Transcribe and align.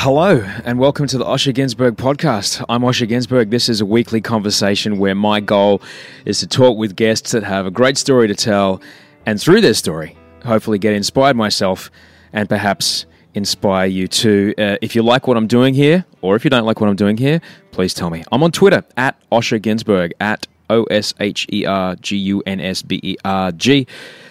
Hello, 0.00 0.36
and 0.64 0.78
welcome 0.78 1.08
to 1.08 1.18
the 1.18 1.24
Osher 1.24 1.52
Günsberg 1.52 1.96
podcast. 1.96 2.64
I'm 2.68 2.82
Osher 2.82 3.08
Günsberg. 3.08 3.50
This 3.50 3.68
is 3.68 3.80
a 3.80 3.84
weekly 3.84 4.20
conversation 4.20 5.00
where 5.00 5.16
my 5.16 5.40
goal 5.40 5.82
is 6.24 6.38
to 6.38 6.46
talk 6.46 6.78
with 6.78 6.94
guests 6.94 7.32
that 7.32 7.42
have 7.42 7.66
a 7.66 7.70
great 7.72 7.98
story 7.98 8.28
to 8.28 8.34
tell, 8.36 8.80
and 9.26 9.40
through 9.40 9.60
their 9.60 9.74
story, 9.74 10.16
hopefully 10.44 10.78
get 10.78 10.94
inspired 10.94 11.34
myself 11.34 11.90
and 12.32 12.48
perhaps 12.48 13.06
inspire 13.34 13.86
you 13.88 14.06
too. 14.06 14.54
Uh, 14.56 14.76
if 14.80 14.94
you 14.94 15.02
like 15.02 15.26
what 15.26 15.36
I'm 15.36 15.48
doing 15.48 15.74
here, 15.74 16.04
or 16.22 16.36
if 16.36 16.44
you 16.44 16.50
don't 16.50 16.64
like 16.64 16.80
what 16.80 16.88
I'm 16.88 16.94
doing 16.94 17.16
here, 17.16 17.40
please 17.72 17.92
tell 17.92 18.08
me. 18.08 18.22
I'm 18.30 18.44
on 18.44 18.52
Twitter 18.52 18.84
at 18.96 19.20
Osher 19.32 19.60
Günsberg, 19.60 20.12
at 20.20 20.46
O 20.70 20.84
S 20.84 21.12
H 21.18 21.44
E 21.52 21.66
R 21.66 21.96
G 21.96 22.16
U 22.16 22.40
N 22.46 22.60
S 22.60 22.82
B 22.82 23.00
E 23.02 23.16
R 23.24 23.50
G 23.50 23.88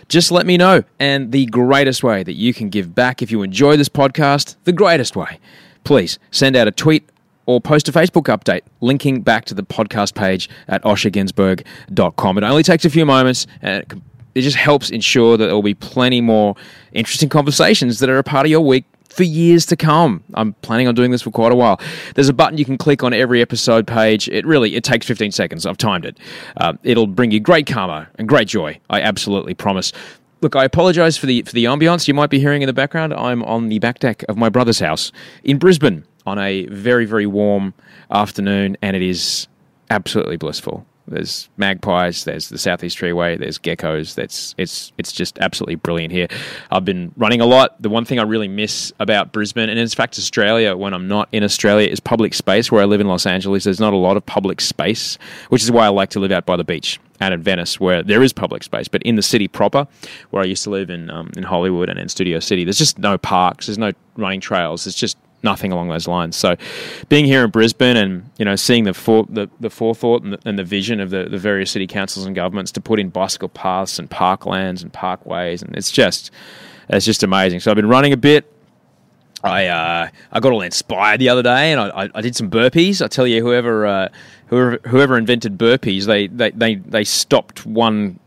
just 0.09 0.31
let 0.31 0.45
me 0.45 0.58
know. 0.58 0.83
And 1.00 1.31
the 1.31 1.45
greatest 1.47 2.03
way 2.03 2.23
that 2.23 2.33
you 2.33 2.53
can 2.53 2.69
give 2.69 2.95
back 2.95 3.22
if 3.22 3.31
you 3.31 3.41
enjoy 3.41 3.77
this 3.77 3.89
podcast, 3.89 4.55
the 4.64 4.72
greatest 4.72 5.16
way, 5.16 5.39
please 5.83 6.19
send 6.31 6.55
out 6.55 6.67
a 6.67 6.72
tweet 6.72 7.09
or 7.45 7.61
post 7.61 7.88
a 7.88 7.91
Facebook 7.91 8.23
update 8.23 8.61
linking 8.81 9.22
back 9.22 9.45
to 9.45 9.53
the 9.53 9.64
podcast 9.64 10.16
page 10.16 10.49
at 10.67 10.83
oshergunsberg.com. 10.83 12.38
It 12.38 12.44
only 12.44 12.64
takes 12.64 12.86
a 12.86 12.89
few 12.89 13.05
moments 13.05 13.47
and 13.61 14.03
it 14.36 14.41
just 14.41 14.58
helps 14.58 14.91
ensure 14.91 15.38
that 15.38 15.45
there 15.45 15.55
will 15.55 15.64
be 15.64 15.73
plenty 15.73 16.21
more 16.21 16.55
interesting 16.92 17.30
conversations 17.30 17.99
that 17.99 18.09
are 18.09 18.19
a 18.19 18.23
part 18.23 18.45
of 18.45 18.52
your 18.52 18.61
week 18.61 18.86
for 19.18 19.23
years 19.23 19.66
to 19.66 19.76
come. 19.76 20.23
I'm 20.36 20.54
planning 20.62 20.88
on 20.88 20.94
doing 20.94 21.10
this 21.10 21.23
for 21.23 21.32
quite 21.32 21.52
a 21.52 21.56
while. 21.56 21.82
There's 22.14 22.30
a 22.30 22.34
button 22.34 22.60
you 22.60 22.66
can 22.66 22.78
click 22.78 23.04
on 23.04 23.14
every 23.14 23.42
episode 23.42 23.88
page. 23.88 24.30
It 24.30 24.46
really 24.46 24.76
it 24.76 24.83
takes 24.83 25.08
15 25.08 25.32
seconds. 25.32 25.66
I've 25.66 25.78
timed 25.78 26.05
it. 26.05 26.20
Uh, 26.58 26.73
it'll 26.83 27.08
bring 27.08 27.32
you 27.32 27.39
great 27.39 27.66
karma 27.66 28.08
and 28.16 28.30
great 28.30 28.48
joy. 28.48 28.80
I 28.92 29.02
absolutely 29.02 29.56
promise. 29.56 29.92
Look, 30.42 30.56
I 30.56 30.64
apologise 30.64 31.17
for 31.17 31.26
the 31.26 31.42
for 31.42 31.54
the 31.54 31.66
ambience 31.66 32.08
you 32.08 32.14
might 32.14 32.30
be 32.30 32.39
hearing 32.39 32.61
in 32.61 32.67
the 32.67 32.73
background. 32.73 33.14
I'm 33.16 33.44
on 33.44 33.70
the 33.70 33.80
back 33.80 33.98
deck 34.00 34.23
of 34.30 34.38
my 34.38 34.50
brother's 34.50 34.80
house 34.80 35.11
in 35.44 35.58
Brisbane 35.58 36.06
on 36.27 36.38
a 36.38 36.67
very 36.67 37.06
very 37.06 37.26
warm 37.26 37.73
afternoon, 38.11 38.77
and 38.83 38.95
it 38.95 39.02
is 39.02 39.48
absolutely 39.89 40.38
blissful. 40.38 40.86
There's 41.08 41.50
magpies. 41.58 42.26
There's 42.26 42.50
the 42.50 42.58
Southeast 42.58 43.00
Freeway. 43.00 43.38
There's 43.38 43.58
geckos. 43.58 44.16
That's 44.16 44.54
it's 44.58 44.92
it's 44.98 45.12
just 45.12 45.40
absolutely 45.40 45.76
brilliant 45.76 46.12
here. 46.12 46.28
I've 46.70 46.86
been 46.86 47.14
running 47.16 47.42
a 47.42 47.45
lot. 47.45 47.82
The 47.82 47.90
one 47.90 48.06
thing 48.06 48.20
I 48.20 48.23
really 48.23 48.48
miss 48.48 48.92
about 49.00 49.32
Brisbane, 49.32 49.70
and 49.70 49.80
in 49.80 49.88
fact 49.88 50.18
Australia, 50.18 50.76
when 50.76 50.94
I'm 50.94 51.08
not 51.08 51.30
in 51.32 51.44
Australia, 51.44 51.88
is 51.88 52.00
public 52.00 52.34
space. 52.34 52.72
Where 52.72 52.82
I 52.82 52.86
live 52.86 53.02
in 53.02 53.08
Los 53.08 53.26
Angeles, 53.26 53.64
there's 53.64 53.80
not 53.80 53.94
a 53.94 53.98
lot 53.98 54.18
of 54.18 54.26
public 54.26 54.60
space, 54.60 55.18
which 55.50 55.64
is 55.64 55.72
why 55.72 55.86
I 55.86 55.90
like 55.90 56.10
to 56.12 56.20
live 56.20 56.32
out 56.32 56.45
by 56.45 56.58
the 56.58 56.66
beach 56.66 57.00
and 57.20 57.34
in 57.34 57.42
Venice, 57.42 57.80
where 57.80 58.04
there 58.04 58.22
is 58.22 58.34
public 58.34 58.64
space. 58.64 58.88
But 58.88 59.02
in 59.04 59.16
the 59.16 59.24
city 59.24 59.48
proper, 59.48 59.88
where 60.30 60.44
I 60.44 60.45
used 60.45 60.64
to 60.66 60.70
live 60.70 60.89
in 60.89 61.10
um, 61.10 61.32
in 61.38 61.44
Hollywood 61.44 61.89
and 61.89 62.00
in 62.00 62.10
Studio 62.10 62.39
City, 62.39 62.64
there's 62.64 62.78
just 62.78 63.00
no 63.00 63.18
parks. 63.18 63.68
There's 63.68 63.78
no 63.78 63.92
running 64.16 64.42
trails. 64.42 64.86
It's 64.88 64.98
just 64.98 65.18
nothing 65.43 65.71
along 65.71 65.89
those 65.89 66.08
lines. 66.08 66.36
So, 66.36 66.55
being 67.09 67.25
here 67.25 67.43
in 67.43 67.52
Brisbane 67.52 67.98
and 67.98 68.30
you 68.37 68.45
know 68.45 68.55
seeing 68.55 68.83
the 68.83 68.93
for, 68.93 69.25
the, 69.30 69.49
the 69.59 69.70
forethought 69.70 70.23
and 70.23 70.33
the, 70.33 70.39
and 70.45 70.58
the 70.58 70.64
vision 70.64 70.99
of 70.99 71.09
the, 71.09 71.25
the 71.25 71.37
various 71.37 71.71
city 71.71 71.87
councils 71.87 72.25
and 72.25 72.36
governments 72.36 72.71
to 72.73 72.81
put 72.81 72.99
in 72.99 73.09
bicycle 73.09 73.49
paths 73.49 73.99
and 73.99 74.09
parklands 74.09 74.81
and 74.81 74.92
parkways, 74.93 75.61
and 75.61 75.76
it's 75.76 75.92
just 75.92 76.31
it's 76.89 77.05
just 77.05 77.23
amazing. 77.23 77.59
So 77.59 77.71
I've 77.71 77.76
been 77.76 77.89
running 77.89 78.14
a 78.14 78.17
bit. 78.17 78.52
I 79.43 79.67
uh, 79.67 80.09
I 80.31 80.39
got 80.39 80.52
all 80.52 80.61
inspired 80.61 81.20
the 81.20 81.30
other 81.30 81.43
day, 81.43 81.71
and 81.71 81.80
I, 81.80 82.09
I, 82.14 82.21
did 82.21 82.36
some 82.36 82.49
burpees. 82.49 83.03
I 83.03 83.08
tell 83.08 83.27
you, 83.27 83.42
whoever 83.42 83.86
uh, 83.86 84.09
whoever 84.47 84.80
whoever 84.87 85.17
invented 85.17 85.58
burpees, 85.58 86.05
they, 86.05 86.27
they, 86.27 86.52
they, 86.52 86.76
they 86.76 87.03
stopped 87.03 87.65
one 87.65 88.20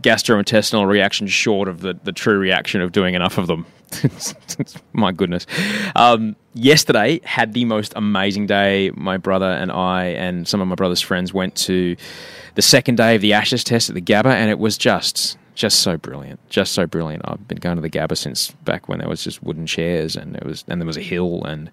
gastrointestinal 0.00 0.86
reaction 0.86 1.26
short 1.26 1.68
of 1.68 1.80
the, 1.80 1.98
the 2.04 2.12
true 2.12 2.38
reaction 2.38 2.80
of 2.80 2.92
doing 2.92 3.14
enough 3.14 3.38
of 3.38 3.46
them. 3.46 3.66
My 4.92 5.12
goodness. 5.12 5.46
Um, 5.96 6.36
yesterday 6.54 7.20
had 7.24 7.52
the 7.52 7.64
most 7.64 7.92
amazing 7.96 8.46
day. 8.46 8.90
My 8.94 9.16
brother 9.16 9.50
and 9.50 9.70
I 9.70 10.06
and 10.06 10.46
some 10.46 10.60
of 10.60 10.68
my 10.68 10.74
brother's 10.74 11.00
friends 11.00 11.34
went 11.34 11.54
to 11.56 11.96
the 12.54 12.62
second 12.62 12.96
day 12.96 13.14
of 13.16 13.20
the 13.20 13.32
Ashes 13.32 13.64
test 13.64 13.88
at 13.88 13.94
the 13.94 14.02
Gabba, 14.02 14.32
and 14.32 14.50
it 14.50 14.58
was 14.58 14.76
just 14.78 15.36
just 15.54 15.80
so 15.80 15.96
brilliant, 15.96 16.40
just 16.48 16.72
so 16.72 16.86
brilliant. 16.86 17.22
I've 17.26 17.46
been 17.46 17.58
going 17.58 17.76
to 17.76 17.82
the 17.82 17.90
Gabba 17.90 18.16
since 18.16 18.50
back 18.64 18.88
when 18.88 18.98
there 18.98 19.08
was 19.08 19.22
just 19.22 19.42
wooden 19.42 19.66
chairs, 19.66 20.16
and 20.16 20.34
there 20.34 20.46
was 20.46 20.64
and 20.68 20.80
there 20.80 20.86
was 20.86 20.96
a 20.96 21.02
hill, 21.02 21.44
and 21.44 21.70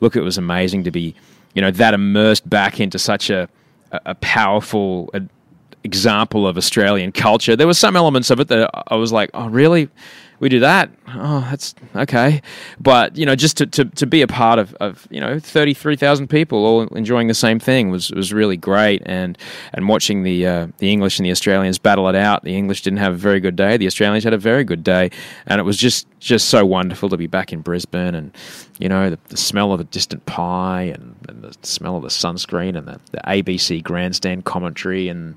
look, 0.00 0.16
it 0.16 0.22
was 0.22 0.38
amazing 0.38 0.84
to 0.84 0.90
be, 0.90 1.14
you 1.54 1.62
know, 1.62 1.70
that 1.70 1.94
immersed 1.94 2.48
back 2.48 2.80
into 2.80 2.98
such 2.98 3.30
a 3.30 3.48
a 3.92 4.14
powerful 4.16 5.10
example 5.84 6.46
of 6.46 6.56
Australian 6.56 7.12
culture. 7.12 7.56
There 7.56 7.66
were 7.66 7.74
some 7.74 7.96
elements 7.96 8.30
of 8.30 8.40
it 8.40 8.48
that 8.48 8.70
I 8.88 8.96
was 8.96 9.12
like, 9.12 9.30
oh, 9.34 9.48
really? 9.48 9.88
We 10.42 10.48
do 10.48 10.58
that. 10.58 10.90
Oh, 11.14 11.46
that's 11.48 11.72
okay. 11.94 12.42
But, 12.80 13.16
you 13.16 13.24
know, 13.24 13.36
just 13.36 13.58
to, 13.58 13.66
to, 13.66 13.84
to 13.84 14.06
be 14.08 14.22
a 14.22 14.26
part 14.26 14.58
of, 14.58 14.74
of, 14.80 15.06
you 15.08 15.20
know, 15.20 15.38
33,000 15.38 16.26
people 16.26 16.66
all 16.66 16.82
enjoying 16.96 17.28
the 17.28 17.34
same 17.34 17.60
thing 17.60 17.90
was, 17.90 18.10
was 18.10 18.32
really 18.32 18.56
great. 18.56 19.02
And, 19.06 19.38
and 19.72 19.88
watching 19.88 20.24
the, 20.24 20.44
uh, 20.44 20.66
the 20.78 20.90
English 20.90 21.20
and 21.20 21.26
the 21.26 21.30
Australians 21.30 21.78
battle 21.78 22.08
it 22.08 22.16
out. 22.16 22.42
The 22.42 22.56
English 22.56 22.82
didn't 22.82 22.98
have 22.98 23.12
a 23.12 23.16
very 23.16 23.38
good 23.38 23.54
day. 23.54 23.76
The 23.76 23.86
Australians 23.86 24.24
had 24.24 24.32
a 24.32 24.38
very 24.38 24.64
good 24.64 24.82
day. 24.82 25.12
And 25.46 25.60
it 25.60 25.62
was 25.62 25.76
just, 25.76 26.08
just 26.18 26.48
so 26.48 26.66
wonderful 26.66 27.08
to 27.10 27.16
be 27.16 27.28
back 27.28 27.52
in 27.52 27.60
Brisbane 27.60 28.16
and, 28.16 28.36
you 28.80 28.88
know, 28.88 29.10
the, 29.10 29.20
the 29.28 29.36
smell 29.36 29.72
of 29.72 29.78
a 29.78 29.84
distant 29.84 30.26
pie 30.26 30.82
and, 30.82 31.14
and 31.28 31.44
the 31.44 31.56
smell 31.62 31.94
of 31.94 32.02
the 32.02 32.08
sunscreen 32.08 32.76
and 32.76 32.88
the, 32.88 32.98
the 33.12 33.20
ABC 33.28 33.80
grandstand 33.80 34.44
commentary 34.44 35.08
and, 35.08 35.36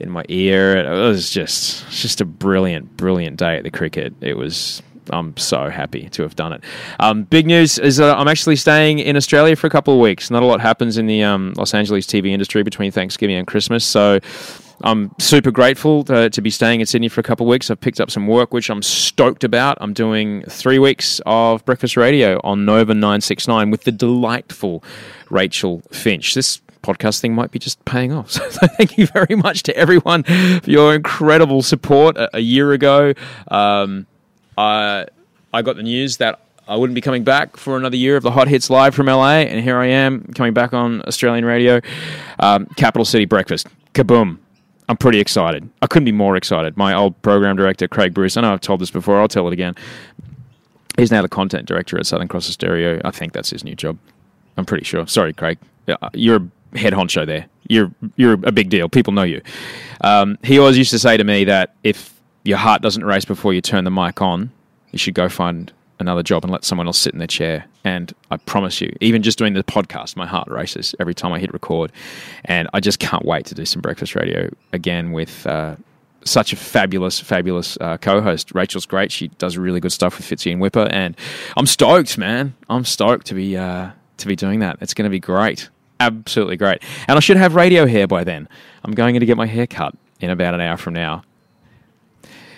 in 0.00 0.10
my 0.10 0.24
ear. 0.28 0.76
It 0.76 0.88
was 0.88 1.30
just 1.30 1.88
just 1.90 2.20
a 2.20 2.24
brilliant, 2.24 2.96
brilliant 2.96 3.36
day 3.36 3.56
at 3.56 3.64
the 3.64 3.70
cricket. 3.70 4.14
It 4.20 4.36
was. 4.36 4.82
I'm 5.10 5.34
so 5.38 5.70
happy 5.70 6.10
to 6.10 6.22
have 6.22 6.36
done 6.36 6.52
it. 6.52 6.62
Um, 7.00 7.22
big 7.22 7.46
news 7.46 7.78
is 7.78 7.96
that 7.96 8.18
I'm 8.18 8.28
actually 8.28 8.56
staying 8.56 8.98
in 8.98 9.16
Australia 9.16 9.56
for 9.56 9.66
a 9.66 9.70
couple 9.70 9.94
of 9.94 10.00
weeks. 10.00 10.30
Not 10.30 10.42
a 10.42 10.46
lot 10.46 10.60
happens 10.60 10.98
in 10.98 11.06
the 11.06 11.22
um, 11.22 11.54
Los 11.56 11.72
Angeles 11.72 12.06
TV 12.06 12.28
industry 12.28 12.62
between 12.62 12.90
Thanksgiving 12.90 13.36
and 13.36 13.46
Christmas, 13.46 13.86
so 13.86 14.20
I'm 14.82 15.10
super 15.18 15.50
grateful 15.50 16.04
to, 16.04 16.30
to, 16.30 16.40
be 16.40 16.50
staying 16.50 16.80
in 16.80 16.86
Sydney 16.86 17.08
for 17.08 17.20
a 17.20 17.24
couple 17.24 17.46
of 17.46 17.50
weeks. 17.50 17.70
I've 17.70 17.80
picked 17.80 18.00
up 18.00 18.10
some 18.10 18.26
work, 18.26 18.52
which 18.52 18.70
I'm 18.70 18.82
stoked 18.82 19.42
about. 19.42 19.78
I'm 19.80 19.92
doing 19.92 20.42
three 20.42 20.78
weeks 20.78 21.20
of 21.26 21.64
breakfast 21.64 21.96
radio 21.96 22.40
on 22.44 22.64
Nova 22.64 22.94
969 22.94 23.70
with 23.70 23.84
the 23.84 23.92
delightful 23.92 24.84
Rachel 25.30 25.82
Finch. 25.90 26.34
This 26.34 26.60
podcast 26.82 27.20
thing 27.20 27.34
might 27.34 27.50
be 27.50 27.58
just 27.58 27.84
paying 27.84 28.12
off. 28.12 28.30
So 28.38 28.66
thank 28.76 28.96
you 28.98 29.06
very 29.06 29.34
much 29.36 29.62
to 29.64 29.76
everyone 29.76 30.22
for 30.22 30.70
your 30.70 30.94
incredible 30.94 31.62
support. 31.62 32.16
A, 32.16 32.36
a 32.36 32.40
year 32.40 32.72
ago, 32.72 33.14
um, 33.48 34.06
I 34.56 35.06
I 35.52 35.62
got 35.62 35.76
the 35.76 35.82
news 35.82 36.18
that 36.18 36.40
I 36.66 36.76
wouldn't 36.76 36.94
be 36.94 37.00
coming 37.00 37.24
back 37.24 37.56
for 37.56 37.76
another 37.76 37.96
year 37.96 38.16
of 38.16 38.22
the 38.22 38.30
Hot 38.30 38.46
Hits 38.48 38.68
Live 38.68 38.94
from 38.94 39.06
LA, 39.06 39.38
and 39.40 39.62
here 39.62 39.78
I 39.78 39.86
am 39.86 40.22
coming 40.34 40.52
back 40.52 40.74
on 40.74 41.02
Australian 41.02 41.44
radio. 41.44 41.80
Um, 42.38 42.66
Capital 42.76 43.04
City 43.06 43.24
Breakfast, 43.24 43.66
kaboom! 43.94 44.38
I'm 44.90 44.96
pretty 44.96 45.20
excited. 45.20 45.68
I 45.82 45.86
couldn't 45.86 46.06
be 46.06 46.12
more 46.12 46.36
excited. 46.36 46.76
My 46.76 46.94
old 46.94 47.20
program 47.22 47.56
director, 47.56 47.88
Craig 47.88 48.14
Bruce, 48.14 48.36
I 48.36 48.42
know 48.42 48.52
I've 48.52 48.60
told 48.60 48.80
this 48.80 48.90
before, 48.90 49.20
I'll 49.20 49.28
tell 49.28 49.46
it 49.46 49.52
again. 49.52 49.74
He's 50.98 51.10
now 51.10 51.22
the 51.22 51.28
content 51.28 51.66
director 51.66 51.98
at 51.98 52.06
Southern 52.06 52.28
Cross 52.28 52.50
Austereo. 52.50 53.00
I 53.04 53.10
think 53.10 53.32
that's 53.32 53.50
his 53.50 53.64
new 53.64 53.74
job. 53.74 53.98
I'm 54.56 54.64
pretty 54.64 54.84
sure. 54.84 55.06
Sorry, 55.06 55.32
Craig. 55.32 55.58
You're 56.12 56.40
head 56.74 56.92
honcho 56.92 57.26
there. 57.26 57.46
You're 57.68 57.92
you're 58.16 58.34
a 58.34 58.52
big 58.52 58.70
deal. 58.70 58.88
People 58.88 59.12
know 59.12 59.22
you. 59.22 59.42
Um, 60.00 60.38
he 60.42 60.58
always 60.58 60.78
used 60.78 60.90
to 60.90 60.98
say 60.98 61.16
to 61.16 61.24
me 61.24 61.44
that 61.44 61.74
if 61.84 62.14
your 62.44 62.58
heart 62.58 62.82
doesn't 62.82 63.04
race 63.04 63.24
before 63.24 63.52
you 63.52 63.60
turn 63.60 63.84
the 63.84 63.90
mic 63.90 64.22
on, 64.22 64.50
you 64.92 64.98
should 64.98 65.14
go 65.14 65.28
find 65.28 65.72
another 66.00 66.22
job 66.22 66.44
and 66.44 66.52
let 66.52 66.64
someone 66.64 66.86
else 66.86 66.98
sit 66.98 67.12
in 67.12 67.18
their 67.18 67.26
chair. 67.26 67.66
And 67.84 68.12
I 68.30 68.36
promise 68.36 68.80
you, 68.80 68.94
even 69.00 69.22
just 69.22 69.38
doing 69.38 69.54
the 69.54 69.64
podcast, 69.64 70.16
my 70.16 70.26
heart 70.26 70.48
races 70.48 70.94
every 71.00 71.14
time 71.14 71.32
I 71.32 71.38
hit 71.38 71.52
record. 71.52 71.92
And 72.44 72.68
I 72.72 72.80
just 72.80 72.98
can't 72.98 73.24
wait 73.24 73.46
to 73.46 73.54
do 73.54 73.64
some 73.64 73.82
breakfast 73.82 74.14
radio 74.14 74.48
again 74.72 75.12
with 75.12 75.46
uh, 75.46 75.76
such 76.24 76.52
a 76.52 76.56
fabulous, 76.56 77.18
fabulous 77.20 77.76
uh, 77.80 77.96
co-host. 77.96 78.54
Rachel's 78.54 78.86
great. 78.86 79.10
She 79.10 79.28
does 79.38 79.56
really 79.56 79.80
good 79.80 79.92
stuff 79.92 80.16
with 80.16 80.26
Fitzy 80.26 80.52
and 80.52 80.60
Wippa, 80.60 80.88
and 80.92 81.16
I'm 81.56 81.66
stoked, 81.66 82.18
man. 82.18 82.54
I'm 82.68 82.84
stoked 82.84 83.26
to 83.28 83.34
be 83.34 83.56
uh, 83.56 83.90
to 84.18 84.26
be 84.26 84.36
doing 84.36 84.60
that. 84.60 84.78
It's 84.80 84.94
going 84.94 85.04
to 85.04 85.10
be 85.10 85.20
great, 85.20 85.68
absolutely 86.00 86.56
great. 86.56 86.82
And 87.06 87.16
I 87.16 87.20
should 87.20 87.36
have 87.36 87.54
radio 87.54 87.86
hair 87.86 88.06
by 88.06 88.24
then. 88.24 88.48
I'm 88.84 88.92
going 88.92 89.14
in 89.16 89.20
to 89.20 89.26
get 89.26 89.36
my 89.36 89.46
hair 89.46 89.66
cut 89.66 89.94
in 90.20 90.30
about 90.30 90.54
an 90.54 90.60
hour 90.60 90.76
from 90.76 90.94
now. 90.94 91.22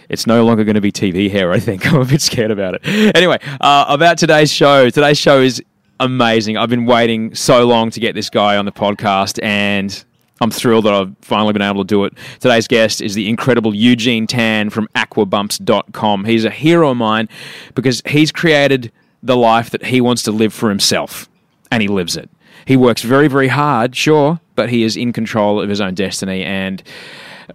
It's 0.08 0.26
no 0.26 0.44
longer 0.44 0.64
going 0.64 0.74
to 0.74 0.80
be 0.80 0.90
TV 0.90 1.30
hair, 1.30 1.52
I 1.52 1.60
think. 1.60 1.86
I'm 1.92 2.00
a 2.00 2.04
bit 2.04 2.20
scared 2.20 2.50
about 2.50 2.74
it. 2.74 3.14
Anyway, 3.14 3.38
uh, 3.60 3.86
about 3.88 4.18
today's 4.18 4.52
show. 4.52 4.90
Today's 4.90 5.18
show 5.18 5.40
is 5.40 5.62
amazing. 6.00 6.56
I've 6.56 6.68
been 6.68 6.86
waiting 6.86 7.34
so 7.34 7.66
long 7.66 7.90
to 7.90 8.00
get 8.00 8.14
this 8.14 8.28
guy 8.28 8.56
on 8.56 8.64
the 8.64 8.72
podcast, 8.72 9.38
and 9.42 10.04
I'm 10.40 10.50
thrilled 10.50 10.86
that 10.86 10.94
I've 10.94 11.14
finally 11.20 11.52
been 11.52 11.62
able 11.62 11.84
to 11.84 11.86
do 11.86 12.04
it. 12.04 12.14
Today's 12.40 12.66
guest 12.66 13.00
is 13.00 13.14
the 13.14 13.28
incredible 13.28 13.74
Eugene 13.74 14.26
Tan 14.26 14.70
from 14.70 14.88
aquabumps.com. 14.96 16.24
He's 16.24 16.44
a 16.44 16.50
hero 16.50 16.90
of 16.90 16.96
mine 16.96 17.28
because 17.74 18.02
he's 18.06 18.32
created 18.32 18.90
the 19.22 19.36
life 19.36 19.70
that 19.70 19.84
he 19.84 20.00
wants 20.00 20.22
to 20.24 20.32
live 20.32 20.52
for 20.52 20.70
himself, 20.70 21.28
and 21.70 21.82
he 21.82 21.88
lives 21.88 22.16
it. 22.16 22.30
He 22.70 22.76
works 22.76 23.02
very, 23.02 23.26
very 23.26 23.48
hard, 23.48 23.96
sure, 23.96 24.38
but 24.54 24.70
he 24.70 24.84
is 24.84 24.96
in 24.96 25.12
control 25.12 25.60
of 25.60 25.68
his 25.68 25.80
own 25.80 25.94
destiny, 25.94 26.44
and 26.44 26.80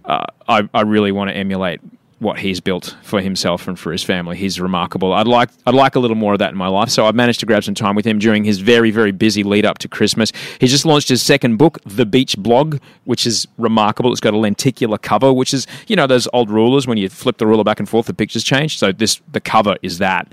uh, 0.04 0.26
I, 0.46 0.68
I 0.74 0.82
really 0.82 1.10
want 1.10 1.30
to 1.30 1.34
emulate 1.34 1.80
what 2.18 2.38
he's 2.38 2.60
built 2.60 2.94
for 3.02 3.22
himself 3.22 3.66
and 3.66 3.78
for 3.78 3.92
his 3.92 4.02
family. 4.02 4.36
He's 4.36 4.60
remarkable. 4.60 5.14
I'd 5.14 5.26
like 5.26 5.48
I'd 5.66 5.74
like 5.74 5.96
a 5.96 6.00
little 6.00 6.16
more 6.18 6.34
of 6.34 6.38
that 6.40 6.50
in 6.50 6.58
my 6.58 6.68
life. 6.68 6.90
So 6.90 7.06
I've 7.06 7.14
managed 7.14 7.40
to 7.40 7.46
grab 7.46 7.64
some 7.64 7.74
time 7.74 7.94
with 7.94 8.06
him 8.06 8.18
during 8.18 8.44
his 8.44 8.58
very 8.58 8.90
very 8.90 9.10
busy 9.10 9.42
lead 9.42 9.64
up 9.64 9.78
to 9.78 9.88
Christmas. 9.88 10.32
He's 10.60 10.70
just 10.70 10.84
launched 10.84 11.08
his 11.08 11.22
second 11.22 11.56
book, 11.56 11.78
The 11.86 12.04
Beach 12.04 12.36
Blog, 12.36 12.78
which 13.04 13.26
is 13.26 13.48
remarkable. 13.56 14.12
It's 14.12 14.20
got 14.20 14.34
a 14.34 14.38
lenticular 14.38 14.98
cover, 14.98 15.32
which 15.32 15.54
is 15.54 15.66
you 15.86 15.96
know 15.96 16.06
those 16.06 16.28
old 16.34 16.50
rulers 16.50 16.86
when 16.86 16.98
you 16.98 17.08
flip 17.08 17.38
the 17.38 17.46
ruler 17.46 17.64
back 17.64 17.80
and 17.80 17.88
forth, 17.88 18.04
the 18.04 18.12
pictures 18.12 18.44
change. 18.44 18.78
So 18.78 18.92
this 18.92 19.22
the 19.32 19.40
cover 19.40 19.76
is 19.80 19.96
that. 19.96 20.30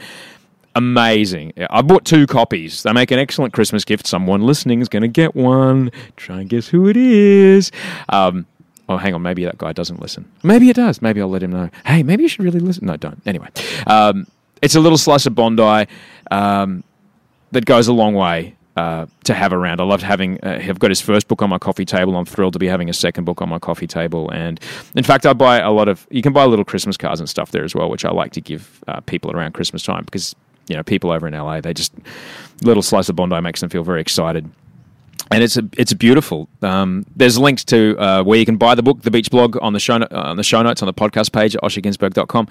Amazing. 0.76 1.54
I 1.70 1.82
bought 1.82 2.06
two 2.06 2.26
copies. 2.26 2.84
They 2.84 2.94
make 2.94 3.12
an 3.12 3.20
excellent 3.20 3.54
Christmas 3.54 3.86
gift. 3.86 4.08
Someone 4.08 4.42
listening 4.42 4.82
is 4.82 4.90
going 4.90 5.04
to 5.04 5.08
get 5.08 5.36
one. 5.36 5.92
Try 6.16 6.42
and 6.42 6.50
guess 6.50 6.68
who 6.68 6.88
it 6.88 6.98
is. 6.98 7.72
Um, 8.10 8.46
Oh, 8.90 8.98
hang 8.98 9.14
on. 9.14 9.22
Maybe 9.22 9.46
that 9.46 9.58
guy 9.58 9.72
doesn't 9.72 10.02
listen. 10.02 10.30
Maybe 10.44 10.70
it 10.70 10.76
does. 10.76 11.02
Maybe 11.02 11.22
I'll 11.22 11.30
let 11.30 11.42
him 11.42 11.52
know. 11.52 11.70
Hey, 11.86 12.04
maybe 12.04 12.24
you 12.24 12.30
should 12.30 12.44
really 12.44 12.60
listen. 12.60 12.86
No, 12.86 12.98
don't. 12.98 13.22
Anyway, 13.26 13.48
um, 13.88 14.28
it's 14.62 14.76
a 14.76 14.80
little 14.80 14.98
slice 14.98 15.26
of 15.26 15.36
Bondi 15.36 15.88
um, 16.32 16.84
that 17.54 17.66
goes 17.66 17.88
a 17.88 17.94
long 17.94 18.14
way 18.14 18.56
uh, 18.76 19.06
to 19.24 19.34
have 19.34 19.54
around. 19.54 19.80
I 19.80 19.86
loved 19.86 20.04
having. 20.04 20.38
Uh, 20.44 20.60
I've 20.62 20.80
got 20.80 20.92
his 20.92 21.00
first 21.00 21.30
book 21.30 21.42
on 21.42 21.50
my 21.50 21.58
coffee 21.60 21.86
table. 21.86 22.18
I'm 22.18 22.26
thrilled 22.26 22.54
to 22.54 22.60
be 22.60 22.68
having 22.68 22.90
a 22.90 22.94
second 22.94 23.24
book 23.24 23.42
on 23.42 23.48
my 23.48 23.60
coffee 23.60 23.88
table. 23.88 24.30
And 24.32 24.60
in 24.96 25.04
fact, 25.04 25.26
I 25.26 25.32
buy 25.32 25.60
a 25.60 25.72
lot 25.72 25.88
of. 25.88 26.06
You 26.12 26.22
can 26.22 26.34
buy 26.34 26.44
little 26.46 26.66
Christmas 26.66 26.98
cards 26.98 27.22
and 27.22 27.30
stuff 27.30 27.52
there 27.52 27.64
as 27.64 27.74
well, 27.74 27.90
which 27.90 28.04
I 28.04 28.12
like 28.12 28.34
to 28.34 28.42
give 28.42 28.84
uh, 28.90 29.00
people 29.02 29.32
around 29.32 29.54
Christmas 29.54 29.84
time 29.84 30.04
because 30.04 30.36
you 30.68 30.76
know 30.76 30.84
people 30.84 31.12
over 31.12 31.28
in 31.28 31.34
LA 31.34 31.62
they 31.62 31.74
just 31.74 31.94
little 32.62 32.84
slice 32.84 33.10
of 33.10 33.16
Bondi 33.16 33.40
makes 33.42 33.60
them 33.60 33.70
feel 33.70 33.84
very 33.84 34.02
excited 34.02 34.50
and 35.32 35.44
it's 35.44 35.58
a 35.58 35.68
it's 35.78 35.94
beautiful. 35.94 36.48
Um, 36.62 37.06
there's 37.16 37.38
links 37.38 37.64
to 37.66 37.98
uh, 37.98 38.24
where 38.24 38.38
you 38.38 38.46
can 38.46 38.58
buy 38.58 38.76
the 38.76 38.84
book, 38.84 39.02
the 39.02 39.12
Beach 39.12 39.32
Blog, 39.32 39.58
on 39.62 39.74
the 39.74 39.80
show 39.80 39.96
uh, 39.96 40.08
on 40.12 40.38
the 40.38 40.44
show 40.44 40.62
notes 40.62 40.82
on 40.82 40.86
the 40.86 40.94
podcast 40.94 41.32
page 41.32 41.56
at 41.56 41.62
oshergunsberg.com. 41.62 42.48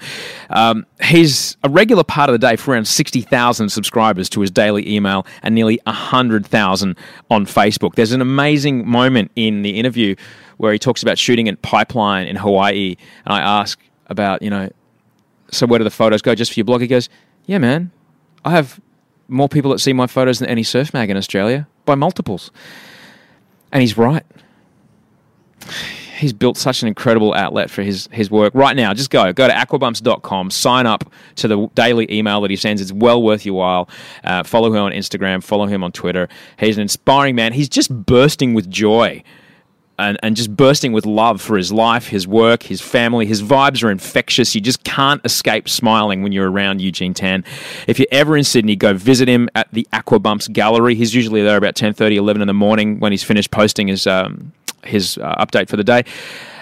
Um, 0.49 0.85
he's 1.01 1.55
a 1.63 1.69
regular 1.69 2.03
part 2.03 2.29
of 2.29 2.33
the 2.33 2.39
day 2.39 2.55
for 2.55 2.71
around 2.71 2.87
sixty 2.87 3.21
thousand 3.21 3.69
subscribers 3.69 4.27
to 4.29 4.41
his 4.41 4.51
daily 4.51 4.87
email 4.93 5.25
and 5.43 5.55
nearly 5.55 5.79
hundred 5.87 6.45
thousand 6.45 6.97
on 7.29 7.45
Facebook. 7.45 7.95
There's 7.95 8.11
an 8.11 8.21
amazing 8.21 8.87
moment 8.87 9.31
in 9.35 9.61
the 9.61 9.79
interview 9.79 10.15
where 10.57 10.73
he 10.73 10.79
talks 10.79 11.03
about 11.03 11.17
shooting 11.17 11.47
at 11.47 11.61
Pipeline 11.61 12.27
in 12.27 12.35
Hawaii, 12.35 12.95
and 13.25 13.33
I 13.33 13.39
ask 13.39 13.79
about 14.07 14.41
you 14.41 14.49
know, 14.49 14.69
so 15.51 15.65
where 15.67 15.77
do 15.77 15.83
the 15.83 15.91
photos 15.91 16.21
go? 16.21 16.35
Just 16.35 16.53
for 16.53 16.59
your 16.59 16.65
blog? 16.65 16.81
He 16.81 16.87
goes, 16.87 17.07
yeah, 17.45 17.59
man, 17.59 17.91
I 18.45 18.51
have 18.51 18.79
more 19.27 19.49
people 19.49 19.71
that 19.71 19.79
see 19.79 19.93
my 19.93 20.07
photos 20.07 20.39
than 20.39 20.49
any 20.49 20.63
surf 20.63 20.93
mag 20.93 21.09
in 21.09 21.17
Australia 21.17 21.67
by 21.85 21.95
multiples. 21.95 22.51
And 23.71 23.81
he's 23.81 23.97
right. 23.97 24.25
He's 26.17 26.33
built 26.33 26.57
such 26.57 26.81
an 26.83 26.87
incredible 26.87 27.33
outlet 27.33 27.69
for 27.69 27.81
his, 27.81 28.07
his 28.11 28.29
work. 28.29 28.53
Right 28.53 28.75
now, 28.75 28.93
just 28.93 29.09
go. 29.09 29.33
Go 29.33 29.47
to 29.47 29.53
aquabumps.com, 29.53 30.51
sign 30.51 30.85
up 30.85 31.11
to 31.35 31.47
the 31.47 31.67
daily 31.73 32.09
email 32.11 32.39
that 32.41 32.51
he 32.51 32.55
sends. 32.55 32.81
It's 32.81 32.93
well 32.93 33.21
worth 33.21 33.45
your 33.45 33.55
while. 33.55 33.89
Uh, 34.23 34.43
follow 34.43 34.67
him 34.67 34.83
on 34.83 34.91
Instagram, 34.91 35.43
follow 35.43 35.65
him 35.65 35.83
on 35.83 35.91
Twitter. 35.91 36.29
He's 36.59 36.77
an 36.77 36.81
inspiring 36.81 37.35
man. 37.35 37.53
He's 37.53 37.67
just 37.67 38.05
bursting 38.05 38.53
with 38.53 38.69
joy 38.69 39.23
and, 39.99 40.17
and 40.23 40.35
just 40.35 40.55
bursting 40.55 40.91
with 40.91 41.05
love 41.05 41.41
for 41.41 41.57
his 41.57 41.71
life, 41.71 42.07
his 42.07 42.27
work, 42.27 42.63
his 42.63 42.81
family. 42.81 43.25
His 43.25 43.41
vibes 43.41 43.83
are 43.83 43.91
infectious. 43.91 44.55
You 44.55 44.61
just 44.61 44.83
can't 44.83 45.21
escape 45.25 45.69
smiling 45.69 46.23
when 46.23 46.31
you're 46.31 46.49
around 46.49 46.81
Eugene 46.81 47.13
Tan. 47.13 47.43
If 47.87 47.99
you're 47.99 48.07
ever 48.11 48.35
in 48.35 48.43
Sydney, 48.43 48.75
go 48.75 48.93
visit 48.93 49.27
him 49.27 49.49
at 49.55 49.67
the 49.71 49.87
Aquabumps 49.93 50.51
Gallery. 50.51 50.95
He's 50.95 51.13
usually 51.13 51.43
there 51.43 51.57
about 51.57 51.75
10.30, 51.75 52.15
11 52.15 52.41
in 52.41 52.47
the 52.47 52.53
morning 52.53 52.99
when 52.99 53.11
he's 53.11 53.23
finished 53.23 53.51
posting 53.51 53.87
his, 53.87 54.07
um, 54.07 54.51
his 54.83 55.17
uh, 55.17 55.35
update 55.35 55.69
for 55.69 55.77
the 55.77 55.83
day. 55.83 56.03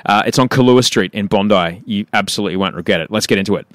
Uh, 0.06 0.24
it's 0.26 0.40
on 0.40 0.50
Curlewis 0.50 0.86
Street 0.86 1.14
in 1.14 1.28
Bondi. 1.28 1.82
You 1.86 2.06
absolutely 2.14 2.58
won't 2.58 2.76
regret 2.76 3.02
it. 3.02 3.12
Let's 3.12 3.28
get 3.28 3.38
into 3.38 3.56
it. 3.56 3.68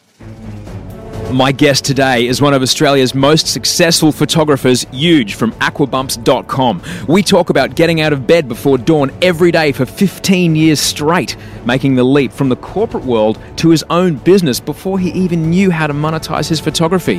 My 1.32 1.50
guest 1.50 1.84
today 1.84 2.28
is 2.28 2.40
one 2.40 2.54
of 2.54 2.62
Australia's 2.62 3.12
most 3.12 3.48
successful 3.48 4.12
photographers, 4.12 4.86
Huge 4.92 5.34
from 5.34 5.50
aquabumps.com. 5.54 6.82
We 7.08 7.24
talk 7.24 7.50
about 7.50 7.74
getting 7.74 8.00
out 8.00 8.12
of 8.12 8.28
bed 8.28 8.46
before 8.46 8.78
dawn 8.78 9.10
every 9.20 9.50
day 9.50 9.72
for 9.72 9.84
15 9.86 10.54
years 10.54 10.78
straight, 10.78 11.36
making 11.66 11.96
the 11.96 12.04
leap 12.04 12.30
from 12.30 12.48
the 12.48 12.56
corporate 12.56 13.04
world 13.04 13.40
to 13.56 13.70
his 13.70 13.84
own 13.90 14.14
business 14.16 14.60
before 14.60 15.00
he 15.00 15.10
even 15.10 15.50
knew 15.50 15.68
how 15.68 15.88
to 15.88 15.92
monetize 15.92 16.48
his 16.48 16.60
photography, 16.60 17.18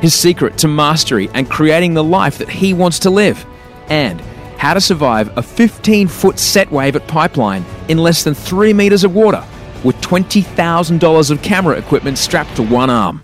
his 0.00 0.14
secret 0.14 0.56
to 0.58 0.68
mastery 0.68 1.28
and 1.34 1.50
creating 1.50 1.94
the 1.94 2.04
life 2.04 2.38
that 2.38 2.48
he 2.48 2.72
wants 2.72 3.00
to 3.00 3.10
live, 3.10 3.44
and 3.88 4.20
how 4.56 4.72
to 4.72 4.80
survive 4.80 5.36
a 5.36 5.42
15 5.42 6.06
foot 6.06 6.38
set 6.38 6.70
wave 6.70 6.94
at 6.94 7.08
Pipeline 7.08 7.64
in 7.88 7.98
less 7.98 8.22
than 8.22 8.34
3 8.34 8.72
meters 8.72 9.02
of 9.02 9.16
water 9.16 9.44
with 9.82 9.96
$20,000 9.96 11.30
of 11.30 11.42
camera 11.42 11.76
equipment 11.76 12.18
strapped 12.18 12.54
to 12.54 12.62
one 12.62 12.88
arm. 12.88 13.22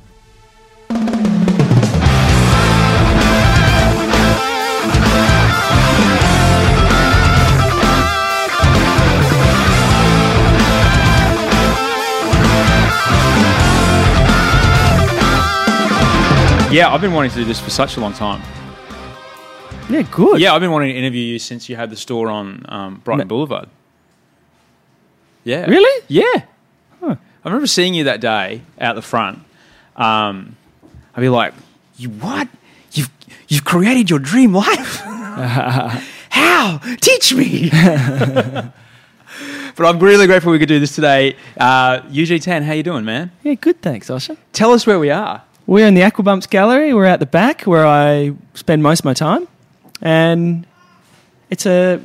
Yeah, 16.75 16.93
I've 16.93 17.01
been 17.01 17.13
wanting 17.13 17.31
to 17.31 17.37
do 17.37 17.45
this 17.45 17.61
for 17.61 17.71
such 17.71 17.97
a 17.97 18.01
long 18.01 18.13
time. 18.13 18.43
Yeah, 19.89 20.03
good. 20.03 20.41
Yeah, 20.41 20.55
I've 20.55 20.61
been 20.61 20.73
wanting 20.73 20.93
to 20.93 20.99
interview 20.99 21.23
you 21.23 21.39
since 21.39 21.69
you 21.69 21.77
had 21.77 21.89
the 21.89 21.95
store 21.95 22.29
on 22.29 22.67
um, 22.69 23.01
Brighton 23.05 23.29
No. 23.29 23.29
Boulevard. 23.29 23.69
Yeah. 25.45 25.67
Really? 25.67 26.05
Yeah. 26.09 26.43
I 27.01 27.17
remember 27.45 27.69
seeing 27.69 27.95
you 27.95 28.03
that 28.05 28.21
day 28.21 28.63
out 28.81 28.97
the 28.97 29.03
front. 29.03 29.39
Um, 29.95 30.57
I'd 31.15 31.21
be 31.21 31.29
like, 31.29 31.55
"You 31.97 32.09
what? 32.09 32.49
You've 32.91 33.11
you've 33.47 33.65
created 33.65 34.11
your 34.11 34.19
dream 34.19 34.53
life? 34.53 35.01
How? 36.31 36.79
Teach 37.01 37.35
me." 37.35 37.71
but 37.71 38.73
I'm 39.79 40.01
really 40.01 40.27
grateful 40.27 40.51
we 40.51 40.59
could 40.59 40.69
do 40.69 40.81
this 40.81 40.97
today. 40.97 41.37
Uh, 41.57 42.01
Eugene 42.11 42.41
Tan, 42.41 42.65
how 42.65 42.73
you 42.73 42.83
doing, 42.83 43.05
man? 43.05 43.31
Yeah, 43.45 43.55
good. 43.55 43.81
Thanks, 43.81 44.09
Osher. 44.09 44.37
Tell 44.53 44.73
us 44.73 44.89
where 44.89 44.99
we 44.99 45.11
are. 45.11 45.43
We're 45.67 45.87
in 45.87 45.95
the 45.95 46.03
Aquabumps 46.03 46.49
Gallery. 46.49 46.93
We're 46.93 47.07
out 47.07 47.21
the 47.21 47.27
back 47.27 47.63
where 47.63 47.87
I 47.87 48.33
spend 48.55 48.83
most 48.83 49.01
of 49.01 49.05
my 49.07 49.15
time, 49.15 49.49
and 50.03 50.67
it's 51.49 51.65
a 51.65 52.01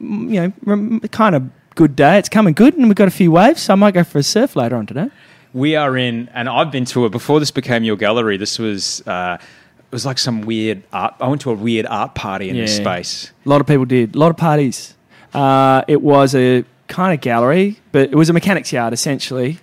mm, 0.00 0.28
you 0.32 0.40
know 0.40 0.52
rem- 0.64 1.00
kind 1.00 1.34
of 1.36 1.44
good 1.76 1.94
day. 1.94 2.18
It's 2.18 2.28
coming 2.28 2.54
good, 2.54 2.74
and 2.74 2.86
we've 2.88 2.96
got 2.96 3.06
a 3.08 3.12
few 3.12 3.30
waves, 3.30 3.62
so 3.62 3.72
I 3.72 3.76
might 3.76 3.94
go 3.94 4.02
for 4.02 4.18
a 4.18 4.22
surf 4.22 4.56
later 4.56 4.74
on 4.76 4.86
today. 4.86 5.10
We 5.52 5.76
are 5.76 5.96
in, 5.96 6.28
and 6.34 6.48
I've 6.48 6.72
been 6.72 6.84
to 6.86 7.06
it 7.06 7.10
before. 7.12 7.38
This 7.38 7.52
became 7.52 7.84
your 7.84 7.96
gallery. 7.96 8.36
This 8.36 8.58
was 8.58 9.00
uh, 9.06 9.38
it 9.40 9.92
was 9.92 10.04
like 10.04 10.18
some 10.18 10.40
weird 10.42 10.82
art. 10.92 11.14
I 11.20 11.28
went 11.28 11.42
to 11.42 11.50
a 11.52 11.54
weird 11.54 11.86
art 11.86 12.16
party 12.16 12.48
in 12.50 12.56
this 12.56 12.78
Yeah. 12.78 12.84
space. 12.84 13.30
A 13.44 13.48
lot 13.48 13.60
of 13.60 13.68
people 13.68 13.84
did. 13.84 14.16
A 14.16 14.18
lot 14.18 14.30
of 14.30 14.36
parties. 14.36 14.94
Uh, 15.32 15.82
it 15.86 16.02
was 16.02 16.34
a 16.34 16.64
kind 16.88 17.14
of 17.14 17.20
gallery, 17.20 17.78
but 17.92 18.10
it 18.10 18.16
was 18.16 18.28
a 18.28 18.32
mechanics 18.32 18.72
yard 18.72 18.92
essentially, 18.92 19.60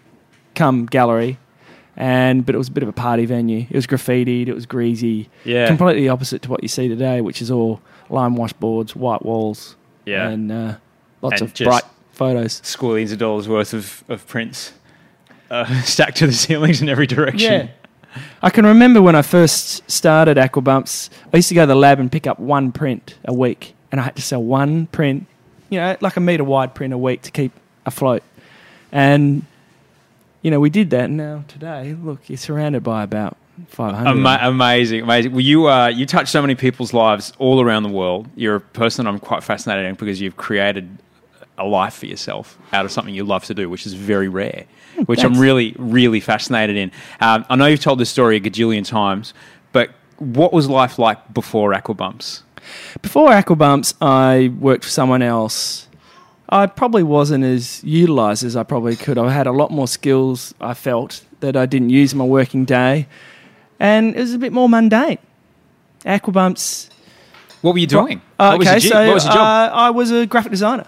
come 0.55 0.85
gallery. 0.85 1.37
And 1.95 2.45
but 2.45 2.55
it 2.55 2.57
was 2.57 2.69
a 2.69 2.71
bit 2.71 2.81
of 2.83 2.89
a 2.89 2.93
party 2.93 3.25
venue. 3.25 3.67
It 3.69 3.75
was 3.75 3.85
graffitied, 3.87 4.47
it 4.47 4.53
was 4.53 4.65
greasy. 4.65 5.29
Yeah. 5.45 5.67
Completely 5.67 6.09
opposite 6.09 6.41
to 6.43 6.49
what 6.49 6.63
you 6.63 6.67
see 6.69 6.87
today, 6.87 7.21
which 7.21 7.41
is 7.41 7.51
all 7.51 7.81
lime 8.09 8.35
washboards, 8.35 8.95
white 8.95 9.23
walls, 9.23 9.75
Yeah. 10.05 10.29
and 10.29 10.51
uh, 10.51 10.75
lots 11.21 11.41
And 11.41 11.49
of 11.51 11.55
bright 11.63 11.83
photos. 12.11 12.61
Squillions 12.61 13.11
of 13.11 13.19
dollars 13.19 13.47
worth 13.47 13.73
of, 13.73 14.03
of 14.09 14.25
prints 14.27 14.73
uh, 15.51 15.81
stacked 15.83 16.17
to 16.17 16.25
the 16.27 16.33
ceilings 16.33 16.81
in 16.81 16.89
every 16.89 17.05
direction. 17.07 17.51
Yeah. 17.51 17.67
I 18.43 18.49
can 18.49 18.65
remember 18.65 19.01
when 19.01 19.15
I 19.15 19.21
first 19.23 19.89
started 19.89 20.37
Aquabumps, 20.37 21.09
I 21.33 21.37
used 21.37 21.49
to 21.49 21.55
go 21.55 21.61
to 21.63 21.67
the 21.67 21.75
lab 21.75 21.99
and 21.99 22.11
pick 22.11 22.27
up 22.27 22.39
one 22.39 22.71
print 22.71 23.15
a 23.25 23.33
week, 23.33 23.73
and 23.91 23.99
I 23.99 24.03
had 24.03 24.15
to 24.15 24.21
sell 24.21 24.43
one 24.43 24.85
print, 24.87 25.25
you 25.69 25.79
know, 25.79 25.95
like 26.01 26.15
a 26.17 26.19
meter 26.19 26.43
wide 26.43 26.73
print 26.75 26.93
a 26.93 26.97
week 26.97 27.21
to 27.23 27.31
keep 27.31 27.51
afloat. 27.87 28.21
And 28.91 29.45
you 30.43 30.51
know, 30.51 30.59
we 30.59 30.69
did 30.69 30.91
that. 30.91 31.05
And 31.05 31.17
now 31.17 31.43
today, 31.47 31.95
look, 31.95 32.29
you're 32.29 32.37
surrounded 32.37 32.83
by 32.83 33.01
about 33.01 33.37
500. 33.69 34.09
Ama- 34.09 34.39
amazing, 34.43 35.01
amazing. 35.01 35.31
Well, 35.31 35.41
you 35.41 35.67
uh, 35.67 35.87
you 35.87 36.05
touch 36.05 36.29
so 36.29 36.41
many 36.41 36.53
people's 36.53 36.93
lives 36.93 37.33
all 37.39 37.61
around 37.61 37.83
the 37.83 37.89
world. 37.89 38.29
You're 38.35 38.55
a 38.57 38.61
person 38.61 39.07
I'm 39.07 39.19
quite 39.19 39.43
fascinated 39.43 39.85
in 39.85 39.95
because 39.95 40.21
you've 40.21 40.37
created 40.37 40.99
a 41.57 41.65
life 41.65 41.95
for 41.95 42.07
yourself 42.07 42.57
out 42.73 42.83
of 42.83 42.91
something 42.91 43.13
you 43.13 43.23
love 43.23 43.45
to 43.45 43.53
do, 43.53 43.69
which 43.69 43.85
is 43.85 43.93
very 43.93 44.27
rare. 44.27 44.65
Which 45.05 45.23
I'm 45.23 45.39
really, 45.39 45.75
really 45.79 46.19
fascinated 46.19 46.75
in. 46.75 46.91
Um, 47.19 47.45
I 47.49 47.55
know 47.55 47.65
you've 47.65 47.79
told 47.79 47.99
this 47.99 48.11
story 48.11 48.37
a 48.37 48.39
gajillion 48.39 48.85
times, 48.85 49.33
but 49.71 49.89
what 50.17 50.53
was 50.53 50.69
life 50.69 50.99
like 50.99 51.33
before 51.33 51.73
Aquabumps? 51.73 52.43
Before 53.01 53.29
Aquabumps, 53.31 53.95
I 54.01 54.49
worked 54.59 54.83
for 54.83 54.91
someone 54.91 55.23
else. 55.23 55.87
I 56.49 56.67
probably 56.67 57.03
wasn't 57.03 57.43
as 57.43 57.83
utilised 57.83 58.43
as 58.43 58.55
I 58.55 58.63
probably 58.63 58.95
could. 58.95 59.17
I 59.17 59.31
had 59.31 59.47
a 59.47 59.51
lot 59.51 59.71
more 59.71 59.87
skills, 59.87 60.53
I 60.61 60.73
felt, 60.73 61.23
that 61.39 61.55
I 61.55 61.65
didn't 61.65 61.89
use 61.89 62.11
in 62.13 62.19
my 62.19 62.25
working 62.25 62.65
day. 62.65 63.07
And 63.79 64.15
it 64.15 64.19
was 64.19 64.33
a 64.33 64.37
bit 64.37 64.53
more 64.53 64.69
mundane. 64.69 65.17
Aquabumps. 66.05 66.89
What 67.61 67.73
were 67.73 67.79
you 67.79 67.87
doing? 67.87 68.21
Uh, 68.37 68.51
what, 68.51 68.59
was 68.59 68.67
okay, 68.67 68.79
your, 68.79 68.91
so 68.91 69.13
was? 69.13 69.25
Uh, 69.25 69.31
I 69.39 69.89
was 69.89 70.11
a 70.11 70.25
graphic 70.25 70.51
designer. 70.51 70.85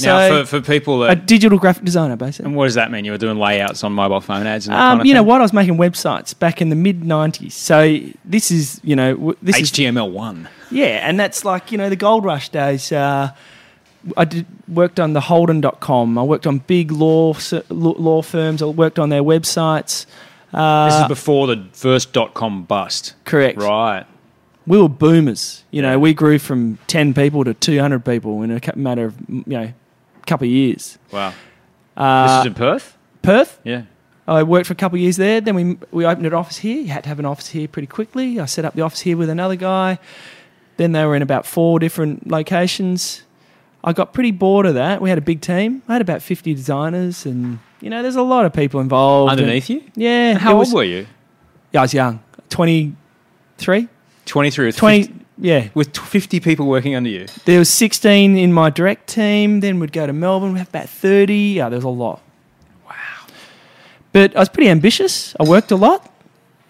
now, 0.00 0.42
for, 0.42 0.46
for 0.46 0.60
people 0.66 1.04
a 1.04 1.14
digital 1.14 1.58
graphic 1.58 1.84
designer, 1.84 2.16
basically. 2.16 2.46
and 2.46 2.56
what 2.56 2.64
does 2.64 2.74
that 2.74 2.90
mean? 2.90 3.04
You 3.04 3.12
were 3.12 3.18
doing 3.18 3.38
layouts 3.38 3.84
on 3.84 3.92
mobile 3.92 4.20
phone 4.22 4.46
ads 4.46 4.66
and 4.66 4.74
that 4.74 4.80
Um, 4.80 4.88
kind 4.90 5.00
of 5.02 5.06
you 5.06 5.14
know 5.14 5.20
thing? 5.20 5.28
what? 5.28 5.40
I 5.40 5.44
was 5.44 5.52
making 5.52 5.76
websites 5.76 6.36
back 6.36 6.62
in 6.62 6.70
the 6.70 6.76
mid 6.76 7.02
'90s. 7.02 7.52
So 7.52 8.00
this 8.24 8.50
is, 8.50 8.80
you 8.82 8.96
know, 8.96 9.34
this 9.42 9.58
is 9.58 9.70
HTML1. 9.70 10.48
Yeah, 10.70 11.06
and 11.06 11.20
that's 11.20 11.44
like, 11.44 11.70
you 11.70 11.78
know, 11.78 11.90
the 11.90 11.96
gold 11.96 12.24
rush 12.24 12.48
days. 12.48 12.90
Uh, 12.90 13.30
I 14.16 14.24
did, 14.24 14.46
worked 14.68 15.00
on 15.00 15.12
the 15.14 15.20
Holden.com. 15.22 16.18
I 16.18 16.22
worked 16.22 16.46
on 16.46 16.58
big 16.58 16.90
law 16.92 17.34
law 17.70 18.22
firms. 18.22 18.62
I 18.62 18.66
worked 18.66 18.98
on 18.98 19.08
their 19.08 19.22
websites. 19.22 20.06
Uh, 20.52 20.88
This 20.88 21.00
is 21.02 21.08
before 21.08 21.46
the 21.46 21.64
first 21.72 22.12
dot 22.12 22.34
com 22.34 22.64
bust. 22.64 23.14
correct. 23.24 23.58
Right. 23.58 24.04
We 24.66 24.78
were 24.80 24.88
boomers. 24.88 25.64
You 25.70 25.82
know, 25.82 25.90
Yeah. 25.92 25.96
we 25.96 26.14
grew 26.14 26.38
from 26.38 26.78
10 26.86 27.12
people 27.12 27.44
to 27.44 27.52
200 27.54 28.04
people 28.04 28.42
in 28.42 28.50
a 28.50 28.60
matter 28.76 29.04
of, 29.06 29.14
you 29.28 29.42
know, 29.46 29.72
couple 30.26 30.46
of 30.46 30.50
years. 30.52 30.96
Wow. 31.12 31.30
this 31.30 31.36
Uh, 31.96 32.38
is 32.40 32.46
in 32.46 32.54
Perth? 32.54 32.96
Perth, 33.22 33.58
Yeah. 33.64 33.82
I 34.26 34.42
worked 34.42 34.66
for 34.66 34.72
a 34.72 34.76
couple 34.76 34.96
of 34.96 35.02
years 35.02 35.16
there. 35.16 35.40
Then 35.42 35.54
we 35.54 35.76
we 35.92 36.06
opened 36.06 36.26
an 36.26 36.32
office 36.34 36.56
here. 36.58 36.80
You 36.80 36.88
had 36.88 37.02
to 37.02 37.08
have 37.10 37.18
an 37.18 37.26
office 37.26 37.48
here 37.48 37.68
pretty 37.68 37.86
quickly. 37.88 38.40
I 38.40 38.46
set 38.46 38.64
up 38.64 38.74
the 38.74 38.80
office 38.82 39.00
here 39.00 39.16
with 39.18 39.28
another 39.28 39.56
guy. 39.56 39.98
Then 40.78 40.92
they 40.92 41.04
were 41.04 41.14
in 41.14 41.22
about 41.22 41.44
four 41.46 41.78
different 41.78 42.30
locations. 42.30 43.22
I 43.84 43.92
got 43.92 44.12
pretty 44.14 44.30
bored 44.30 44.66
of 44.66 44.74
that. 44.74 45.00
We 45.02 45.10
had 45.10 45.18
a 45.18 45.22
big 45.22 45.40
team. 45.42 45.82
I 45.86 45.92
had 45.92 46.02
about 46.02 46.22
fifty 46.22 46.54
designers, 46.54 47.26
and 47.26 47.58
you 47.80 47.90
know, 47.90 48.02
there's 48.02 48.16
a 48.16 48.22
lot 48.22 48.46
of 48.46 48.52
people 48.52 48.80
involved. 48.80 49.30
Underneath 49.30 49.68
you? 49.68 49.80
And- 49.80 49.92
yeah. 49.94 50.38
How 50.38 50.52
it 50.52 50.66
old 50.66 50.72
were 50.72 50.84
you? 50.84 51.06
Yeah, 51.72 51.80
I 51.80 51.84
was 51.84 51.94
young. 51.94 52.22
Twenty 52.48 52.96
three. 53.58 53.88
23 54.26 54.66
with 54.66 54.76
20 54.76 55.02
50, 55.02 55.24
yeah. 55.38 55.68
with 55.74 55.96
50 55.96 56.40
people 56.40 56.66
working 56.66 56.94
under 56.94 57.10
you. 57.10 57.26
There 57.44 57.58
was 57.58 57.68
16 57.68 58.38
in 58.38 58.52
my 58.54 58.70
direct 58.70 59.06
team. 59.08 59.60
Then 59.60 59.80
we'd 59.80 59.92
go 59.92 60.06
to 60.06 60.14
Melbourne. 60.14 60.54
We 60.54 60.58
have 60.58 60.68
about 60.68 60.88
30. 60.88 61.34
Yeah, 61.34 61.68
there 61.68 61.76
was 61.76 61.84
a 61.84 61.88
lot. 61.90 62.22
Wow. 62.86 62.94
But 64.12 64.34
I 64.34 64.38
was 64.38 64.48
pretty 64.48 64.70
ambitious. 64.70 65.36
I 65.38 65.44
worked 65.44 65.70
a 65.70 65.76
lot. 65.76 66.10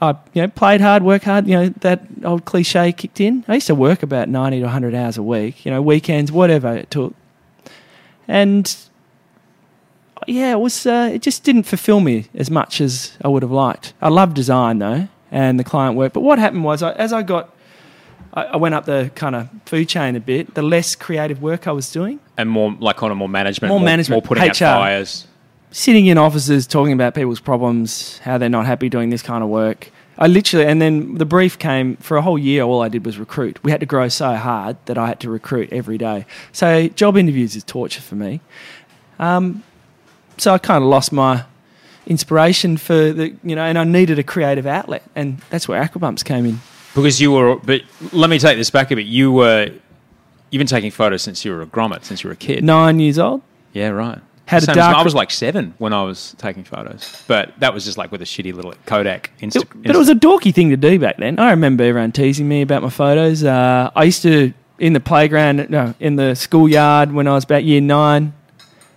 I 0.01 0.17
you 0.33 0.43
know 0.43 0.49
played 0.49 0.81
hard, 0.81 1.03
work 1.03 1.23
hard. 1.23 1.47
You 1.47 1.55
know 1.55 1.69
that 1.81 2.03
old 2.25 2.45
cliche 2.45 2.93
kicked 2.93 3.21
in. 3.21 3.45
I 3.49 3.55
used 3.55 3.67
to 3.69 3.75
work 3.75 4.03
about 4.03 4.29
90 4.29 4.59
to 4.59 4.65
100 4.65 4.95
hours 4.95 5.17
a 5.17 5.23
week. 5.23 5.65
You 5.65 5.71
know 5.71 5.81
weekends, 5.81 6.31
whatever 6.33 6.75
it 6.75 6.91
took. 6.91 7.15
And 8.27 8.75
yeah, 10.27 10.53
it 10.53 10.61
was. 10.61 10.87
Uh, 10.87 11.11
it 11.13 11.23
just 11.23 11.45
didn't 11.45 11.65
fulfil 11.65 12.01
me 12.01 12.27
as 12.35 12.51
much 12.51 12.81
as 12.81 13.17
I 13.23 13.29
would 13.29 13.43
have 13.43 13.53
liked. 13.53 13.95
I 14.01 14.09
love 14.09 14.35
design 14.35 14.79
though, 14.79 15.09
and 15.31 15.59
the 15.59 15.65
client 15.65 15.97
work. 15.97 16.13
But 16.13 16.21
what 16.21 16.39
happened 16.39 16.65
was, 16.65 16.83
I, 16.83 16.93
as 16.93 17.13
I 17.13 17.23
got 17.23 17.55
I, 18.35 18.45
I 18.45 18.57
went 18.57 18.75
up 18.75 18.85
the 18.85 19.11
kind 19.15 19.37
of 19.37 19.49
food 19.65 19.89
chain 19.89 20.17
a 20.17 20.21
bit. 20.21 20.55
The 20.55 20.63
less 20.63 20.95
creative 20.95 21.41
work 21.41 21.67
I 21.67 21.73
was 21.73 21.91
doing, 21.91 22.21
And 22.37 22.51
more, 22.51 22.77
like, 22.79 22.97
kind 22.97 23.13
of 23.13 23.17
more 23.17 23.29
management. 23.29 23.71
More 23.71 23.81
management, 23.81 24.25
More 24.25 24.29
putting 24.29 24.51
out 24.51 24.57
fires. 24.57 25.27
Sitting 25.75 26.07
in 26.07 26.17
offices 26.17 26.69
talking 26.69 26.93
about 26.93 27.17
people's 27.17 27.41
problems, 27.41 28.19
how 28.19 28.39
they're 28.39 28.49
not 28.49 28.65
happy 28.65 28.89
doing 28.89 29.11
this 29.11 29.23
kind 29.23 29.43
of 29.43 29.51
work. 29.51 29.91
I 30.17 30.29
literally, 30.29 30.67
and 30.67 30.81
then 30.81 31.17
the 31.17 31.25
brief 31.25 31.59
came 31.59 31.97
for 31.97 32.17
a 32.17 32.23
whole 32.23 32.39
year. 32.39 32.63
All 32.63 32.81
I 32.81 32.89
did 32.89 33.05
was 33.05 33.19
recruit. 33.19 33.59
We 33.65 33.73
had 33.73 33.81
to 33.81 33.87
grow 33.87 34.07
so 34.07 34.37
hard 34.37 34.77
that 34.87 34.97
I 34.97 35.09
had 35.09 35.19
to 35.21 35.31
recruit 35.31 35.73
every 35.73 35.99
day. 35.99 36.27
So 36.53 36.87
job 36.87 37.17
interviews 37.17 37.57
is 37.57 37.65
torture 37.65 38.01
for 38.01 38.15
me. 38.15 38.41
Um, 39.19 39.65
so 40.39 40.55
I 40.55 40.59
kind 40.59 40.85
of 40.85 40.89
lost 40.89 41.13
my 41.13 41.45
inspiration 42.07 42.77
for 42.77 43.13
the, 43.13 43.35
you 43.43 43.57
know, 43.57 43.65
and 43.65 43.77
I 43.77 43.83
needed 43.83 44.21
a 44.21 44.23
creative 44.23 44.67
outlet, 44.67 45.03
and 45.17 45.39
that's 45.51 45.67
where 45.67 45.83
Aquabumps 45.83 46.25
came 46.25 46.47
in. 46.47 46.61
Because 46.95 47.21
you 47.21 47.33
were, 47.33 47.57
but 47.57 47.81
let 48.13 48.31
me 48.31 48.39
take 48.39 48.57
this 48.59 48.71
back 48.71 48.93
a 48.93 48.95
bit. 48.95 49.07
You 49.07 49.33
were, 49.33 49.73
you've 50.51 50.61
been 50.61 50.69
taking 50.69 50.93
photos 50.93 51.23
since 51.23 51.45
you 51.45 51.51
were 51.51 51.63
a 51.63 51.67
grommet, 51.67 52.05
since 52.05 52.23
you 52.23 52.29
were 52.29 52.35
a 52.35 52.37
kid. 52.37 52.63
Nine 52.63 53.01
years 53.01 53.19
old. 53.19 53.43
Yeah, 53.73 53.89
right. 53.89 54.21
Had 54.47 54.63
Same 54.63 54.71
as 54.73 54.77
dark-. 54.77 54.97
I 54.97 55.03
was 55.03 55.15
like 55.15 55.31
seven 55.31 55.73
when 55.79 55.93
I 55.95 56.03
was 56.03 56.35
taking 56.39 56.65
photos, 56.65 57.23
but 57.27 57.53
that 57.61 57.73
was 57.73 57.85
just 57.85 57.97
like 57.97 58.13
with 58.13 58.21
a 58.21 58.27
shitty 58.27 58.53
little 58.55 58.75
Kodak 58.87 59.31
Insta. 59.41 59.63
It- 59.63 59.69
but 59.83 59.95
it 59.97 59.99
was 59.99 60.09
a 60.11 60.15
dorky 60.15 60.55
thing 60.55 60.69
to 60.71 60.77
do 60.77 60.99
back 60.99 61.17
then. 61.17 61.39
I 61.39 61.51
remember 61.51 61.83
everyone 61.85 62.13
teasing 62.13 62.47
me 62.49 62.61
about 62.63 62.83
my 62.83 62.91
photos. 62.91 63.43
Uh, 63.43 63.91
I 63.97 64.05
used 64.05 64.23
to 64.23 64.53
in 64.79 64.93
the 64.93 65.01
playground, 65.01 65.71
no, 65.71 65.95
in 66.01 66.17
the 66.17 66.35
schoolyard 66.35 67.13
when 67.13 67.27
I 67.27 67.33
was 67.35 67.45
about 67.45 67.65
year 67.65 67.81
nine. 67.81 68.35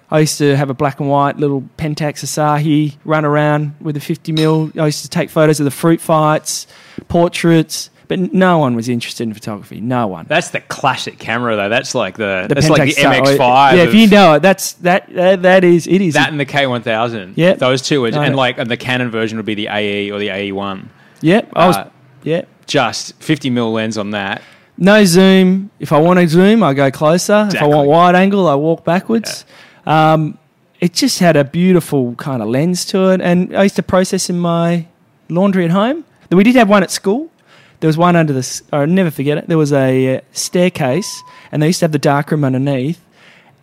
I 0.10 0.20
used 0.22 0.38
to 0.40 0.56
have 0.56 0.70
a 0.70 0.74
black 0.74 1.00
and 1.02 1.10
white 1.10 1.38
little 1.38 1.64
Pentax 1.78 2.24
Asahi 2.24 2.96
run 3.06 3.26
around 3.26 3.76
with 3.82 3.96
a 3.98 4.00
50 4.00 4.32
mil. 4.32 4.72
I 4.80 4.86
used 4.86 5.04
to 5.04 5.10
take 5.10 5.30
photos 5.30 5.60
of 5.60 5.66
the 5.66 5.72
fruit 5.72 6.00
fights, 6.02 6.66
portraits, 7.10 7.90
but 8.08 8.34
no 8.34 8.58
one 8.60 8.76
was 8.76 8.90
interested 8.90 9.24
in 9.28 9.34
photography. 9.34 9.82
No 9.82 10.08
one. 10.08 10.26
That's 10.30 10.52
the 10.52 10.62
classic 10.62 11.20
camera, 11.20 11.56
though. 11.56 11.70
That's 11.70 11.94
like 11.94 12.16
the, 12.18 12.46
The 12.48 12.56
that's 12.56 12.70
like 12.70 12.96
the 12.96 13.02
Pentax 13.02 13.38
MX5. 13.38 13.76
Yeah, 13.76 13.84
if 13.84 13.94
you 13.94 14.08
know 14.08 14.36
it, 14.36 14.42
that's 14.42 14.74
that. 14.74 15.14
That, 15.14 15.42
that 15.42 15.64
is 15.64 15.88
it 15.88 16.02
is. 16.02 16.14
that 16.14 16.30
and 16.30 16.40
the 16.40 16.46
K1000. 16.46 17.34
Yeah. 17.36 17.54
those 17.54 17.82
two, 17.82 18.06
and, 18.06 18.16
Got 18.16 18.26
and 18.26 18.36
like 18.36 18.58
and 18.58 18.70
the 18.70 18.78
Canon 18.78 19.12
version 19.12 19.38
would 19.38 19.46
be 19.46 19.56
the 19.56 19.68
AE 19.68 20.12
or 20.12 20.20
the 20.20 20.30
AE1. 20.30 20.88
yep. 21.22 21.52
I 21.56 21.68
was. 21.68 21.76
Uh, 21.76 21.90
yep. 22.24 22.48
Just 22.66 23.16
50 23.24 23.50
mil 23.50 23.72
lens 23.72 23.98
on 23.98 24.12
that. 24.12 24.42
No 24.78 25.04
zoom. 25.06 25.72
If 25.80 25.92
I 25.92 26.00
want 26.00 26.20
to 26.20 26.28
zoom, 26.28 26.62
I 26.64 26.74
go 26.74 26.92
closer. 26.92 27.48
If 27.52 27.62
I 27.62 27.66
want 27.66 27.88
wide 27.88 28.16
angle, 28.16 28.48
I 28.48 28.56
walk 28.56 28.84
backwards. 28.84 29.46
Um, 29.86 30.38
it 30.80 30.94
just 30.94 31.20
had 31.20 31.36
a 31.36 31.44
beautiful 31.44 32.14
kind 32.16 32.42
of 32.42 32.50
lens 32.50 32.86
to 32.86 33.10
it, 33.12 33.22
and 33.22 33.56
I 33.56 33.64
used 33.64 33.78
to 33.78 33.84
process 33.84 34.30
in 34.30 34.38
my 34.38 34.86
laundry 35.30 35.66
at 35.66 35.72
home. 35.72 36.06
We 36.30 36.44
did 36.44 36.56
have 36.56 36.70
one 36.70 36.84
at 36.84 36.92
school. 36.92 37.32
There 37.80 37.88
was 37.88 37.98
one 37.98 38.16
under 38.16 38.34
the. 38.34 38.62
i'll 38.74 38.88
never 38.88 39.12
forget 39.12 39.38
it. 39.38 39.48
There 39.48 39.58
was 39.58 39.72
a 39.72 40.18
uh, 40.18 40.22
staircase, 40.32 41.22
and 41.52 41.62
they 41.62 41.68
used 41.68 41.80
to 41.80 41.84
have 41.86 41.92
the 41.92 42.00
dark 42.00 42.32
room 42.32 42.44
underneath, 42.44 43.00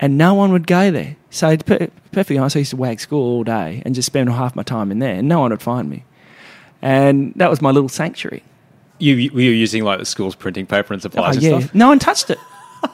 and 0.00 0.16
no 0.16 0.34
one 0.34 0.52
would 0.52 0.66
go 0.66 0.90
there. 0.90 1.16
So, 1.30 1.56
perfectly 1.56 2.38
honest, 2.38 2.54
I 2.56 2.60
used 2.60 2.70
to 2.70 2.76
wag 2.76 3.00
school 3.00 3.22
all 3.22 3.42
day 3.44 3.82
and 3.84 3.94
just 3.94 4.06
spend 4.06 4.30
half 4.30 4.54
my 4.54 4.62
time 4.62 4.92
in 4.92 5.00
there, 5.00 5.14
and 5.14 5.28
no 5.28 5.40
one 5.40 5.50
would 5.50 5.62
find 5.62 5.90
me. 5.90 6.04
And 6.80 7.32
that 7.36 7.50
was 7.50 7.60
my 7.60 7.70
little 7.70 7.88
sanctuary. 7.88 8.42
You, 8.98 9.14
you 9.16 9.32
were 9.32 9.40
using 9.40 9.82
like 9.82 9.98
the 9.98 10.04
school's 10.04 10.36
printing 10.36 10.66
paper 10.66 10.92
and 10.92 11.02
supplies 11.02 11.34
Oh, 11.36 11.38
and 11.38 11.42
yeah. 11.42 11.58
stuff. 11.60 11.74
No 11.74 11.88
one 11.88 11.98
touched 11.98 12.30
it. 12.30 12.38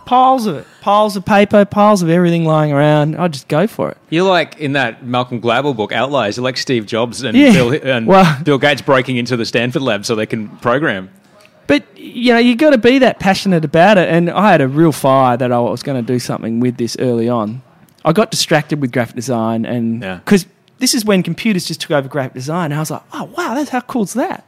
Piles 0.06 0.46
of 0.46 0.56
it. 0.56 0.66
Piles 0.80 1.16
of 1.16 1.24
paper, 1.24 1.64
piles 1.64 2.02
of 2.02 2.08
everything 2.10 2.44
lying 2.44 2.72
around. 2.72 3.16
I'd 3.16 3.32
just 3.32 3.48
go 3.48 3.66
for 3.66 3.90
it. 3.90 3.98
You're 4.10 4.28
like 4.28 4.58
in 4.58 4.72
that 4.72 5.04
Malcolm 5.04 5.40
Gladwell 5.40 5.76
book, 5.76 5.92
Outliers. 5.92 6.36
You're 6.36 6.44
like 6.44 6.56
Steve 6.56 6.86
Jobs 6.86 7.22
and, 7.22 7.36
Yeah. 7.36 7.52
Bill, 7.52 7.72
and 7.82 8.06
Well- 8.06 8.38
Bill 8.42 8.58
Gates 8.58 8.82
breaking 8.82 9.16
into 9.16 9.36
the 9.36 9.44
Stanford 9.44 9.82
lab 9.82 10.04
so 10.06 10.14
they 10.14 10.26
can 10.26 10.48
program. 10.58 11.10
But, 11.66 11.84
you 11.96 12.32
know, 12.32 12.38
you 12.40 12.56
got 12.56 12.70
to 12.70 12.78
be 12.78 12.98
that 12.98 13.20
passionate 13.20 13.64
about 13.64 13.96
it. 13.98 14.08
And 14.08 14.28
I 14.30 14.50
had 14.50 14.60
a 14.60 14.66
real 14.68 14.90
fire 14.92 15.36
that 15.36 15.52
I 15.52 15.58
was 15.60 15.82
going 15.84 16.04
to 16.04 16.12
do 16.12 16.18
something 16.18 16.58
with 16.60 16.76
this 16.78 16.96
early 16.98 17.28
on. 17.28 17.62
I 18.04 18.12
got 18.12 18.30
distracted 18.30 18.80
with 18.80 18.90
graphic 18.92 19.14
design 19.16 19.64
and 19.64 20.02
Yeah. 20.02 20.16
because 20.16 20.46
this 20.78 20.94
is 20.94 21.04
when 21.04 21.22
computers 21.22 21.66
just 21.66 21.80
took 21.82 21.90
over 21.92 22.08
graphic 22.08 22.32
design. 22.34 22.66
And 22.72 22.74
I 22.74 22.78
was 22.80 22.90
like, 22.90 23.02
oh, 23.12 23.24
wow, 23.36 23.54
that's 23.54 23.70
how 23.70 23.80
cool's 23.82 24.14
that? 24.14 24.44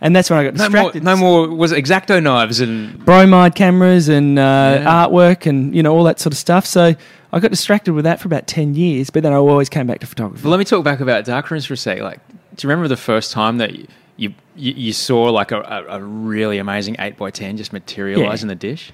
And 0.00 0.14
that's 0.14 0.30
when 0.30 0.38
I 0.38 0.44
got 0.44 0.54
No 0.54 0.68
more, 0.68 0.92
distracted. 0.92 1.02
no 1.02 1.16
more 1.16 1.48
was 1.48 1.72
it 1.72 1.78
X-Acto 1.78 2.22
knives 2.22 2.60
and 2.60 3.04
bromide 3.04 3.54
cameras 3.56 4.08
and 4.08 4.38
uh, 4.38 4.42
Yeah. 4.82 4.84
artwork 5.06 5.46
and 5.46 5.74
you 5.74 5.82
know 5.82 5.92
all 5.94 6.04
that 6.04 6.20
sort 6.20 6.32
of 6.32 6.38
stuff. 6.38 6.64
So 6.66 6.94
I 7.32 7.40
got 7.40 7.50
distracted 7.50 7.92
with 7.94 8.04
that 8.04 8.20
for 8.20 8.28
about 8.28 8.46
ten 8.46 8.74
years, 8.74 9.10
but 9.10 9.22
then 9.24 9.32
I 9.32 9.36
always 9.36 9.68
came 9.68 9.86
back 9.88 9.98
to 10.00 10.06
photography. 10.06 10.42
But 10.42 10.50
let 10.50 10.58
me 10.58 10.64
talk 10.64 10.84
back 10.84 11.00
about 11.00 11.24
darkrooms 11.24 11.66
for 11.66 11.74
a 11.74 11.76
sec. 11.76 12.00
Like, 12.00 12.20
do 12.28 12.66
you 12.66 12.70
remember 12.70 12.86
the 12.88 12.96
first 12.96 13.32
time 13.32 13.58
that 13.58 13.74
you 13.74 13.86
you, 14.16 14.32
you, 14.72 14.92
saw 14.92 15.24
like 15.30 15.52
a, 15.52 15.60
a, 15.88 16.00
really 16.02 16.58
amazing 16.58 16.96
eight 16.98 17.14
x 17.20 17.38
ten 17.38 17.56
just 17.56 17.72
materialize 17.72 18.40
Yeah. 18.40 18.44
in 18.44 18.48
the 18.48 18.54
dish? 18.56 18.92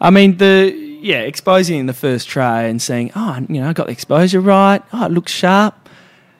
I 0.00 0.10
mean, 0.10 0.36
the 0.38 0.72
yeah, 1.00 1.20
exposing 1.20 1.78
in 1.78 1.86
the 1.86 1.92
first 1.94 2.28
tray 2.28 2.68
and 2.68 2.80
saying, 2.82 3.12
oh, 3.14 3.38
you 3.48 3.60
know, 3.60 3.68
I 3.68 3.72
got 3.72 3.86
the 3.86 3.92
exposure 3.92 4.40
right. 4.40 4.82
Oh, 4.92 5.06
it 5.06 5.12
looks 5.12 5.30
sharp, 5.32 5.88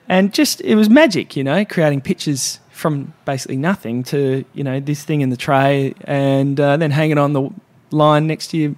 and 0.07 0.33
just 0.33 0.61
it 0.61 0.75
was 0.75 0.89
magic, 0.89 1.35
you 1.37 1.43
know, 1.43 1.63
creating 1.65 2.01
pictures 2.01 2.59
from 2.79 3.13
basically 3.25 3.57
nothing 3.57 4.03
to 4.03 4.45
you 4.53 4.63
know 4.63 4.79
this 4.79 5.03
thing 5.03 5.21
in 5.21 5.29
the 5.29 5.37
tray, 5.37 5.93
and 6.05 6.59
uh, 6.59 6.77
then 6.77 6.91
it 7.11 7.17
on 7.17 7.33
the 7.33 7.49
line 7.91 8.25
next 8.25 8.47
to 8.47 8.57
your 8.57 8.75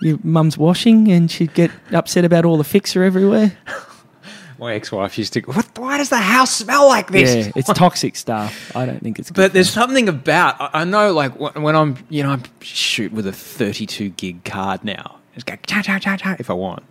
your 0.00 0.18
mum's 0.22 0.58
washing, 0.58 1.10
and 1.10 1.30
she'd 1.30 1.54
get 1.54 1.70
upset 1.92 2.24
about 2.24 2.44
all 2.44 2.58
the 2.58 2.64
fixer 2.64 3.02
everywhere. 3.02 3.56
My 4.58 4.74
ex-wife 4.74 5.18
used 5.18 5.32
to. 5.32 5.40
go, 5.40 5.52
What? 5.52 5.66
Why 5.78 5.98
does 5.98 6.10
the 6.10 6.16
house 6.18 6.54
smell 6.54 6.86
like 6.86 7.10
this? 7.10 7.46
Yeah, 7.46 7.52
it's 7.56 7.72
toxic 7.74 8.14
stuff. 8.16 8.74
I 8.76 8.86
don't 8.86 9.00
think 9.02 9.18
it's. 9.18 9.30
Good 9.30 9.36
But 9.36 9.52
there's 9.52 9.70
something 9.70 10.08
about 10.08 10.60
I 10.60 10.70
I 10.80 10.84
know, 10.84 11.12
like 11.12 11.32
wh- 11.36 11.56
when 11.56 11.74
I'm, 11.74 11.96
you 12.08 12.22
know, 12.22 12.32
I 12.32 12.40
shoot 12.60 13.12
with 13.12 13.26
a 13.26 13.32
32 13.32 14.10
gig 14.10 14.44
card 14.44 14.84
now. 14.84 15.16
Just 15.34 15.46
go 15.46 15.56
cha 15.66 15.82
cha 15.82 15.98
cha 15.98 16.16
cha 16.16 16.36
if 16.38 16.50
I 16.50 16.54
want. 16.54 16.84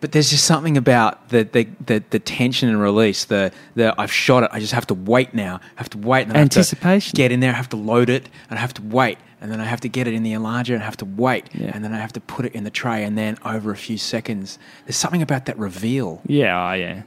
But 0.00 0.12
there's 0.12 0.30
just 0.30 0.44
something 0.44 0.76
about 0.76 1.30
the 1.30 1.42
the, 1.44 1.66
the, 1.84 2.02
the 2.10 2.18
tension 2.20 2.68
and 2.68 2.80
release. 2.80 3.24
The 3.24 3.50
the 3.74 3.94
I've 4.00 4.12
shot 4.12 4.44
it. 4.44 4.50
I 4.52 4.60
just 4.60 4.72
have 4.72 4.86
to 4.88 4.94
wait 4.94 5.34
now. 5.34 5.56
I 5.76 5.78
have 5.78 5.90
to 5.90 5.98
wait. 5.98 6.22
And 6.22 6.30
then 6.30 6.36
I 6.36 6.40
have 6.40 6.50
to 6.50 6.58
Anticipation. 6.60 7.16
get 7.16 7.32
in 7.32 7.40
there. 7.40 7.50
I 7.52 7.56
have 7.56 7.68
to 7.70 7.76
load 7.76 8.08
it, 8.08 8.28
and 8.48 8.58
I 8.58 8.60
have 8.60 8.74
to 8.74 8.82
wait, 8.82 9.18
and 9.40 9.50
then 9.50 9.60
I 9.60 9.64
have 9.64 9.80
to 9.80 9.88
get 9.88 10.06
it 10.06 10.14
in 10.14 10.22
the 10.22 10.32
enlarger, 10.34 10.74
and 10.74 10.82
I 10.82 10.84
have 10.84 10.96
to 10.98 11.04
wait, 11.04 11.48
Yeah. 11.52 11.72
and 11.74 11.82
then 11.84 11.92
I 11.92 11.98
have 11.98 12.12
to 12.12 12.20
put 12.20 12.44
it 12.46 12.54
in 12.54 12.62
the 12.62 12.70
tray, 12.70 13.02
and 13.02 13.18
then 13.18 13.38
over 13.44 13.72
a 13.72 13.76
few 13.76 13.98
seconds, 13.98 14.58
there's 14.86 14.96
something 14.96 15.20
about 15.22 15.46
that 15.46 15.58
reveal. 15.58 16.20
Yeah, 16.26 16.70
oh, 16.70 16.74
yeah. 16.74 17.02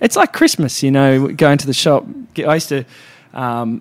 It's 0.00 0.16
like 0.16 0.34
Christmas, 0.34 0.82
you 0.82 0.90
know, 0.90 1.28
going 1.28 1.56
to 1.56 1.66
the 1.66 1.72
shop. 1.72 2.04
I 2.36 2.54
used 2.54 2.68
to 2.68 2.84
um, 3.32 3.80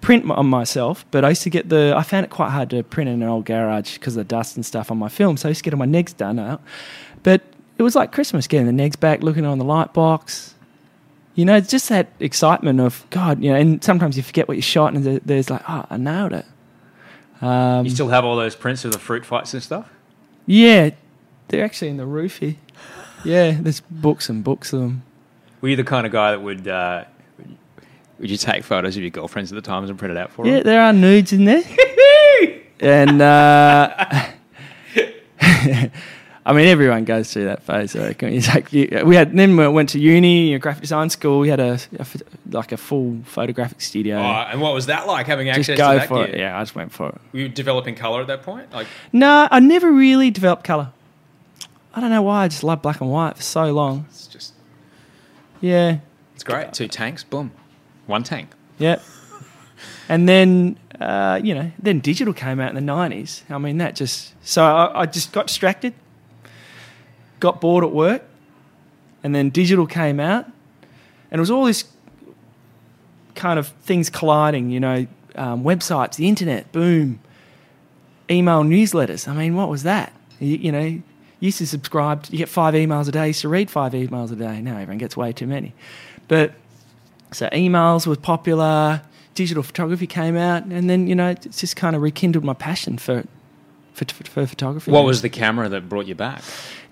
print 0.00 0.30
on 0.30 0.46
myself, 0.46 1.04
but 1.10 1.24
I 1.24 1.30
used 1.30 1.42
to 1.42 1.50
get 1.50 1.68
the. 1.68 1.94
I 1.96 2.04
found 2.04 2.24
it 2.26 2.30
quite 2.30 2.50
hard 2.50 2.70
to 2.70 2.84
print 2.84 3.10
in 3.10 3.22
an 3.22 3.28
old 3.28 3.44
garage 3.46 3.94
because 3.94 4.16
of 4.16 4.20
the 4.20 4.28
dust 4.36 4.54
and 4.54 4.64
stuff 4.64 4.90
on 4.92 4.98
my 4.98 5.08
film. 5.08 5.36
So 5.36 5.48
I 5.48 5.50
used 5.50 5.64
to 5.64 5.64
get 5.64 5.74
all 5.74 5.78
my 5.80 5.86
negs 5.86 6.16
done 6.16 6.38
out. 6.38 6.60
But 7.24 7.40
it 7.82 7.84
was 7.84 7.96
like 7.96 8.12
Christmas, 8.12 8.46
getting 8.46 8.74
the 8.74 8.82
negs 8.82 8.98
back, 8.98 9.22
looking 9.22 9.44
on 9.44 9.58
the 9.58 9.64
light 9.64 9.92
box. 9.92 10.54
You 11.34 11.44
know, 11.44 11.56
it's 11.56 11.68
just 11.70 11.88
that 11.88 12.08
excitement 12.20 12.78
of 12.80 13.04
God. 13.10 13.42
You 13.42 13.50
know, 13.52 13.56
and 13.58 13.82
sometimes 13.82 14.16
you 14.16 14.22
forget 14.22 14.46
what 14.46 14.56
you 14.56 14.62
shot, 14.62 14.94
and 14.94 15.04
there's 15.24 15.50
like, 15.50 15.62
oh, 15.68 15.84
I 15.90 15.96
nailed 15.96 16.32
it. 16.32 16.46
Um, 17.40 17.84
You 17.84 17.90
still 17.90 18.08
have 18.08 18.24
all 18.24 18.36
those 18.36 18.54
prints 18.54 18.84
of 18.84 18.92
the 18.92 18.98
fruit 18.98 19.24
fights 19.26 19.52
and 19.52 19.62
stuff. 19.62 19.90
yeah, 20.46 20.90
they're 21.48 21.64
actually 21.64 21.88
in 21.88 21.96
the 21.96 22.06
roof 22.06 22.38
here. 22.38 22.54
Yeah, 23.24 23.56
there's 23.60 23.80
books 23.80 24.28
and 24.28 24.42
books 24.44 24.72
of 24.72 24.80
them. 24.80 25.02
Were 25.60 25.68
you 25.70 25.76
the 25.76 25.84
kind 25.84 26.06
of 26.06 26.12
guy 26.12 26.30
that 26.32 26.40
would 26.40 26.66
uh, 26.68 27.04
would 28.18 28.30
you 28.30 28.36
take 28.36 28.62
photos 28.64 28.96
of 28.96 29.02
your 29.02 29.10
girlfriends 29.10 29.50
at 29.52 29.56
the 29.56 29.62
times 29.62 29.90
and 29.90 29.98
print 29.98 30.12
it 30.12 30.16
out 30.18 30.30
for 30.30 30.44
Yeah, 30.46 30.52
them? 30.52 30.56
Yeah, 30.58 30.62
there 30.64 30.82
are 30.82 30.92
nudes 30.92 31.32
in 31.32 31.44
there. 31.44 31.62
and 32.80 33.20
uh, 33.22 34.26
I 36.44 36.52
mean, 36.52 36.66
everyone 36.66 37.04
goes 37.04 37.32
through 37.32 37.44
that 37.44 37.62
phase. 37.62 37.94
I 37.94 38.08
reckon. 38.08 38.32
It's 38.32 38.48
like 38.48 38.72
you, 38.72 39.02
we 39.04 39.14
had 39.14 39.32
then 39.36 39.56
we 39.56 39.68
went 39.68 39.90
to 39.90 40.00
uni, 40.00 40.48
you 40.48 40.52
know, 40.54 40.58
graphic 40.58 40.82
design 40.82 41.08
school. 41.08 41.38
We 41.38 41.48
had 41.48 41.60
a, 41.60 41.78
a 41.98 42.06
like 42.50 42.72
a 42.72 42.76
full 42.76 43.20
photographic 43.24 43.80
studio. 43.80 44.16
Oh, 44.18 44.22
and 44.50 44.60
what 44.60 44.74
was 44.74 44.86
that 44.86 45.06
like 45.06 45.26
having 45.26 45.46
just 45.46 45.70
access 45.70 45.78
go 45.78 45.92
to 45.92 45.98
that 46.00 46.08
for 46.08 46.26
gear? 46.26 46.34
it. 46.34 46.40
Yeah, 46.40 46.58
I 46.58 46.62
just 46.62 46.74
went 46.74 46.90
for 46.92 47.10
it. 47.10 47.20
Were 47.32 47.38
you 47.38 47.48
developing 47.48 47.94
color 47.94 48.20
at 48.20 48.26
that 48.26 48.42
point? 48.42 48.72
Like, 48.72 48.88
No, 49.12 49.46
I 49.50 49.60
never 49.60 49.92
really 49.92 50.30
developed 50.32 50.64
color. 50.64 50.90
I 51.94 52.00
don't 52.00 52.10
know 52.10 52.22
why. 52.22 52.44
I 52.44 52.48
just 52.48 52.64
loved 52.64 52.82
black 52.82 53.00
and 53.00 53.10
white 53.10 53.36
for 53.36 53.42
so 53.42 53.72
long. 53.72 54.06
it's 54.08 54.26
just 54.26 54.54
Yeah, 55.60 55.98
it's 56.34 56.42
great. 56.42 56.72
Two 56.72 56.88
tanks, 56.88 57.22
boom, 57.22 57.52
one 58.06 58.24
tank. 58.24 58.50
Yep. 58.78 59.00
And 60.08 60.28
then, 60.28 60.78
uh, 61.00 61.40
you 61.42 61.54
know, 61.54 61.70
then 61.78 62.00
digital 62.00 62.34
came 62.34 62.58
out 62.60 62.70
in 62.70 62.74
the 62.74 62.80
nineties. 62.80 63.44
I 63.48 63.58
mean, 63.58 63.78
that 63.78 63.94
just 63.94 64.34
so 64.44 64.64
I, 64.64 65.02
I 65.02 65.06
just 65.06 65.32
got 65.32 65.46
distracted, 65.46 65.94
got 67.42 67.60
bored 67.60 67.84
at 67.84 67.90
work, 67.90 68.22
and 69.22 69.34
then 69.34 69.50
digital 69.50 69.86
came 69.86 70.20
out, 70.20 70.46
and 71.30 71.38
it 71.38 71.40
was 71.40 71.50
all 71.50 71.64
this 71.64 71.84
kind 73.34 73.58
of 73.58 73.68
things 73.82 74.08
colliding. 74.08 74.70
You 74.70 74.80
know, 74.80 75.06
um, 75.34 75.64
websites, 75.64 76.14
the 76.16 76.28
internet, 76.28 76.70
boom, 76.72 77.20
email 78.30 78.62
newsletters. 78.62 79.28
I 79.28 79.34
mean, 79.34 79.56
what 79.56 79.68
was 79.68 79.82
that? 79.82 80.12
You, 80.38 80.56
you 80.56 80.72
know, 80.72 80.84
you 80.84 81.02
used 81.40 81.58
to 81.58 81.66
subscribe. 81.66 82.26
You 82.30 82.38
get 82.38 82.48
five 82.48 82.74
emails 82.74 83.08
a 83.08 83.12
day. 83.12 83.22
You 83.22 83.26
used 83.28 83.42
to 83.42 83.48
read 83.48 83.70
five 83.70 83.92
emails 83.92 84.30
a 84.32 84.36
day. 84.36 84.62
Now 84.62 84.74
everyone 84.74 84.98
gets 84.98 85.16
way 85.16 85.32
too 85.32 85.48
many, 85.48 85.74
but 86.28 86.52
so 87.32 87.48
emails 87.48 88.06
was 88.06 88.18
popular, 88.18 89.02
digital 89.34 89.64
photography 89.64 90.06
came 90.06 90.36
out, 90.36 90.64
and 90.64 90.88
then 90.88 91.08
you 91.08 91.16
know 91.16 91.30
it's 91.30 91.60
just 91.60 91.74
kind 91.74 91.96
of 91.96 92.02
rekindled 92.02 92.44
my 92.44 92.54
passion 92.54 92.98
for 92.98 93.24
for, 93.94 94.04
for 94.04 94.46
photography. 94.46 94.92
What 94.92 95.04
was 95.04 95.22
the 95.22 95.28
camera 95.28 95.68
that 95.68 95.88
brought 95.88 96.06
you 96.06 96.14
back? 96.14 96.42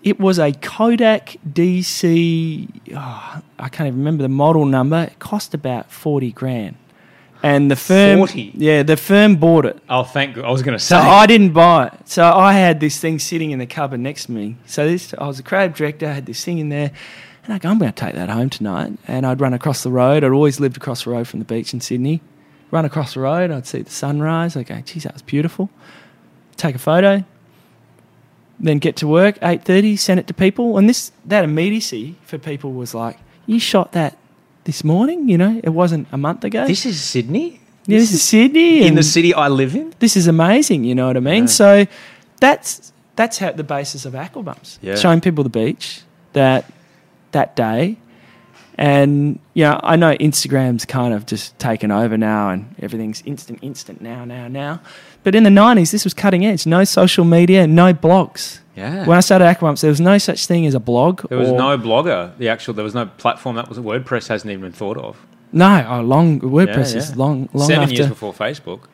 It 0.02 0.18
was 0.18 0.38
a 0.38 0.52
Kodak 0.52 1.36
DC. 1.46 2.68
Oh, 2.90 2.94
ah, 2.96 3.42
I 3.58 3.68
can't 3.68 3.86
even 3.86 3.98
remember 3.98 4.22
the 4.22 4.28
model 4.30 4.64
number. 4.64 5.04
It 5.04 5.18
cost 5.18 5.52
about 5.52 5.92
forty 5.92 6.32
grand, 6.32 6.76
and 7.42 7.70
the 7.70 7.76
firm 7.76 8.18
40? 8.18 8.52
yeah 8.54 8.82
the 8.82 8.96
firm 8.96 9.36
bought 9.36 9.66
it. 9.66 9.78
Oh, 9.88 10.02
thank. 10.02 10.36
God! 10.36 10.44
I 10.44 10.50
was 10.50 10.62
going 10.62 10.76
to 10.76 10.82
say. 10.82 10.94
So. 10.94 10.98
I 10.98 11.26
didn't 11.26 11.52
buy 11.52 11.88
it. 11.88 12.08
So 12.08 12.24
I 12.24 12.54
had 12.54 12.80
this 12.80 12.98
thing 12.98 13.18
sitting 13.18 13.50
in 13.50 13.58
the 13.58 13.66
cupboard 13.66 14.00
next 14.00 14.26
to 14.26 14.32
me. 14.32 14.56
So 14.66 14.86
this, 14.86 15.14
I 15.18 15.26
was 15.26 15.38
a 15.38 15.42
creative 15.42 15.76
director. 15.76 16.06
I 16.06 16.12
had 16.12 16.26
this 16.26 16.44
thing 16.44 16.58
in 16.58 16.68
there, 16.68 16.92
and 17.44 17.54
I 17.54 17.58
go, 17.58 17.68
I'm 17.68 17.78
going 17.78 17.92
to 17.92 18.04
take 18.04 18.14
that 18.14 18.28
home 18.28 18.50
tonight. 18.50 18.92
And 19.06 19.26
I'd 19.26 19.40
run 19.40 19.54
across 19.54 19.82
the 19.82 19.90
road. 19.90 20.24
I'd 20.24 20.32
always 20.32 20.60
lived 20.60 20.76
across 20.76 21.04
the 21.04 21.10
road 21.10 21.28
from 21.28 21.40
the 21.40 21.46
beach 21.46 21.72
in 21.72 21.80
Sydney. 21.80 22.22
Run 22.70 22.84
across 22.84 23.14
the 23.14 23.20
road. 23.20 23.50
I'd 23.50 23.66
see 23.66 23.82
the 23.82 23.90
sunrise. 23.90 24.56
I 24.56 24.62
go, 24.62 24.80
geez, 24.80 25.04
that 25.04 25.14
was 25.14 25.22
beautiful. 25.22 25.70
Take 26.56 26.74
a 26.74 26.78
photo. 26.78 27.24
Then 28.62 28.78
get 28.78 28.96
to 28.96 29.06
work. 29.06 29.38
Eight 29.42 29.64
thirty. 29.64 29.96
Send 29.96 30.20
it 30.20 30.26
to 30.26 30.34
people. 30.34 30.76
And 30.78 30.88
this 30.88 31.12
that 31.24 31.44
immediacy 31.44 32.16
for 32.22 32.36
people 32.38 32.72
was 32.72 32.94
like, 32.94 33.16
you 33.46 33.58
shot 33.58 33.92
that 33.92 34.18
this 34.64 34.84
morning. 34.84 35.28
You 35.28 35.38
know, 35.38 35.60
it 35.64 35.70
wasn't 35.70 36.06
a 36.12 36.18
month 36.18 36.44
ago. 36.44 36.66
this 36.66 36.84
is 36.84 37.00
Sydney. 37.02 37.60
yeah, 37.86 37.98
this 37.98 38.12
is 38.12 38.22
Sydney 38.22 38.86
in 38.86 38.94
the 38.94 39.02
city 39.02 39.32
I 39.34 39.48
live 39.48 39.74
in. 39.74 39.94
this 39.98 40.14
is 40.16 40.26
amazing. 40.26 40.84
You 40.84 40.94
know 40.94 41.06
what 41.06 41.16
I 41.16 41.20
mean? 41.20 41.44
Yeah. 41.44 41.46
So 41.60 41.86
that's 42.38 42.92
that's 43.16 43.38
how 43.38 43.52
the 43.52 43.64
basis 43.64 44.04
of 44.04 44.12
Aquabumps. 44.12 44.78
Yeah. 44.82 44.96
Showing 44.96 45.20
people 45.20 45.42
the 45.44 45.50
beach 45.50 46.02
that 46.34 46.64
that 47.32 47.56
day. 47.56 47.96
And 48.80 49.38
you 49.52 49.64
know, 49.64 49.78
I 49.82 49.96
know 49.96 50.16
Instagram's 50.16 50.86
kind 50.86 51.12
of 51.12 51.26
just 51.26 51.56
taken 51.58 51.90
over 51.90 52.16
now 52.16 52.48
and 52.48 52.74
everything's 52.80 53.22
instant, 53.26 53.58
instant 53.60 54.00
now, 54.00 54.24
now, 54.24 54.48
now. 54.48 54.80
But 55.22 55.34
in 55.34 55.42
the 55.42 55.50
nineties 55.50 55.90
this 55.90 56.02
was 56.02 56.14
cutting 56.14 56.46
edge. 56.46 56.66
No 56.66 56.84
social 56.84 57.26
media, 57.26 57.66
no 57.66 57.92
blogs. 57.92 58.60
Yeah. 58.74 59.04
When 59.06 59.18
I 59.18 59.20
started 59.20 59.44
Aquabumps, 59.44 59.82
there 59.82 59.90
was 59.90 60.00
no 60.00 60.16
such 60.16 60.46
thing 60.46 60.64
as 60.64 60.72
a 60.72 60.80
blog. 60.80 61.28
there 61.28 61.36
was 61.36 61.52
no 61.52 61.76
blogger. 61.76 62.34
The 62.38 62.48
actual 62.48 62.72
there 62.72 62.82
was 62.82 62.94
no 62.94 63.04
platform 63.04 63.56
that 63.56 63.68
was 63.68 63.78
WordPress 63.78 64.28
hasn't 64.28 64.50
even 64.50 64.62
been 64.62 64.72
thought 64.72 64.96
of. 64.96 65.18
No, 65.52 65.86
oh, 65.86 66.00
long 66.00 66.40
WordPress 66.40 66.94
Yeah, 66.94 67.00
is 67.00 67.16
long 67.16 67.50
long 67.52 67.68
Seven 67.68 67.82
after 67.82 67.94
years 67.94 68.08
before 68.08 68.32
Facebook. 68.32 68.84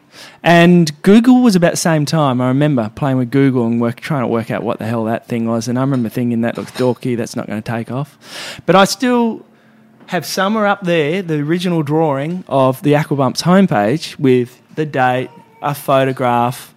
And 0.42 0.90
Google 1.03 1.42
was 1.42 1.55
about 1.55 1.72
the 1.72 1.77
same 1.77 2.07
time. 2.07 2.40
I 2.40 2.49
remember 2.49 2.90
playing 2.96 3.18
with 3.18 3.31
Google 3.31 3.66
and 3.66 3.81
work, 3.81 4.01
trying 4.01 4.22
to 4.22 4.27
work 4.27 4.51
out 4.51 4.64
what 4.64 4.81
the 4.81 4.87
hell 4.87 5.05
that 5.05 5.29
thing 5.29 5.46
was. 5.46 5.68
And 5.68 5.79
I 5.79 5.83
remember 5.83 6.09
thinking 6.09 6.40
that 6.40 6.57
looks 6.57 6.72
dorky. 6.72 7.16
That's 7.16 7.37
not 7.37 7.46
going 7.46 7.62
to 7.62 7.70
take 7.70 7.92
off. 7.92 8.18
But 8.66 8.75
I 8.75 8.85
still 8.85 9.44
have 10.09 10.25
somewhere 10.25 10.66
up 10.66 10.83
there 10.83 11.23
the 11.23 11.40
original 11.40 11.83
drawing 11.83 12.45
of 12.49 12.83
the 12.83 12.92
Aquabumps 12.92 13.42
homepage 13.42 14.19
with 14.19 14.61
the 14.75 14.87
date, 14.87 15.31
a 15.62 15.75
photograph, 15.75 16.75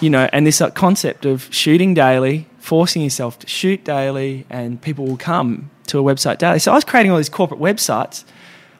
you 0.00 0.10
know, 0.10 0.28
and 0.32 0.46
this 0.46 0.60
uh, 0.60 0.70
concept 0.70 1.24
of 1.24 1.52
shooting 1.52 1.94
daily, 1.94 2.46
forcing 2.58 3.02
yourself 3.02 3.38
to 3.40 3.46
shoot 3.46 3.84
daily, 3.84 4.46
and 4.50 4.80
people 4.80 5.06
will 5.06 5.16
come 5.16 5.70
to 5.86 5.98
a 5.98 6.02
website 6.02 6.38
daily. 6.38 6.58
So 6.58 6.72
I 6.72 6.74
was 6.74 6.84
creating 6.84 7.12
all 7.12 7.18
these 7.18 7.28
corporate 7.28 7.60
websites. 7.60 8.24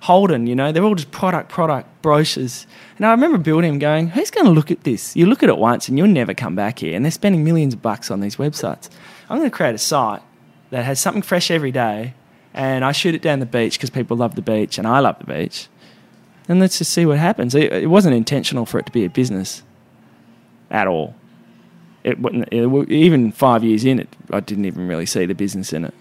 Holden, 0.00 0.46
you 0.46 0.54
know, 0.54 0.72
they're 0.72 0.84
all 0.84 0.94
just 0.94 1.10
product, 1.10 1.48
product 1.48 1.88
brochures. 2.02 2.66
And 2.96 3.06
I 3.06 3.10
remember 3.10 3.38
building 3.38 3.72
them 3.72 3.78
going, 3.78 4.08
who's 4.08 4.30
going 4.30 4.46
to 4.46 4.52
look 4.52 4.70
at 4.70 4.84
this? 4.84 5.16
You 5.16 5.26
look 5.26 5.42
at 5.42 5.48
it 5.48 5.58
once 5.58 5.88
and 5.88 5.98
you'll 5.98 6.06
never 6.06 6.34
come 6.34 6.54
back 6.54 6.78
here. 6.78 6.94
And 6.94 7.04
they're 7.04 7.10
spending 7.10 7.44
millions 7.44 7.74
of 7.74 7.82
bucks 7.82 8.10
on 8.10 8.20
these 8.20 8.36
websites. 8.36 8.88
I'm 9.28 9.38
going 9.38 9.50
to 9.50 9.56
create 9.56 9.74
a 9.74 9.78
site 9.78 10.22
that 10.70 10.84
has 10.84 11.00
something 11.00 11.22
fresh 11.22 11.50
every 11.50 11.72
day. 11.72 12.14
And 12.56 12.84
I 12.84 12.92
shoot 12.92 13.14
it 13.14 13.20
down 13.22 13.38
the 13.40 13.46
beach 13.46 13.74
because 13.78 13.90
people 13.90 14.16
love 14.16 14.34
the 14.34 14.42
beach 14.42 14.78
and 14.78 14.86
I 14.88 14.98
love 15.00 15.18
the 15.18 15.26
beach. 15.26 15.68
And 16.48 16.58
let's 16.58 16.78
just 16.78 16.92
see 16.92 17.04
what 17.06 17.18
happens. 17.18 17.54
It, 17.54 17.72
it 17.72 17.90
wasn't 17.90 18.14
intentional 18.16 18.64
for 18.66 18.78
it 18.78 18.86
to 18.86 18.92
be 18.92 19.04
a 19.04 19.10
business 19.10 19.62
at 20.70 20.86
all. 20.86 21.14
It, 22.02 22.18
wasn't- 22.18 22.48
it, 22.52 22.90
even 22.90 23.32
five 23.32 23.62
years 23.62 23.84
in 23.84 23.98
it, 24.00 24.08
I 24.30 24.40
didn't 24.40 24.64
even 24.64 24.88
really 24.88 25.06
see 25.06 25.26
the 25.26 25.34
business 25.34 25.72
in 25.72 25.84
it. 25.84 25.92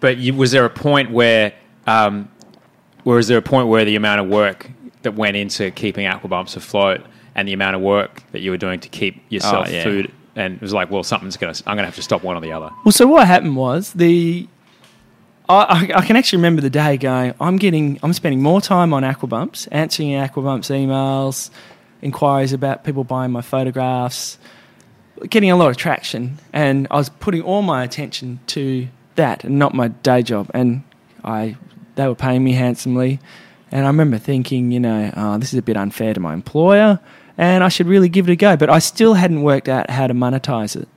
But 0.00 0.16
you, 0.18 0.32
was 0.34 0.52
there 0.52 0.64
a 0.64 0.70
point 0.70 1.10
where, 1.10 1.52
um, 1.86 2.28
or 3.04 3.18
is 3.18 3.28
there 3.28 3.38
a 3.38 3.42
point 3.42 3.68
where 3.68 3.84
the 3.84 3.96
amount 3.96 4.20
of 4.20 4.28
work 4.28 4.70
that 5.02 5.14
went 5.14 5.36
into 5.36 5.70
keeping 5.72 6.06
Aquabumps 6.06 6.56
afloat 6.56 7.02
and 7.34 7.46
the 7.48 7.52
amount 7.52 7.76
of 7.76 7.82
work 7.82 8.22
that 8.32 8.40
you 8.40 8.50
were 8.52 8.56
doing 8.56 8.80
to 8.80 8.88
keep 8.88 9.22
yourself 9.28 9.66
Oh, 9.68 9.70
yeah. 9.70 9.82
food. 9.84 10.12
And 10.36 10.54
it 10.54 10.60
was 10.60 10.72
like, 10.72 10.90
well, 10.90 11.02
something's 11.04 11.36
gonna. 11.36 11.52
I'm 11.66 11.76
gonna 11.76 11.84
have 11.86 11.94
to 11.94 12.02
stop 12.02 12.24
one 12.24 12.36
or 12.36 12.40
the 12.40 12.50
other. 12.52 12.70
Well, 12.84 12.90
so 12.92 13.06
what 13.06 13.26
happened 13.26 13.56
was 13.56 13.92
the. 13.92 14.48
I, 15.48 15.90
I, 15.94 16.06
can 16.06 16.16
actually 16.16 16.38
remember 16.38 16.62
the 16.62 16.70
day 16.70 16.96
going. 16.96 17.34
I'm 17.38 17.56
getting. 17.58 17.98
I'm 18.02 18.14
spending 18.14 18.42
more 18.42 18.62
time 18.62 18.94
on 18.94 19.02
Aquabumps, 19.02 19.68
answering 19.70 20.10
Aquabumps 20.10 20.70
emails, 20.70 21.50
inquiries 22.00 22.54
about 22.54 22.84
people 22.84 23.04
buying 23.04 23.30
my 23.30 23.42
photographs, 23.42 24.38
getting 25.28 25.50
a 25.50 25.56
lot 25.56 25.68
of 25.68 25.76
traction, 25.76 26.38
and 26.54 26.88
I 26.90 26.96
was 26.96 27.10
putting 27.10 27.42
all 27.42 27.60
my 27.60 27.84
attention 27.84 28.40
to 28.48 28.88
that 29.16 29.44
and 29.44 29.58
not 29.58 29.74
my 29.74 29.88
day 29.88 30.22
job. 30.22 30.50
And 30.54 30.82
I, 31.22 31.56
they 31.96 32.08
were 32.08 32.14
paying 32.14 32.42
me 32.42 32.52
handsomely, 32.52 33.20
and 33.70 33.84
I 33.84 33.88
remember 33.88 34.16
thinking, 34.16 34.72
you 34.72 34.80
know, 34.80 35.12
oh, 35.14 35.36
this 35.36 35.52
is 35.52 35.58
a 35.58 35.62
bit 35.62 35.76
unfair 35.76 36.14
to 36.14 36.20
my 36.20 36.32
employer, 36.32 37.00
and 37.36 37.62
I 37.62 37.68
should 37.68 37.86
really 37.86 38.08
give 38.08 38.30
it 38.30 38.32
a 38.32 38.36
go. 38.36 38.56
But 38.56 38.70
I 38.70 38.78
still 38.78 39.12
hadn't 39.12 39.42
worked 39.42 39.68
out 39.68 39.90
how 39.90 40.06
to 40.06 40.14
monetize 40.14 40.74
it. 40.74 40.88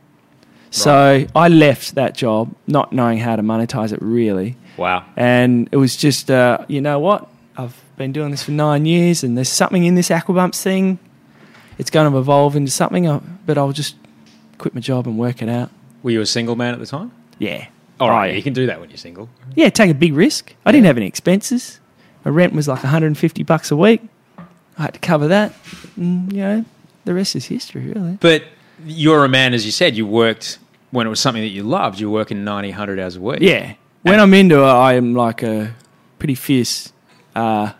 So 0.71 1.25
I 1.35 1.47
left 1.47 1.95
that 1.95 2.15
job 2.15 2.53
not 2.67 2.91
knowing 2.93 3.17
how 3.19 3.35
to 3.35 3.41
monetize 3.41 3.93
it 3.93 4.01
really. 4.01 4.55
Wow. 4.77 5.05
And 5.15 5.69
it 5.71 5.77
was 5.77 5.95
just, 5.95 6.29
uh, 6.29 6.65
you 6.67 6.81
know 6.81 6.99
what? 6.99 7.27
I've 7.57 7.79
been 7.97 8.11
doing 8.11 8.31
this 8.31 8.43
for 8.43 8.51
nine 8.51 8.85
years 8.85 9.23
and 9.23 9.35
there's 9.37 9.49
something 9.49 9.83
in 9.85 9.95
this 9.95 10.09
Aquabumps 10.09 10.61
thing. 10.61 10.99
It's 11.77 11.89
going 11.89 12.11
to 12.11 12.17
evolve 12.17 12.55
into 12.55 12.71
something, 12.71 13.07
uh, 13.07 13.19
but 13.45 13.57
I'll 13.57 13.71
just 13.71 13.95
quit 14.57 14.73
my 14.75 14.81
job 14.81 15.07
and 15.07 15.17
work 15.17 15.41
it 15.41 15.49
out. 15.49 15.69
Were 16.03 16.11
you 16.11 16.21
a 16.21 16.25
single 16.25 16.55
man 16.55 16.73
at 16.73 16.79
the 16.79 16.85
time? 16.85 17.11
Yeah. 17.39 17.67
All 17.99 18.09
right, 18.09 18.31
Oh, 18.31 18.33
you 18.35 18.43
can 18.43 18.53
do 18.53 18.67
that 18.67 18.79
when 18.79 18.89
you're 18.89 18.97
single. 18.97 19.27
Yeah, 19.55 19.69
take 19.69 19.89
a 19.89 19.95
big 19.95 20.13
risk. 20.13 20.53
I 20.65 20.71
didn't 20.71 20.85
have 20.85 20.97
any 20.97 21.07
expenses. 21.07 21.79
My 22.23 22.29
rent 22.31 22.53
was 22.53 22.67
like 22.67 22.83
150 22.83 23.43
bucks 23.43 23.71
a 23.71 23.75
week. 23.75 24.01
I 24.77 24.83
had 24.83 24.93
to 24.93 24.99
cover 24.99 25.27
that. 25.29 25.53
And, 25.95 26.31
you 26.31 26.39
know, 26.41 26.65
the 27.05 27.13
rest 27.15 27.35
is 27.35 27.45
history, 27.45 27.87
really. 27.87 28.17
But 28.21 28.43
you're 28.85 29.25
a 29.25 29.29
man, 29.29 29.53
as 29.53 29.65
you 29.65 29.71
said. 29.71 29.95
You 29.95 30.05
worked 30.05 30.59
when 30.91 31.05
it 31.07 31.09
was 31.09 31.19
something 31.19 31.41
that 31.41 31.49
you 31.49 31.63
loved. 31.63 31.99
You 31.99 32.09
were 32.09 32.19
working 32.19 32.43
90, 32.43 32.69
100 32.69 32.99
hours 32.99 33.15
a 33.15 33.21
week. 33.21 33.39
Yeah. 33.41 33.73
When 34.03 34.19
I'm 34.19 34.33
into 34.33 34.59
it, 34.59 34.65
I 34.67 34.93
am 34.93 35.13
like 35.15 35.43
a 35.43 35.73
pretty 36.19 36.35
fierce, 36.35 36.93
uh, 37.35 37.71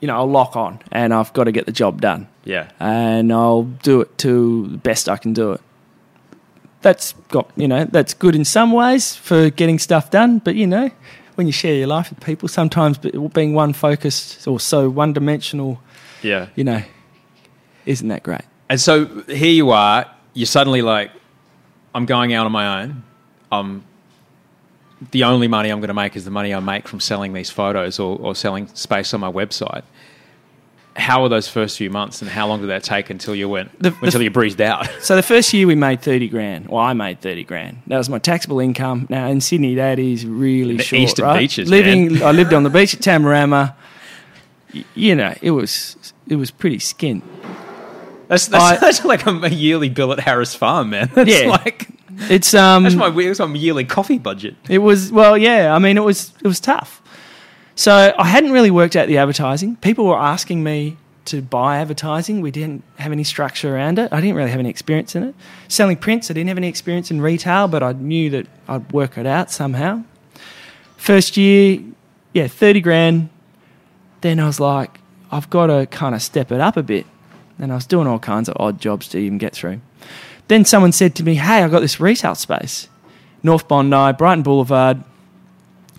you 0.00 0.08
know, 0.08 0.16
I'll 0.16 0.30
lock 0.30 0.56
on 0.56 0.80
and 0.92 1.12
I've 1.12 1.32
got 1.32 1.44
to 1.44 1.52
get 1.52 1.66
the 1.66 1.72
job 1.72 2.00
done. 2.00 2.28
Yeah. 2.44 2.70
And 2.80 3.32
I'll 3.32 3.64
do 3.64 4.00
it 4.00 4.16
to 4.18 4.66
the 4.68 4.78
best 4.78 5.08
I 5.08 5.16
can 5.16 5.32
do 5.32 5.52
it. 5.52 5.60
That's 6.82 7.12
got, 7.28 7.50
you 7.56 7.66
know, 7.68 7.84
that's 7.84 8.14
good 8.14 8.34
in 8.34 8.44
some 8.44 8.72
ways 8.72 9.14
for 9.16 9.50
getting 9.50 9.78
stuff 9.78 10.10
done. 10.10 10.38
But, 10.38 10.54
you 10.54 10.66
know, 10.66 10.90
when 11.34 11.46
you 11.46 11.52
share 11.52 11.74
your 11.74 11.88
life 11.88 12.10
with 12.10 12.20
people, 12.24 12.48
sometimes 12.48 12.96
being 12.98 13.52
one 13.54 13.72
focused 13.72 14.46
or 14.46 14.58
so 14.60 14.88
one 14.88 15.12
dimensional, 15.12 15.80
Yeah. 16.22 16.46
you 16.54 16.64
know, 16.64 16.82
isn't 17.84 18.08
that 18.08 18.22
great? 18.22 18.42
And 18.68 18.80
so 18.80 19.06
here 19.22 19.46
you 19.52 19.70
are. 19.70 20.06
You're 20.34 20.46
suddenly 20.46 20.82
like, 20.82 21.10
I'm 21.94 22.04
going 22.06 22.32
out 22.34 22.46
on 22.46 22.52
my 22.52 22.82
own. 22.82 23.02
Um, 23.52 23.84
the 25.12 25.24
only 25.24 25.46
money 25.48 25.70
I'm 25.70 25.78
going 25.80 25.88
to 25.88 25.94
make 25.94 26.16
is 26.16 26.24
the 26.24 26.30
money 26.30 26.54
I 26.54 26.60
make 26.60 26.88
from 26.88 27.00
selling 27.00 27.32
these 27.32 27.50
photos 27.50 27.98
or, 27.98 28.18
or 28.18 28.34
selling 28.34 28.66
space 28.68 29.12
on 29.14 29.20
my 29.20 29.30
website. 29.30 29.82
How 30.96 31.22
were 31.22 31.28
those 31.28 31.46
first 31.46 31.76
few 31.76 31.90
months, 31.90 32.22
and 32.22 32.30
how 32.30 32.46
long 32.48 32.62
did 32.62 32.68
that 32.68 32.82
take 32.82 33.10
until 33.10 33.34
you 33.34 33.50
went 33.50 33.70
The- 33.82 33.90
the- 33.90 33.96
until 34.06 34.22
you 34.22 34.30
breezed 34.30 34.62
out? 34.62 34.88
So 35.02 35.14
the 35.14 35.22
first 35.22 35.52
year 35.52 35.66
we 35.66 35.74
made 35.74 36.00
thirty 36.00 36.26
grand. 36.26 36.68
Well, 36.68 36.80
I 36.82 36.94
made 36.94 37.20
thirty 37.20 37.44
grand. 37.44 37.82
That 37.86 37.98
was 37.98 38.08
my 38.08 38.18
taxable 38.18 38.60
income. 38.60 39.06
Now 39.10 39.26
in 39.28 39.42
Sydney, 39.42 39.74
that 39.74 39.98
is 39.98 40.24
really 40.24 40.78
The 40.78 40.82
short. 40.82 41.02
eastern 41.02 41.24
right? 41.26 41.38
beaches, 41.40 41.68
Living, 41.68 42.14
man. 42.14 42.22
I 42.22 42.32
lived 42.32 42.54
on 42.54 42.62
the 42.62 42.70
beach 42.78 42.94
at 42.94 43.00
Tamarama. 43.00 43.74
You 44.94 45.14
know, 45.14 45.34
it 45.42 45.50
was 45.50 45.96
it 46.28 46.36
was 46.36 46.50
pretty 46.50 46.78
skint. 46.78 47.20
That's 48.28 48.46
that's, 48.46 48.64
I- 48.64 48.76
that's 48.76 49.04
like 49.04 49.26
a, 49.26 49.54
yearly 49.54 49.88
bill 49.88 50.12
at 50.12 50.20
Harris 50.20 50.54
Farm, 50.54 50.90
man. 50.90 51.10
That's 51.14 51.30
Yeah. 51.30 51.48
like 51.48 51.88
It's 52.30 52.54
um, 52.54 52.82
that's 52.84 52.94
my 52.94 53.10
that's 53.10 53.38
my 53.40 53.46
yearly 53.54 53.84
coffee 53.84 54.18
budget. 54.18 54.56
It 54.68 54.78
was 54.78 55.12
well, 55.12 55.36
yeah. 55.38 55.74
I 55.74 55.78
mean, 55.78 55.96
it 55.96 56.04
was 56.04 56.32
it 56.42 56.48
was 56.48 56.58
tough. 56.60 57.02
So 57.74 58.14
I 58.18 58.24
hadn't 58.26 58.52
really 58.52 58.70
worked 58.70 58.96
out 58.96 59.06
the 59.06 59.18
advertising. 59.18 59.76
People 59.76 60.06
were 60.06 60.18
asking 60.18 60.64
me 60.64 60.96
to 61.26 61.42
buy 61.42 61.76
advertising. 61.78 62.40
We 62.40 62.50
didn't 62.50 62.82
have 62.98 63.12
any 63.12 63.22
structure 63.24 63.74
around 63.74 63.98
it. 63.98 64.12
I 64.12 64.20
didn't 64.20 64.36
really 64.36 64.50
have 64.50 64.60
any 64.60 64.70
experience 64.70 65.14
in 65.14 65.24
it. 65.24 65.34
Selling 65.68 65.96
prints, 65.98 66.30
I 66.30 66.34
didn't 66.34 66.48
have 66.48 66.56
any 66.56 66.68
experience 66.68 67.10
in 67.10 67.20
retail, 67.20 67.68
but 67.68 67.82
I 67.82 67.92
knew 67.92 68.30
that 68.30 68.46
I'd 68.68 68.90
work 68.92 69.18
it 69.18 69.26
out 69.26 69.50
somehow. 69.50 70.04
First 70.96 71.36
year, 71.36 71.80
yeah, 72.32 72.46
thirty 72.48 72.80
grand. 72.80 73.28
Then 74.22 74.40
I 74.40 74.46
was 74.46 74.58
like, 74.58 74.98
I've 75.30 75.50
got 75.50 75.66
to 75.66 75.86
kind 75.86 76.14
of 76.14 76.22
step 76.22 76.50
it 76.50 76.60
up 76.60 76.76
a 76.76 76.82
bit. 76.82 77.06
And 77.58 77.72
I 77.72 77.74
was 77.76 77.86
doing 77.86 78.06
all 78.06 78.18
kinds 78.18 78.48
of 78.48 78.56
odd 78.60 78.80
jobs 78.80 79.08
to 79.08 79.18
even 79.18 79.38
get 79.38 79.54
through. 79.54 79.80
Then 80.48 80.64
someone 80.64 80.92
said 80.92 81.14
to 81.16 81.22
me, 81.24 81.34
Hey, 81.36 81.62
I've 81.62 81.70
got 81.70 81.80
this 81.80 81.98
retail 82.00 82.34
space. 82.34 82.88
North 83.42 83.66
Bondi, 83.68 84.12
Brighton 84.16 84.42
Boulevard. 84.42 85.02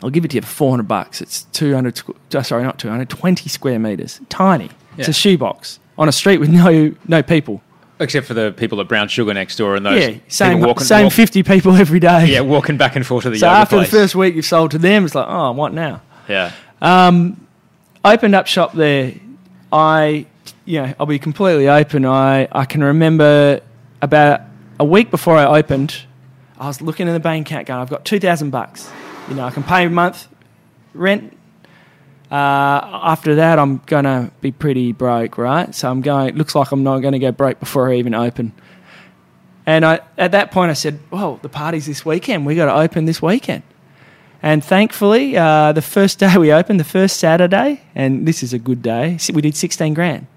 I'll 0.03 0.09
give 0.11 0.23
it 0.25 0.29
to 0.29 0.35
you 0.35 0.41
for 0.41 0.47
400 0.47 0.87
bucks. 0.87 1.21
It's 1.21 1.43
200, 1.53 2.01
uh, 2.35 2.43
sorry, 2.43 2.63
not 2.63 2.77
200, 2.77 3.09
20 3.09 3.49
square 3.49 3.79
meters. 3.79 4.21
Tiny. 4.29 4.69
It's 4.97 5.07
Yeah. 5.07 5.09
a 5.09 5.13
shoebox 5.13 5.79
on 5.97 6.07
a 6.07 6.11
street 6.11 6.37
with 6.39 6.49
no 6.49 6.93
no 7.07 7.23
people. 7.23 7.61
Except 7.99 8.27
for 8.27 8.35
the 8.35 8.51
people 8.55 8.79
at 8.79 8.87
Brown 8.87 9.07
Sugar 9.07 9.33
next 9.33 9.55
door 9.55 9.75
and 9.75 9.83
those 9.83 9.99
yeah, 10.07 10.15
same, 10.27 10.61
walking, 10.61 10.85
same 10.85 11.05
walk- 11.05 11.13
50 11.13 11.41
people 11.41 11.75
every 11.75 11.99
day. 11.99 12.27
yeah, 12.27 12.41
walking 12.41 12.77
back 12.77 12.95
and 12.95 13.03
forth 13.05 13.23
to 13.23 13.31
the 13.31 13.39
so 13.39 13.47
after 13.47 13.77
place. 13.77 13.89
the 13.89 13.97
first 13.97 14.13
week 14.13 14.35
you've 14.35 14.45
sold 14.45 14.69
to 14.71 14.77
them, 14.77 15.03
it's 15.05 15.15
like, 15.15 15.25
oh, 15.27 15.51
what 15.53 15.73
now? 15.73 16.01
yeah, 16.29 16.51
opened 18.05 18.35
up 18.35 18.45
shop 18.47 18.73
there. 18.73 19.13
I, 19.71 20.25
know, 20.73 20.93
I'll 20.99 21.05
be 21.05 21.19
completely 21.19 21.69
open. 21.69 22.05
I, 22.05 22.47
I 22.51 22.65
can 22.65 22.83
remember 22.83 23.61
about 24.01 24.41
a 24.79 24.85
week 24.85 25.09
before 25.09 25.37
I 25.37 25.45
opened, 25.59 25.95
I 26.59 26.67
was 26.67 26.81
looking 26.81 27.07
in 27.07 27.13
the 27.13 27.19
bank 27.19 27.47
account 27.47 27.67
going, 27.67 27.81
I've 27.81 27.89
got 27.89 28.03
2,000 28.05 28.49
bucks. 28.49 28.89
You 29.29 29.35
know, 29.35 29.45
I 29.45 29.51
can 29.51 29.63
pay 29.63 29.85
a 29.85 29.89
month 29.89 30.27
rent. 30.93 31.37
Uh, 32.31 32.81
after 33.03 33.35
that, 33.35 33.59
I'm 33.59 33.77
going 33.85 34.03
to 34.03 34.31
be 34.41 34.51
pretty 34.51 34.91
broke, 34.91 35.37
right? 35.37 35.73
So 35.73 35.89
I'm 35.89 36.01
going, 36.01 36.35
looks 36.35 36.55
like 36.55 36.71
I'm 36.71 36.83
not 36.83 36.99
going 36.99 37.13
to 37.13 37.19
go 37.19 37.31
broke 37.31 37.59
before 37.59 37.89
I 37.89 37.95
even 37.95 38.13
open. 38.13 38.53
And 39.65 39.85
I, 39.85 39.99
at 40.17 40.31
that 40.31 40.51
point, 40.51 40.71
I 40.71 40.73
said, 40.73 40.99
well, 41.11 41.39
the 41.41 41.49
party's 41.49 41.85
this 41.85 42.05
weekend. 42.05 42.45
we 42.45 42.55
got 42.55 42.65
to 42.65 42.75
open 42.75 43.05
this 43.05 43.21
weekend. 43.21 43.63
And 44.41 44.63
thankfully, 44.63 45.37
uh, 45.37 45.73
the 45.73 45.81
first 45.81 46.19
day 46.19 46.37
we 46.37 46.51
opened, 46.51 46.79
the 46.79 46.85
first 46.85 47.17
Saturday, 47.17 47.81
and 47.95 48.27
this 48.27 48.43
is 48.43 48.51
a 48.53 48.59
good 48.59 48.81
day, 48.81 49.17
we 49.33 49.41
did 49.41 49.55
16 49.55 49.93
grand. 49.93 50.27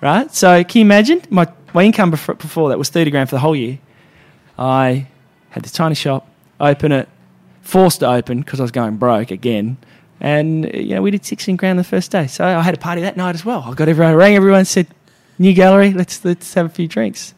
Right? 0.00 0.32
So 0.34 0.62
can 0.64 0.80
you 0.80 0.84
imagine? 0.84 1.22
My, 1.30 1.46
my 1.74 1.84
income 1.84 2.10
before, 2.10 2.34
before 2.34 2.68
that 2.68 2.78
was 2.78 2.88
30 2.90 3.10
grand 3.10 3.28
for 3.28 3.36
the 3.36 3.40
whole 3.40 3.56
year. 3.56 3.78
I 4.58 5.08
had 5.50 5.62
this 5.62 5.72
tiny 5.72 5.94
shop, 5.94 6.28
open 6.60 6.92
it, 6.92 7.08
forced 7.62 8.00
to 8.00 8.08
open 8.08 8.40
because 8.40 8.60
I 8.60 8.62
was 8.62 8.70
going 8.72 8.96
broke 8.96 9.30
again. 9.30 9.76
And, 10.20 10.72
you 10.72 10.94
know, 10.94 11.02
we 11.02 11.10
did 11.10 11.24
16 11.24 11.56
grand 11.56 11.78
the 11.78 11.84
first 11.84 12.10
day. 12.10 12.26
So 12.26 12.44
I 12.44 12.62
had 12.62 12.74
a 12.74 12.78
party 12.78 13.02
that 13.02 13.16
night 13.16 13.34
as 13.34 13.44
well. 13.44 13.62
I 13.66 13.74
got 13.74 13.88
everyone, 13.88 14.12
I 14.12 14.16
rang 14.16 14.34
everyone, 14.34 14.64
said, 14.64 14.86
new 15.38 15.52
gallery, 15.52 15.92
let's, 15.92 16.24
let's 16.24 16.54
have 16.54 16.66
a 16.66 16.70
few 16.70 16.88
drinks. 16.88 17.34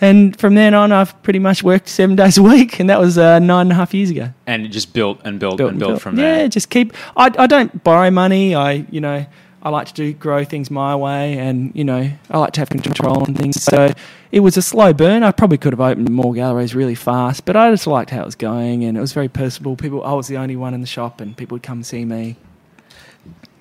And 0.00 0.38
from 0.38 0.54
then 0.54 0.74
on, 0.74 0.92
I've 0.92 1.20
pretty 1.22 1.38
much 1.38 1.62
worked 1.62 1.88
seven 1.88 2.16
days 2.22 2.38
a 2.38 2.42
week, 2.42 2.80
and 2.80 2.90
that 2.90 3.00
was 3.00 3.16
uh, 3.16 3.38
nine 3.38 3.62
and 3.66 3.72
a 3.72 3.74
half 3.76 3.94
years 3.94 4.10
ago 4.10 4.30
and 4.46 4.70
just 4.70 4.92
built 4.92 5.20
and 5.24 5.40
built, 5.40 5.56
built 5.56 5.70
and 5.70 5.78
built 5.78 5.90
built. 5.92 6.02
from 6.02 6.16
there. 6.16 6.42
yeah, 6.42 6.46
just 6.48 6.70
keep. 6.70 6.92
I, 7.16 7.32
I 7.38 7.46
don't 7.46 7.82
borrow 7.82 8.10
money. 8.10 8.54
I 8.54 8.86
you 8.90 9.00
know 9.00 9.24
I 9.66 9.68
like 9.68 9.88
to 9.88 9.94
do 9.94 10.12
grow 10.12 10.44
things 10.44 10.70
my 10.70 10.94
way, 10.94 11.36
and 11.36 11.72
you 11.74 11.82
know 11.82 12.08
I 12.30 12.38
like 12.38 12.52
to 12.52 12.60
have 12.60 12.68
control 12.68 13.24
on 13.24 13.34
things. 13.34 13.60
So 13.60 13.92
it 14.30 14.38
was 14.38 14.56
a 14.56 14.62
slow 14.62 14.92
burn. 14.92 15.24
I 15.24 15.32
probably 15.32 15.58
could 15.58 15.72
have 15.72 15.80
opened 15.80 16.08
more 16.08 16.32
galleries 16.34 16.72
really 16.72 16.94
fast, 16.94 17.44
but 17.44 17.56
I 17.56 17.72
just 17.72 17.84
liked 17.84 18.10
how 18.10 18.22
it 18.22 18.26
was 18.26 18.36
going, 18.36 18.84
and 18.84 18.96
it 18.96 19.00
was 19.00 19.12
very 19.12 19.28
personable. 19.28 19.74
People, 19.74 20.04
I 20.04 20.12
was 20.12 20.28
the 20.28 20.36
only 20.36 20.54
one 20.54 20.72
in 20.72 20.82
the 20.82 20.86
shop, 20.86 21.20
and 21.20 21.36
people 21.36 21.56
would 21.56 21.64
come 21.64 21.82
see 21.82 22.04
me. 22.04 22.36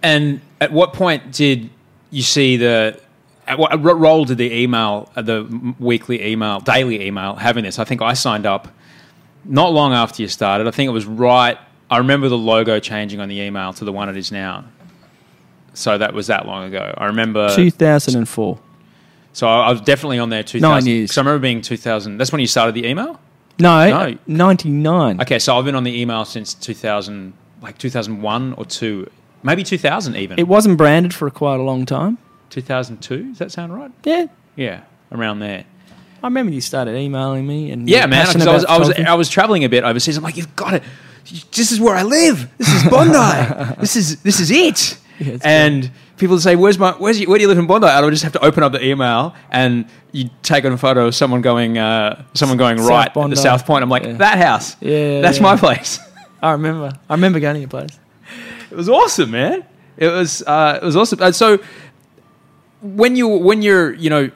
And 0.04 0.42
at 0.62 0.72
what 0.72 0.94
point 0.94 1.32
did 1.32 1.72
you 2.12 2.22
see 2.22 2.58
the? 2.58 3.02
At 3.48 3.58
what 3.58 4.00
role 4.00 4.26
did 4.26 4.38
the 4.38 4.54
email, 4.54 5.12
uh, 5.16 5.24
the 5.24 5.74
weekly 5.80 6.24
email, 6.24 6.60
daily 6.60 7.04
email, 7.04 7.34
having 7.34 7.64
this? 7.64 7.80
I 7.80 7.84
think 7.84 8.04
I 8.04 8.14
signed 8.14 8.46
up 8.46 8.68
not 9.44 9.74
long 9.74 9.92
after 9.92 10.22
you 10.22 10.28
started. 10.28 10.68
I 10.68 10.72
think 10.72 10.88
it 10.88 10.94
was 10.94 11.08
right. 11.08 11.58
I 11.90 11.98
remember 11.98 12.30
the 12.30 12.38
logo 12.38 12.80
changing 12.80 13.20
on 13.20 13.28
the 13.28 13.40
email 13.40 13.74
to 13.74 13.86
the 13.86 13.92
one 13.92 14.08
it 14.08 14.18
is 14.18 14.32
now. 14.32 14.66
So 15.76 15.98
that 15.98 16.14
was 16.14 16.28
that 16.28 16.46
long 16.48 16.64
ago. 16.66 16.94
I 16.98 17.06
remember. 17.06 17.54
Two 17.56 17.70
thousand 17.72 18.16
and 18.18 18.28
four. 18.28 18.60
So 19.34 19.48
I 19.48 19.68
I 19.68 19.72
was 19.72 19.82
definitely 19.82 20.20
on 20.20 20.30
there. 20.30 20.44
2000, 20.44 20.62
Nine 20.62 20.86
years. 20.86 21.12
So 21.14 21.22
I 21.22 21.26
remember 21.26 21.42
being 21.42 21.62
2000. 21.62 22.18
That's 22.18 22.32
when 22.32 22.40
you 22.42 22.48
started 22.48 22.74
the 22.76 22.88
email. 22.88 23.20
No, 23.60 23.90
No. 23.90 24.18
ninety 24.28 24.70
nine. 24.70 25.22
Okay, 25.22 25.40
so 25.40 25.58
I've 25.58 25.66
been 25.66 25.76
on 25.76 25.84
the 25.84 26.02
email 26.02 26.26
since 26.26 26.54
2000, 26.54 27.34
like 27.62 27.78
2001 27.78 28.54
or 28.54 28.66
two, 28.66 29.10
maybe 29.44 29.64
2000 29.64 30.16
even. 30.18 30.40
It 30.40 30.48
wasn't 30.48 30.78
branded 30.78 31.14
for 31.14 31.30
quite 31.30 31.60
a 31.60 31.64
long 31.64 31.86
time. 31.86 32.18
2002. 32.50 33.30
Does 33.30 33.38
that 33.40 33.52
sound 33.52 33.74
right? 33.74 33.92
Yeah, 34.04 34.28
Yeah, 34.56 34.82
around 35.12 35.40
there. 35.40 35.64
I 36.24 36.28
remember 36.28 36.54
you 36.54 36.62
started 36.62 36.96
emailing 36.98 37.46
me, 37.46 37.72
and 37.72 37.88
Yeah, 37.90 38.06
man. 38.08 38.26
passionate 38.26 38.48
I 38.48 38.54
was, 38.54 38.64
about 38.64 38.74
I 38.76 38.80
was, 38.80 38.88
photography. 38.90 39.10
I 39.12 39.14
was 39.16 39.30
traveling 39.30 39.64
a 39.64 39.70
bit 39.70 39.84
overseas. 39.84 40.18
I'm 40.18 40.24
like, 40.24 40.38
you've 40.38 40.56
got 40.56 40.74
it. 40.74 40.84
This 41.52 41.72
is 41.72 41.80
where 41.80 41.96
I 41.96 42.04
live. 42.04 42.50
This 42.58 42.74
is 42.74 42.84
Bondi. 42.90 43.76
this 43.82 43.96
is 43.96 44.22
this 44.22 44.40
is 44.40 44.52
it. 44.52 44.98
Yeah, 45.20 45.38
and 45.44 45.92
people 46.18 46.36
would 46.36 46.44
say, 46.44 46.56
"Where's 46.56 46.78
my? 46.78 46.92
Where's 46.92 47.20
you, 47.20 47.28
where 47.30 47.38
do 47.38 47.44
you 47.44 47.48
live 47.48 47.58
in 47.58 47.68
Bondi?" 47.68 47.88
And 47.88 47.96
I 47.98 48.02
would 48.02 48.12
just 48.12 48.24
have 48.24 48.34
to 48.34 48.44
open 48.44 48.64
up 48.64 48.72
the 48.74 48.84
email, 48.86 49.34
and 49.50 49.86
you 50.12 50.30
take 50.44 50.66
on 50.66 50.72
a 50.74 50.78
photo 50.78 51.08
of 51.08 51.16
someone 51.16 51.42
going, 51.42 51.78
uh, 51.78 52.24
someone 52.34 52.58
going 52.58 52.78
South 52.78 52.90
right 52.90 53.08
at 53.08 53.14
Bondi. 53.14 53.36
the 53.36 53.42
South 53.42 53.66
Point. 53.66 53.84
I'm 53.84 53.90
like, 53.90 54.04
Yeah. 54.04 54.14
that 54.14 54.38
house. 54.38 54.76
Yeah, 54.82 55.22
that's 55.22 55.38
yeah. 55.38 55.44
my 55.44 55.58
place. 55.58 56.00
I 56.42 56.52
remember. 56.52 56.92
I 57.10 57.14
remember 57.14 57.40
going 57.40 57.56
to 57.56 57.60
your 57.62 57.70
place. 57.70 57.98
It 58.72 58.76
was 58.76 58.90
awesome, 58.90 59.32
man. 59.32 59.64
It 59.98 60.10
was 60.10 60.42
uh, 60.46 60.80
it 60.82 60.86
was 60.86 60.96
awesome. 60.98 61.32
So 61.34 61.60
when 62.82 63.16
you 63.16 63.28
when 63.28 63.62
you're 63.62 63.94
you 63.94 64.10
know 64.10 64.32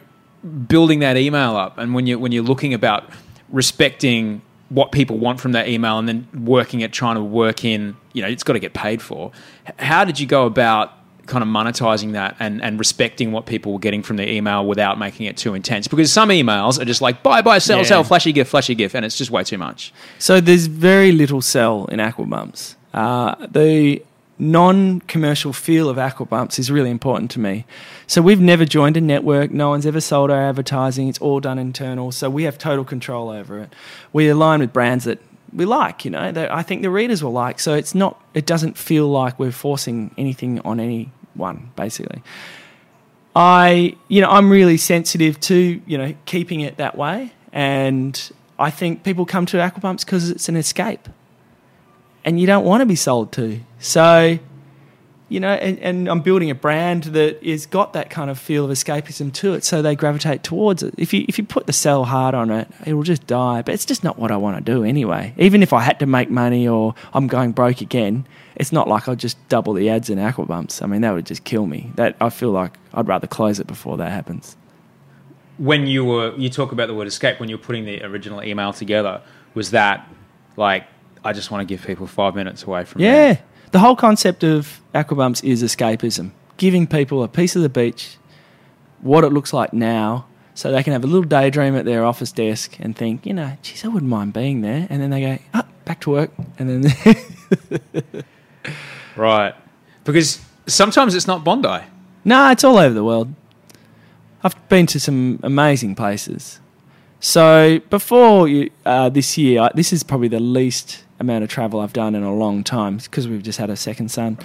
building 0.67 0.99
that 0.99 1.17
email 1.17 1.55
up, 1.57 1.77
and 1.77 1.93
when 1.93 2.07
you 2.07 2.17
when 2.19 2.31
you're 2.31 2.43
looking 2.43 2.73
about 2.73 3.09
respecting 3.49 4.41
what 4.69 4.91
people 4.91 5.17
want 5.17 5.39
from 5.41 5.51
that 5.53 5.67
email, 5.67 5.97
and 5.99 6.07
then 6.07 6.27
working 6.33 6.83
at 6.83 6.91
trying 6.93 7.15
to 7.15 7.23
work 7.23 7.65
in, 7.65 7.97
you 8.19 8.25
know, 8.25 8.29
it's 8.29 8.43
got 8.43 8.53
to 8.53 8.59
get 8.59 8.73
paid 8.73 9.01
for. 9.01 9.31
How 9.79 10.03
did 10.03 10.19
you 10.19 10.27
go 10.27 10.45
about 10.45 10.91
kind 11.25 11.41
of 11.43 11.47
monetizing 11.47 12.11
that 12.13 12.35
and, 12.39 12.61
and 12.61 12.77
respecting 12.79 13.31
what 13.31 13.45
people 13.45 13.71
were 13.71 13.79
getting 13.79 14.03
from 14.03 14.17
the 14.17 14.29
email 14.29 14.65
without 14.65 14.99
making 14.99 15.25
it 15.25 15.37
too 15.37 15.53
intense? 15.53 15.87
Because 15.87 16.11
some 16.11 16.29
emails 16.29 16.81
are 16.81 16.85
just 16.85 17.01
like 17.01 17.23
buy, 17.23 17.41
buy, 17.41 17.59
sell, 17.59 17.77
Yeah. 17.77 17.83
sell, 17.83 18.03
flashy 18.03 18.33
gift, 18.33 18.51
flashy 18.51 18.75
gift, 18.75 18.93
and 18.93 19.05
it's 19.05 19.17
just 19.17 19.31
way 19.31 19.43
too 19.43 19.57
much. 19.57 19.93
So 20.17 20.41
there's 20.41 20.67
very 20.67 21.11
little 21.13 21.41
sell 21.41 21.85
in 21.85 21.99
aquabumps. 21.99 22.75
Uh, 22.93 23.35
the 23.47 24.03
non-commercial 24.41 25.53
feel 25.53 25.89
of 25.89 25.97
aquabumps 25.97 26.57
is 26.59 26.71
really 26.71 26.89
important 26.89 27.29
to 27.31 27.39
me. 27.39 27.65
So 28.07 28.21
we've 28.21 28.39
never 28.41 28.65
joined 28.65 28.97
a 28.97 29.01
network. 29.01 29.51
No 29.51 29.69
one's 29.69 29.85
ever 29.85 30.01
sold 30.01 30.31
our 30.31 30.41
advertising. 30.41 31.07
It's 31.09 31.19
all 31.19 31.39
done 31.39 31.59
internal. 31.59 32.11
So 32.11 32.29
we 32.29 32.43
have 32.43 32.57
total 32.57 32.85
control 32.85 33.29
over 33.29 33.59
it. 33.59 33.73
We 34.13 34.29
align 34.29 34.61
with 34.61 34.73
brands 34.73 35.05
that 35.05 35.19
we 35.53 35.65
like. 35.65 36.05
You 36.05 36.11
know, 36.11 36.31
that 36.31 36.51
I 36.51 36.63
think 36.63 36.81
the 36.81 36.89
readers 36.89 37.23
will 37.23 37.31
like. 37.31 37.59
So 37.59 37.73
it's 37.73 37.95
not. 37.95 38.21
It 38.33 38.45
doesn't 38.45 38.77
feel 38.77 39.07
like 39.07 39.39
we're 39.39 39.51
forcing 39.51 40.13
anything 40.17 40.59
on 40.61 40.79
anyone. 40.79 41.71
Basically. 41.75 42.21
I, 43.35 43.95
you 44.07 44.21
know, 44.21 44.29
I'm 44.29 44.49
really 44.49 44.77
sensitive 44.77 45.39
to, 45.41 45.81
you 45.85 45.97
know, 45.97 46.13
keeping 46.25 46.61
it 46.61 46.77
that 46.77 46.97
way. 46.97 47.31
And 47.53 48.31
I 48.57 48.69
think 48.69 49.03
people 49.03 49.25
come 49.25 49.45
to 49.47 49.57
aquabumps 49.57 50.03
because 50.03 50.29
it's 50.29 50.49
an 50.49 50.55
escape. 50.55 51.07
And 52.25 52.39
you 52.39 52.47
don't 52.47 52.65
want 52.65 52.81
to 52.81 52.85
be 52.85 52.95
sold 52.95 53.31
to. 53.33 53.61
So, 53.79 54.39
you 55.29 55.39
know, 55.39 55.53
and, 55.53 55.79
and 55.79 56.07
I'm 56.09 56.21
building 56.21 56.49
a 56.49 56.55
brand 56.55 57.03
that 57.05 57.41
is 57.41 57.65
got 57.65 57.93
that 57.93 58.09
kind 58.09 58.29
of 58.29 58.37
feel 58.39 58.65
of 58.65 58.71
escapism 58.71 59.31
to 59.33 59.53
it, 59.53 59.63
so 59.63 59.81
they 59.81 59.95
gravitate 59.95 60.43
towards 60.43 60.83
it. 60.83 60.93
If 60.97 61.13
you 61.13 61.23
if 61.29 61.37
you 61.37 61.43
put 61.45 61.67
the 61.67 61.73
sell 61.73 62.03
hard 62.05 62.35
on 62.35 62.49
it, 62.51 62.67
it 62.85 62.93
will 62.95 63.03
just 63.03 63.25
die. 63.27 63.61
But 63.61 63.73
it's 63.75 63.85
just 63.85 64.03
not 64.03 64.17
what 64.19 64.31
I 64.31 64.37
want 64.37 64.57
to 64.57 64.73
do 64.73 64.83
anyway. 64.83 65.33
Even 65.37 65.63
if 65.63 65.71
I 65.71 65.81
had 65.81 65.99
to 65.99 66.05
make 66.05 66.29
money 66.29 66.67
or 66.67 66.95
I'm 67.13 67.27
going 67.27 67.51
broke 67.53 67.79
again, 67.81 68.25
it's 68.55 68.71
not 68.71 68.87
like 68.87 69.07
I'll 69.07 69.15
just 69.15 69.37
double 69.49 69.73
the 69.73 69.89
ads 69.89 70.09
in 70.09 70.17
aquabumps. 70.17 70.81
I 70.81 70.87
mean, 70.87 71.01
that 71.01 71.13
would 71.13 71.25
just 71.27 71.43
kill 71.43 71.65
me. 71.65 71.91
That 71.95 72.15
I 72.19 72.29
feel 72.29 72.51
like 72.51 72.73
I'd 72.93 73.07
rather 73.07 73.27
close 73.27 73.59
it 73.59 73.67
before 73.67 73.97
that 73.97 74.11
happens. 74.11 74.57
when 75.57 75.87
you 75.87 76.05
were 76.05 76.33
you 76.37 76.49
talk 76.49 76.71
about 76.71 76.87
the 76.87 76.93
word 76.93 77.07
escape 77.07 77.39
when 77.39 77.49
you 77.49 77.57
were 77.57 77.63
putting 77.63 77.85
the 77.85 78.01
original 78.03 78.41
email 78.43 78.71
together 78.71 79.21
was 79.55 79.71
that 79.71 80.07
like 80.55 80.85
i 81.25 81.33
just 81.33 81.51
want 81.51 81.59
to 81.61 81.65
give 81.65 81.85
people 81.85 82.07
five 82.07 82.33
minutes 82.33 82.63
away 82.63 82.85
from 82.85 83.01
Yeah. 83.01 83.11
there. 83.33 83.39
The 83.71 83.79
whole 83.79 83.95
concept 83.95 84.43
of 84.43 84.81
aquabumps 84.93 85.43
is 85.43 85.63
escapism, 85.63 86.31
giving 86.57 86.87
people 86.87 87.23
a 87.23 87.27
piece 87.27 87.55
of 87.55 87.61
the 87.61 87.69
beach, 87.69 88.17
what 89.01 89.23
it 89.23 89.29
looks 89.29 89.53
like 89.53 89.73
now, 89.73 90.25
so 90.53 90.71
they 90.71 90.83
can 90.83 90.93
have 90.93 91.03
a 91.03 91.07
little 91.07 91.23
daydream 91.23 91.75
at 91.75 91.85
their 91.85 92.03
office 92.03 92.31
desk 92.31 92.77
and 92.79 92.95
think, 92.95 93.25
you 93.25 93.33
know, 93.33 93.57
geez, 93.61 93.85
I 93.85 93.87
wouldn't 93.87 94.09
mind 94.09 94.33
being 94.33 94.61
there. 94.61 94.87
And 94.89 95.01
then 95.01 95.09
they 95.09 95.21
go, 95.21 95.37
ah, 95.53 95.65
back 95.85 96.01
to 96.01 96.09
work. 96.09 96.31
And 96.57 96.83
then, 96.83 97.15
right 99.15 99.53
because 100.03 100.41
sometimes 100.65 101.13
it's 101.13 101.27
not 101.27 101.43
bondi 101.43 101.81
no, 102.25 102.51
it's 102.51 102.63
all 102.63 102.77
over 102.77 102.93
the 102.93 103.03
world. 103.03 103.33
I've 104.43 104.69
been 104.69 104.85
to 104.87 104.99
some 104.99 105.39
amazing 105.41 105.95
places. 105.95 106.59
So 107.21 107.79
before 107.89 108.47
you, 108.47 108.71
uh, 108.85 109.09
this 109.09 109.37
year, 109.37 109.61
I, 109.61 109.71
this 109.73 109.93
is 109.93 110.03
probably 110.03 110.27
the 110.27 110.39
least 110.39 111.05
amount 111.19 111.43
of 111.43 111.49
travel 111.49 111.79
I've 111.79 111.93
done 111.93 112.15
in 112.15 112.23
a 112.23 112.33
long 112.33 112.63
time 112.63 112.97
because 112.97 113.27
we've 113.27 113.43
just 113.43 113.59
had 113.59 113.69
a 113.69 113.75
second 113.75 114.09
son. 114.09 114.37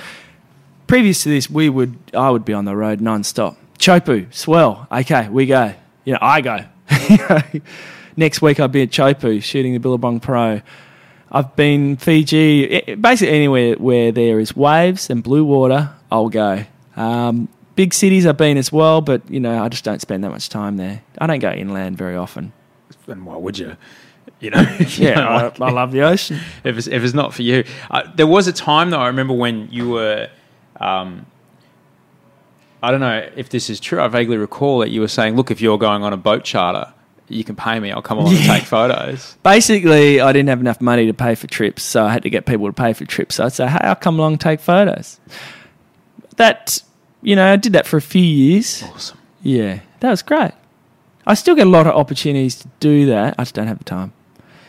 Previous 0.86 1.22
to 1.22 1.28
this, 1.28 1.48
we 1.48 1.68
would 1.68 1.96
I 2.12 2.30
would 2.30 2.44
be 2.44 2.52
on 2.52 2.64
the 2.64 2.76
road 2.76 3.00
non-stop. 3.00 3.56
Chopu, 3.78 4.32
swell. 4.32 4.86
Okay, 4.90 5.28
we 5.28 5.46
go. 5.46 5.74
You 6.04 6.14
know, 6.14 6.18
I 6.20 6.40
go. 6.40 6.58
Next 8.16 8.42
week 8.42 8.60
I'll 8.60 8.68
be 8.68 8.82
at 8.82 8.90
Chopu 8.90 9.42
shooting 9.42 9.72
the 9.72 9.80
Billabong 9.80 10.20
Pro. 10.20 10.60
I've 11.32 11.56
been 11.56 11.96
Fiji, 11.96 12.70
eh, 12.70 12.94
basically 12.94 13.34
anywhere 13.34 13.74
where 13.74 14.12
there 14.12 14.38
is 14.38 14.54
waves 14.54 15.10
and 15.10 15.22
blue 15.22 15.44
water, 15.44 15.90
I'll 16.12 16.28
go. 16.28 16.64
Um, 16.96 17.48
big 17.74 17.92
cities 17.92 18.24
I've 18.24 18.36
been 18.36 18.56
as 18.56 18.70
well, 18.70 19.00
but 19.00 19.28
you 19.28 19.40
know 19.40 19.62
I 19.62 19.68
just 19.68 19.84
don't 19.84 20.00
spend 20.00 20.22
that 20.24 20.30
much 20.30 20.48
time 20.48 20.76
there. 20.76 21.02
I 21.18 21.26
don't 21.26 21.40
go 21.40 21.50
inland 21.50 21.98
very 21.98 22.16
often. 22.16 22.52
and 23.08 23.26
why 23.26 23.36
would 23.36 23.58
you 23.58 23.76
you 24.40 24.50
know 24.50 24.60
you 24.78 24.86
Yeah, 25.08 25.20
I, 25.28 25.42
like 25.44 25.60
I 25.60 25.70
love 25.70 25.92
the 25.92 26.02
ocean. 26.02 26.38
if 26.64 26.76
it's, 26.78 26.86
if 26.86 27.02
it's 27.04 27.14
not 27.14 27.32
for 27.34 27.42
you 27.42 27.64
uh, 27.90 28.02
there 28.14 28.26
was 28.26 28.46
a 28.46 28.52
time 28.52 28.90
though 28.90 29.00
i 29.00 29.06
remember 29.06 29.34
when 29.34 29.68
you 29.70 29.90
were 29.90 30.28
um, 30.80 31.26
i 32.82 32.90
don't 32.90 33.00
know 33.00 33.28
if 33.36 33.48
this 33.50 33.70
is 33.70 33.80
true 33.80 34.00
i 34.00 34.08
vaguely 34.08 34.36
recall 34.36 34.78
that 34.80 34.90
you 34.90 35.00
were 35.00 35.08
saying 35.08 35.36
look 35.36 35.50
if 35.50 35.60
you're 35.60 35.78
going 35.78 36.02
on 36.02 36.12
a 36.12 36.16
boat 36.16 36.44
charter 36.44 36.92
you 37.28 37.42
can 37.44 37.56
pay 37.56 37.78
me 37.80 37.90
i'll 37.90 38.02
come 38.02 38.18
along 38.18 38.34
and 38.34 38.44
take 38.44 38.64
photos 38.64 39.36
Basically, 39.42 40.20
I 40.20 40.32
didn't 40.32 40.48
have 40.50 40.60
enough 40.60 40.80
money 40.80 41.06
to 41.06 41.14
pay 41.14 41.34
for 41.34 41.46
trips, 41.46 41.82
so 41.82 42.04
I 42.04 42.12
had 42.12 42.22
to 42.24 42.30
get 42.30 42.44
people 42.44 42.66
to 42.66 42.72
pay 42.72 42.92
for 42.92 43.06
trips. 43.06 43.36
So 43.36 43.44
I'd 43.46 43.52
say, 43.52 43.66
"Hey, 43.66 43.78
I'll 43.80 43.94
come 43.94 44.18
along 44.18 44.32
and 44.32 44.40
take 44.40 44.60
photos." 44.60 45.18
That 46.36 46.82
you 47.22 47.34
know, 47.34 47.50
I 47.52 47.56
did 47.56 47.72
that 47.72 47.86
for 47.86 47.96
a 47.96 48.02
few 48.02 48.22
years. 48.22 48.82
awesome 48.82 49.18
Yeah, 49.42 49.80
that 50.00 50.10
was 50.10 50.22
great. 50.22 50.52
I 51.26 51.34
still 51.34 51.54
get 51.54 51.66
a 51.66 51.70
lot 51.70 51.86
of 51.86 51.94
opportunities 51.94 52.56
to 52.56 52.68
do 52.80 53.06
that. 53.06 53.34
I 53.38 53.42
just 53.42 53.54
don't 53.54 53.66
have 53.66 53.78
the 53.78 53.84
time. 53.84 54.12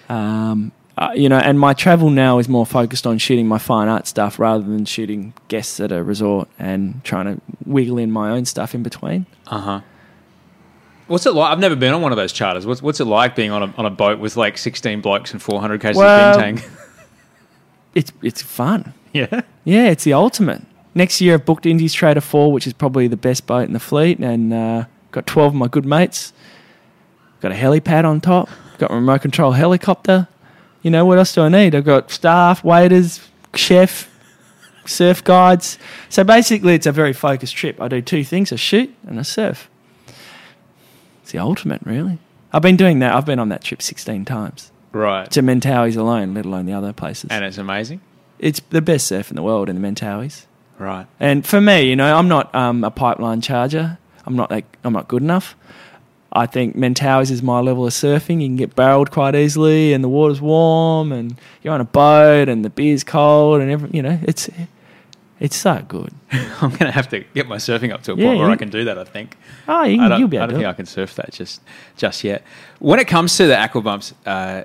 Um, 0.10 0.72
uh, 0.98 1.12
you 1.14 1.28
know, 1.28 1.38
and 1.38 1.60
my 1.60 1.74
travel 1.74 2.10
now 2.10 2.38
is 2.40 2.48
more 2.48 2.66
focused 2.66 3.06
on 3.06 3.18
shooting 3.18 3.48
my 3.48 3.58
fine 3.58 3.90
art 3.90 4.08
stuff 4.08 4.40
rather 4.40 4.64
than 4.64 4.86
shooting 4.86 5.34
guests 5.50 5.80
at 5.82 5.92
a 5.92 6.02
resort 6.04 6.48
and 6.58 7.04
trying 7.04 7.26
to 7.36 7.42
wiggle 7.66 7.98
in 7.98 8.12
my 8.12 8.32
own 8.32 8.46
stuff 8.46 8.74
in 8.74 8.82
between. 8.84 9.26
Uh-huh. 9.48 9.82
What's 11.08 11.26
it 11.26 11.34
like? 11.34 11.52
I've 11.52 11.60
never 11.60 11.76
been 11.76 11.94
on 11.94 12.02
one 12.02 12.12
of 12.12 12.16
those 12.16 12.32
charters. 12.32 12.66
What's 12.66 12.82
what's 12.82 13.00
it 13.00 13.06
like 13.06 13.36
being 13.36 13.52
on 13.52 13.62
a 13.62 13.74
on 13.78 13.86
a 13.86 13.90
boat 13.92 14.20
with 14.20 14.38
like 14.38 14.58
sixteen 14.58 15.02
blokes 15.02 15.34
and 15.34 15.42
four 15.42 15.60
hundred 15.62 15.82
cases 15.82 15.98
Well- 15.98 16.40
of 16.40 16.44
bintang? 16.44 16.70
It's 17.94 18.12
it's 18.22 18.42
fun. 18.42 18.94
yeah. 19.14 19.42
Yeah, 19.64 19.86
it's 19.88 20.04
the 20.04 20.12
ultimate. 20.14 20.62
Next 20.94 21.22
year, 21.22 21.36
I've 21.36 21.46
booked 21.46 21.66
Indies 21.66 21.94
Trader 21.94 22.22
4, 22.22 22.52
which 22.52 22.68
is 22.68 22.74
probably 22.74 23.08
the 23.08 23.18
best 23.18 23.48
boat 23.48 23.68
in 23.68 23.74
the 23.74 23.80
fleet, 23.80 24.20
and 24.20 24.54
uh, 24.54 24.86
got 25.12 25.26
12 25.28 25.54
of 25.54 25.56
my 25.56 25.68
good 25.68 25.86
mates. 25.86 26.32
Got 27.46 27.52
a 27.52 27.56
helipad 27.62 28.06
on 28.06 28.22
top, 28.22 28.50
got 28.80 28.90
a 28.90 28.96
remote 28.96 29.22
control 29.22 29.52
helicopter. 29.52 30.28
You 30.82 30.90
know, 30.90 31.06
what 31.06 31.20
else 31.20 31.32
do 31.36 31.42
I 31.44 31.50
need? 31.50 31.76
I've 31.76 31.86
got 31.86 32.10
staff, 32.10 32.64
waiters, 32.64 33.20
chef, 33.54 34.10
surf 34.88 35.24
guides. 35.24 35.78
So 36.10 36.24
basically, 36.24 36.74
it's 36.74 36.88
a 36.88 36.92
very 36.92 37.14
focused 37.14 37.56
trip. 37.56 37.80
I 37.80 37.88
do 37.88 38.02
two 38.02 38.24
things 38.24 38.52
a 38.52 38.58
shoot 38.58 38.92
and 39.06 39.20
a 39.20 39.24
surf. 39.24 39.70
It's 41.22 41.34
the 41.34 41.38
ultimate, 41.38 41.84
really. 41.84 42.18
I've 42.52 42.64
been 42.64 42.78
doing 42.78 42.98
that. 42.98 43.14
I've 43.14 43.28
been 43.28 43.38
on 43.38 43.50
that 43.50 43.64
trip 43.64 43.80
16 43.84 44.26
times 44.26 44.72
Right. 44.92 45.30
to 45.30 45.44
Mentawais 45.44 45.96
alone, 45.96 46.34
let 46.34 46.46
alone 46.48 46.66
the 46.66 46.74
other 46.74 46.94
places. 46.94 47.28
And 47.30 47.46
it's 47.46 47.60
amazing. 47.60 48.02
it's 48.40 48.60
the 48.72 48.82
best 48.82 49.06
surf 49.06 49.30
in 49.30 49.36
the 49.36 49.44
world 49.44 49.70
in 49.70 49.80
the 49.80 49.88
Mentawais. 49.88 50.48
Right. 50.80 51.06
And 51.20 51.46
for 51.46 51.62
me, 51.62 51.84
you 51.84 51.96
know, 51.96 52.18
I'm 52.18 52.28
not 52.28 52.56
um, 52.56 52.84
a 52.84 52.90
pipeline 52.90 53.42
charger. 53.42 54.00
I'm 54.26 54.36
not 54.36 54.50
like, 54.50 54.66
I'm 54.84 54.94
not 54.94 55.08
good 55.08 55.22
enough. 55.22 55.56
I 56.36 56.46
think 56.46 56.76
Mentawais 56.76 57.32
is 57.32 57.42
my 57.42 57.62
level 57.62 57.88
of 57.88 57.94
surfing. 57.94 58.42
You 58.42 58.48
can 58.50 58.58
get 58.58 58.76
barreled 58.76 59.10
quite 59.10 59.36
easily, 59.36 59.94
and 59.94 60.04
the 60.04 60.10
water's 60.10 60.42
warm, 60.42 61.12
and 61.14 61.40
you're 61.64 61.74
on 61.74 61.80
a 61.82 61.86
boat, 61.86 62.50
and 62.50 62.64
the 62.66 62.70
beer's 62.70 63.04
cold, 63.06 63.62
and 63.62 63.72
every, 63.72 63.90
you 63.94 64.02
know, 64.02 64.20
it's 64.24 64.50
it's 65.40 65.56
so 65.56 65.84
good. 65.88 66.14
I'm 66.32 66.70
going 66.70 66.80
to 66.86 66.92
have 66.92 67.08
to 67.10 67.20
get 67.34 67.48
my 67.48 67.58
surfing 67.58 67.94
up 67.94 68.04
to 68.04 68.14
a 68.14 68.16
Yeah, 68.16 68.28
point 68.28 68.40
where 68.40 68.50
I 68.50 68.56
can 68.58 68.70
do 68.70 68.84
that. 68.86 68.98
I 68.98 69.06
think. 69.06 69.38
Oh, 69.68 69.84
you 69.84 70.02
I 70.02 70.18
you'll 70.18 70.28
be 70.28 70.38
I 70.38 70.42
don't 70.42 70.50
think 70.52 70.64
do 70.64 70.70
I 70.70 70.74
can 70.74 70.86
surf 70.86 71.16
that 71.16 71.32
just 71.32 71.62
just 71.96 72.24
yet. 72.24 72.44
When 72.80 73.00
it 73.00 73.08
comes 73.08 73.36
to 73.38 73.48
the 73.48 73.56
aquabumps, 73.56 74.14
uh, 74.26 74.64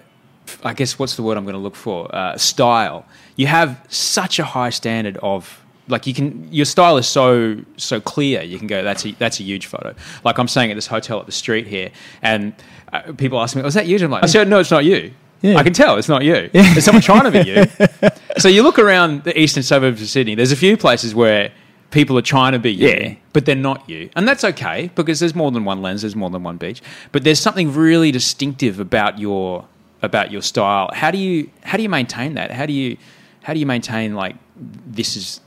I 0.65 0.75
guess 0.75 0.99
what's 0.99 1.15
the 1.17 1.23
word 1.23 1.37
I'm 1.39 1.45
going 1.45 1.55
to 1.55 1.61
look 1.61 1.77
for? 1.77 2.13
Uh, 2.15 2.37
style. 2.37 3.07
You 3.37 3.47
have 3.47 3.85
such 3.89 4.39
a 4.41 4.45
high 4.45 4.71
standard 4.71 5.17
of 5.23 5.65
like 5.91 6.07
you 6.07 6.15
can 6.15 6.49
your 6.53 6.65
style 6.65 6.97
is 6.97 7.07
so 7.07 7.59
so 7.77 8.01
clear. 8.01 8.43
You 8.43 8.59
can 8.59 8.67
go 8.67 8.83
that's 8.83 9.05
a 9.05 9.13
that's 9.13 9.41
a 9.41 9.43
huge 9.43 9.67
photo. 9.67 9.95
Like 10.25 10.39
I'm 10.39 10.49
saying 10.49 10.71
at 10.71 10.75
this 10.75 10.87
hotel 10.87 11.19
up 11.21 11.27
the 11.27 11.33
street 11.33 11.67
here, 11.67 11.91
and 12.23 12.55
uh, 12.93 13.13
people 13.17 13.41
ask 13.41 13.55
me, 13.57 13.63
"Was 13.63 13.75
that 13.75 13.87
you?" 13.87 13.99
I'm 13.99 14.11
like, 14.11 14.23
"I 14.25 14.27
said 14.27 14.49
no, 14.49 14.59
it's 14.61 14.71
not 14.71 14.85
you." 14.85 15.13
Yeah. 15.43 15.57
I 15.57 15.63
can 15.63 15.73
tell 15.73 15.97
it's 15.97 16.09
not 16.09 16.23
you. 16.23 16.49
There's 16.53 16.85
someone 16.85 17.01
trying 17.03 17.31
to 17.31 17.43
be 17.43 17.49
you. 17.51 18.11
so 18.39 18.49
you 18.49 18.63
look 18.63 18.79
around 18.79 19.25
the 19.25 19.39
eastern 19.39 19.63
suburbs 19.63 20.03
of 20.03 20.09
Sydney. 20.09 20.35
There's 20.35 20.53
a 20.53 20.57
few 20.57 20.77
places 20.77 21.15
where 21.15 21.51
people 21.91 22.19
are 22.19 22.23
trying 22.23 22.53
to 22.53 22.59
be 22.59 22.71
you, 22.73 22.89
Yeah. 22.89 23.15
but 23.33 23.47
they're 23.47 23.55
not 23.57 23.89
you, 23.89 24.11
and 24.17 24.29
that's 24.29 24.45
okay 24.45 24.91
because 24.95 25.19
there's 25.19 25.35
more 25.35 25.51
than 25.51 25.65
one 25.65 25.81
lens, 25.83 26.03
there's 26.03 26.15
more 26.15 26.31
than 26.31 26.43
one 26.43 26.57
beach. 26.57 26.83
But 27.11 27.25
there's 27.25 27.41
something 27.41 27.73
really 27.73 28.13
distinctive 28.13 28.79
about 28.81 29.19
your 29.19 29.67
about 30.03 30.31
your 30.31 30.43
style. 30.43 30.91
How 30.93 31.11
do 31.11 31.19
you 31.19 31.51
how 31.63 31.77
do 31.77 31.83
you 31.83 31.89
maintain 31.89 32.35
that? 32.35 32.51
How 32.51 32.67
do 32.67 32.73
you 32.73 32.97
how 33.43 33.55
do 33.55 33.61
you 33.61 33.67
maintain 33.67 34.15
like 34.15 34.37
this 34.57 35.17
is 35.17 35.41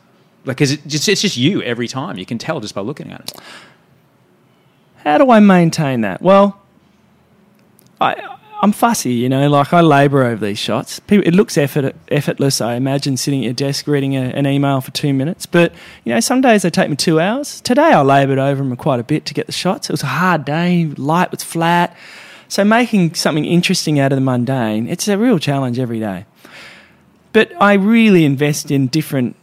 Like, 0.45 0.61
is 0.61 0.71
it 0.71 0.85
just, 0.87 1.07
it's 1.07 1.21
just 1.21 1.37
you 1.37 1.61
every 1.63 1.87
time. 1.87 2.17
You 2.17 2.25
can 2.25 2.37
tell 2.37 2.59
just 2.59 2.75
by 2.75 2.81
looking 2.81 3.11
at 3.11 3.21
it. 3.21 3.41
How 4.97 5.17
do 5.17 5.31
I 5.31 5.39
maintain 5.39 6.01
that? 6.01 6.21
Well, 6.21 6.61
I 7.99 8.33
I'm 8.63 8.71
fussy, 8.71 9.11
you 9.11 9.27
know. 9.27 9.49
Like 9.49 9.73
I 9.73 9.81
labour 9.81 10.23
over 10.23 10.45
these 10.45 10.57
shots. 10.57 11.01
People, 11.01 11.27
it 11.27 11.35
looks 11.35 11.57
effort, 11.57 11.93
effortless. 12.07 12.61
I 12.61 12.75
imagine 12.75 13.17
sitting 13.17 13.41
at 13.41 13.43
your 13.43 13.53
desk 13.53 13.87
reading 13.87 14.15
a, 14.15 14.21
an 14.21 14.47
email 14.47 14.79
for 14.79 14.91
two 14.91 15.13
minutes, 15.13 15.45
but 15.45 15.73
you 16.05 16.13
know, 16.13 16.21
some 16.21 16.39
days 16.39 16.61
they 16.61 16.69
take 16.69 16.89
me 16.89 16.95
two 16.95 17.19
hours. 17.19 17.59
Today 17.59 17.81
I 17.81 18.01
laboured 18.01 18.39
over 18.39 18.63
them 18.63 18.73
quite 18.77 19.01
a 19.01 19.03
bit 19.03 19.25
to 19.25 19.33
get 19.33 19.47
the 19.47 19.51
shots. 19.51 19.89
It 19.89 19.93
was 19.93 20.03
a 20.03 20.07
hard 20.07 20.45
day. 20.45 20.85
Light 20.95 21.29
was 21.29 21.43
flat, 21.43 21.93
so 22.47 22.63
making 22.63 23.15
something 23.15 23.43
interesting 23.43 23.99
out 23.99 24.13
of 24.13 24.15
the 24.15 24.21
mundane, 24.21 24.87
it's 24.87 25.09
a 25.09 25.17
real 25.17 25.39
challenge 25.39 25.77
every 25.77 25.99
day. 25.99 26.25
But 27.33 27.51
I 27.61 27.73
really 27.73 28.23
invest 28.23 28.71
in 28.71 28.87
different 28.87 29.35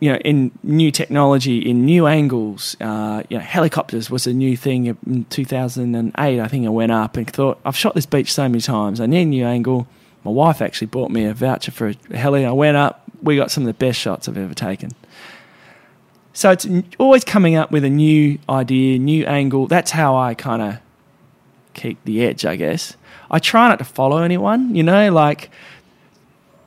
you 0.00 0.12
know, 0.12 0.18
in 0.18 0.50
new 0.62 0.90
technology, 0.90 1.58
in 1.58 1.84
new 1.84 2.06
angles. 2.06 2.76
Uh, 2.80 3.22
you 3.28 3.38
know, 3.38 3.42
helicopters 3.42 4.10
was 4.10 4.26
a 4.26 4.32
new 4.32 4.56
thing 4.56 4.86
in 4.86 5.24
2008. 5.30 6.40
I 6.40 6.48
think 6.48 6.66
I 6.66 6.68
went 6.68 6.92
up 6.92 7.16
and 7.16 7.30
thought, 7.30 7.58
I've 7.64 7.76
shot 7.76 7.94
this 7.94 8.06
beach 8.06 8.32
so 8.32 8.42
many 8.48 8.60
times. 8.60 9.00
I 9.00 9.06
need 9.06 9.22
a 9.22 9.26
new 9.26 9.46
angle. 9.46 9.86
My 10.24 10.30
wife 10.30 10.60
actually 10.60 10.88
bought 10.88 11.10
me 11.10 11.24
a 11.24 11.32
voucher 11.32 11.70
for 11.70 11.88
a 11.88 12.16
heli. 12.16 12.44
I 12.44 12.52
went 12.52 12.76
up. 12.76 13.04
We 13.22 13.36
got 13.36 13.50
some 13.50 13.62
of 13.62 13.68
the 13.68 13.74
best 13.74 13.98
shots 13.98 14.28
I've 14.28 14.36
ever 14.36 14.54
taken. 14.54 14.90
So 16.32 16.50
it's 16.50 16.66
always 16.98 17.24
coming 17.24 17.54
up 17.54 17.70
with 17.70 17.82
a 17.82 17.88
new 17.88 18.38
idea, 18.48 18.98
new 18.98 19.24
angle. 19.24 19.66
That's 19.66 19.92
how 19.92 20.16
I 20.16 20.34
kind 20.34 20.60
of 20.60 20.78
keep 21.72 22.04
the 22.04 22.22
edge, 22.22 22.44
I 22.44 22.56
guess. 22.56 22.96
I 23.30 23.38
try 23.38 23.68
not 23.68 23.78
to 23.78 23.84
follow 23.84 24.18
anyone, 24.18 24.74
you 24.74 24.82
know, 24.82 25.10
like 25.12 25.50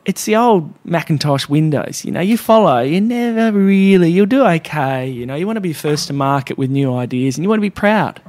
it's 0.09 0.25
the 0.25 0.35
old 0.35 0.73
Macintosh 0.85 1.47
Windows. 1.47 2.03
You 2.03 2.11
know, 2.11 2.19
you 2.19 2.35
follow, 2.35 2.79
you 2.79 2.99
never 2.99 3.55
really, 3.55 4.09
you'll 4.09 4.25
do 4.25 4.43
okay. 4.43 5.07
You 5.07 5.23
know, 5.27 5.35
you 5.35 5.45
want 5.45 5.57
to 5.57 5.61
be 5.61 5.71
first 5.71 6.07
to 6.07 6.13
market 6.13 6.57
with 6.57 6.71
new 6.71 6.95
ideas 6.95 7.37
and 7.37 7.43
you 7.43 7.49
want 7.49 7.59
to 7.59 7.61
be 7.61 7.69
proud. 7.69 8.19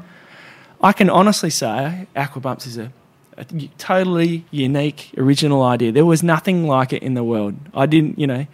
I 0.83 0.93
can 0.93 1.09
honestly 1.09 1.49
say 1.49 2.07
Aquabumps 2.15 2.67
is 2.67 2.77
a, 2.77 2.93
a 3.39 3.47
totally 3.79 4.45
unique, 4.51 5.11
original 5.17 5.63
idea. 5.63 5.91
There 5.91 6.05
was 6.05 6.23
nothing 6.23 6.67
like 6.67 6.93
it 6.93 7.03
in 7.03 7.15
the 7.15 7.25
world. 7.25 7.55
I 7.73 7.87
didn't, 7.87 8.19
you 8.19 8.27
know, 8.27 8.47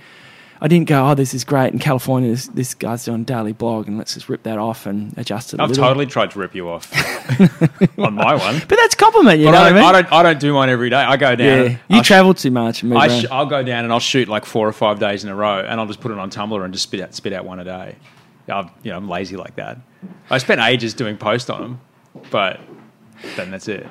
I 0.60 0.68
didn't 0.68 0.88
go, 0.88 1.08
oh, 1.10 1.14
this 1.14 1.34
is 1.34 1.44
great. 1.44 1.72
In 1.72 1.78
California, 1.78 2.30
this, 2.30 2.46
this 2.48 2.74
guy's 2.74 3.04
doing 3.04 3.24
daily 3.24 3.52
blog, 3.52 3.88
and 3.88 3.98
let's 3.98 4.14
just 4.14 4.28
rip 4.28 4.42
that 4.44 4.58
off 4.58 4.86
and 4.86 5.16
adjust 5.18 5.52
it. 5.54 5.60
I've 5.60 5.68
little. 5.68 5.84
totally 5.84 6.06
tried 6.06 6.30
to 6.30 6.38
rip 6.38 6.54
you 6.54 6.68
off 6.68 6.90
on 7.98 8.14
my 8.14 8.34
one. 8.34 8.58
But 8.60 8.76
that's 8.76 8.94
compliment, 8.94 9.38
you 9.40 9.46
But 9.46 9.52
know 9.52 9.58
I 9.58 9.60
what 9.60 9.68
don't, 9.70 9.76
I 9.78 9.80
mean? 9.80 9.84
I 9.84 9.92
don't. 10.02 10.12
I 10.12 10.22
don't 10.22 10.40
do 10.40 10.54
mine 10.54 10.68
every 10.70 10.88
day. 10.90 10.96
I 10.96 11.16
go 11.16 11.36
down. 11.36 11.46
yeah, 11.64 11.68
you 11.88 11.96
I'll 11.98 12.02
sh- 12.02 12.06
travel 12.06 12.34
too 12.34 12.50
much. 12.50 12.82
I 12.84 12.88
around. 13.06 13.20
sh- 13.22 13.26
I'll 13.30 13.46
go 13.46 13.62
down 13.62 13.84
and 13.84 13.92
I'll 13.92 14.00
shoot 14.00 14.28
like 14.28 14.44
four 14.46 14.66
or 14.66 14.72
five 14.72 14.98
days 14.98 15.24
in 15.24 15.30
a 15.30 15.34
row, 15.34 15.60
and 15.60 15.78
I'll 15.80 15.86
just 15.86 16.00
put 16.00 16.10
it 16.10 16.18
on 16.18 16.30
Tumblr 16.30 16.64
and 16.64 16.72
just 16.72 16.84
spit 16.84 17.00
out 17.00 17.14
spit 17.14 17.32
out 17.32 17.44
one 17.44 17.58
a 17.60 17.64
day. 17.64 17.96
I'm, 18.48 18.70
you 18.82 18.92
know, 18.92 18.96
I'm 18.96 19.08
lazy 19.08 19.36
like 19.36 19.56
that. 19.56 19.78
I 20.30 20.38
spent 20.38 20.60
ages 20.60 20.94
doing 20.94 21.16
post 21.16 21.50
on 21.50 21.60
them, 21.60 21.80
but 22.30 22.60
then 23.34 23.50
that's 23.50 23.66
it. 23.68 23.86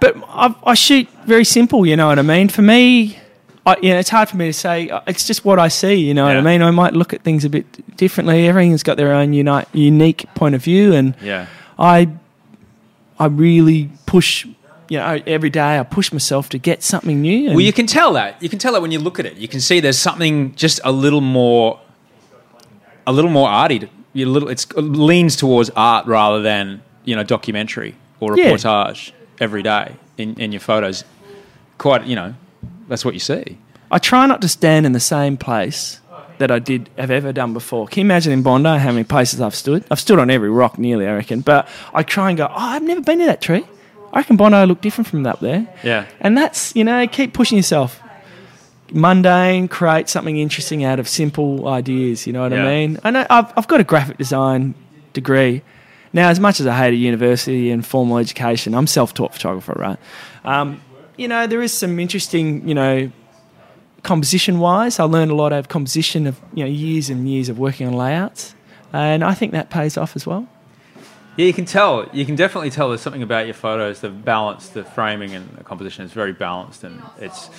but 0.00 0.16
I, 0.28 0.54
I 0.64 0.74
shoot 0.74 1.08
very 1.26 1.44
simple. 1.44 1.84
You 1.86 1.96
know 1.96 2.06
what 2.08 2.18
I 2.18 2.22
mean? 2.22 2.48
For 2.48 2.62
me, 2.62 3.18
I, 3.66 3.76
you 3.82 3.90
know, 3.94 3.98
it's 3.98 4.10
hard 4.10 4.28
for 4.28 4.36
me 4.36 4.46
to 4.46 4.52
say. 4.52 4.90
uh, 4.90 5.00
It's 5.06 5.26
just 5.26 5.44
what 5.44 5.58
I 5.58 5.68
see. 5.68 5.94
You 5.94 6.12
know 6.14 6.26
what 6.26 6.36
I 6.36 6.42
mean? 6.42 6.60
I 6.62 6.70
might 6.70 6.92
look 6.92 7.14
at 7.14 7.22
things 7.22 7.44
a 7.44 7.48
bit 7.50 7.96
differently. 7.96 8.46
Everything's 8.46 8.82
got 8.82 8.96
their 8.98 9.12
own 9.14 9.32
uni- 9.32 9.64
unique 9.72 10.26
point 10.34 10.54
of 10.54 10.62
view, 10.62 10.92
and 10.92 11.14
Yeah. 11.22 11.46
I, 11.78 12.08
I 13.18 13.26
really 13.26 13.90
push. 14.06 14.46
You 14.90 14.98
know, 14.98 15.18
every 15.26 15.48
day 15.48 15.78
I 15.78 15.82
push 15.82 16.12
myself 16.12 16.50
to 16.50 16.58
get 16.58 16.82
something 16.82 17.22
new. 17.22 17.46
And 17.46 17.56
Well, 17.56 17.64
you 17.64 17.72
can 17.72 17.86
tell 17.86 18.12
that. 18.12 18.40
You 18.42 18.50
can 18.50 18.58
tell 18.58 18.74
that 18.74 18.82
when 18.82 18.92
you 18.92 18.98
look 18.98 19.18
at 19.18 19.24
it. 19.24 19.36
You 19.38 19.48
can 19.48 19.60
see 19.60 19.80
there's 19.80 19.96
something 19.98 20.54
just 20.56 20.78
a 20.84 20.92
little 20.92 21.22
more, 21.22 21.80
a 23.06 23.12
little 23.12 23.30
more 23.30 23.48
arty. 23.48 23.78
to- 23.78 23.88
You 24.12 24.26
little, 24.28 24.50
it's, 24.50 24.64
it 24.76 24.82
leans 24.82 25.36
towards 25.36 25.70
art 25.74 26.06
rather 26.06 26.42
than 26.42 26.82
you 27.04 27.16
know 27.16 27.22
documentary 27.24 27.94
or 28.20 28.36
Yeah. 28.36 28.50
reportage 28.52 29.12
every 29.40 29.62
day 29.62 29.96
in, 30.18 30.38
in 30.38 30.52
your 30.52 30.60
photos. 30.60 31.02
Quite, 31.78 32.04
you 32.04 32.14
know, 32.14 32.34
that's 32.88 33.04
what 33.04 33.14
you 33.14 33.20
see. 33.20 33.58
I 33.90 33.98
try 33.98 34.26
not 34.26 34.40
to 34.42 34.48
stand 34.48 34.86
in 34.86 34.92
the 34.92 35.00
same 35.00 35.36
place 35.36 36.00
that 36.38 36.50
I 36.50 36.58
did 36.58 36.90
have 36.98 37.10
ever 37.10 37.32
done 37.32 37.52
before. 37.52 37.86
Can 37.86 38.00
you 38.00 38.06
imagine 38.06 38.32
in 38.32 38.42
Bondi 38.42 38.76
how 38.78 38.90
many 38.90 39.04
places 39.04 39.40
I've 39.40 39.54
stood? 39.54 39.84
I've 39.90 40.00
stood 40.00 40.18
on 40.18 40.30
every 40.30 40.50
rock 40.50 40.78
nearly, 40.78 41.06
I 41.06 41.14
reckon. 41.14 41.42
But 41.42 41.68
I 41.92 42.02
try 42.02 42.30
and 42.30 42.36
go, 42.36 42.46
oh, 42.46 42.52
I've 42.56 42.82
never 42.82 43.00
been 43.00 43.20
to 43.20 43.26
that 43.26 43.40
tree. 43.40 43.64
I 44.12 44.18
reckon 44.18 44.36
Bondi 44.36 44.64
look 44.66 44.80
different 44.80 45.06
from 45.08 45.24
up 45.26 45.40
there. 45.40 45.66
Yeah. 45.84 46.06
And 46.20 46.36
that's, 46.36 46.74
you 46.74 46.82
know, 46.84 47.06
keep 47.06 47.34
pushing 47.34 47.56
yourself. 47.56 48.00
Mundane, 48.92 49.68
create 49.68 50.08
something 50.08 50.36
interesting 50.36 50.84
out 50.84 50.98
of 50.98 51.08
simple 51.08 51.66
ideas, 51.68 52.26
you 52.26 52.32
know 52.32 52.42
what 52.42 52.52
Yeah. 52.52 52.64
I 52.64 52.68
mean? 52.68 52.98
I 53.02 53.10
know 53.10 53.26
I've, 53.30 53.52
I've 53.56 53.68
got 53.68 53.80
a 53.80 53.84
graphic 53.84 54.18
design 54.18 54.74
degree. 55.12 55.62
Now, 56.12 56.28
as 56.28 56.38
much 56.38 56.60
as 56.60 56.66
I 56.66 56.76
hate 56.76 56.92
a 56.92 56.96
university 56.96 57.70
and 57.70 57.84
formal 57.84 58.18
education, 58.18 58.74
I'm 58.74 58.86
self-taught 58.86 59.32
photographer, 59.32 59.72
right? 59.76 59.98
Um, 60.44 60.80
you 61.16 61.28
know, 61.28 61.46
there 61.46 61.62
is 61.62 61.72
some 61.72 61.98
interesting, 61.98 62.66
you 62.68 62.74
know, 62.74 63.10
composition 64.02 64.58
wise. 64.58 64.98
I 64.98 65.04
learned 65.04 65.30
a 65.30 65.34
lot 65.34 65.52
of 65.52 65.68
composition 65.68 66.26
of, 66.26 66.40
you 66.54 66.64
know, 66.64 66.70
years 66.70 67.10
and 67.10 67.28
years 67.28 67.48
of 67.48 67.58
working 67.58 67.86
on 67.86 67.94
layouts. 67.94 68.54
And 68.92 69.24
I 69.24 69.34
think 69.34 69.52
that 69.52 69.70
pays 69.70 69.96
off 69.96 70.14
as 70.14 70.26
well. 70.26 70.48
Yeah, 71.36 71.46
you 71.46 71.52
can 71.52 71.64
tell. 71.64 72.08
You 72.12 72.24
can 72.24 72.36
definitely 72.36 72.70
tell 72.70 72.88
there's 72.88 73.00
something 73.00 73.22
about 73.22 73.46
your 73.46 73.54
photos. 73.54 74.00
The 74.00 74.10
balance, 74.10 74.68
the 74.68 74.84
framing, 74.84 75.34
and 75.34 75.48
the 75.56 75.64
composition 75.64 76.04
is 76.04 76.12
very 76.12 76.32
balanced, 76.32 76.84
and 76.84 77.02
it's 77.18 77.50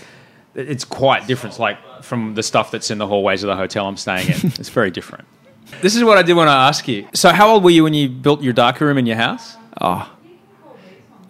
it's 0.53 0.85
quite 0.85 1.27
different. 1.27 1.59
Like 1.59 1.77
from 2.01 2.35
the 2.35 2.43
stuff 2.43 2.71
that's 2.71 2.89
in 2.89 2.99
the 2.99 3.07
hallways 3.07 3.43
of 3.43 3.47
the 3.47 3.55
hotel 3.57 3.85
I'm 3.85 3.97
staying 3.97 4.29
in. 4.29 4.35
it's 4.59 4.69
very 4.69 4.91
different. 4.91 5.25
This 5.81 5.95
is 5.95 6.03
what 6.03 6.17
I 6.17 6.21
did 6.21 6.35
want 6.35 6.47
to 6.47 6.53
ask 6.53 6.87
you. 6.87 7.07
So, 7.13 7.31
how 7.31 7.49
old 7.49 7.63
were 7.63 7.71
you 7.71 7.83
when 7.83 7.95
you 7.95 8.07
built 8.07 8.41
your 8.41 8.53
darker 8.53 8.85
room 8.85 8.99
in 8.99 9.07
your 9.07 9.17
house? 9.17 9.57
Oh, 9.81 10.14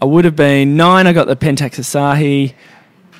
I 0.05 0.07
would 0.07 0.23
have 0.23 0.35
been 0.35 0.77
nine. 0.77 1.07
I 1.07 1.13
got 1.13 1.25
the 1.25 1.35
Pentax 1.35 1.79
Asahi. 1.79 2.53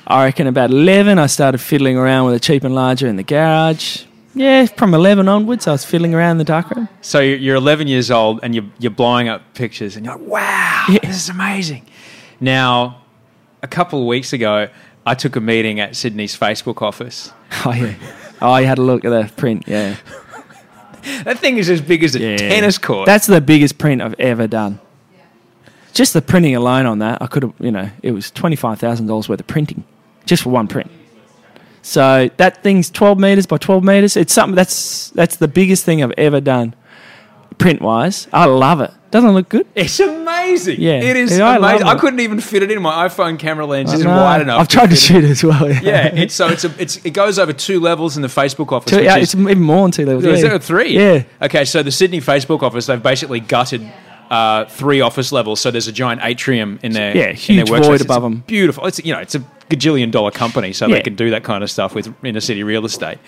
I 0.06 0.26
reckon 0.26 0.46
about 0.46 0.70
11, 0.70 1.18
I 1.18 1.26
started 1.26 1.58
fiddling 1.58 1.96
around 1.96 2.26
with 2.26 2.34
a 2.36 2.38
cheap 2.38 2.62
enlarger 2.62 3.08
in 3.08 3.16
the 3.16 3.24
garage. 3.24 4.04
Yeah, 4.36 4.66
from 4.66 4.94
11 4.94 5.26
onwards, 5.26 5.66
I 5.66 5.72
was 5.72 5.84
fiddling 5.84 6.14
around 6.14 6.32
in 6.32 6.38
the 6.38 6.44
darkroom. 6.44 6.88
So 7.00 7.18
you're 7.18 7.38
you're 7.38 7.56
11 7.56 7.88
years 7.88 8.12
old 8.12 8.38
and 8.44 8.54
you're, 8.54 8.66
you're 8.78 8.92
blowing 8.92 9.26
up 9.26 9.52
pictures 9.54 9.96
and 9.96 10.06
you're 10.06 10.16
like, 10.16 10.28
wow, 10.28 10.84
Yeah. 10.88 10.98
this 11.02 11.16
is 11.16 11.28
amazing. 11.28 11.88
Now, 12.38 13.02
a 13.64 13.66
couple 13.66 14.00
of 14.00 14.06
weeks 14.06 14.32
ago, 14.32 14.68
I 15.04 15.14
took 15.16 15.34
a 15.34 15.40
meeting 15.40 15.80
at 15.80 15.96
Sydney's 15.96 16.38
Facebook 16.38 16.82
office. 16.82 17.32
Oh, 17.64 17.72
yeah. 17.72 17.94
Oh, 18.40 18.56
you 18.58 18.66
had 18.66 18.78
a 18.78 18.82
look 18.82 19.04
at 19.04 19.10
the 19.10 19.32
print, 19.34 19.64
yeah. 19.66 19.96
That 21.24 21.40
thing 21.40 21.56
is 21.56 21.68
as 21.68 21.80
big 21.80 22.04
as 22.04 22.14
a 22.14 22.20
yeah. 22.20 22.36
tennis 22.36 22.78
court. 22.78 23.06
That's 23.06 23.26
the 23.26 23.40
biggest 23.40 23.76
print 23.76 24.02
I've 24.02 24.14
ever 24.20 24.46
done. 24.46 24.78
Just 25.96 26.12
the 26.12 26.20
printing 26.20 26.54
alone 26.54 26.84
on 26.84 26.98
that, 26.98 27.22
I 27.22 27.26
could 27.26 27.42
have, 27.42 27.54
you 27.58 27.70
know, 27.70 27.88
it 28.02 28.10
was 28.10 28.30
$25,000 28.30 29.08
worth 29.30 29.40
of 29.40 29.46
printing 29.46 29.82
just 30.26 30.42
for 30.42 30.50
one 30.50 30.68
print. 30.68 30.90
So 31.80 32.28
that 32.36 32.62
thing's 32.62 32.90
12 32.90 33.18
meters 33.18 33.46
by 33.46 33.56
12 33.56 33.82
meters. 33.82 34.14
It's 34.14 34.34
something 34.34 34.54
that's 34.54 35.08
that's 35.10 35.36
the 35.36 35.48
biggest 35.48 35.86
thing 35.86 36.02
I've 36.02 36.12
ever 36.18 36.42
done, 36.42 36.74
print 37.56 37.80
wise. 37.80 38.28
I 38.30 38.44
love 38.44 38.82
it. 38.82 38.90
Doesn't 39.10 39.30
it 39.30 39.32
look 39.32 39.48
good? 39.48 39.66
It's 39.74 39.98
amazing. 39.98 40.80
Yeah. 40.80 41.00
it 41.00 41.16
is 41.16 41.38
Yeah, 41.38 41.48
I 41.48 41.56
love 41.56 41.70
amazing. 41.70 41.86
I, 41.86 41.94
it. 41.94 42.00
couldn't 42.00 42.20
even 42.20 42.40
fit 42.40 42.62
it 42.62 42.70
in. 42.70 42.82
My 42.82 43.08
iPhone 43.08 43.38
camera 43.38 43.64
lens 43.64 43.90
I 43.90 43.94
isn't 43.94 44.06
wide 44.06 44.42
enough. 44.42 44.60
I've 44.60 44.68
tried 44.68 44.90
to 44.90 44.96
fit 44.96 44.98
shoot 44.98 45.24
it 45.24 45.30
as 45.30 45.42
well. 45.42 45.64
it. 45.64 45.82
Yeah, 45.82 46.08
it's 46.08 46.34
so 46.34 46.48
it's 46.48 46.64
a, 46.64 46.74
it's 46.78 46.96
it 47.06 47.12
goes 47.12 47.38
over 47.38 47.54
two 47.54 47.80
levels 47.80 48.16
in 48.16 48.22
the 48.22 48.28
Facebook 48.28 48.70
office. 48.70 48.90
Two- 48.90 48.96
which 48.96 49.06
yeah, 49.06 49.16
is, 49.16 49.32
it's 49.32 49.40
even 49.40 49.60
more 49.60 49.84
than 49.84 49.92
two 49.92 50.04
levels. 50.04 50.26
is 50.26 50.42
yeah. 50.42 50.48
there 50.50 50.58
three? 50.58 50.90
Yeah. 50.90 51.22
Okay, 51.40 51.64
so 51.64 51.82
the 51.82 51.90
Sydney 51.92 52.20
Facebook 52.20 52.62
office, 52.62 52.84
they've 52.84 53.02
basically 53.02 53.40
gutted 53.40 53.90
uh, 54.30 54.64
three 54.66 55.00
office 55.00 55.32
levels. 55.32 55.60
So 55.60 55.70
there's 55.70 55.88
a 55.88 55.92
giant 55.92 56.20
atrium 56.24 56.78
in 56.82 56.92
their 56.92 57.16
Yeah, 57.16 57.28
in 57.30 57.36
huge 57.36 57.68
their 57.70 57.80
workspace. 57.80 57.84
void 57.86 58.00
above 58.00 58.24
'em. 58.24 58.44
Beautiful. 58.46 58.86
It's 58.86 59.00
you 59.04 59.12
know 59.12 59.20
it's 59.20 59.34
a 59.34 59.40
gajillion 59.70 60.10
dollar 60.10 60.30
company, 60.30 60.72
so 60.72 60.86
Yeah. 60.86 60.96
they 60.96 61.02
can 61.02 61.14
do 61.14 61.30
that 61.30 61.42
kind 61.44 61.62
of 61.64 61.70
stuff 61.70 61.94
with 61.94 62.12
inner 62.24 62.40
city 62.40 62.62
real 62.62 62.84
estate. 62.84 63.18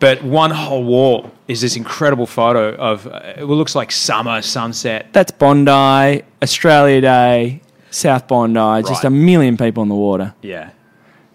But 0.00 0.22
one 0.24 0.50
whole 0.50 0.84
wall 0.84 1.30
is 1.48 1.60
this 1.60 1.76
incredible 1.76 2.26
photo 2.26 2.74
of 2.74 3.06
uh, 3.06 3.20
it 3.36 3.44
looks 3.44 3.74
like 3.74 3.90
summer 3.92 4.42
sunset. 4.42 5.06
That's 5.12 5.30
Bondi, 5.32 6.22
Australia 6.42 7.00
Day, 7.00 7.60
South 7.90 8.26
Bondi, 8.28 8.82
just 8.88 9.04
a 9.04 9.10
million 9.10 9.56
people 9.56 9.80
on 9.82 9.88
the 9.88 9.94
water. 9.94 10.34
Yeah. 10.42 10.70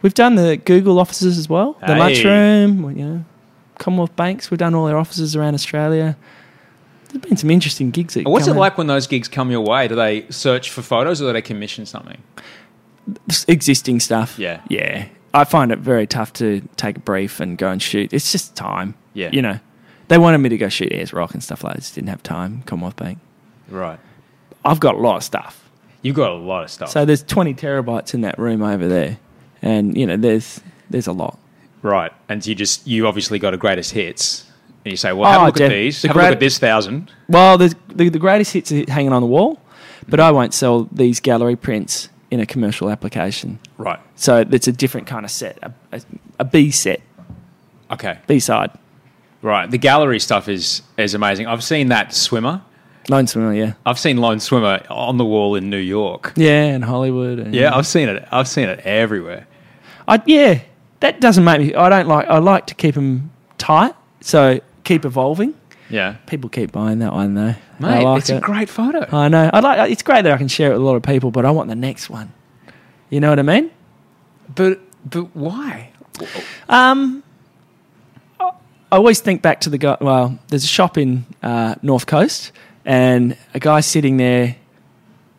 We've 0.02 0.14
done 0.14 0.36
the 0.36 0.58
Google 0.58 1.00
offices 1.00 1.38
as 1.38 1.50
well, 1.50 1.78
the 1.82 1.94
Hey. 1.94 2.00
lunchroom, 2.00 2.98
you 2.98 3.06
know, 3.06 3.26
Commonwealth 3.80 4.16
Banks. 4.16 4.52
We've 4.52 4.58
done 4.58 4.76
all 4.76 4.86
their 4.86 4.98
offices 4.98 5.36
around 5.36 5.56
Australia. 5.56 6.16
There's 7.10 7.22
been 7.24 7.38
some 7.38 7.50
interesting 7.50 7.92
gigs. 7.92 8.14
That 8.14 8.26
What's 8.30 8.48
it 8.48 8.52
out. 8.52 8.58
like 8.58 8.78
when 8.78 8.88
those 8.88 9.08
gigs 9.08 9.28
come 9.28 9.52
your 9.52 9.62
way? 9.62 9.88
Do 9.88 9.96
they 9.96 10.26
search 10.30 10.70
for 10.70 10.82
photos 10.82 11.22
or 11.22 11.30
do 11.30 11.34
they 11.34 11.42
commission 11.42 11.86
something? 11.86 12.22
Existing 13.48 14.00
stuff. 14.00 14.38
Yeah. 14.38 14.62
Yeah. 14.70 15.08
I 15.34 15.44
find 15.44 15.72
it 15.72 15.80
very 15.80 16.08
tough 16.08 16.34
to 16.34 16.62
take 16.76 16.98
a 16.98 17.00
brief 17.00 17.40
and 17.40 17.58
go 17.58 17.70
and 17.70 17.82
shoot. 17.82 18.14
It's 18.14 18.32
just 18.32 18.56
time. 18.56 18.96
Yeah. 19.14 19.30
You 19.32 19.42
know, 19.42 19.60
they 20.08 20.18
wanted 20.18 20.40
me 20.40 20.50
to 20.50 20.58
go 20.58 20.70
shoot 20.70 20.92
Ayers 20.92 21.14
Rock 21.14 21.34
and 21.34 21.44
stuff 21.44 21.64
like 21.64 21.74
that. 21.76 21.80
Just 21.82 21.96
didn't 21.96 22.10
have 22.10 22.24
time. 22.24 22.62
Commonwealth 22.64 22.96
Bank. 22.96 23.20
Right. 23.70 24.00
I've 24.66 24.80
got 24.80 24.96
a 24.96 25.00
lot 25.00 25.18
of 25.18 25.24
stuff. 25.24 25.70
You've 26.02 26.16
got 26.16 26.32
a 26.32 26.36
lot 26.36 26.64
of 26.64 26.72
stuff. 26.72 26.90
So 26.90 27.06
there's 27.06 27.24
20 27.24 27.54
terabytes 27.56 28.14
in 28.14 28.22
that 28.22 28.40
room 28.40 28.62
over 28.62 28.88
there, 28.88 29.18
and 29.62 29.98
you 29.98 30.06
know 30.06 30.16
there's 30.18 30.62
there's 30.90 31.08
a 31.08 31.12
lot. 31.12 31.38
right. 31.82 32.12
And 32.30 32.46
you 32.46 32.56
just 32.56 32.88
you 32.88 33.06
obviously 33.08 33.38
got 33.40 33.54
a 33.54 33.58
greatest 33.58 33.92
hits 33.92 34.49
And 34.86 34.92
you 34.92 34.98
say, 34.98 35.12
well, 35.14 35.30
have 35.32 35.42
Oh, 35.42 35.44
a 35.44 35.48
look 35.48 35.62
at 35.62 35.70
these. 35.70 36.02
the 36.02 36.08
Have 36.08 36.18
a 36.18 36.20
look 36.22 36.32
at 36.34 36.40
this 36.40 36.58
thousand. 36.58 37.12
Well, 37.28 37.58
the, 37.58 37.76
the 37.90 38.10
the 38.10 38.20
greatest 38.20 38.54
hits 38.54 38.72
are 38.72 38.90
hanging 38.90 39.12
on 39.14 39.22
the 39.22 39.28
wall, 39.28 39.60
but 40.08 40.20
I 40.20 40.32
won't 40.32 40.54
sell 40.54 40.88
these 40.92 41.20
gallery 41.20 41.56
prints 41.56 42.10
in 42.32 42.40
a 42.40 42.46
commercial 42.46 42.90
application. 42.90 43.60
Right. 43.78 44.00
So 44.16 44.46
it's 44.52 44.68
a 44.68 44.72
different 44.72 45.08
kind 45.08 45.26
of 45.26 45.32
set, 45.32 45.58
a, 45.64 45.74
a, 45.92 46.02
a 46.40 46.46
B 46.46 46.72
set, 46.72 47.02
Okay. 47.92 48.20
B 48.28 48.40
side. 48.40 48.72
Right. 49.42 49.70
The 49.70 49.78
gallery 49.78 50.20
stuff 50.20 50.48
is 50.48 50.82
is 50.98 51.14
amazing. 51.14 51.48
I've 51.48 51.64
seen 51.64 51.90
that 51.90 52.14
swimmer. 52.14 52.62
Lone 53.08 53.26
Swimmer, 53.26 53.54
yeah, 53.56 53.74
I've 53.88 53.98
seen 53.98 54.18
Lone 54.18 54.40
Swimmer 54.40 54.84
on 54.88 55.18
the 55.18 55.26
wall 55.26 55.56
in 55.56 55.72
New 55.72 55.78
York. 55.80 56.34
yeah, 56.36 56.66
in 56.76 56.84
Hollywood. 56.84 57.40
And, 57.40 57.56
Yeah, 57.56 57.76
I've 57.76 57.88
seen 57.88 58.08
it. 58.08 58.24
I've 58.32 58.48
seen 58.48 58.70
it 58.70 58.82
everywhere. 58.82 59.48
I, 60.08 60.22
yeah, 60.28 60.60
that 61.00 61.20
doesn't 61.20 61.44
make 61.44 61.60
me. 61.60 61.74
I 61.74 61.90
don't 61.90 62.08
like. 62.08 62.28
I 62.28 62.38
like 62.38 62.68
to 62.68 62.76
keep 62.76 62.94
them 62.94 63.32
tight, 63.58 63.96
so 64.22 64.60
keep 64.90 65.06
evolving. 65.06 65.54
Yeah. 65.90 66.16
People 66.26 66.50
keep 66.50 66.72
buying 66.72 67.00
that 67.00 67.14
one 67.14 67.36
though. 67.36 67.56
Mate, 67.80 68.04
like 68.04 68.20
it's 68.20 68.30
it. 68.30 68.38
a 68.38 68.40
great 68.42 68.70
photo. 68.70 69.06
I 69.16 69.28
know. 69.28 69.50
I 69.54 69.60
like. 69.60 69.92
It's 69.92 70.04
great 70.04 70.24
that 70.24 70.34
I 70.34 70.38
can 70.38 70.48
share 70.48 70.72
it 70.72 70.74
with 70.74 70.82
a 70.82 70.86
lot 70.86 70.96
of 70.96 71.04
people, 71.04 71.32
but 71.32 71.46
I 71.46 71.52
want 71.52 71.70
the 71.70 71.76
next 71.76 72.10
one. 72.10 72.34
You 73.10 73.20
know 73.20 73.30
what 73.30 73.40
I 73.40 73.44
mean? 73.44 73.72
But 74.54 74.80
but 75.06 75.36
why? 75.36 75.92
Um, 76.68 77.24
I 78.40 78.52
always 78.92 79.20
think 79.20 79.42
back 79.42 79.62
to 79.62 79.70
the 79.70 79.78
guy. 79.78 79.98
Well, 80.02 80.38
there's 80.50 80.64
a 80.64 80.68
shop 80.68 80.98
in 80.98 81.26
uh, 81.42 81.76
North 81.82 82.08
Coast, 82.08 82.52
and 82.86 83.38
a 83.54 83.60
guy 83.60 83.80
sitting 83.82 84.18
there 84.18 84.58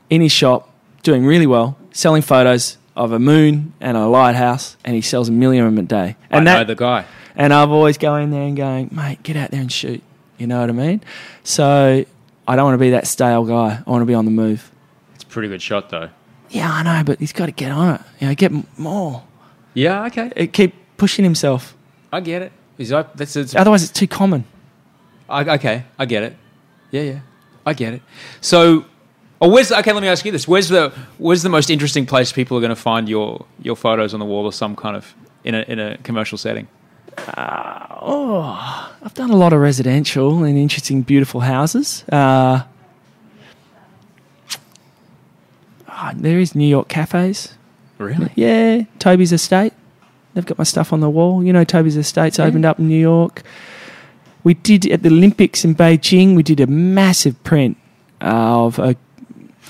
in 0.09 0.21
his 0.21 0.33
shop 0.33 0.73
doing 1.03 1.27
really 1.27 1.47
well, 1.47 1.77
selling 1.93 2.23
photos 2.23 2.79
of 2.97 3.13
a 3.13 3.19
moon 3.19 3.73
and 3.81 3.97
a 3.97 4.07
lighthouse, 4.07 4.77
and 4.85 4.95
he 4.95 5.01
sells 5.01 5.29
a 5.29 5.33
million 5.33 5.65
of 5.65 5.75
them 5.75 5.85
a 5.85 5.87
day. 5.87 6.17
And 6.31 6.49
I 6.49 6.53
that, 6.53 6.59
know 6.61 6.65
the 6.75 6.77
guy. 6.79 7.05
and 7.37 7.53
I've 7.55 7.71
always 7.71 7.99
go 7.99 8.17
in 8.17 8.31
there 8.31 8.43
and 8.43 8.57
going, 8.57 8.91
mate, 8.93 9.23
get 9.23 9.37
out 9.37 9.51
there 9.51 9.61
and 9.61 9.71
shoot. 9.73 10.03
You 10.39 10.47
know 10.47 10.61
what 10.61 10.71
I 10.71 10.73
mean? 10.73 11.03
So 11.45 12.05
I 12.49 12.57
don't 12.57 12.65
want 12.65 12.75
to 12.75 12.79
be 12.79 12.91
that 12.91 13.07
stale 13.07 13.45
guy. 13.45 13.83
I 13.87 13.91
want 13.91 14.03
to 14.03 14.07
be 14.07 14.15
on 14.15 14.25
the 14.25 14.31
move. 14.31 14.71
It's 15.15 15.25
a 15.25 15.27
pretty 15.27 15.49
good 15.49 15.63
shot 15.63 15.91
though. 15.91 16.09
Yeah, 16.49 16.71
I 16.73 16.83
know, 16.83 17.03
but 17.05 17.19
he's 17.21 17.33
got 17.33 17.47
to 17.47 17.53
get 17.53 17.71
on 17.71 17.95
it. 17.97 18.01
You 18.21 18.29
know, 18.29 18.35
get 18.35 18.79
more. 18.79 19.23
Yeah. 19.75 20.07
Okay. 20.07 20.33
Uh, 20.37 20.47
Keep 20.53 20.75
pushing 20.97 21.25
himself. 21.25 21.77
I 22.13 22.21
get 22.21 22.43
it. 22.43 22.53
Is 22.77 22.89
that 22.89 23.17
that's 23.17 23.55
Otherwise, 23.55 23.83
it's 23.85 23.93
too 23.93 24.09
common. 24.09 24.45
I, 25.29 25.45
okay. 25.57 25.85
I 25.99 26.07
get 26.07 26.23
it. 26.25 26.37
Yeah. 26.91 27.03
Yeah. 27.03 27.21
I 27.65 27.75
get 27.75 27.95
it. 27.95 28.03
So. 28.41 28.85
Oh, 29.41 29.49
where's 29.49 29.73
okay? 29.73 29.93
Let 29.93 30.03
me 30.03 30.09
ask 30.09 30.25
you 30.25 30.33
this: 30.33 30.47
Where's 30.47 30.69
the 30.69 30.93
where's 31.19 31.43
the 31.43 31.49
most 31.49 31.71
interesting 31.71 32.07
place 32.07 32.33
people 32.33 32.57
are 32.59 32.61
going 32.61 32.71
to 32.71 32.77
find 32.77 33.09
your 33.09 33.47
your 33.63 33.77
photos 33.77 34.13
on 34.13 34.21
the 34.21 34.27
wall 34.27 34.45
or 34.45 34.53
some 34.53 34.77
kind 34.77 34.97
of 34.97 35.15
in 35.45 35.55
a 35.55 35.63
in 35.63 35.79
a 35.79 35.97
commercial 35.99 36.37
setting? 36.37 36.69
Oh, 37.37 38.93
I've 39.03 39.15
done 39.15 39.31
a 39.31 39.37
lot 39.37 39.53
of 39.53 39.61
residential 39.61 40.45
and 40.45 40.57
interesting, 40.57 41.03
beautiful 41.03 41.41
houses. 41.41 42.05
Uh, 42.11 42.63
ah, 45.89 46.13
there 46.17 46.39
is 46.39 46.55
New 46.55 46.67
York 46.67 46.89
cafes. 46.89 47.55
Really? 47.99 48.31
Yeah, 48.35 48.83
Toby's 48.99 49.33
Estate. 49.33 49.75
They've 50.35 50.47
got 50.47 50.59
my 50.59 50.65
stuff 50.65 50.93
on 50.93 51.01
the 51.01 51.11
wall. 51.11 51.43
You 51.43 51.53
know, 51.53 51.65
Toby's 51.65 51.97
Estate's 51.97 52.39
opened 52.39 52.65
up 52.65 52.79
in 52.79 52.89
New 52.89 53.01
York. 53.01 53.43
We 54.45 54.55
did 54.55 54.87
at 54.91 55.03
the 55.03 55.09
Olympics 55.09 55.65
in 55.65 55.75
Beijing. 55.75 56.37
We 56.37 56.43
did 56.43 56.61
a 56.61 56.67
massive 56.67 57.43
print 57.43 57.77
of 58.21 58.79
a 58.79 58.97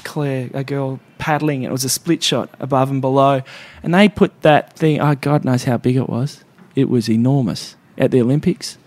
Claire, 0.04 0.50
a 0.54 0.64
girl 0.64 1.00
paddling. 1.18 1.62
It 1.62 1.70
was 1.70 1.84
a 1.84 1.88
split 1.88 2.22
shot 2.22 2.50
above 2.58 2.90
and 2.90 3.00
below, 3.00 3.42
and 3.82 3.94
they 3.94 4.08
put 4.08 4.42
that 4.42 4.74
thing. 4.74 5.00
Oh, 5.00 5.14
God 5.14 5.44
knows 5.44 5.64
how 5.64 5.76
big 5.76 5.96
it 5.96 6.08
was. 6.08 6.44
It 6.74 6.88
was 6.88 7.08
enormous 7.08 7.76
at 7.98 8.10
the 8.10 8.20
Olympics. 8.20 8.78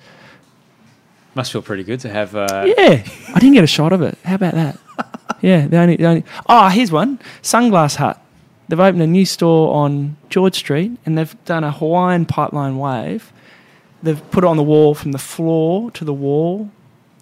Must 1.36 1.51
feel 1.51 1.61
pretty 1.61 1.84
good 1.84 1.99
to 2.01 2.09
have. 2.09 2.36
Uh, 2.36 2.66
Yeah, 2.78 3.03
I 3.34 3.39
didn't 3.39 3.53
get 3.53 3.64
a 3.64 3.68
shot 3.68 3.91
of 3.93 4.01
it. 4.01 4.18
How 4.24 4.36
about 4.36 4.53
that? 4.53 4.78
yeah, 5.41 5.68
the 5.68 5.78
only, 5.78 5.95
the 5.95 6.05
only. 6.05 6.24
Oh, 6.47 6.70
here's 6.70 6.91
one. 6.91 7.20
Sunglass 7.41 7.95
Hut. 7.95 8.20
They've 8.68 8.80
opened 8.80 9.01
a 9.01 9.07
new 9.07 9.26
store 9.26 9.74
on 9.74 10.16
George 10.30 10.55
Street, 10.55 10.91
and 11.05 11.18
they've 11.18 11.36
done 11.45 11.64
a 11.64 11.72
Hawaiian 11.72 12.26
pipeline 12.26 12.78
wave. 12.78 13.34
They've 14.01 14.22
put 14.32 14.43
it 14.43 14.47
on 14.47 14.57
the 14.57 14.64
wall 14.64 14.93
from 14.95 15.11
the 15.11 15.18
floor 15.18 15.89
to 15.91 16.05
the 16.05 16.14
wall 16.14 16.72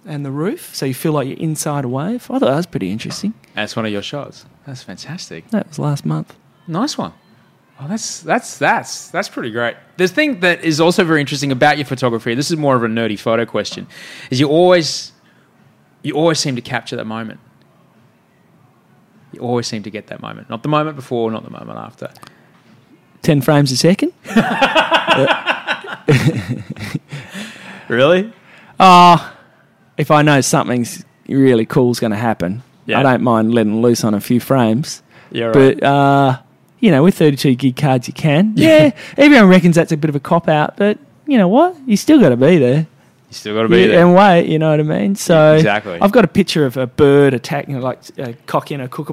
and 0.04 0.24
the 0.24 0.30
roof, 0.30 0.74
so 0.74 0.86
you 0.86 0.94
feel 0.94 1.12
like 1.12 1.28
you're 1.28 1.38
inside 1.38 1.84
a 1.84 1.88
wave. 1.88 2.24
I 2.30 2.38
thought 2.38 2.40
that 2.40 2.56
was 2.56 2.66
pretty 2.66 2.90
interesting. 2.90 3.34
That's 3.54 3.76
one 3.76 3.86
of 3.86 3.92
your 3.92 4.02
shots. 4.02 4.44
That's 4.66 4.82
fantastic. 4.82 5.48
That 5.50 5.68
was 5.68 5.78
last 5.78 6.04
month. 6.04 6.34
Nice 6.66 6.98
one. 6.98 7.12
Oh, 7.80 7.88
that's 7.88 8.20
that's 8.20 8.58
that's 8.58 9.08
that's 9.08 9.28
pretty 9.28 9.50
great. 9.50 9.76
The 9.96 10.08
thing 10.08 10.40
that 10.40 10.62
is 10.64 10.80
also 10.80 11.04
very 11.04 11.20
interesting 11.20 11.52
about 11.52 11.78
your 11.78 11.86
photography, 11.86 12.34
this 12.34 12.50
is 12.50 12.56
more 12.56 12.76
of 12.76 12.84
a 12.84 12.88
nerdy 12.88 13.18
photo 13.18 13.46
question, 13.46 13.86
is 14.30 14.38
you 14.38 14.48
always 14.48 15.12
you 16.02 16.14
always 16.14 16.38
seem 16.38 16.56
to 16.56 16.62
capture 16.62 16.96
that 16.96 17.06
moment. 17.06 17.40
You 19.32 19.40
always 19.40 19.66
seem 19.66 19.82
to 19.84 19.90
get 19.90 20.08
that 20.08 20.20
moment. 20.20 20.50
Not 20.50 20.62
the 20.62 20.68
moment 20.68 20.96
before, 20.96 21.30
not 21.30 21.44
the 21.44 21.50
moment 21.50 21.78
after. 21.78 22.10
10 23.22 23.40
frames 23.40 23.72
a 23.72 23.76
second. 23.76 24.12
Really? 27.88 28.32
Ah, 28.80 29.36
if 29.98 30.10
I 30.10 30.22
know 30.22 30.40
something's 30.40 31.04
really 31.28 31.66
cool's 31.66 32.00
going 32.00 32.10
to 32.12 32.16
happen, 32.16 32.62
Yeah. 32.86 33.00
I 33.00 33.02
don't 33.02 33.22
mind 33.22 33.54
letting 33.54 33.80
loose 33.82 34.04
on 34.04 34.14
a 34.14 34.20
few 34.20 34.40
frames. 34.40 35.02
Yeah, 35.30 35.46
right. 35.46 35.78
But 35.78 35.82
uh, 35.82 36.38
you 36.80 36.90
know, 36.90 37.02
with 37.04 37.16
32 37.16 37.54
gig 37.54 37.76
cards, 37.76 38.08
you 38.08 38.14
can. 38.14 38.52
Yeah, 38.56 38.90
everyone 39.16 39.48
reckons 39.48 39.76
that's 39.76 39.92
a 39.92 39.96
bit 39.96 40.08
of 40.10 40.16
a 40.16 40.20
cop 40.20 40.48
out, 40.48 40.76
but 40.76 40.98
you 41.26 41.38
know 41.38 41.48
what? 41.48 41.76
You 41.86 41.96
still 41.96 42.20
got 42.20 42.30
to 42.30 42.36
be 42.36 42.58
there. 42.58 42.86
you 43.28 43.34
still 43.34 43.54
got 43.54 43.62
to 43.62 43.68
be 43.68 43.80
Yeah, 43.82 43.86
there. 43.88 44.06
and 44.06 44.14
wait. 44.14 44.46
You 44.48 44.58
know 44.58 44.70
what 44.70 44.80
I 44.80 44.82
mean? 44.82 45.14
So 45.14 45.54
Exactly. 45.54 45.98
I've 46.00 46.12
got 46.12 46.24
a 46.24 46.28
picture 46.28 46.66
of 46.66 46.76
a 46.76 46.86
bird 46.86 47.32
attacking, 47.34 47.80
like 47.80 48.00
a 48.18 48.34
cock 48.46 48.70
in 48.72 48.80
a 48.80 48.88
kookaburra. 48.88 49.12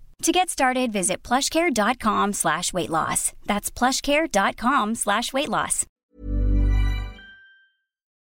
To 0.21 0.31
get 0.31 0.51
started, 0.51 0.93
visit 0.93 1.23
plushcare.com 1.23 2.33
slash 2.33 2.71
weight 2.71 2.91
loss. 2.91 3.33
That's 3.47 3.71
plushcare.com 3.71 4.93
slash 4.93 5.33
weight 5.33 5.49
loss. 5.49 5.87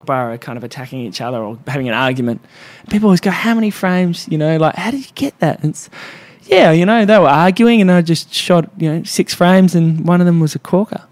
kind 0.07 0.57
of 0.57 0.65
attacking 0.65 1.01
each 1.01 1.21
other 1.21 1.37
or 1.37 1.59
having 1.67 1.89
an 1.89 1.95
argument. 1.95 2.41
People 2.89 3.09
always 3.09 3.21
go, 3.21 3.31
"How 3.31 3.55
many 3.55 3.69
frames?" 3.71 4.27
You 4.31 4.39
know, 4.39 4.57
like, 4.57 4.77
"How 4.77 4.91
did 4.93 5.05
you 5.05 5.13
get 5.15 5.39
that?" 5.41 5.61
And 5.63 5.73
it's, 5.73 5.91
yeah, 6.45 6.73
you 6.73 6.87
know, 6.87 7.05
they 7.05 7.19
were 7.19 7.29
arguing, 7.29 7.83
and 7.83 7.91
I 7.91 8.01
just 8.01 8.33
shot, 8.33 8.71
you 8.79 8.91
know, 8.91 9.03
six 9.03 9.35
frames, 9.35 9.75
and 9.75 10.09
one 10.09 10.23
of 10.23 10.27
them 10.27 10.41
was 10.41 10.55
a 10.55 10.59
corker. 10.59 11.03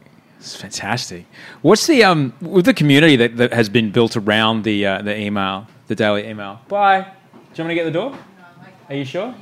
It's 0.41 0.57
fantastic. 0.57 1.27
What's 1.61 1.87
the 1.87 2.03
um 2.03 2.33
with 2.41 2.65
the 2.65 2.73
community 2.73 3.15
that, 3.17 3.37
that 3.37 3.53
has 3.53 3.69
been 3.69 3.91
built 3.91 4.17
around 4.17 4.65
the 4.65 4.87
uh, 4.87 5.03
the 5.03 5.15
email, 5.15 5.67
the 5.89 5.95
daily 5.95 6.27
email? 6.27 6.63
Bye. 6.67 7.03
Do 7.03 7.09
you 7.63 7.65
want 7.65 7.69
me 7.69 7.75
to 7.75 7.75
get 7.75 7.85
the 7.85 7.91
door? 7.91 8.19
Are 8.89 8.95
you 8.95 9.05
sure? 9.05 9.35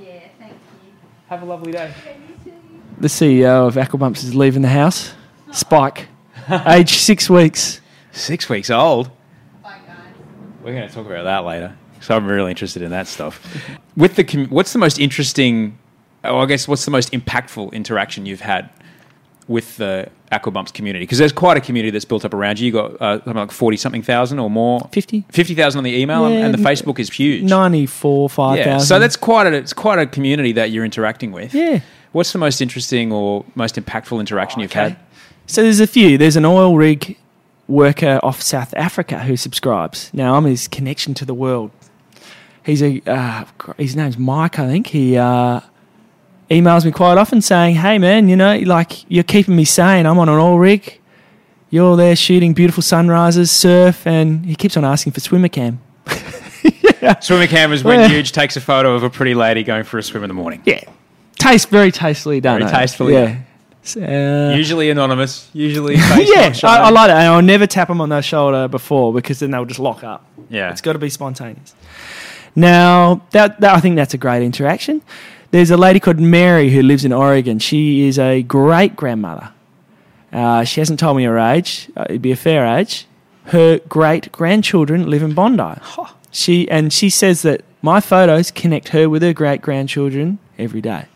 Yeah, 1.29 1.39
thank 1.39 1.43
you. 1.43 1.43
Have 1.43 1.43
a 1.43 1.45
lovely 1.45 1.73
day. 1.73 1.93
The 2.99 3.09
CEO 3.09 3.67
of 3.67 3.75
Aquabumps 3.75 4.25
is 4.25 4.35
leaving 4.35 4.63
the 4.63 4.69
house. 4.69 5.13
Spike, 5.53 6.09
age 6.67 6.97
six 6.97 7.29
weeks. 7.29 7.81
Six 8.13 8.49
weeks 8.49 8.71
old. 8.71 9.11
We're 10.63 10.73
going 10.73 10.89
to 10.89 10.93
talk 10.95 11.07
about 11.07 11.25
that 11.25 11.45
later. 11.45 11.77
So 12.01 12.17
I'm 12.17 12.27
really 12.27 12.51
interested 12.51 12.83
in 12.83 12.91
that 12.91 13.07
stuff. 13.07 13.41
With 13.97 14.17
the 14.17 14.25
com- 14.25 14.49
what's 14.49 14.73
the 14.73 14.79
most 14.81 14.99
interesting? 14.99 15.79
Oh, 16.25 16.39
I 16.39 16.47
guess 16.47 16.67
what's 16.67 16.85
the 16.85 16.91
most 16.91 17.13
impactful 17.13 17.73
interaction 17.73 18.27
you've 18.27 18.41
had 18.41 18.69
with 19.49 19.77
the 19.77 20.09
Aquabumps 20.33 20.73
community? 20.73 21.05
Because 21.05 21.19
there's 21.19 21.33
quite 21.33 21.57
a 21.57 21.61
community 21.61 21.91
that's 21.91 22.05
built 22.05 22.25
up 22.25 22.35
around 22.35 22.59
you. 22.59 22.67
You 22.67 22.73
got 22.73 23.01
uh, 23.01 23.19
something 23.19 23.35
like 23.35 23.51
forty 23.53 23.77
something 23.77 24.03
thousand 24.03 24.39
or 24.39 24.51
more. 24.51 24.89
50. 24.93 25.25
Fifty 25.31 25.55
thousand 25.55 25.79
on 25.79 25.85
the 25.85 25.97
email, 25.97 26.25
and- 26.25 26.35
Yeah, 26.35 26.47
and 26.47 26.55
the 26.55 26.59
Facebook 26.59 26.99
is 26.99 27.11
huge. 27.11 27.45
94, 27.45 28.29
5,000. 28.31 28.67
yeah, 28.67 28.79
so 28.79 28.99
that's 28.99 29.17
quite 29.17 29.47
a 29.47 29.53
it's 29.53 29.73
quite 29.73 29.99
a 29.99 30.07
community 30.07 30.53
that 30.53 30.71
you're 30.71 30.85
interacting 30.85 31.33
with. 31.33 31.55
Yeah. 31.55 31.81
What's 32.13 32.33
the 32.33 32.39
most 32.39 32.61
interesting 32.61 33.13
or 33.13 33.45
most 33.55 33.77
impactful 33.77 34.19
interaction 34.21 34.61
you've 34.63 34.73
had? 34.73 34.97
So 35.47 35.63
there's 35.63 35.81
a 35.81 35.87
few. 35.87 36.17
There's 36.19 36.37
an 36.37 36.45
oil 36.45 36.77
rig 36.77 37.17
worker 37.69 38.19
off 38.23 38.41
South 38.43 38.73
Africa 38.75 39.19
who 39.21 39.37
subscribes. 39.37 40.11
Now 40.15 40.35
I'm 40.37 40.45
his 40.45 40.67
connection 40.67 41.15
to 41.15 41.25
the 41.25 41.35
world. 41.35 41.71
He's 42.65 42.83
a 42.83 43.01
uh, 43.07 43.45
his 43.79 43.95
name's 43.95 44.19
Mike, 44.19 44.59
I 44.59 44.67
think. 44.67 44.89
He 44.89 45.17
uh, 45.17 45.61
emails 46.51 46.85
me 46.85 46.93
quite 46.93 47.19
often 47.19 47.41
saying, 47.41 47.77
"Hey 47.77 47.99
man, 47.99 48.29
you 48.29 48.37
know, 48.37 48.59
like 48.59 49.09
you're 49.11 49.25
keeping 49.25 49.57
me 49.57 49.65
sane. 49.65 50.07
I'm 50.07 50.19
on 50.19 50.29
an 50.29 50.39
oil 50.39 50.59
rig. 50.59 51.01
You're 51.71 51.97
there 51.97 52.15
shooting 52.17 52.55
beautiful 52.55 52.83
sunrises, 52.83 53.51
surf, 53.51 54.07
and 54.07 54.47
he 54.47 54.55
keeps 54.55 54.77
on 54.77 54.85
asking 54.85 55.13
for 55.13 55.21
swimmer 55.21 55.49
cam. 55.49 55.81
Swimmer 57.21 57.47
cam 57.47 57.73
is 57.73 57.85
when 57.85 58.01
Yeah. 58.01 58.09
Huge 58.09 58.33
takes 58.33 58.57
a 58.57 58.61
photo 58.61 58.95
of 58.95 59.03
a 59.03 59.11
pretty 59.11 59.35
lady 59.35 59.63
going 59.63 59.85
for 59.85 59.99
a 59.99 60.03
swim 60.03 60.25
in 60.25 60.29
the 60.29 60.35
morning. 60.35 60.63
Yeah, 60.65 60.83
taste 61.39 61.69
very 61.69 61.93
tastefully 61.93 62.41
done. 62.41 62.61
Very 62.61 62.71
eh? 62.71 62.79
tastefully 62.79 63.13
Yeah. 63.15 63.41
Uh, 63.95 64.53
Usually 64.57 64.91
anonymous. 64.91 65.49
Usually 65.53 65.95
yeah, 65.97 66.53
I, 66.65 66.79
I 66.79 66.91
like 66.91 67.09
that. 67.09 67.19
And 67.19 67.29
I'll 67.35 67.43
never 67.43 67.67
tap 67.69 67.87
them 67.87 68.01
on 68.01 68.09
the 68.09 68.21
shoulder 68.21 68.67
before 68.67 69.13
because 69.13 69.39
then 69.39 69.53
they'll 69.53 69.65
just 69.65 69.79
lock 69.79 70.03
up. 70.03 70.25
Yeah. 70.49 70.73
It's 70.73 70.81
got 70.81 70.95
to 70.95 70.99
be 70.99 71.09
spontaneous. 71.09 71.75
Now, 72.57 73.23
that, 73.31 73.61
that 73.61 73.77
I 73.77 73.81
think 73.81 73.95
that's 73.95 74.15
a 74.15 74.19
great 74.19 74.43
interaction. 74.43 75.03
There's 75.51 75.71
a 75.71 75.77
lady 75.77 76.01
called 76.01 76.21
Mary 76.21 76.71
who 76.71 76.83
lives 76.83 77.05
in 77.05 77.13
Oregon. 77.13 77.59
She 77.59 78.07
is 78.09 78.19
a 78.19 78.43
great 78.43 78.97
grandmother. 78.97 79.53
Uh, 80.33 80.65
she 80.65 80.81
hasn't 80.81 80.99
told 80.99 81.17
me 81.17 81.25
her 81.25 81.39
age. 81.39 81.89
Uh, 81.97 82.05
it'd 82.09 82.23
be 82.23 82.33
a 82.33 82.37
fair 82.37 82.67
age. 82.67 83.07
Her 83.47 83.79
great 83.89 84.33
grandchildren 84.33 85.09
live 85.09 85.23
in 85.23 85.35
Bondi. 85.35 85.81
She 86.33 86.69
and 86.69 86.93
she 86.93 87.09
says 87.11 87.43
that 87.43 87.63
my 87.81 88.01
photos 88.01 88.51
connect 88.51 88.89
her 88.89 89.09
with 89.09 89.23
her 89.23 89.33
great 89.33 89.63
grandchildren 89.63 90.39
every 90.59 90.81
day. 90.81 91.07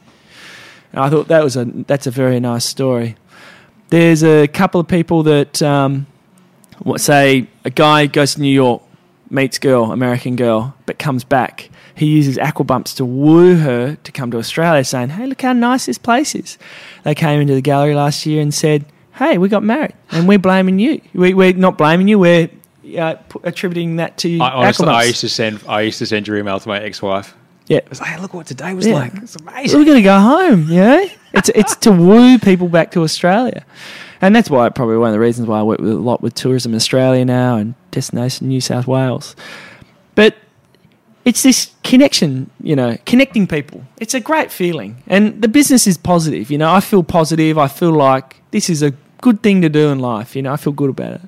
And 0.92 1.00
I 1.00 1.10
thought 1.10 1.28
that 1.28 1.42
was 1.42 1.56
a 1.56 1.64
that's 1.64 2.06
a 2.06 2.10
very 2.10 2.38
nice 2.40 2.64
story. 2.64 3.16
There's 3.88 4.22
a 4.22 4.46
couple 4.46 4.80
of 4.80 4.86
people 4.86 5.24
that 5.24 5.60
um, 5.60 6.06
what 6.78 7.00
say 7.00 7.48
a 7.64 7.70
guy 7.70 8.06
goes 8.06 8.34
to 8.34 8.40
New 8.40 8.48
York, 8.52 8.82
meets 9.28 9.58
girl, 9.58 9.90
American 9.92 10.36
girl, 10.36 10.74
but 10.86 10.98
comes 10.98 11.24
back. 11.24 11.68
He 12.00 12.06
uses 12.06 12.36
aquabumps 12.38 12.96
to 12.96 13.04
woo 13.04 13.56
her 13.56 13.96
to 14.06 14.12
come 14.12 14.30
to 14.32 14.38
Australia, 14.38 14.84
saying, 14.84 15.10
"Hey, 15.10 15.26
look 15.26 15.42
how 15.42 15.52
nice 15.52 15.84
this 15.86 15.98
place 15.98 16.34
is." 16.34 16.56
They 17.04 17.14
came 17.14 17.40
into 17.40 17.54
the 17.54 17.60
gallery 17.60 17.94
last 17.94 18.24
year 18.26 18.40
and 18.40 18.52
said, 18.54 18.86
"Hey, 19.20 19.36
we 19.38 19.48
got 19.48 19.62
married, 19.62 19.92
and 20.10 20.26
we're 20.26 20.38
blaming 20.38 20.78
you. 20.78 21.00
We, 21.14 21.34
we're 21.34 21.52
not 21.52 21.76
blaming 21.76 22.08
you. 22.08 22.18
We're 22.18 22.48
uh, 22.98 23.16
attributing 23.44 23.96
that 23.96 24.16
to 24.18 24.28
you." 24.28 24.42
I, 24.42 24.50
honestly. 24.50 24.86
I 24.88 25.04
used 25.04 25.20
to 25.20 25.28
send 25.28 25.60
I 25.68 25.82
used 25.82 25.98
to 25.98 26.06
send 26.06 26.26
your 26.26 26.36
email 26.38 26.58
to 26.58 26.68
my 26.68 26.80
ex-wife. 26.80 27.34
yeah. 27.66 27.80
I 27.84 27.88
was 27.90 28.00
like, 28.00 28.10
hey, 28.10 28.20
look 28.20 28.34
what 28.34 28.46
today 28.46 28.72
was 28.74 28.86
Yeah. 28.86 28.94
like. 28.94 29.12
It's 29.16 29.36
amazing. 29.36 29.78
We're 29.78 29.84
going 29.84 29.98
to 29.98 30.02
go 30.02 30.18
home, 30.18 30.66
Yeah. 30.70 31.06
It's, 31.34 31.50
it's 31.50 31.76
to 31.84 31.92
woo 31.92 32.38
people 32.38 32.68
back 32.68 32.90
to 32.92 33.02
Australia. 33.02 33.64
And 34.22 34.34
that's 34.34 34.50
why, 34.50 34.68
probably 34.70 34.96
one 34.96 35.10
of 35.10 35.12
the 35.12 35.20
reasons 35.20 35.46
why 35.46 35.60
I 35.60 35.62
work 35.62 35.78
with, 35.80 35.92
a 35.92 35.94
lot 35.94 36.20
with 36.22 36.34
Tourism 36.34 36.74
Australia 36.74 37.24
now 37.24 37.56
and 37.56 37.74
Destination 37.92 38.48
New 38.48 38.60
South 38.60 38.86
Wales. 38.88 39.36
But 40.16 40.34
it's 41.24 41.42
this 41.42 41.70
connection, 41.84 42.50
you 42.62 42.74
know, 42.76 42.96
connecting 43.06 43.46
people. 43.46 43.84
It's 43.98 44.14
a 44.14 44.20
great 44.20 44.50
feeling. 44.50 45.02
And 45.06 45.40
the 45.42 45.48
business 45.48 45.86
is 45.86 45.98
positive, 45.98 46.50
you 46.50 46.58
know. 46.58 46.72
I 46.72 46.80
feel 46.80 47.02
positive. 47.02 47.58
I 47.58 47.68
feel 47.68 47.92
like 47.92 48.40
this 48.52 48.70
is 48.70 48.82
a 48.82 48.92
good 49.20 49.42
thing 49.42 49.60
to 49.62 49.68
do 49.68 49.88
in 49.90 49.98
life, 49.98 50.34
you 50.34 50.42
know. 50.42 50.52
I 50.52 50.56
feel 50.56 50.72
good 50.72 50.90
about 50.90 51.12
it. 51.14 51.20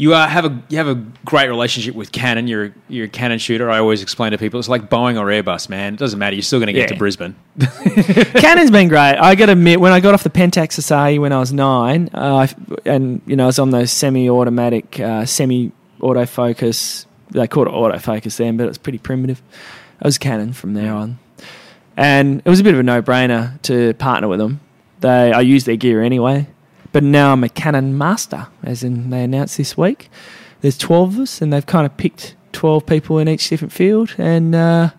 You 0.00 0.14
uh, 0.14 0.28
have 0.28 0.44
a 0.44 0.62
you 0.68 0.76
have 0.78 0.86
a 0.86 0.94
great 1.24 1.48
relationship 1.48 1.96
with 1.96 2.12
Canon. 2.12 2.46
You're 2.46 2.66
a- 2.66 2.72
you're 2.88 3.06
a 3.06 3.08
Canon 3.08 3.40
shooter. 3.40 3.68
I 3.68 3.78
always 3.80 4.00
explain 4.00 4.30
to 4.30 4.38
people 4.38 4.60
it's 4.60 4.68
like 4.68 4.88
Boeing 4.88 5.18
or 5.18 5.26
Airbus, 5.26 5.68
man. 5.68 5.94
It 5.94 5.98
doesn't 5.98 6.20
matter. 6.20 6.36
You're 6.36 6.42
still 6.44 6.60
going 6.60 6.68
to 6.68 6.72
get 6.72 6.82
Yeah. 6.82 6.94
to 6.94 6.96
Brisbane. 6.96 7.34
Canon's 8.34 8.70
been 8.70 8.86
great. 8.86 9.16
I 9.16 9.34
got 9.34 9.46
to 9.46 9.52
admit, 9.52 9.80
when 9.80 9.90
I 9.92 9.98
got 9.98 10.14
off 10.14 10.22
the 10.22 10.30
Pentax 10.30 10.78
Asahi 10.78 11.18
when 11.18 11.32
I 11.32 11.40
was 11.40 11.52
nine, 11.52 12.10
uh, 12.14 12.46
and 12.84 13.22
you 13.26 13.34
know, 13.34 13.42
I 13.44 13.46
was 13.46 13.58
on 13.58 13.70
those 13.70 13.90
semi-automatic, 13.90 15.00
uh, 15.00 15.24
semi-autofocus. 15.26 17.06
They 17.30 17.46
called 17.46 17.68
it 17.68 17.72
autofocus 17.72 18.36
then, 18.36 18.56
but 18.56 18.64
it 18.64 18.68
was 18.68 18.78
pretty 18.78 18.98
primitive. 18.98 19.42
I 20.00 20.06
was 20.06 20.18
Canon 20.18 20.52
from 20.52 20.74
there 20.74 20.92
on, 20.92 21.18
and 21.96 22.40
it 22.44 22.48
was 22.48 22.60
a 22.60 22.64
bit 22.64 22.74
of 22.74 22.80
a 22.80 22.82
no-brainer 22.82 23.60
to 23.62 23.94
partner 23.94 24.28
with 24.28 24.38
them. 24.38 24.60
They, 25.00 25.32
I 25.32 25.40
use 25.40 25.64
their 25.64 25.76
gear 25.76 26.02
anyway, 26.02 26.46
but 26.92 27.02
now 27.02 27.32
I'm 27.32 27.44
a 27.44 27.48
Canon 27.48 27.96
master, 27.98 28.48
as 28.62 28.82
in 28.82 29.10
they 29.10 29.24
announced 29.24 29.56
this 29.56 29.76
week. 29.76 30.08
There's 30.60 30.78
12 30.78 31.14
of 31.14 31.20
us, 31.20 31.42
and 31.42 31.52
they've 31.52 31.66
kind 31.66 31.86
of 31.86 31.96
picked 31.96 32.34
12 32.52 32.86
people 32.86 33.18
in 33.18 33.28
each 33.28 33.48
different 33.48 33.72
field, 33.72 34.14
and. 34.18 34.54
Uh, 34.54 34.90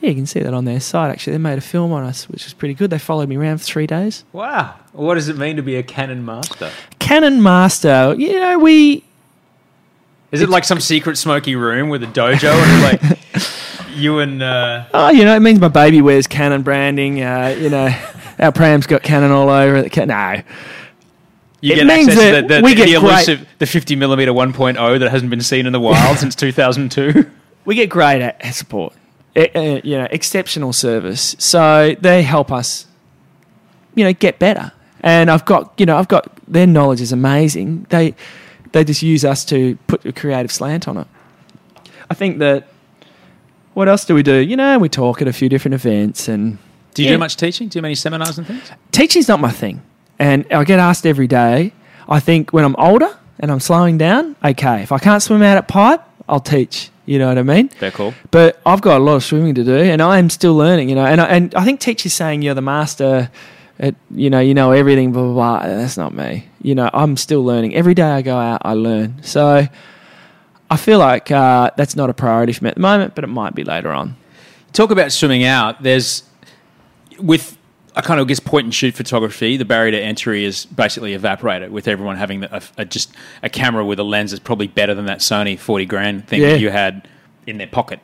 yeah, 0.00 0.10
you 0.10 0.14
can 0.14 0.26
see 0.26 0.40
that 0.40 0.54
on 0.54 0.64
their 0.64 0.78
site. 0.78 1.10
Actually, 1.10 1.32
they 1.32 1.38
made 1.38 1.58
a 1.58 1.60
film 1.60 1.92
on 1.92 2.04
us, 2.04 2.28
which 2.28 2.44
was 2.44 2.54
pretty 2.54 2.74
good. 2.74 2.90
They 2.90 3.00
followed 3.00 3.28
me 3.28 3.36
around 3.36 3.58
for 3.58 3.64
three 3.64 3.86
days. 3.86 4.24
Wow. 4.32 4.76
What 4.92 5.16
does 5.16 5.28
it 5.28 5.36
mean 5.36 5.56
to 5.56 5.62
be 5.62 5.74
a 5.74 5.82
Canon 5.82 6.24
master? 6.24 6.70
Canon 7.00 7.42
Master, 7.42 8.14
you 8.18 8.38
know, 8.38 8.58
we 8.58 9.02
Is 10.30 10.42
it 10.42 10.48
like 10.48 10.64
some 10.64 10.80
secret 10.80 11.16
smoky 11.16 11.56
room 11.56 11.88
with 11.88 12.02
a 12.02 12.06
dojo 12.06 12.52
and 12.52 12.82
like 12.82 13.18
you 13.96 14.18
and 14.18 14.42
uh, 14.42 14.84
oh, 14.92 15.10
you 15.10 15.24
know, 15.24 15.34
it 15.34 15.40
means 15.40 15.58
my 15.60 15.68
baby 15.68 16.02
wears 16.02 16.26
Canon 16.26 16.62
branding. 16.62 17.22
Uh, 17.22 17.56
you 17.58 17.70
know, 17.70 17.88
our 18.38 18.52
pram's 18.52 18.86
got 18.86 19.02
Canon 19.02 19.30
all 19.30 19.48
over 19.48 19.76
it. 19.76 19.96
No, 19.96 20.42
you 21.60 21.72
It 21.72 21.76
get 21.76 21.86
means 21.86 22.08
access 22.08 22.22
to 22.24 22.30
that 22.32 22.48
the, 22.48 22.54
the, 22.56 22.62
we 22.62 22.74
the 22.74 22.84
get 22.86 23.00
great- 23.00 23.10
elusive 23.28 23.48
the 23.58 23.66
50 23.66 23.96
millimeter 23.96 24.32
1.0 24.32 24.98
that 25.00 25.10
hasn't 25.10 25.30
been 25.30 25.40
seen 25.40 25.66
in 25.66 25.72
the 25.72 25.80
wild 25.80 26.18
since 26.18 26.34
2002? 26.34 27.28
we 27.64 27.74
get 27.74 27.88
great 27.88 28.20
at 28.22 28.54
support. 28.54 28.92
E- 29.36 29.48
uh, 29.54 29.80
you 29.82 29.96
know, 29.98 30.06
exceptional 30.10 30.72
service. 30.72 31.34
So 31.38 31.96
they 32.00 32.22
help 32.22 32.52
us, 32.52 32.86
you 33.94 34.04
know, 34.04 34.12
get 34.12 34.38
better. 34.38 34.72
And 35.00 35.30
I've 35.30 35.44
got, 35.44 35.72
you 35.78 35.86
know, 35.86 35.96
I've 35.96 36.08
got 36.08 36.30
their 36.46 36.66
knowledge 36.66 37.00
is 37.00 37.12
amazing. 37.12 37.86
They 37.88 38.14
they 38.72 38.84
just 38.84 39.02
use 39.02 39.24
us 39.24 39.44
to 39.46 39.76
put 39.86 40.04
a 40.04 40.12
creative 40.12 40.52
slant 40.52 40.88
on 40.88 40.96
it. 40.98 41.06
I 42.10 42.14
think 42.14 42.38
that. 42.38 42.68
What 43.74 43.88
else 43.88 44.04
do 44.04 44.14
we 44.14 44.24
do? 44.24 44.34
You 44.34 44.56
know, 44.56 44.76
we 44.80 44.88
talk 44.88 45.22
at 45.22 45.28
a 45.28 45.32
few 45.32 45.48
different 45.48 45.74
events 45.74 46.26
and 46.26 46.58
Do 46.94 47.02
you 47.02 47.10
Yeah. 47.10 47.14
do 47.14 47.18
much 47.18 47.36
teaching? 47.36 47.68
Do 47.68 47.76
you 47.76 47.80
have 47.80 47.84
any 47.84 47.94
seminars 47.94 48.38
and 48.38 48.46
things? 48.46 48.72
teaching's 48.90 49.28
not 49.28 49.38
my 49.38 49.50
thing, 49.52 49.82
and 50.18 50.44
I 50.50 50.64
get 50.64 50.80
asked 50.80 51.06
every 51.06 51.28
day. 51.28 51.72
I 52.08 52.18
think 52.18 52.52
when 52.52 52.64
I'm 52.64 52.74
older 52.76 53.10
and 53.38 53.52
I'm 53.52 53.60
slowing 53.60 53.96
down, 53.96 54.34
okay, 54.44 54.82
if 54.82 54.90
I 54.90 54.98
can't 54.98 55.22
swim 55.22 55.42
out 55.42 55.56
at 55.58 55.68
pipe, 55.68 56.00
I'll 56.28 56.40
teach. 56.40 56.90
You 57.06 57.20
know 57.20 57.28
what 57.28 57.38
I 57.38 57.42
mean? 57.44 57.68
Very 57.78 57.92
cool. 57.92 58.14
But 58.32 58.60
I've 58.66 58.80
got 58.80 59.00
a 59.00 59.04
lot 59.04 59.14
of 59.14 59.22
swimming 59.22 59.54
to 59.54 59.62
do, 59.64 59.76
and 59.76 60.02
I 60.02 60.18
am 60.18 60.28
still 60.28 60.56
learning. 60.56 60.88
You 60.88 60.96
know, 60.96 61.04
and 61.06 61.20
I, 61.20 61.26
and 61.26 61.54
I 61.54 61.64
think 61.64 61.78
teachers 61.78 62.14
saying 62.14 62.42
you're 62.42 62.54
the 62.54 62.62
master. 62.62 63.30
At, 63.78 63.94
you 64.10 64.28
know, 64.28 64.40
you 64.40 64.54
know 64.54 64.72
everything. 64.72 65.12
Blah, 65.12 65.22
blah 65.22 65.32
blah. 65.60 65.60
That's 65.68 65.96
not 65.96 66.12
me. 66.14 66.47
You 66.62 66.74
know, 66.74 66.90
I'm 66.92 67.16
still 67.16 67.44
learning. 67.44 67.74
Every 67.74 67.94
day 67.94 68.02
I 68.02 68.22
go 68.22 68.36
out, 68.36 68.62
I 68.64 68.72
learn. 68.74 69.22
So 69.22 69.66
I 70.70 70.76
feel 70.76 70.98
like 70.98 71.30
uh, 71.30 71.70
that's 71.76 71.94
not 71.96 72.10
a 72.10 72.14
priority 72.14 72.52
for 72.52 72.64
me 72.64 72.68
at 72.70 72.74
the 72.74 72.80
moment, 72.80 73.14
but 73.14 73.24
it 73.24 73.28
might 73.28 73.54
be 73.54 73.64
later 73.64 73.90
on. 73.90 74.16
Talk 74.72 74.90
about 74.90 75.12
swimming 75.12 75.44
out. 75.44 75.82
There's 75.82 76.24
with 77.20 77.56
I 77.96 78.00
kind 78.00 78.20
of 78.20 78.28
guess 78.28 78.38
point 78.38 78.64
and 78.64 78.74
shoot 78.74 78.94
photography. 78.94 79.56
The 79.56 79.64
barrier 79.64 79.90
to 79.92 80.00
entry 80.00 80.44
is 80.44 80.66
basically 80.66 81.14
evaporated 81.14 81.72
with 81.72 81.88
everyone 81.88 82.16
having 82.16 82.44
a, 82.44 82.62
a, 82.76 82.84
just 82.84 83.12
a 83.42 83.48
camera 83.48 83.84
with 83.84 83.98
a 83.98 84.04
lens 84.04 84.30
that's 84.30 84.42
probably 84.42 84.68
better 84.68 84.94
than 84.94 85.06
that 85.06 85.18
Sony 85.18 85.58
forty 85.58 85.84
grand 85.86 86.28
thing 86.28 86.40
Yeah. 86.42 86.50
that 86.50 86.60
you 86.60 86.70
had 86.70 87.08
in 87.46 87.58
their 87.58 87.66
pocket. 87.66 87.98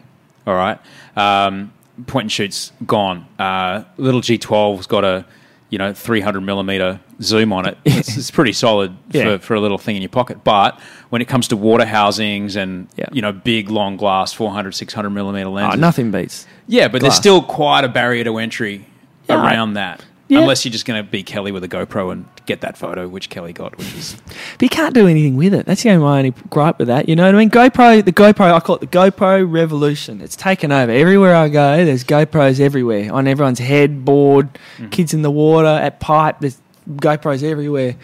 All 0.46 0.55
right, 0.55 0.78
um, 1.16 1.72
point 2.07 2.24
and 2.24 2.32
shoot's 2.32 2.72
gone. 2.86 3.26
Uh, 3.38 3.84
little 3.96 4.20
G 4.20 4.36
12's 4.38 4.86
got 4.86 5.05
a 5.05 5.24
you 5.70 5.78
know 5.78 5.92
300 5.94 6.40
millimeter 6.40 7.00
zoom 7.22 7.52
on 7.52 7.66
it. 7.66 7.78
It's, 7.84 8.16
it's 8.16 8.30
pretty 8.30 8.52
solid 8.52 8.96
Yeah. 9.12 9.36
for, 9.36 9.38
for 9.46 9.54
a 9.54 9.60
little 9.60 9.78
thing 9.78 9.96
in 9.96 10.02
your 10.02 10.08
pocket. 10.08 10.44
But 10.44 10.80
when 11.10 11.22
it 11.22 11.28
comes 11.28 11.48
to 11.48 11.56
water 11.56 11.84
housings 11.84 12.56
and 12.56 12.88
Yeah. 12.96 13.06
you 13.12 13.22
know 13.22 13.32
big 13.32 13.70
long 13.70 13.96
glass 13.96 14.32
400 14.32 14.72
600 14.74 15.10
millimeter 15.10 15.48
Oh, 15.48 15.52
lenses, 15.52 15.80
nothing 15.80 16.10
beats. 16.10 16.46
yeah, 16.66 16.88
but 16.88 17.00
there's 17.02 17.14
still 17.14 17.42
quite 17.42 17.84
a 17.84 17.88
barrier 17.88 18.24
to 18.24 18.38
entry 18.38 18.86
around 19.28 19.74
that. 19.74 20.04
Yeah. 20.26 20.40
Unless 20.40 20.64
you're 20.64 20.72
just 20.72 20.86
going 20.86 21.04
to 21.04 21.08
be 21.08 21.22
Kelly 21.22 21.52
with 21.52 21.64
a 21.64 21.68
GoPro 21.68 22.10
and 22.10 22.24
get 22.46 22.62
that 22.62 22.78
photo, 22.78 23.06
which 23.06 23.28
Kelly 23.28 23.52
got, 23.52 23.76
which 23.76 23.92
is 23.94 24.16
But 24.24 24.62
you 24.62 24.68
can't 24.70 24.94
do 24.94 25.06
anything 25.06 25.36
with 25.36 25.52
it. 25.52 25.66
That's 25.66 25.82
the 25.82 25.90
only 25.90 26.02
my 26.02 26.18
only 26.18 26.30
gripe 26.48 26.78
with 26.78 26.88
that. 26.88 27.10
You 27.10 27.14
know 27.14 27.26
what 27.26 27.34
I 27.34 27.38
mean? 27.38 27.50
GoPro, 27.50 28.02
the 28.02 28.10
GoPro, 28.12 28.52
I 28.54 28.60
call 28.60 28.76
it 28.76 28.80
the 28.80 28.86
GoPro 28.86 29.50
revolution. 29.50 30.22
It's 30.22 30.34
taken 30.34 30.72
over. 30.72 30.90
Everywhere 30.90 31.36
I 31.36 31.50
go, 31.50 31.84
there's 31.84 32.04
GoPros 32.04 32.58
everywhere. 32.58 33.12
On 33.12 33.28
everyone's 33.28 33.58
head, 33.58 34.06
board, 34.06 34.58
mm. 34.78 34.90
kids 34.90 35.12
in 35.12 35.20
the 35.20 35.30
water, 35.30 35.68
at 35.68 36.00
pipe, 36.00 36.36
there's 36.40 36.58
GoPros 36.89 37.43
everywhere. 37.43 37.97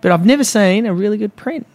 But 0.00 0.12
I've 0.12 0.26
never 0.26 0.44
seen 0.44 0.86
a 0.86 0.94
really 0.94 1.18
good 1.18 1.34
print. 1.36 1.66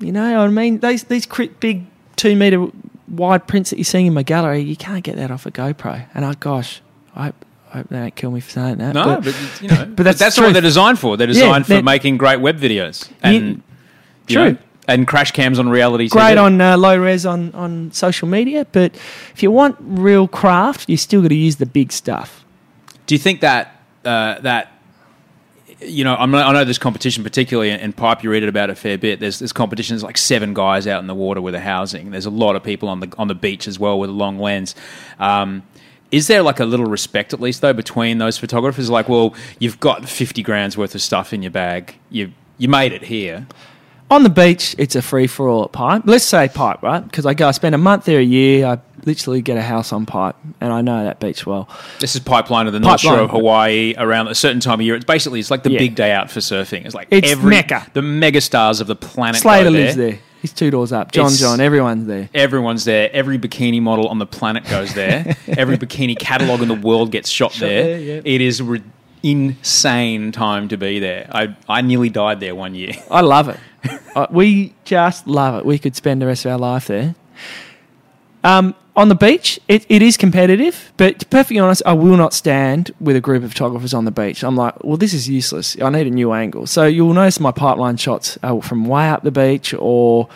You 0.00 0.12
know 0.12 0.38
what 0.38 0.44
I 0.44 0.48
mean? 0.48 0.78
These, 0.78 1.04
these 1.04 1.26
big 1.60 1.86
two 2.16 2.36
meter 2.36 2.68
wide 3.08 3.46
prints 3.46 3.70
that 3.70 3.76
you're 3.76 3.84
seeing 3.84 4.06
in 4.06 4.14
my 4.14 4.22
gallery, 4.22 4.60
you 4.60 4.76
can't 4.76 5.02
get 5.02 5.16
that 5.16 5.30
off 5.30 5.46
a 5.46 5.50
GoPro. 5.50 6.06
And 6.14 6.24
I, 6.24 6.34
gosh, 6.34 6.82
I, 7.14 7.32
I 7.72 7.78
hope 7.78 7.88
they 7.88 7.96
don't 7.98 8.14
kill 8.14 8.30
me 8.30 8.40
for 8.40 8.50
saying 8.50 8.78
that. 8.78 8.94
No, 8.94 9.04
but, 9.04 9.24
but, 9.24 9.62
you 9.62 9.68
know, 9.68 9.84
but 9.96 10.02
that's 10.02 10.18
that's, 10.18 10.36
the 10.36 10.42
what 10.42 10.52
they're 10.52 10.62
designed 10.62 10.98
for. 10.98 11.16
They're 11.16 11.26
designed 11.26 11.66
for 11.66 11.74
they're- 11.74 11.82
making 11.82 12.16
great 12.16 12.40
web 12.40 12.58
videos 12.58 13.10
and 13.22 13.62
you 14.26 14.34
True. 14.34 14.50
know, 14.52 14.58
and 14.86 15.06
crash 15.06 15.32
cams 15.32 15.58
on 15.58 15.68
reality. 15.68 16.08
great 16.08 16.36
TV. 16.36 16.42
on 16.42 16.60
uh, 16.60 16.76
low 16.76 16.96
res 16.96 17.26
on, 17.26 17.54
on 17.54 17.92
social 17.92 18.26
media, 18.26 18.66
but 18.72 18.94
if 19.34 19.42
you 19.42 19.50
want 19.50 19.76
real 19.80 20.26
craft, 20.26 20.88
you 20.88 20.96
still 20.96 21.20
got 21.20 21.28
to 21.28 21.34
use 21.34 21.56
the 21.56 21.66
big 21.66 21.92
stuff. 21.92 22.44
Do 23.06 23.14
you 23.14 23.18
think 23.18 23.40
that 23.40 23.82
uh, 24.04 24.40
that 24.40 24.72
you 25.80 26.04
know 26.04 26.14
I'm, 26.16 26.34
I 26.34 26.52
know 26.52 26.64
there's 26.64 26.78
competition, 26.78 27.22
particularly 27.22 27.70
in, 27.70 27.92
pipe. 27.92 28.22
You 28.22 28.30
read 28.30 28.42
it 28.42 28.48
about 28.48 28.70
a 28.70 28.74
fair 28.74 28.98
bit. 28.98 29.20
There's 29.20 29.38
there's 29.38 29.52
competition. 29.52 29.94
There's 29.94 30.02
like 30.02 30.18
seven 30.18 30.54
guys 30.54 30.86
out 30.86 31.00
in 31.00 31.06
the 31.06 31.14
water 31.14 31.40
with 31.40 31.54
a 31.54 31.60
housing. 31.60 32.10
There's 32.10 32.26
a 32.26 32.30
lot 32.30 32.56
of 32.56 32.62
people 32.62 32.88
on 32.88 33.00
the 33.00 33.12
on 33.18 33.28
the 33.28 33.34
beach 33.34 33.68
as 33.68 33.78
well 33.78 33.98
with 33.98 34.10
a 34.10 34.12
long 34.12 34.38
lens. 34.38 34.74
Um, 35.18 35.62
is 36.10 36.26
there 36.26 36.42
like 36.42 36.58
a 36.60 36.64
little 36.64 36.86
respect 36.86 37.32
at 37.32 37.40
least 37.40 37.60
though 37.60 37.72
between 37.72 38.18
those 38.18 38.38
photographers? 38.38 38.88
Like, 38.90 39.08
well, 39.08 39.34
you've 39.58 39.78
got 39.80 40.08
fifty 40.08 40.42
grand's 40.42 40.76
worth 40.76 40.94
of 40.94 41.02
stuff 41.02 41.32
in 41.32 41.42
your 41.42 41.50
bag. 41.50 41.94
You 42.10 42.32
you 42.56 42.68
made 42.68 42.92
it 42.92 43.04
here. 43.04 43.46
On 44.10 44.22
the 44.22 44.30
beach, 44.30 44.74
it's 44.78 44.96
a 44.96 45.02
free 45.02 45.26
for 45.26 45.48
all 45.48 45.64
at 45.64 45.72
Pipe. 45.72 46.02
Let's 46.06 46.24
say 46.24 46.48
Pipe, 46.48 46.82
right? 46.82 47.04
Because 47.04 47.26
I 47.26 47.34
go, 47.34 47.48
I 47.48 47.50
spend 47.50 47.74
a 47.74 47.78
month 47.78 48.06
there 48.06 48.18
a 48.18 48.22
year. 48.22 48.66
I 48.66 48.78
literally 49.08 49.42
get 49.42 49.56
a 49.56 49.62
house 49.62 49.92
on 49.92 50.06
Pipe, 50.06 50.36
and 50.60 50.72
I 50.72 50.80
know 50.82 51.02
that 51.04 51.18
beach 51.18 51.44
well. 51.46 51.68
This 51.98 52.14
is 52.14 52.20
pipeline 52.20 52.66
of 52.68 52.72
the 52.72 52.80
North 52.80 53.00
Shore 53.00 53.18
of 53.18 53.30
Hawaii 53.30 53.94
around 53.98 54.28
a 54.28 54.34
certain 54.34 54.60
time 54.60 54.74
of 54.80 54.82
year. 54.86 54.94
It's 54.94 55.04
basically 55.04 55.40
it's 55.40 55.50
like 55.50 55.62
the 55.64 55.70
Yeah. 55.72 55.78
big 55.78 55.94
day 55.94 56.12
out 56.12 56.30
for 56.30 56.40
surfing. 56.40 56.84
It's 56.86 56.94
like 56.94 57.08
It's 57.10 57.30
every 57.32 57.50
Mecca. 57.50 57.86
the 57.94 58.02
mega 58.02 58.40
stars 58.40 58.80
of 58.80 58.86
the 58.86 58.94
planet. 58.96 59.40
Slater 59.40 59.70
lives 59.70 59.96
there. 59.96 60.18
He's 60.42 60.52
two 60.52 60.70
doors 60.70 60.92
up. 60.92 61.10
John, 61.10 61.26
It's- 61.26 61.40
John, 61.40 61.58
everyone's 61.60 62.06
there. 62.06 62.28
Everyone's 62.32 62.84
there. 62.84 63.10
Every 63.12 63.38
bikini 63.40 63.82
model 63.82 64.06
on 64.06 64.18
the 64.18 64.26
planet 64.26 64.64
goes 64.70 64.94
there. 64.94 65.36
Every 65.48 65.76
bikini 65.76 66.16
catalog 66.16 66.62
in 66.62 66.68
the 66.68 66.74
world 66.88 67.10
gets 67.10 67.28
shot, 67.28 67.54
there. 67.54 67.82
there, 67.82 67.98
yeah. 68.00 68.20
It 68.24 68.40
is 68.40 68.62
re- 68.62 68.82
insane 69.24 70.30
time 70.32 70.68
to 70.68 70.76
be 70.76 71.00
there. 71.00 71.28
I 71.32 71.56
I 71.68 71.80
nearly 71.82 72.08
died 72.08 72.38
there 72.40 72.54
one 72.54 72.74
year. 72.74 72.92
I 73.10 73.20
love 73.22 73.48
it. 73.48 73.58
We 74.30 74.74
just 74.84 75.28
love 75.28 75.54
it. 75.60 75.64
We 75.64 75.78
could 75.78 75.94
spend 75.94 76.20
the 76.20 76.26
rest 76.26 76.44
of 76.44 76.50
our 76.52 76.58
life 76.58 76.88
there. 76.88 77.14
Um, 78.44 78.74
on 78.96 79.08
the 79.08 79.14
beach, 79.14 79.60
it, 79.68 79.86
it 79.88 80.02
is 80.02 80.16
competitive, 80.16 80.92
but 80.96 81.20
to 81.20 81.26
be 81.26 81.30
perfectly 81.30 81.60
honest, 81.60 81.82
I 81.86 81.92
will 81.92 82.16
not 82.16 82.34
stand 82.34 82.90
with 83.00 83.14
a 83.14 83.20
group 83.20 83.44
of 83.44 83.52
photographers 83.52 83.94
on 83.94 84.04
the 84.04 84.10
beach. 84.10 84.42
I'm 84.42 84.56
like, 84.56 84.82
well, 84.82 84.96
this 84.96 85.14
is 85.14 85.28
useless. 85.28 85.80
I 85.80 85.88
need 85.90 86.08
a 86.08 86.10
new 86.10 86.32
angle. 86.32 86.66
So 86.66 86.86
you'll 86.86 87.14
notice 87.14 87.38
my 87.38 87.52
pipeline 87.52 87.96
shots 87.96 88.38
are 88.42 88.60
from 88.60 88.86
way 88.86 89.08
up 89.08 89.22
the 89.22 89.30
beach, 89.30 89.72
or 89.72 90.28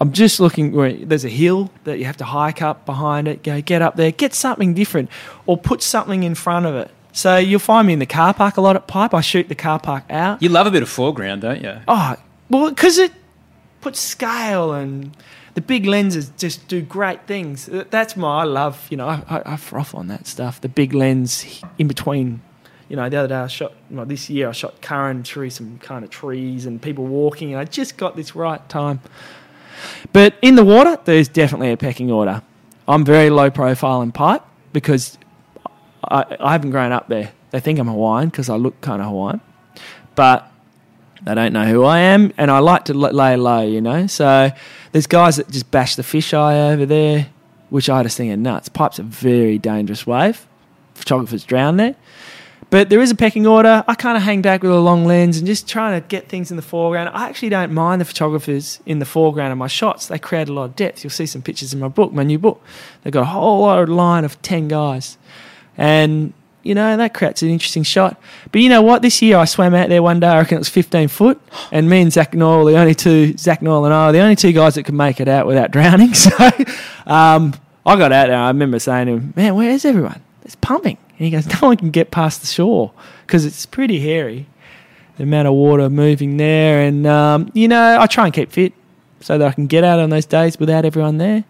I'm 0.00 0.12
just 0.12 0.40
looking 0.40 0.72
where 0.72 0.92
there's 0.92 1.24
a 1.24 1.28
hill 1.28 1.70
that 1.84 2.00
you 2.00 2.06
have 2.06 2.16
to 2.16 2.24
hike 2.24 2.60
up 2.60 2.84
behind 2.86 3.28
it. 3.28 3.44
Go 3.44 3.60
get 3.60 3.82
up 3.82 3.94
there, 3.94 4.10
get 4.10 4.34
something 4.34 4.74
different, 4.74 5.10
or 5.46 5.56
put 5.56 5.80
something 5.80 6.24
in 6.24 6.34
front 6.34 6.66
of 6.66 6.74
it. 6.74 6.90
So 7.12 7.36
you'll 7.36 7.60
find 7.60 7.86
me 7.86 7.92
in 7.92 7.98
the 8.00 8.06
car 8.06 8.34
park 8.34 8.56
a 8.56 8.60
lot 8.60 8.74
at 8.76 8.86
Pipe. 8.88 9.14
I 9.14 9.20
shoot 9.20 9.48
the 9.48 9.54
car 9.54 9.78
park 9.78 10.04
out. 10.10 10.42
You 10.42 10.48
love 10.48 10.66
a 10.66 10.70
bit 10.70 10.82
of 10.82 10.88
foreground, 10.88 11.42
don't 11.42 11.62
you? 11.62 11.78
Oh, 11.86 12.16
well, 12.48 12.70
because 12.70 12.98
it 12.98 13.12
puts 13.80 14.00
scale 14.00 14.72
and 14.72 15.16
the 15.58 15.62
big 15.62 15.86
lenses 15.86 16.30
just 16.36 16.68
do 16.68 16.80
great 16.80 17.26
things. 17.26 17.68
That's 17.90 18.16
my 18.16 18.42
I 18.42 18.44
love. 18.44 18.86
You 18.90 18.98
know, 18.98 19.08
I, 19.08 19.42
I, 19.44 19.56
froth 19.56 19.92
on 19.92 20.06
that 20.06 20.28
stuff. 20.28 20.60
The 20.60 20.68
big 20.68 20.94
lens 20.94 21.60
in 21.78 21.88
between. 21.88 22.42
You 22.88 22.94
know, 22.94 23.08
the 23.08 23.16
other 23.16 23.26
day 23.26 23.34
I 23.34 23.48
shot. 23.48 23.72
Well, 23.90 24.06
this 24.06 24.30
year 24.30 24.50
I 24.50 24.52
shot 24.52 24.80
Curren 24.80 25.24
through 25.24 25.50
some 25.50 25.80
kind 25.80 26.04
of 26.04 26.10
trees 26.10 26.64
and 26.64 26.80
people 26.80 27.06
walking, 27.06 27.52
and 27.52 27.58
I 27.58 27.64
just 27.64 27.96
got 27.96 28.14
this 28.14 28.36
right 28.36 28.66
time. 28.68 29.00
But 30.12 30.36
in 30.42 30.54
the 30.54 30.64
water, 30.64 30.96
there's 31.04 31.26
definitely 31.26 31.72
a 31.72 31.76
pecking 31.76 32.12
order. 32.12 32.40
I'm 32.86 33.04
very 33.04 33.28
low 33.28 33.50
profile 33.50 34.00
in 34.02 34.12
pipe 34.12 34.44
because 34.72 35.18
I, 36.04 36.36
I 36.38 36.52
haven't 36.52 36.70
grown 36.70 36.92
up 36.92 37.08
there. 37.08 37.32
They 37.50 37.58
think 37.58 37.80
I'm 37.80 37.88
Hawaiian 37.88 38.28
because 38.28 38.48
I 38.48 38.54
look 38.54 38.80
kind 38.80 39.02
of 39.02 39.08
Hawaiian, 39.08 39.40
but 40.14 40.52
they 41.24 41.34
don't 41.34 41.52
know 41.52 41.64
who 41.64 41.84
I 41.84 41.98
am, 41.98 42.32
and 42.38 42.48
I 42.48 42.60
like 42.60 42.84
to 42.86 42.94
lay 42.94 43.36
low, 43.36 43.62
you 43.62 43.80
know. 43.80 44.06
So 44.06 44.50
there's 44.92 45.06
guys 45.06 45.36
that 45.36 45.50
just 45.50 45.70
bash 45.70 45.96
the 45.96 46.02
fisheye 46.02 46.72
over 46.72 46.86
there, 46.86 47.28
which 47.70 47.90
I 47.90 48.02
just 48.02 48.16
think 48.16 48.32
are 48.32 48.36
nuts. 48.36 48.68
Pipe's 48.68 48.98
a 48.98 49.02
very 49.02 49.58
dangerous 49.58 50.06
wave. 50.06 50.46
Photographers 50.94 51.44
drown 51.44 51.76
there. 51.76 51.94
But 52.70 52.90
there 52.90 53.00
is 53.00 53.10
a 53.10 53.14
pecking 53.14 53.46
order. 53.46 53.82
I 53.88 53.94
kind 53.94 54.16
of 54.16 54.22
hang 54.22 54.42
back 54.42 54.62
with 54.62 54.70
a 54.70 54.78
long 54.78 55.06
lens 55.06 55.38
and 55.38 55.46
just 55.46 55.66
trying 55.66 56.00
to 56.00 56.06
get 56.06 56.28
things 56.28 56.50
in 56.50 56.56
the 56.58 56.62
foreground. 56.62 57.08
I 57.14 57.28
actually 57.28 57.48
don't 57.48 57.72
mind 57.72 58.00
the 58.00 58.04
photographers 58.04 58.80
in 58.84 58.98
the 58.98 59.06
foreground 59.06 59.52
of 59.52 59.58
my 59.58 59.68
shots. 59.68 60.06
They 60.08 60.18
create 60.18 60.50
a 60.50 60.52
lot 60.52 60.64
of 60.64 60.76
depth. 60.76 61.02
You'll 61.02 61.10
see 61.10 61.24
some 61.24 61.40
pictures 61.40 61.72
in 61.72 61.80
my 61.80 61.88
book, 61.88 62.12
my 62.12 62.24
new 62.24 62.38
book. 62.38 62.62
They've 63.02 63.12
got 63.12 63.22
a 63.22 63.26
whole 63.26 63.60
lot 63.62 63.82
of 63.82 63.88
line 63.88 64.24
of 64.24 64.40
10 64.42 64.68
guys. 64.68 65.16
And, 65.78 66.34
you 66.62 66.74
know, 66.74 66.96
that 66.96 67.14
creates 67.14 67.42
an 67.42 67.48
interesting 67.48 67.82
shot. 67.82 68.20
But 68.52 68.60
you 68.60 68.68
know 68.68 68.82
what? 68.82 69.02
This 69.02 69.22
year 69.22 69.38
I 69.38 69.44
swam 69.44 69.74
out 69.74 69.88
there 69.88 70.02
one 70.02 70.20
day, 70.20 70.26
I 70.26 70.38
reckon 70.38 70.56
it 70.56 70.60
was 70.60 70.68
15 70.68 71.08
foot. 71.08 71.40
And 71.72 71.88
me 71.88 72.00
and 72.00 72.12
Zak 72.12 72.34
Noyle, 72.34 72.66
the 72.66 72.76
only 72.78 72.94
two, 72.94 73.36
Zak 73.36 73.62
Noyle 73.62 73.84
and 73.84 73.94
I, 73.94 74.06
are 74.06 74.12
the 74.12 74.20
only 74.20 74.36
two 74.36 74.52
guys 74.52 74.74
that 74.74 74.84
could 74.84 74.94
make 74.94 75.20
it 75.20 75.28
out 75.28 75.46
without 75.46 75.70
drowning. 75.72 76.14
So 76.14 76.30
um, 77.06 77.54
I 77.86 77.96
got 77.96 78.12
out 78.12 78.28
there. 78.28 78.36
I 78.36 78.48
remember 78.48 78.78
saying 78.78 79.06
to 79.06 79.12
him, 79.12 79.32
man, 79.36 79.54
where's 79.54 79.84
everyone? 79.84 80.22
It's 80.44 80.56
pumping. 80.56 80.98
And 81.18 81.24
he 81.24 81.30
goes, 81.30 81.46
no 81.46 81.68
one 81.68 81.76
can 81.76 81.90
get 81.90 82.10
past 82.10 82.40
the 82.40 82.46
shore 82.46 82.92
because 83.26 83.44
it's 83.44 83.66
pretty 83.66 84.00
hairy. 84.00 84.46
The 85.16 85.24
amount 85.24 85.48
of 85.48 85.54
water 85.54 85.88
moving 85.90 86.36
there. 86.36 86.80
And, 86.82 87.06
um, 87.06 87.50
you 87.54 87.66
know, 87.66 87.98
I 88.00 88.06
try 88.06 88.26
and 88.26 88.34
keep 88.34 88.52
fit 88.52 88.72
so 89.20 89.36
that 89.36 89.48
I 89.48 89.52
can 89.52 89.66
get 89.66 89.84
out 89.84 89.98
on 89.98 90.10
those 90.10 90.26
days 90.26 90.58
without 90.60 90.84
everyone 90.84 91.18
there. 91.18 91.44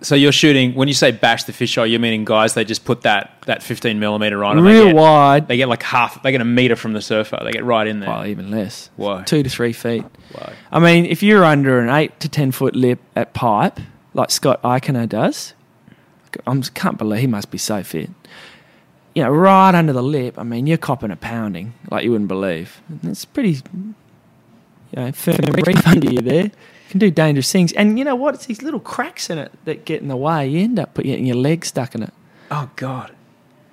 So 0.00 0.14
you're 0.14 0.32
shooting 0.32 0.74
when 0.74 0.86
you 0.86 0.94
say 0.94 1.10
bash 1.10 1.44
the 1.44 1.52
fisheye, 1.52 1.90
you're 1.90 1.98
meaning 1.98 2.24
guys 2.24 2.54
they 2.54 2.64
just 2.64 2.84
put 2.84 3.02
that 3.02 3.32
that 3.46 3.62
15 3.62 3.98
millimeter 3.98 4.44
on 4.44 4.56
and 4.58 4.66
Real 4.66 4.84
they 4.84 4.92
get, 4.92 4.96
wide. 4.96 5.48
They 5.48 5.56
get 5.56 5.68
like 5.68 5.82
half. 5.82 6.22
They 6.22 6.30
get 6.30 6.40
a 6.40 6.44
meter 6.44 6.76
from 6.76 6.92
the 6.92 7.00
surfer. 7.00 7.40
They 7.42 7.50
get 7.50 7.64
right 7.64 7.86
in 7.86 8.00
there. 8.00 8.08
Well, 8.08 8.26
even 8.26 8.50
less. 8.50 8.90
Why? 8.96 9.24
Two 9.24 9.42
to 9.42 9.50
three 9.50 9.72
feet. 9.72 10.04
Why? 10.32 10.52
I 10.70 10.78
mean, 10.78 11.04
if 11.06 11.22
you're 11.22 11.44
under 11.44 11.80
an 11.80 11.88
eight 11.88 12.20
to 12.20 12.28
ten 12.28 12.52
foot 12.52 12.76
lip 12.76 13.00
at 13.16 13.34
pipe, 13.34 13.80
like 14.14 14.30
Scott 14.30 14.62
Aichner 14.62 15.08
does, 15.08 15.54
I 16.46 16.60
can't 16.74 16.98
believe 16.98 17.20
he 17.20 17.26
must 17.26 17.50
be 17.50 17.58
so 17.58 17.82
fit. 17.82 18.10
You 19.14 19.24
know, 19.24 19.30
right 19.30 19.74
under 19.74 19.92
the 19.92 20.02
lip. 20.02 20.38
I 20.38 20.44
mean, 20.44 20.68
you're 20.68 20.78
copping 20.78 21.10
a 21.10 21.16
pounding 21.16 21.74
like 21.90 22.04
you 22.04 22.12
wouldn't 22.12 22.28
believe. 22.28 22.80
It's 23.02 23.24
pretty, 23.24 23.60
you 23.74 23.94
know, 24.94 25.10
firm 25.10 25.38
reef 25.66 25.86
under 25.88 26.12
you 26.12 26.20
there. 26.20 26.52
Can 26.88 26.98
do 26.98 27.10
dangerous 27.10 27.52
things. 27.52 27.72
And 27.72 27.98
you 27.98 28.04
know 28.04 28.14
what? 28.14 28.34
It's 28.34 28.46
these 28.46 28.62
little 28.62 28.80
cracks 28.80 29.28
in 29.28 29.38
it 29.38 29.52
that 29.64 29.84
get 29.84 30.00
in 30.00 30.08
the 30.08 30.16
way. 30.16 30.48
You 30.48 30.60
end 30.60 30.78
up 30.78 30.94
putting 30.94 31.26
your 31.26 31.36
leg 31.36 31.64
stuck 31.64 31.94
in 31.94 32.02
it. 32.02 32.14
Oh 32.50 32.70
God. 32.76 33.12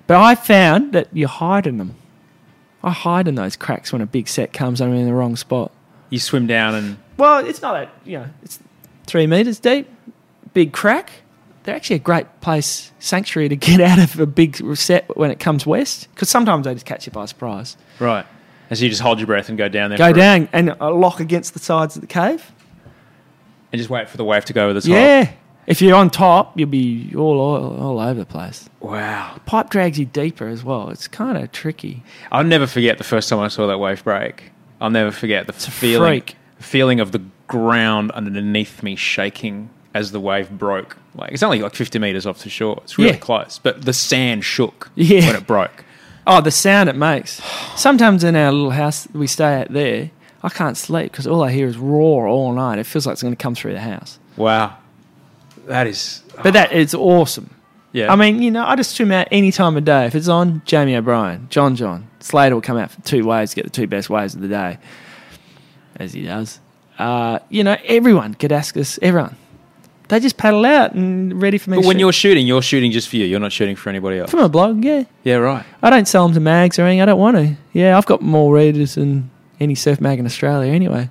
But 0.06 0.18
I 0.18 0.34
found 0.34 0.92
that 0.92 1.08
you 1.12 1.26
hide 1.26 1.66
in 1.66 1.78
them. 1.78 1.96
I 2.82 2.90
hide 2.90 3.26
in 3.26 3.34
those 3.34 3.56
cracks 3.56 3.92
when 3.92 4.02
a 4.02 4.06
big 4.06 4.28
set 4.28 4.52
comes. 4.52 4.80
I'm 4.80 4.92
in 4.92 5.06
the 5.06 5.14
wrong 5.14 5.34
spot. 5.34 5.72
You 6.10 6.18
swim 6.20 6.46
down 6.46 6.74
and 6.74 6.98
Well, 7.16 7.44
it's 7.44 7.62
not 7.62 7.72
that, 7.72 7.90
you 8.04 8.18
know, 8.18 8.26
it's 8.42 8.60
three 9.06 9.26
metres 9.26 9.58
deep, 9.58 9.88
big 10.52 10.72
crack. 10.72 11.10
They're 11.64 11.74
actually 11.74 11.96
a 11.96 12.00
great 12.00 12.40
place, 12.42 12.92
sanctuary 13.00 13.48
to 13.48 13.56
get 13.56 13.80
out 13.90 13.98
of 13.98 14.20
a 14.20 14.26
big 14.26 14.56
set 14.76 15.16
when 15.16 15.30
it 15.32 15.40
comes 15.40 15.66
west, 15.66 16.06
because 16.14 16.28
sometimes 16.28 16.66
they 16.66 16.74
just 16.74 16.86
catch 16.86 17.06
you 17.06 17.12
by 17.12 17.24
surprise. 17.24 17.76
right. 17.98 18.26
And 18.68 18.76
so 18.76 18.82
you 18.82 18.90
just 18.90 19.02
hold 19.02 19.18
your 19.20 19.28
breath 19.28 19.48
and 19.48 19.56
go 19.56 19.68
down 19.68 19.90
there. 19.90 19.98
Go 19.98 20.12
down 20.12 20.48
and 20.52 20.74
uh, 20.80 20.92
lock 20.92 21.20
against 21.20 21.54
the 21.54 21.60
sides 21.60 21.94
of 21.94 22.00
the 22.00 22.08
cave. 22.08 22.50
And 23.72 23.78
just 23.78 23.90
wait 23.90 24.08
for 24.08 24.16
the 24.16 24.24
wave 24.24 24.44
to 24.46 24.52
go 24.52 24.64
over 24.64 24.74
the 24.74 24.80
top. 24.80 24.90
Yeah. 24.90 25.30
If 25.66 25.82
you're 25.82 25.96
on 25.96 26.10
top, 26.10 26.56
you'll 26.58 26.68
be 26.68 27.12
all, 27.16 27.40
all, 27.40 27.76
all 27.82 27.98
over 28.00 28.20
the 28.20 28.24
place. 28.26 28.68
Wow. 28.80 29.40
Pipe 29.46 29.68
drags 29.70 29.98
you 29.98 30.04
deeper 30.04 30.46
as 30.46 30.62
well. 30.62 30.90
It's 30.90 31.08
kind 31.08 31.36
of 31.36 31.50
tricky. 31.50 32.04
I'll 32.30 32.44
never 32.44 32.68
forget 32.68 32.98
the 32.98 33.04
first 33.04 33.28
time 33.28 33.40
I 33.40 33.48
saw 33.48 33.66
that 33.66 33.78
wave 33.78 34.04
break. 34.04 34.52
I'll 34.80 34.90
never 34.90 35.10
forget 35.10 35.46
the 35.48 35.52
feeling, 35.52 36.08
freak. 36.22 36.36
feeling 36.60 37.00
of 37.00 37.10
the 37.10 37.20
ground 37.48 38.12
underneath 38.12 38.82
me 38.82 38.94
shaking 38.94 39.70
as 39.94 40.12
the 40.12 40.20
wave 40.20 40.50
broke. 40.50 40.96
Like 41.16 41.32
it's 41.32 41.42
only 41.42 41.60
like 41.62 41.74
50 41.74 41.98
meters 41.98 42.26
off 42.26 42.42
the 42.44 42.50
shore. 42.50 42.78
It's 42.84 42.96
really 42.98 43.10
Yeah. 43.12 43.16
close, 43.16 43.58
but 43.60 43.84
the 43.84 43.92
sand 43.92 44.44
shook 44.44 44.90
Yeah. 44.94 45.26
when 45.26 45.34
it 45.36 45.46
broke. 45.48 45.84
Oh, 46.28 46.40
the 46.40 46.50
sound 46.50 46.88
it 46.88 46.94
makes. 46.96 47.42
Sometimes 47.76 48.22
in 48.22 48.36
our 48.36 48.52
little 48.52 48.70
house 48.70 49.08
we 49.12 49.26
stay 49.26 49.54
at 49.62 49.72
there, 49.72 50.10
I 50.46 50.50
can't 50.50 50.76
sleep 50.76 51.10
because 51.10 51.26
all 51.26 51.42
I 51.42 51.50
hear 51.52 51.66
is 51.66 51.76
roar 51.76 52.26
all 52.28 52.52
night. 52.54 52.78
It 52.78 52.84
feels 52.86 53.04
like 53.06 53.14
it's 53.14 53.22
going 53.22 53.34
to 53.34 53.42
come 53.42 53.54
through 53.54 53.72
the 53.74 53.80
house. 53.80 54.18
Wow. 54.36 54.76
That 55.66 55.86
is 55.88 56.22
But 56.42 56.52
that 56.54 56.72
it's 56.72 56.94
awesome. 56.94 57.50
yeah. 57.92 58.12
I 58.12 58.16
mean, 58.16 58.40
you 58.40 58.50
know, 58.52 58.64
I 58.64 58.76
just 58.76 58.92
swim 58.96 59.10
out 59.10 59.26
any 59.32 59.50
time 59.50 59.76
of 59.76 59.84
day. 59.84 60.06
If 60.06 60.14
it's 60.14 60.28
on, 60.28 60.62
Jamie 60.64 60.94
O'Brien, 60.96 61.48
John 61.50 61.74
John, 61.74 62.08
Slater 62.20 62.54
will 62.54 62.62
come 62.62 62.76
out 62.78 62.90
for 62.92 63.00
two 63.02 63.26
waves, 63.26 63.52
get 63.54 63.64
the 63.64 63.70
two 63.70 63.86
best 63.88 64.08
waves 64.08 64.34
of 64.36 64.40
the 64.40 64.48
day, 64.48 64.78
as 65.96 66.12
he 66.12 66.22
does. 66.22 66.60
Uh, 66.98 67.40
you 67.50 67.64
know, 67.64 67.76
everyone, 67.84 68.34
Gudauskas, 68.36 68.98
everyone. 69.02 69.36
They 70.08 70.20
just 70.20 70.36
paddle 70.36 70.64
out 70.64 70.92
and 70.94 71.42
ready 71.42 71.58
for 71.58 71.70
me. 71.70 71.78
but 71.78 71.82
to 71.82 71.88
when 71.88 71.96
shoot. 71.96 72.00
you're 72.00 72.12
shooting, 72.12 72.46
you're 72.46 72.62
shooting 72.62 72.92
just 72.92 73.08
for 73.08 73.16
you. 73.16 73.24
You're 73.24 73.40
not 73.40 73.50
shooting 73.50 73.74
for 73.74 73.90
anybody 73.90 74.20
else. 74.20 74.30
from 74.30 74.38
a 74.40 74.48
blog, 74.48 74.84
yeah, 74.84 75.02
Yeah, 75.24 75.34
right. 75.36 75.66
I 75.82 75.90
don't 75.90 76.06
sell 76.06 76.24
them 76.28 76.34
to 76.34 76.40
mags 76.40 76.78
or 76.78 76.82
anything. 76.82 77.00
I 77.02 77.06
don't 77.06 77.18
want 77.18 77.36
to. 77.36 77.56
Yeah, 77.72 77.98
I've 77.98 78.06
got 78.06 78.22
more 78.22 78.54
readers 78.54 78.94
than 78.94 79.30
any 79.60 79.74
surf 79.74 80.00
mag 80.00 80.18
in 80.18 80.26
Australia 80.26 80.72
anyway. 80.72 81.10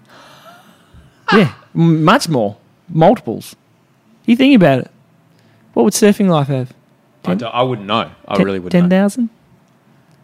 yeah, 1.33 1.53
much 1.73 2.29
more. 2.29 2.57
Multiples. 2.89 3.55
You 4.25 4.35
think 4.35 4.55
about 4.55 4.79
it. 4.79 4.91
What 5.73 5.83
would 5.83 5.93
Surfing 5.93 6.29
Life 6.29 6.47
have? 6.47 6.73
I, 7.25 7.33
I 7.45 7.63
wouldn't 7.63 7.87
know. 7.87 8.11
I 8.27 8.37
really 8.37 8.59
wouldn't. 8.59 8.71
Ten 8.71 8.83
know. 8.89 8.89
thousand. 8.89 9.29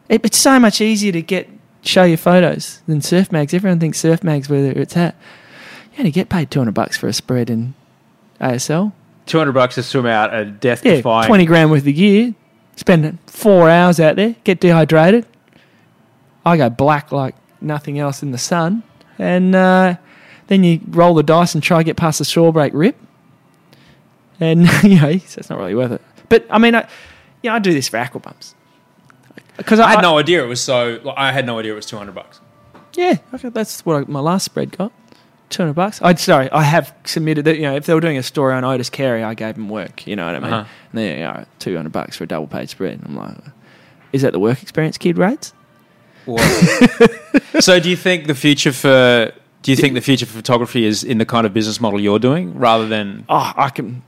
It, 0.07 0.23
it's 0.25 0.37
so 0.37 0.59
much 0.59 0.81
easier 0.81 1.11
to 1.11 1.21
get 1.21 1.49
show 1.83 2.03
your 2.03 2.17
photos 2.17 2.81
than 2.87 3.01
surf 3.01 3.31
mags. 3.31 3.53
Everyone 3.53 3.79
thinks 3.79 3.99
surf 3.99 4.23
mags 4.23 4.49
where 4.49 4.77
it's 4.77 4.95
at. 4.95 5.15
You 5.93 5.99
only 5.99 6.11
get 6.11 6.29
paid 6.29 6.51
two 6.51 6.59
hundred 6.59 6.73
bucks 6.73 6.97
for 6.97 7.07
a 7.07 7.13
spread 7.13 7.49
in 7.49 7.73
ASL. 8.39 8.93
Two 9.25 9.37
hundred 9.39 9.53
bucks 9.53 9.75
to 9.75 9.83
swim 9.83 10.05
out 10.05 10.33
a 10.33 10.45
death 10.45 10.85
Yeah, 10.85 10.97
defying. 10.97 11.27
twenty 11.27 11.45
grand 11.45 11.71
worth 11.71 11.85
of 11.87 11.95
gear. 11.95 12.33
Spend 12.75 13.17
four 13.27 13.69
hours 13.69 13.99
out 13.99 14.15
there, 14.15 14.35
get 14.43 14.59
dehydrated. 14.59 15.25
I 16.45 16.57
go 16.57 16.69
black 16.69 17.11
like 17.11 17.35
nothing 17.61 17.99
else 17.99 18.23
in 18.23 18.31
the 18.31 18.37
sun, 18.37 18.83
and 19.17 19.55
uh, 19.55 19.95
then 20.47 20.63
you 20.63 20.81
roll 20.89 21.13
the 21.13 21.23
dice 21.23 21.53
and 21.53 21.63
try 21.63 21.77
to 21.77 21.83
get 21.83 21.97
past 21.97 22.19
the 22.19 22.25
shore 22.25 22.51
break 22.51 22.73
rip. 22.73 22.97
And 24.39 24.61
you 24.83 24.99
know, 24.99 25.17
so 25.17 25.39
it's 25.39 25.49
not 25.49 25.59
really 25.59 25.75
worth 25.75 25.91
it. 25.91 26.01
But 26.29 26.45
I 26.49 26.57
mean, 26.57 26.75
I, 26.75 26.87
yeah, 27.41 27.55
I 27.55 27.59
do 27.59 27.73
this 27.73 27.87
for 27.87 27.97
aqua 27.97 28.19
bumps 28.19 28.55
because 29.57 29.79
I 29.79 29.91
had 29.91 30.01
no 30.01 30.17
idea 30.17 30.43
it 30.43 30.47
was 30.47 30.61
so. 30.61 30.99
Like, 31.03 31.17
I 31.17 31.31
had 31.31 31.45
no 31.45 31.59
idea 31.59 31.73
it 31.73 31.75
was 31.75 31.85
two 31.85 31.97
hundred 31.97 32.15
bucks. 32.15 32.39
Yeah, 32.93 33.17
okay, 33.33 33.49
that's 33.49 33.85
what 33.85 33.95
I, 33.95 34.11
my 34.11 34.19
last 34.19 34.45
spread 34.45 34.77
got. 34.77 34.91
Two 35.49 35.63
hundred 35.63 35.73
bucks. 35.73 36.01
I 36.01 36.13
sorry, 36.15 36.49
I 36.51 36.63
have 36.63 36.93
submitted 37.05 37.45
that. 37.45 37.57
You 37.57 37.63
know, 37.63 37.75
if 37.75 37.85
they 37.85 37.93
were 37.93 37.99
doing 38.01 38.17
a 38.17 38.23
story 38.23 38.53
on 38.53 38.63
Otis 38.63 38.89
Carey, 38.89 39.23
I 39.23 39.33
gave 39.33 39.55
them 39.55 39.69
work. 39.69 40.07
You 40.07 40.15
know 40.15 40.25
what 40.25 40.35
I 40.35 40.39
mean? 40.39 40.53
Uh-huh. 40.53 40.69
And 40.91 40.99
they, 40.99 41.13
you 41.13 41.23
know, 41.23 41.45
two 41.59 41.75
hundred 41.75 41.91
bucks 41.91 42.17
for 42.17 42.23
a 42.23 42.27
double 42.27 42.47
page 42.47 42.69
spread. 42.69 43.01
I'm 43.05 43.15
like, 43.15 43.37
is 44.13 44.21
that 44.21 44.33
the 44.33 44.39
work 44.39 44.61
experience 44.61 44.97
kid 44.97 45.17
rates? 45.17 45.53
so, 47.59 47.79
do 47.79 47.89
you 47.89 47.95
think 47.95 48.27
the 48.27 48.35
future 48.35 48.71
for 48.71 49.31
do 49.61 49.71
you 49.71 49.77
think 49.77 49.93
the 49.93 50.01
future 50.01 50.25
for 50.25 50.33
photography 50.33 50.85
is 50.85 51.03
in 51.03 51.17
the 51.19 51.25
kind 51.25 51.45
of 51.45 51.53
business 51.53 51.79
model 51.79 51.99
you're 51.99 52.19
doing, 52.19 52.57
rather 52.57 52.87
than 52.87 53.25
Oh, 53.29 53.53
I 53.55 53.69
can, 53.69 54.01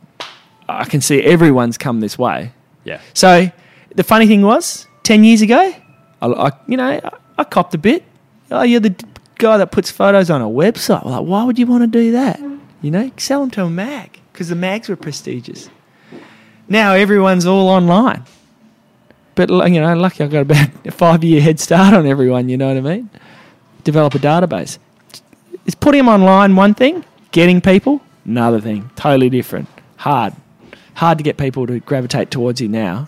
I 0.68 0.86
can 0.86 1.00
see 1.02 1.22
everyone's 1.22 1.78
come 1.78 2.00
this 2.00 2.18
way. 2.18 2.52
yeah? 2.86 3.00
So 3.14 3.52
the 3.96 4.04
funny 4.04 4.26
thing 4.28 4.42
was, 4.42 4.88
ten 5.04 5.24
years 5.24 5.42
ago, 5.42 5.74
I, 6.22 6.28
I 6.28 6.52
you 6.68 6.78
know, 6.78 6.88
I, 7.04 7.10
I 7.38 7.44
copped 7.44 7.74
a 7.76 7.78
bit. 7.78 8.04
Oh, 8.52 8.64
you're 8.64 8.80
the 8.80 8.96
guy 9.38 9.58
that 9.58 9.72
puts 9.72 9.92
photos 9.92 10.30
on 10.30 10.42
a 10.42 10.48
website. 10.48 11.06
Like, 11.06 11.24
why 11.26 11.44
would 11.44 11.58
you 11.60 11.66
want 11.68 11.82
to 11.84 11.88
do 11.88 12.12
that? 12.14 12.40
You 12.82 12.92
know, 12.92 13.12
sell 13.18 13.42
them 13.42 13.52
to 13.52 13.64
a 13.66 13.70
mag 13.70 14.20
because 14.32 14.50
the 14.50 14.56
mags 14.56 14.90
were 14.90 14.96
prestigious. 14.96 15.70
Now 16.68 16.94
everyone's 16.94 17.46
all 17.46 17.70
online. 17.70 18.24
But 19.36 19.50
you 19.50 19.82
know, 19.82 19.96
lucky 19.96 20.24
I've 20.24 20.32
got 20.32 20.42
about 20.42 20.70
a 20.86 20.92
five 20.92 21.24
year 21.24 21.42
head 21.42 21.60
start 21.60 21.94
on 21.94 22.06
everyone. 22.06 22.50
You 22.50 22.58
know 22.58 22.68
what 22.68 22.78
I 22.78 22.96
mean? 22.96 23.10
Develop 23.84 24.16
a 24.16 24.20
database. 24.20 24.78
Is 25.66 25.76
putting 25.76 26.00
them 26.00 26.10
online 26.10 26.56
one 26.56 26.74
thing? 26.74 27.04
Getting 27.32 27.62
people 27.62 28.02
another 28.26 28.62
thing. 28.62 28.90
Totally 28.96 29.30
different. 29.30 29.68
Hard. 29.98 30.34
Hard 30.96 31.18
to 31.18 31.24
get 31.24 31.38
people 31.38 31.68
to 31.68 31.80
gravitate 31.80 32.32
towards 32.32 32.62
you 32.62 32.68
now. 32.68 33.08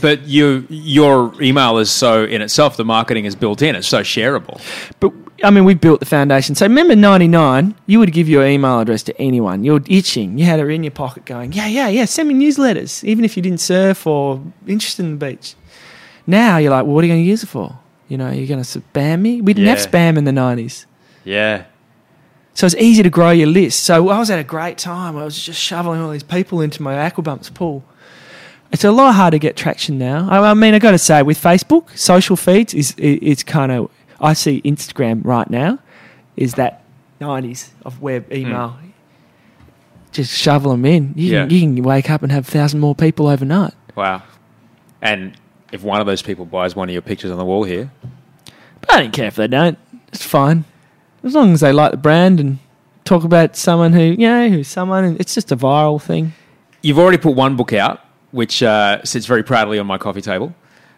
But 0.00 0.22
you, 0.22 0.66
your 0.68 1.32
email 1.42 1.78
is 1.78 1.90
so 1.90 2.24
in 2.24 2.42
itself. 2.42 2.76
The 2.76 2.84
marketing 2.84 3.24
is 3.24 3.34
built 3.34 3.60
in. 3.60 3.74
It's 3.74 3.88
so 3.88 4.00
shareable. 4.00 4.60
But 5.00 5.12
I 5.42 5.50
mean, 5.50 5.64
we 5.64 5.74
built 5.74 6.00
the 6.00 6.06
foundation. 6.06 6.54
So 6.54 6.66
remember, 6.66 6.94
ninety 6.94 7.28
nine, 7.28 7.74
you 7.86 7.98
would 7.98 8.12
give 8.12 8.28
your 8.28 8.46
email 8.46 8.80
address 8.80 9.02
to 9.04 9.18
anyone. 9.20 9.64
You're 9.64 9.80
itching. 9.86 10.38
You 10.38 10.44
had 10.44 10.60
it 10.60 10.66
in 10.66 10.82
your 10.84 10.90
pocket, 10.90 11.24
going, 11.24 11.52
yeah, 11.52 11.66
yeah, 11.66 11.88
yeah. 11.88 12.04
Send 12.04 12.28
me 12.28 12.34
newsletters, 12.34 13.02
even 13.04 13.24
if 13.24 13.36
you 13.36 13.42
didn't 13.42 13.60
surf 13.60 14.06
or 14.06 14.42
interested 14.66 15.04
in 15.04 15.18
the 15.18 15.26
beach. 15.26 15.54
Now 16.26 16.58
you're 16.58 16.70
like, 16.70 16.84
well, 16.84 16.94
what 16.94 17.04
are 17.04 17.06
you 17.06 17.12
going 17.14 17.24
to 17.24 17.28
use 17.28 17.42
it 17.42 17.46
for? 17.48 17.78
You 18.08 18.18
know, 18.18 18.30
you're 18.30 18.46
going 18.48 18.62
to 18.62 18.80
spam 18.80 19.20
me. 19.22 19.40
We 19.40 19.54
didn't 19.54 19.68
have 19.68 19.78
spam 19.90 20.18
in 20.18 20.24
the 20.24 20.32
nineties, 20.32 20.86
Yeah. 21.24 21.64
so 22.54 22.66
it's 22.66 22.74
easy 22.76 23.02
to 23.02 23.10
grow 23.10 23.30
your 23.30 23.46
list. 23.46 23.84
So 23.84 24.08
I 24.10 24.18
was 24.18 24.30
at 24.30 24.38
a 24.38 24.44
great 24.44 24.76
time. 24.78 25.16
I 25.16 25.24
was 25.24 25.40
just 25.42 25.60
shoveling 25.60 26.00
all 26.00 26.10
these 26.10 26.22
people 26.22 26.60
into 26.60 26.82
my 26.82 26.94
aquabumps 26.94 27.52
pool. 27.54 27.82
It's 28.72 28.84
a 28.84 28.92
lot 28.92 29.14
harder 29.14 29.34
to 29.36 29.38
get 29.40 29.56
traction 29.56 29.98
now. 29.98 30.28
I, 30.30 30.50
I 30.50 30.54
mean, 30.54 30.74
I 30.74 30.78
got 30.78 30.92
to 30.92 30.98
say, 30.98 31.22
with 31.22 31.40
Facebook, 31.42 31.96
social 31.98 32.36
feeds 32.36 32.74
is 32.74 32.94
it's 32.98 33.42
kind 33.42 33.72
of. 33.72 33.90
I 34.20 34.32
see 34.34 34.60
Instagram 34.62 35.24
right 35.24 35.48
now 35.50 35.78
is 36.36 36.54
that 36.54 36.82
nineties 37.20 37.70
of 37.84 38.00
web 38.02 38.32
email. 38.32 38.76
Just 40.12 40.36
shovel 40.36 40.72
them 40.72 40.84
in. 40.84 41.12
You, 41.16 41.32
Yeah. 41.32 41.40
can, 41.46 41.50
you 41.50 41.60
can 41.60 41.82
wake 41.84 42.10
up 42.10 42.22
and 42.22 42.32
have 42.32 42.48
a 42.48 42.50
thousand 42.50 42.80
more 42.80 42.94
people 42.94 43.28
overnight. 43.28 43.74
Wow. 43.94 44.22
And 45.00 45.34
if 45.72 45.82
one 45.84 46.00
of 46.00 46.06
those 46.06 46.20
people 46.22 46.44
buys 46.44 46.74
one 46.74 46.88
of 46.88 46.92
your 46.92 47.02
pictures 47.02 47.30
on 47.30 47.38
the 47.38 47.44
wall 47.44 47.62
here, 47.64 47.90
But 48.80 48.92
I 48.94 49.00
don't 49.02 49.12
care 49.12 49.26
if 49.28 49.36
they 49.36 49.46
don't. 49.46 49.78
It's 50.08 50.24
fine 50.24 50.64
as 51.22 51.34
long 51.34 51.52
as 51.52 51.60
they 51.60 51.72
like 51.72 51.92
the 51.92 51.96
brand 51.96 52.40
and 52.40 52.58
talk 53.04 53.22
about 53.24 53.54
someone 53.56 53.92
who 53.92 54.02
you 54.02 54.16
know 54.28 54.48
who's 54.48 54.68
someone. 54.68 55.04
And 55.04 55.20
it's 55.20 55.34
just 55.34 55.52
a 55.52 55.56
viral 55.56 56.00
thing. 56.02 56.32
you've 56.82 56.98
already 56.98 57.18
put 57.18 57.36
one 57.36 57.56
book 57.56 57.72
out, 57.72 58.00
which 58.32 58.62
uh, 58.62 59.04
sits 59.04 59.26
very 59.26 59.42
proudly 59.44 59.78
on 59.78 59.86
my 59.86 59.98
coffee 59.98 60.22
table. 60.22 60.54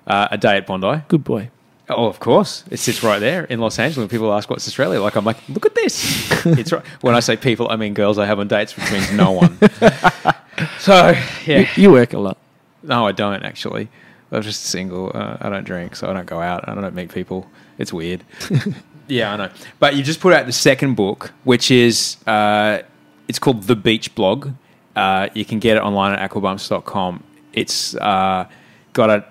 Uh, 0.07 0.29
a 0.31 0.39
day 0.39 0.57
at 0.57 0.66
Bondi. 0.66 1.03
Good 1.09 1.23
boy. 1.23 1.51
Oh, 1.97 2.07
of 2.07 2.20
course. 2.20 2.64
It 2.70 2.78
sits 2.78 3.03
right 3.03 3.18
there 3.18 3.45
in 3.45 3.61
Los 3.61 3.78
Angeles. 3.78 3.99
When 3.99 4.09
people 4.09 4.32
ask 4.32 4.49
what's 4.51 4.66
Australia 4.66 5.01
like, 5.01 5.16
I'm 5.16 5.24
like, 5.24 5.36
look 5.49 5.66
at 5.66 5.74
this. 5.74 6.30
it's 6.47 6.72
right. 6.72 6.84
When 7.01 7.14
I 7.14 7.20
say 7.20 7.36
people, 7.36 7.68
I 7.70 7.76
mean 7.76 7.95
girls 7.95 8.18
I 8.18 8.26
have 8.26 8.38
on 8.38 8.49
dates, 8.49 8.76
which 8.76 8.90
means 8.90 9.12
no 9.12 9.32
one. 9.32 9.59
so, 10.78 11.14
yeah. 11.47 11.61
You, 11.61 11.66
you 11.76 11.93
work 11.93 12.12
a 12.12 12.18
lot. 12.18 12.38
No, 12.82 13.07
I 13.07 13.12
don't 13.12 13.43
actually. 13.43 13.88
I'm 14.32 14.43
just 14.43 14.64
single. 14.64 15.12
Uh, 15.14 15.36
I 15.40 15.51
don't 15.51 15.64
drink, 15.64 15.95
so 15.95 16.09
I 16.09 16.14
don't 16.14 16.26
go 16.26 16.40
out. 16.40 16.68
I 16.68 16.74
don't 16.74 16.95
meet 16.95 17.12
people. 17.12 17.49
It's 17.78 17.93
weird. 17.93 18.24
yeah, 19.09 19.32
I 19.32 19.36
know. 19.36 19.51
But 19.78 19.95
you 19.95 20.03
just 20.03 20.20
put 20.20 20.32
out 20.32 20.47
the 20.47 20.53
second 20.53 20.95
book, 20.95 21.32
which 21.45 21.70
is 21.70 22.16
uh, 22.26 22.80
it's 23.28 23.38
called 23.38 23.64
The 23.64 23.76
Beach 23.76 24.14
Blog. 24.14 24.51
Uh, 24.97 25.28
you 25.34 25.45
can 25.45 25.59
get 25.59 25.76
it 25.76 25.82
online 25.82 26.18
at 26.18 26.30
aquabumps.com. 26.30 27.22
It's 27.53 27.95
uh, 27.97 28.49
got 28.95 29.11
an 29.11 29.24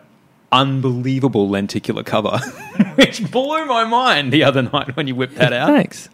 unbelievable 0.51 1.49
lenticular 1.49 2.03
cover, 2.03 2.37
which 2.95 3.29
blew 3.31 3.65
my 3.65 3.83
mind 3.85 4.31
the 4.33 4.43
other 4.43 4.61
night 4.61 4.95
when 4.95 5.07
you 5.07 5.15
whipped 5.15 5.35
that 5.35 5.53
out. 5.53 5.67
Thanks. 5.69 6.09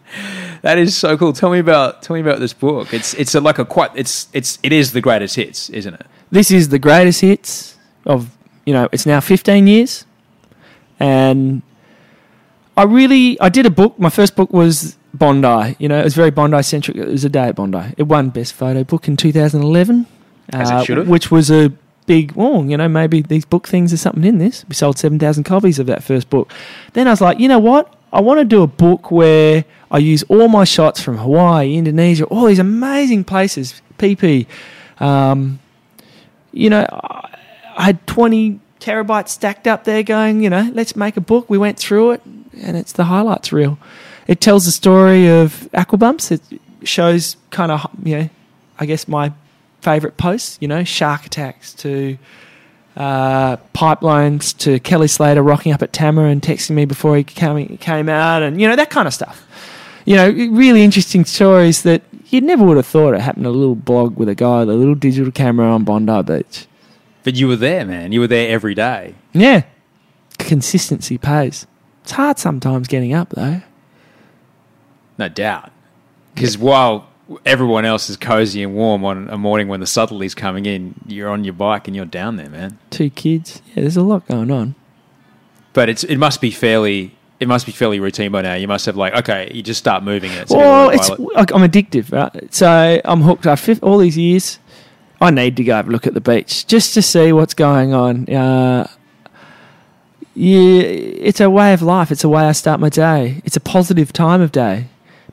That 0.62 0.78
is 0.78 0.96
so 0.96 1.16
cool. 1.16 1.32
Tell 1.32 1.50
me 1.50 1.58
about 1.58 2.02
tell 2.02 2.14
me 2.14 2.20
about 2.20 2.40
this 2.40 2.52
book. 2.52 2.92
It's 2.92 3.14
it's 3.14 3.34
a, 3.34 3.40
like 3.40 3.58
a 3.58 3.64
quite 3.64 3.90
it's 3.94 4.28
it's 4.32 4.58
it 4.62 4.72
is 4.72 4.92
the 4.92 5.00
greatest 5.00 5.36
hits, 5.36 5.70
isn't 5.70 5.94
it? 5.94 6.06
This 6.30 6.50
is 6.50 6.68
the 6.68 6.78
greatest 6.78 7.20
hits 7.20 7.76
of 8.04 8.36
you 8.66 8.72
know. 8.74 8.88
It's 8.92 9.06
now 9.06 9.20
15 9.20 9.66
years, 9.66 10.04
and 11.00 11.62
I 12.76 12.84
really 12.84 13.40
I 13.40 13.48
did 13.48 13.66
a 13.66 13.70
book. 13.70 13.98
My 13.98 14.10
first 14.10 14.36
book 14.36 14.52
was 14.52 14.96
Bondi. 15.14 15.76
You 15.78 15.88
know, 15.88 15.98
it 15.98 16.04
was 16.04 16.14
very 16.14 16.30
Bondi 16.30 16.62
centric. 16.62 16.96
It 16.96 17.06
was 17.08 17.24
a 17.24 17.28
day 17.28 17.48
at 17.48 17.56
Bondi. 17.56 17.94
It 17.96 18.04
won 18.04 18.30
best 18.30 18.52
photo 18.54 18.84
book 18.84 19.08
in 19.08 19.16
2011, 19.16 20.06
As 20.50 20.70
it 20.70 20.74
uh, 20.74 20.84
should 20.84 20.98
have. 20.98 21.08
which 21.08 21.30
was 21.30 21.50
a 21.50 21.72
big. 22.08 22.32
Oh, 22.36 22.64
you 22.64 22.76
know, 22.76 22.88
maybe 22.88 23.22
these 23.22 23.44
book 23.44 23.68
things 23.68 23.92
there's 23.92 24.00
something 24.00 24.24
in 24.24 24.38
this. 24.38 24.64
We 24.68 24.74
sold 24.74 24.98
7,000 24.98 25.44
copies 25.44 25.78
of 25.78 25.86
that 25.86 26.02
first 26.02 26.28
book. 26.28 26.50
Then 26.94 27.06
I 27.06 27.10
was 27.10 27.20
like, 27.20 27.38
you 27.38 27.46
know 27.46 27.60
what? 27.60 27.94
I 28.12 28.20
want 28.20 28.40
to 28.40 28.44
do 28.44 28.62
a 28.62 28.66
book 28.66 29.10
where 29.12 29.64
I 29.90 29.98
use 29.98 30.24
all 30.24 30.48
my 30.48 30.64
shots 30.64 31.00
from 31.00 31.18
Hawaii, 31.18 31.76
Indonesia, 31.76 32.24
all 32.24 32.46
these 32.46 32.58
amazing 32.58 33.22
places. 33.24 33.80
PP. 33.98 34.46
Um, 34.98 35.60
you 36.52 36.70
know, 36.70 36.86
I 36.90 37.28
I 37.78 37.84
had 37.84 38.04
20 38.08 38.58
terabytes 38.80 39.28
stacked 39.28 39.68
up 39.68 39.84
there 39.84 40.02
going, 40.02 40.42
you 40.42 40.50
know, 40.50 40.68
let's 40.74 40.96
make 40.96 41.16
a 41.16 41.20
book. 41.20 41.48
We 41.48 41.58
went 41.58 41.78
through 41.78 42.10
it 42.10 42.22
and 42.60 42.76
it's 42.76 42.92
the 42.92 43.04
highlights 43.04 43.52
reel. 43.52 43.78
It 44.26 44.40
tells 44.40 44.64
the 44.64 44.72
story 44.72 45.28
of 45.28 45.68
Aquabumps. 45.72 46.32
It 46.32 46.60
shows 46.82 47.36
kind 47.50 47.70
of, 47.70 47.86
you 48.02 48.18
know, 48.18 48.30
I 48.80 48.86
guess 48.86 49.06
my 49.06 49.32
favorite 49.88 50.18
posts, 50.18 50.58
you 50.60 50.68
know, 50.68 50.84
shark 50.84 51.24
attacks 51.24 51.72
to 51.72 52.18
uh, 52.94 53.56
pipelines 53.74 54.54
to 54.58 54.78
Kelly 54.80 55.08
Slater 55.08 55.42
rocking 55.42 55.72
up 55.72 55.80
at 55.82 55.94
Tamara 55.94 56.28
and 56.28 56.42
texting 56.42 56.72
me 56.72 56.84
before 56.84 57.16
he 57.16 57.24
came, 57.24 57.78
came 57.78 58.08
out 58.10 58.42
and, 58.42 58.60
you 58.60 58.68
know, 58.68 58.76
that 58.76 58.90
kind 58.90 59.08
of 59.08 59.14
stuff. 59.14 59.46
You 60.04 60.16
know, 60.16 60.28
really 60.28 60.82
interesting 60.82 61.24
stories 61.24 61.84
that 61.84 62.02
you 62.26 62.42
never 62.42 62.64
would 62.64 62.76
have 62.76 62.86
thought 62.86 63.14
it 63.14 63.22
happened. 63.22 63.46
A 63.46 63.50
little 63.50 63.74
blog 63.74 64.18
with 64.18 64.28
a 64.28 64.34
guy 64.34 64.60
with 64.60 64.70
a 64.70 64.74
little 64.74 64.94
digital 64.94 65.32
camera 65.32 65.70
on 65.70 65.84
Bondi 65.84 66.22
Beach. 66.22 66.66
But 67.24 67.36
you 67.36 67.48
were 67.48 67.56
there, 67.56 67.86
man. 67.86 68.12
You 68.12 68.20
were 68.20 68.26
there 68.26 68.50
every 68.50 68.74
day. 68.74 69.14
Yeah. 69.32 69.62
Consistency 70.38 71.16
pays. 71.16 71.66
It's 72.02 72.12
hard 72.12 72.38
sometimes 72.38 72.88
getting 72.88 73.14
up, 73.14 73.30
though. 73.30 73.62
No 75.16 75.28
doubt. 75.30 75.72
Because 76.34 76.58
while 76.58 77.07
everyone 77.44 77.84
else 77.84 78.08
is 78.08 78.16
cozy 78.16 78.62
and 78.62 78.74
warm 78.74 79.04
on 79.04 79.28
a 79.28 79.38
morning 79.38 79.68
when 79.68 79.80
the 79.80 79.86
southerly's 79.86 80.34
coming 80.34 80.66
in, 80.66 80.94
you're 81.06 81.28
on 81.28 81.44
your 81.44 81.54
bike 81.54 81.86
and 81.86 81.94
you're 81.94 82.06
down 82.06 82.36
there, 82.36 82.48
man. 82.48 82.78
Two 82.90 83.10
kids. 83.10 83.62
Yeah, 83.68 83.82
there's 83.82 83.96
a 83.96 84.02
lot 84.02 84.26
going 84.26 84.50
on. 84.50 84.74
But 85.72 85.88
it's 85.88 86.04
it 86.04 86.16
must 86.16 86.40
be 86.40 86.50
fairly 86.50 87.14
it 87.40 87.46
must 87.46 87.66
be 87.66 87.72
fairly 87.72 88.00
routine 88.00 88.32
by 88.32 88.42
now. 88.42 88.54
You 88.54 88.66
must 88.66 88.86
have 88.86 88.96
like 88.96 89.14
okay, 89.14 89.50
you 89.52 89.62
just 89.62 89.78
start 89.78 90.02
moving 90.02 90.32
it. 90.32 90.48
Well, 90.50 90.90
it's 90.90 91.08
like 91.10 91.52
I'm 91.52 91.62
addictive, 91.62 92.12
right? 92.12 92.52
So 92.52 93.00
I'm 93.04 93.22
hooked. 93.22 93.46
After 93.46 93.74
all 93.82 93.98
these 93.98 94.18
years, 94.18 94.58
I 95.20 95.30
need 95.30 95.56
to 95.56 95.64
go 95.64 95.74
have 95.74 95.88
a 95.88 95.90
look 95.90 96.06
at 96.06 96.14
the 96.14 96.20
beach 96.20 96.66
just 96.66 96.94
to 96.94 97.02
see 97.02 97.32
what's 97.32 97.54
going 97.54 97.92
on. 97.92 98.28
Uh, 98.28 98.88
yeah, 100.34 100.82
it's 100.82 101.40
a 101.40 101.50
way 101.50 101.72
of 101.72 101.82
life. 101.82 102.10
It's 102.10 102.24
a 102.24 102.28
way 102.28 102.44
I 102.44 102.52
start 102.52 102.80
my 102.80 102.88
day. 102.88 103.42
It's 103.44 103.56
a 103.56 103.60
positive 103.60 104.12
time 104.12 104.40
of 104.40 104.52
day. 104.52 104.86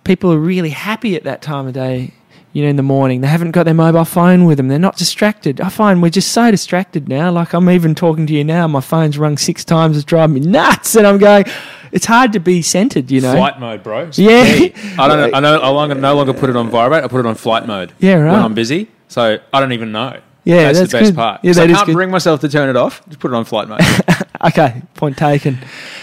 People 0.06 0.32
are 0.32 0.40
really 0.40 0.70
happy 0.70 1.16
at 1.18 1.24
that 1.24 1.42
time 1.42 1.68
of 1.68 1.74
day. 1.74 2.14
you 2.54 2.64
know, 2.64 2.70
in 2.70 2.78
the 2.78 2.84
morning. 2.84 3.20
They 3.20 3.28
haven't 3.28 3.52
got 3.52 3.64
their 3.64 3.74
mobile 3.74 4.06
phone 4.06 4.46
with 4.46 4.56
them. 4.56 4.70
They're 4.70 4.80
not 4.80 4.96
distracted. 4.96 5.60
I 5.60 5.68
find 5.68 6.02
we're 6.02 6.10
just 6.10 6.32
so 6.32 6.50
distracted 6.52 7.10
now. 7.10 7.30
Like 7.30 7.52
I'm 7.52 7.70
even 7.70 7.96
talking 7.96 8.26
to 8.28 8.34
you 8.34 8.46
now. 8.46 8.66
My 8.66 8.80
phone's 8.80 9.18
rung 9.18 9.38
six 9.38 9.66
times. 9.66 9.98
It's 9.98 10.06
driving 10.06 10.36
me 10.36 10.40
nuts. 10.40 10.96
And 10.96 11.06
I'm 11.06 11.18
going, 11.18 11.44
it's 11.92 12.06
hard 12.06 12.32
to 12.32 12.40
be 12.40 12.62
centered, 12.62 13.12
you 13.12 13.20
know. 13.20 13.34
Flight 13.34 13.60
mode, 13.60 13.84
bro. 13.84 14.10
Yeah. 14.14 14.42
I 14.98 15.08
don't 15.10 15.20
know. 15.20 15.32
I 15.34 15.40
know. 15.42 15.60
I 15.60 15.68
longer, 15.68 15.96
no 15.96 16.16
longer 16.16 16.34
put 16.34 16.50
it 16.50 16.56
on 16.56 16.70
vibrate. 16.70 17.04
I 17.04 17.08
put 17.10 17.20
it 17.20 17.26
on 17.26 17.36
flight 17.36 17.68
mode. 17.68 17.92
Yeah, 18.00 18.14
right. 18.14 18.32
When 18.32 18.42
I'm 18.42 18.54
busy, 18.54 18.88
so 19.10 19.38
I 19.52 19.60
don't 19.60 19.74
even 19.74 19.92
know. 19.92 20.22
Yeah, 20.46 20.72
that's, 20.72 20.80
that's 20.80 20.92
the 20.94 20.98
best 21.00 21.12
good. 21.12 21.16
part. 21.18 21.42
Yeah, 21.44 21.52
that 21.54 21.70
I 21.70 21.74
can't 21.74 21.88
good. 21.88 21.94
bring 21.94 22.10
myself 22.10 22.40
to 22.40 22.48
turn 22.48 22.70
it 22.70 22.78
off. 22.78 23.06
Just 23.10 23.20
put 23.20 23.32
it 23.32 23.34
on 23.34 23.44
flight 23.44 23.68
mode. 23.68 23.82
Okay, 24.46 24.82
point 24.94 25.18
taken. 25.18 25.58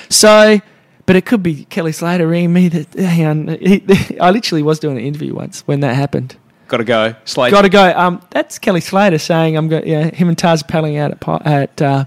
So, 0.08 0.60
but 1.06 1.16
it 1.16 1.26
could 1.26 1.42
be 1.42 1.64
Kelly 1.66 1.92
Slater 1.92 2.26
ringing 2.26 2.52
me. 2.52 2.68
That 2.68 2.94
hang 2.94 3.26
on, 3.26 3.48
he, 3.48 3.84
I 4.20 4.30
literally 4.30 4.62
was 4.62 4.78
doing 4.78 4.98
an 4.98 5.04
interview 5.04 5.34
once 5.34 5.62
when 5.66 5.80
that 5.80 5.94
happened. 5.94 6.36
Got 6.68 6.78
to 6.78 6.84
go. 6.84 7.14
Slater. 7.24 7.54
Got 7.54 7.62
to 7.62 7.68
go. 7.68 7.92
Um, 7.94 8.26
that's 8.30 8.58
Kelly 8.58 8.80
Slater 8.80 9.18
saying 9.18 9.56
I'm 9.56 9.68
going. 9.68 9.86
Yeah, 9.86 10.04
him 10.04 10.28
and 10.28 10.36
Taz 10.36 10.62
are 10.62 10.66
paddling 10.66 10.96
out 10.96 11.12
at 11.12 11.46
at 11.46 11.82
uh, 11.82 12.04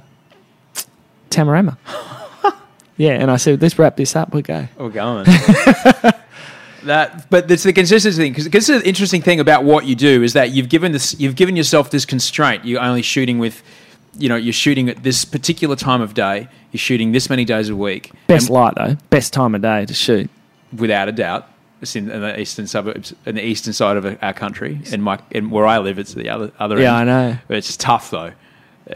Tamarama. 1.29 1.77
yeah, 2.97 3.11
and 3.11 3.29
I 3.29 3.37
said, 3.37 3.61
let's 3.61 3.77
wrap 3.77 3.97
this 3.97 4.15
up. 4.15 4.33
We 4.33 4.41
go. 4.41 4.67
We're 4.77 4.89
going. 4.89 5.25
that, 6.85 7.29
but 7.29 7.51
it's 7.51 7.63
the 7.63 7.73
consistency 7.73 8.17
thing 8.17 8.31
because 8.31 8.49
this 8.49 8.69
is 8.69 8.81
the 8.81 8.87
interesting 8.87 9.21
thing 9.21 9.39
about 9.39 9.63
what 9.63 9.85
you 9.85 9.95
do 9.95 10.23
is 10.23 10.33
that 10.33 10.51
you've 10.51 10.69
given 10.69 10.91
this, 10.91 11.19
you've 11.19 11.35
given 11.35 11.55
yourself 11.55 11.91
this 11.91 12.05
constraint. 12.05 12.65
You're 12.65 12.81
only 12.81 13.01
shooting 13.01 13.37
with, 13.39 13.61
you 14.17 14.29
know, 14.29 14.35
you're 14.35 14.53
shooting 14.53 14.89
at 14.89 15.03
this 15.03 15.25
particular 15.25 15.75
time 15.75 16.01
of 16.01 16.13
day. 16.13 16.47
You're 16.71 16.79
shooting 16.79 17.11
this 17.11 17.29
many 17.29 17.45
days 17.45 17.69
a 17.69 17.75
week. 17.75 18.11
Best 18.27 18.47
And 18.47 18.53
light 18.55 18.73
though. 18.75 18.97
Best 19.09 19.33
time 19.33 19.55
of 19.55 19.61
day 19.61 19.85
to 19.85 19.93
shoot. 19.93 20.29
without 20.75 21.07
a 21.07 21.11
doubt. 21.11 21.49
It's 21.81 21.95
in, 21.95 22.09
in 22.09 22.21
the 22.21 22.39
eastern 22.39 22.67
suburbs, 22.67 23.13
in 23.25 23.35
the 23.35 23.43
eastern 23.45 23.73
side 23.73 23.97
of 23.97 24.17
our 24.23 24.33
country, 24.33 24.79
and 24.91 25.03
my 25.03 25.19
and 25.31 25.51
where 25.51 25.65
I 25.67 25.77
live, 25.79 25.99
it's 25.99 26.13
the 26.13 26.29
other 26.29 26.51
other 26.57 26.79
Yeah, 26.79 26.97
end. 26.99 27.11
I 27.11 27.31
know. 27.31 27.37
But 27.47 27.57
it's 27.57 27.75
tough 27.77 28.09
though, 28.11 28.31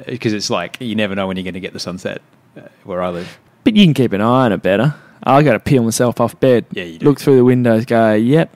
because 0.07 0.33
it's 0.33 0.49
like 0.49 0.77
you 0.79 0.95
never 0.95 1.13
know 1.13 1.27
when 1.27 1.35
you're 1.37 1.43
going 1.43 1.53
to 1.55 1.59
get 1.59 1.73
the 1.73 1.79
sunset 1.79 2.21
uh, 2.57 2.61
where 2.85 3.01
I 3.01 3.09
live. 3.09 3.37
But 3.65 3.75
you 3.75 3.85
can 3.85 3.93
keep 3.93 4.13
an 4.13 4.21
eye 4.21 4.45
on 4.45 4.53
it 4.53 4.61
better. 4.61 4.95
I 5.23 5.43
got 5.43 5.53
to 5.53 5.59
peel 5.59 5.83
myself 5.83 6.21
off 6.21 6.39
bed. 6.39 6.65
Yeah, 6.71 6.85
you 6.85 6.99
do. 6.99 7.05
Look 7.05 7.19
through 7.19 7.35
the 7.35 7.43
windows. 7.43 7.85
Go. 7.85 8.13
Yep. 8.13 8.55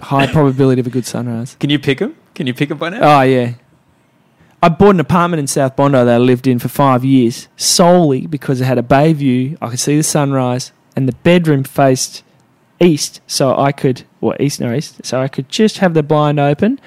High 0.00 0.26
probability 0.26 0.80
of 0.80 0.86
a 0.88 0.90
good 0.90 1.06
sunrise. 1.06 1.56
Can 1.60 1.70
you 1.70 1.78
pick 1.78 1.98
them? 1.98 2.16
Can 2.34 2.46
you 2.48 2.54
pick 2.54 2.70
them 2.70 2.78
by 2.78 2.88
now? 2.90 3.18
Oh 3.20 3.22
yeah. 3.22 3.52
I 4.62 4.68
bought 4.68 4.94
an 4.94 5.00
apartment 5.00 5.40
in 5.40 5.46
South 5.46 5.74
Bondi 5.74 5.96
that 5.96 6.08
I 6.08 6.18
lived 6.18 6.46
in 6.46 6.58
for 6.58 6.68
five 6.68 7.04
years 7.04 7.48
solely 7.56 8.26
because 8.26 8.60
it 8.60 8.64
had 8.64 8.78
a 8.78 8.82
bay 8.82 9.12
view. 9.12 9.56
I 9.60 9.70
could 9.70 9.78
see 9.80 9.96
the 9.96 10.02
sunrise, 10.02 10.72
and 10.94 11.08
the 11.08 11.12
bedroom 11.12 11.64
faced 11.64 12.22
east, 12.78 13.20
so 13.26 13.56
I 13.56 13.72
could, 13.72 14.04
well, 14.20 14.36
east 14.38 14.60
nor 14.60 14.74
east, 14.74 15.04
so 15.04 15.20
I 15.20 15.28
could 15.28 15.48
just 15.48 15.78
have 15.78 15.94
the 15.94 16.02
blind 16.02 16.38
open. 16.38 16.78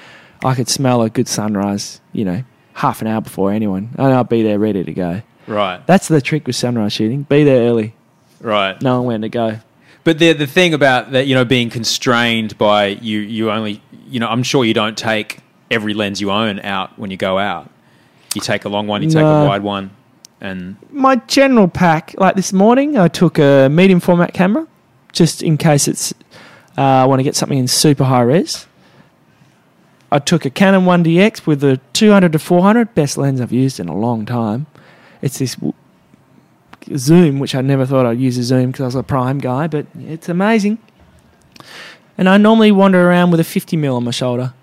I 0.43 0.55
could 0.55 0.69
smell 0.69 1.01
a 1.01 1.09
good 1.09 1.28
sunrise, 1.28 1.99
you 2.11 2.26
know, 2.26 2.43
half 2.74 3.01
an 3.01 3.07
hour 3.07 3.21
before 3.21 3.51
anyone, 3.51 3.89
and 3.97 4.13
I'll 4.13 4.24
be 4.24 4.43
there 4.43 4.59
ready 4.59 4.84
to 4.84 4.93
go. 4.93 5.21
Right, 5.47 5.86
That's 5.88 6.07
the 6.07 6.21
trick 6.21 6.47
with 6.47 6.55
sunrise 6.55 6.93
shooting. 6.93 7.24
Be 7.24 7.43
there 7.43 7.67
early, 7.67 7.95
right. 8.39 8.82
knowing 8.82 9.07
when 9.07 9.21
to 9.21 9.30
go. 9.30 9.59
But 10.03 10.19
the 10.19 10.34
the 10.34 10.47
thing 10.47 10.74
about 10.74 11.11
that, 11.11 11.28
you 11.28 11.36
know, 11.36 11.45
being 11.45 11.69
constrained 11.69 12.57
by 12.57 12.88
you, 12.88 13.19
you 13.19 13.51
only, 13.51 13.82
you 14.07 14.19
know, 14.19 14.28
I'm 14.28 14.43
sure 14.43 14.63
you 14.65 14.74
don't 14.74 14.97
take 14.97 15.39
every 15.72 15.93
lens 15.93 16.22
you 16.22 16.32
own 16.32 16.59
out 16.61 16.97
when 16.99 17.11
you 17.11 17.18
go 17.18 17.38
out. 17.39 17.70
You 18.36 18.41
take 18.41 18.66
a 18.66 18.70
long 18.70 18.88
one, 18.88 19.03
you 19.03 19.09
take 19.09 19.22
No. 19.22 19.43
a 19.43 19.47
wide 19.47 19.64
one, 19.64 19.91
and 20.41 20.76
my 20.91 21.18
general 21.28 21.68
pack, 21.68 22.16
like 22.18 22.36
this 22.36 22.51
morning, 22.51 22.97
I 22.97 23.07
took 23.07 23.38
a 23.38 23.70
medium 23.70 23.99
format 23.99 24.34
camera 24.34 24.68
just 25.11 25.43
in 25.43 25.57
case 25.57 25.88
it's 25.88 26.14
uh, 26.78 26.82
I 26.82 27.05
want 27.05 27.20
to 27.20 27.24
get 27.24 27.36
something 27.36 27.57
in 27.59 27.68
super 27.68 28.03
high 28.05 28.22
res. 28.22 28.66
I 30.11 30.20
took 30.20 30.45
a 30.45 30.49
Canon 30.49 30.86
1DX 30.86 31.45
with 31.47 31.64
a 31.64 31.80
200 31.93 32.32
to 32.34 32.39
400, 32.39 32.93
best 32.95 33.18
lens 33.18 33.39
I've 33.41 33.51
used 33.51 33.80
in 33.80 33.88
a 33.89 33.95
long 33.97 34.26
time. 34.26 34.66
It's 35.22 35.39
this 35.39 35.55
w- 35.55 35.74
zoom, 36.95 37.39
which 37.39 37.55
I 37.55 37.61
never 37.61 37.86
thought 37.86 38.05
I'd 38.05 38.20
use 38.20 38.38
a 38.38 38.43
zoom 38.43 38.72
because 38.72 38.82
I 38.82 38.86
was 38.86 38.95
a 38.95 39.03
prime 39.03 39.38
guy, 39.39 39.68
but 39.68 39.86
it's 39.99 40.30
amazing. 40.30 40.78
And 42.18 42.28
I 42.30 42.38
normally 42.38 42.72
wander 42.72 43.07
around 43.09 43.32
with 43.32 43.39
a 43.39 43.43
50 43.43 43.76
mil 43.78 43.95
on 43.95 44.03
my 44.03 44.11
shoulder. 44.11 44.53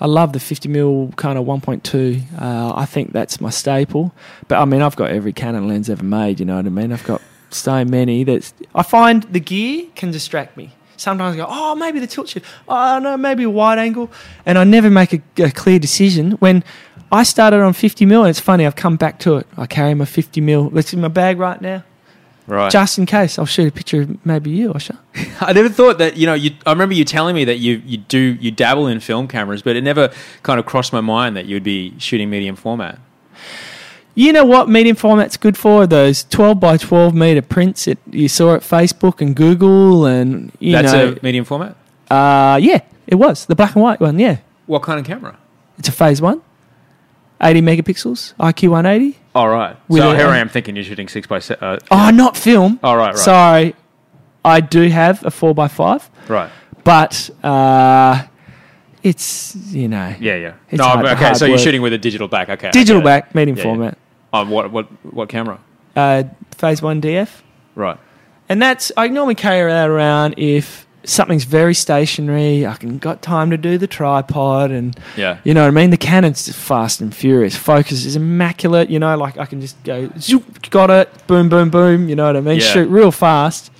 I 0.00 0.06
love 0.06 0.32
the 0.32 0.40
50 0.40 0.68
mil 0.68 1.12
kind 1.16 1.38
of 1.38 1.46
1.2. 1.46 2.40
Uh, 2.40 2.74
I 2.76 2.84
think 2.84 3.12
that's 3.12 3.40
my 3.40 3.50
staple. 3.50 4.14
But 4.48 4.58
I 4.58 4.64
mean, 4.64 4.82
I've 4.82 4.96
got 4.96 5.10
every 5.10 5.32
Canon 5.32 5.68
lens 5.68 5.88
ever 5.88 6.04
made. 6.04 6.40
You 6.40 6.46
know 6.46 6.56
what 6.56 6.66
I 6.66 6.70
mean? 6.70 6.92
I've 6.92 7.04
got 7.04 7.22
so 7.50 7.84
many 7.84 8.24
that 8.24 8.52
I 8.74 8.82
find 8.82 9.22
the 9.24 9.40
gear 9.40 9.86
can 9.94 10.10
distract 10.10 10.56
me. 10.56 10.72
Sometimes 10.96 11.34
I 11.34 11.38
go, 11.38 11.46
oh, 11.48 11.74
maybe 11.74 12.00
the 12.00 12.06
tilt 12.06 12.28
shift. 12.28 12.46
Oh 12.68 12.98
no, 12.98 13.16
maybe 13.16 13.44
a 13.44 13.50
wide 13.50 13.78
angle, 13.78 14.10
and 14.46 14.56
I 14.56 14.64
never 14.64 14.90
make 14.90 15.12
a, 15.12 15.20
a 15.42 15.50
clear 15.50 15.78
decision. 15.78 16.32
When 16.32 16.64
I 17.12 17.22
started 17.22 17.60
on 17.60 17.74
50 17.74 18.06
mil, 18.06 18.22
and 18.22 18.30
it's 18.30 18.40
funny, 18.40 18.66
I've 18.66 18.76
come 18.76 18.96
back 18.96 19.18
to 19.20 19.36
it. 19.36 19.46
I 19.56 19.66
carry 19.66 19.94
my 19.94 20.06
50 20.06 20.40
mil. 20.40 20.76
It's 20.76 20.92
in 20.92 21.00
my 21.00 21.08
bag 21.08 21.38
right 21.38 21.60
now, 21.60 21.84
right. 22.46 22.70
just 22.70 22.98
in 22.98 23.06
case. 23.06 23.38
I'll 23.38 23.46
shoot 23.46 23.68
a 23.68 23.72
picture 23.72 24.02
of 24.02 24.26
maybe 24.26 24.50
you, 24.50 24.72
Osher. 24.72 24.96
I 25.40 25.52
never 25.52 25.68
thought 25.68 25.98
that 25.98 26.16
you 26.16 26.26
know. 26.26 26.34
You, 26.34 26.50
I 26.66 26.70
remember 26.72 26.94
you 26.94 27.04
telling 27.04 27.34
me 27.34 27.44
that 27.44 27.56
you 27.58 27.82
you 27.84 27.98
do 27.98 28.18
you 28.40 28.50
dabble 28.50 28.86
in 28.86 29.00
film 29.00 29.28
cameras, 29.28 29.62
but 29.62 29.76
it 29.76 29.82
never 29.82 30.12
kind 30.42 30.58
of 30.60 30.66
crossed 30.66 30.92
my 30.92 31.00
mind 31.00 31.36
that 31.36 31.46
you'd 31.46 31.62
be 31.64 31.94
shooting 31.98 32.30
medium 32.30 32.56
format. 32.56 32.98
You 34.14 34.32
know 34.32 34.46
what 34.46 34.68
medium 34.70 34.96
format's 34.96 35.36
good 35.36 35.58
for? 35.58 35.86
Those 35.86 36.24
12 36.24 36.58
by 36.58 36.78
12 36.78 37.14
meter 37.14 37.42
prints. 37.42 37.86
It, 37.86 37.98
you 38.10 38.28
saw 38.28 38.54
at 38.54 38.62
Facebook 38.62 39.20
and 39.20 39.36
Google, 39.36 40.06
and 40.06 40.52
you 40.58 40.72
That's 40.72 40.92
know, 40.92 41.12
a 41.12 41.18
medium 41.22 41.44
format. 41.44 41.76
uh, 42.10 42.58
yeah, 42.62 42.80
it 43.06 43.16
was 43.16 43.44
the 43.44 43.54
black 43.54 43.74
and 43.74 43.82
white 43.82 44.00
one. 44.00 44.18
Yeah, 44.18 44.38
What 44.66 44.82
kind 44.82 44.98
of 44.98 45.04
camera? 45.04 45.36
it's 45.78 45.88
a 45.88 45.92
phase 45.92 46.22
one, 46.22 46.40
80 47.40 47.60
megapixels, 47.62 48.34
IQ 48.40 48.70
180. 48.70 49.18
All 49.34 49.48
right. 49.48 49.76
With 49.88 50.00
so 50.02 50.10
a- 50.12 50.16
here 50.16 50.28
I 50.28 50.38
am 50.38 50.48
thinking 50.48 50.74
you're 50.76 50.84
shooting 50.84 51.08
six 51.08 51.26
by 51.26 51.38
se- 51.40 51.56
uh, 51.60 51.78
Oh, 51.90 52.10
not 52.10 52.36
film. 52.36 52.80
Oh, 52.82 52.94
right, 52.94 53.08
right. 53.08 53.16
Sorry, 53.18 53.74
I 54.44 54.60
do 54.60 54.88
have 54.88 55.24
a 55.24 55.30
four 55.30 55.54
by 55.54 55.68
five, 55.68 56.08
right. 56.28 56.50
but 56.84 57.28
uh, 57.44 58.22
it's 59.02 59.54
you 59.70 59.88
know 59.88 60.14
Yeah, 60.18 60.36
yeah. 60.36 60.54
It's 60.70 60.78
no, 60.78 60.84
hard- 60.84 61.04
okay. 61.06 61.24
hard 61.24 61.36
so 61.36 61.44
you're 61.46 61.54
work. 61.56 61.60
shooting 61.64 61.82
with 61.82 61.92
a 61.92 61.98
digital 61.98 62.28
back. 62.28 62.48
Okay. 62.48 62.68
I 62.68 62.70
digital 62.70 63.00
get 63.02 63.06
it. 63.06 63.24
back 63.24 63.34
medium 63.34 63.56
Yeah, 63.56 63.62
yeah. 63.64 63.68
format. 63.70 63.98
On 64.32 64.48
what 64.50 64.70
what 64.70 64.86
what 65.12 65.28
camera? 65.28 65.58
Uh, 65.94 66.24
phase 66.56 66.80
one 66.82 67.00
DF. 67.00 67.42
Right. 67.74 67.98
And 68.48 68.60
that's 68.62 68.92
I 68.96 69.08
normally 69.08 69.34
carry 69.34 69.70
that 69.70 69.88
around 69.88 70.34
if 70.38 70.85
something's 71.06 71.44
very 71.44 71.72
stationary. 71.74 72.66
I 72.66 72.74
can 72.74 72.98
got 72.98 73.22
time 73.22 73.50
to 73.50 73.56
do 73.56 73.78
the 73.78 73.86
tripod, 73.86 74.70
and 74.70 74.98
Yeah. 75.16 75.38
you 75.44 75.54
know 75.54 75.62
what 75.62 75.68
I 75.68 75.70
mean. 75.70 75.90
The 75.90 75.96
Canon's 75.96 76.54
fast 76.54 77.00
and 77.00 77.14
furious. 77.14 77.56
Focus 77.56 78.04
is 78.04 78.16
immaculate. 78.16 78.90
You 78.90 78.98
know, 78.98 79.16
like 79.16 79.38
I 79.38 79.46
can 79.46 79.60
just 79.60 79.82
go, 79.84 80.10
zoop, 80.18 80.68
got 80.70 80.90
it, 80.90 81.08
boom, 81.26 81.48
boom, 81.48 81.70
boom. 81.70 82.08
You 82.08 82.16
know 82.16 82.26
what 82.26 82.36
I 82.36 82.40
mean? 82.40 82.56
Yeah. 82.58 82.66
Shoot 82.66 82.88
real 82.88 83.10
fast 83.10 83.70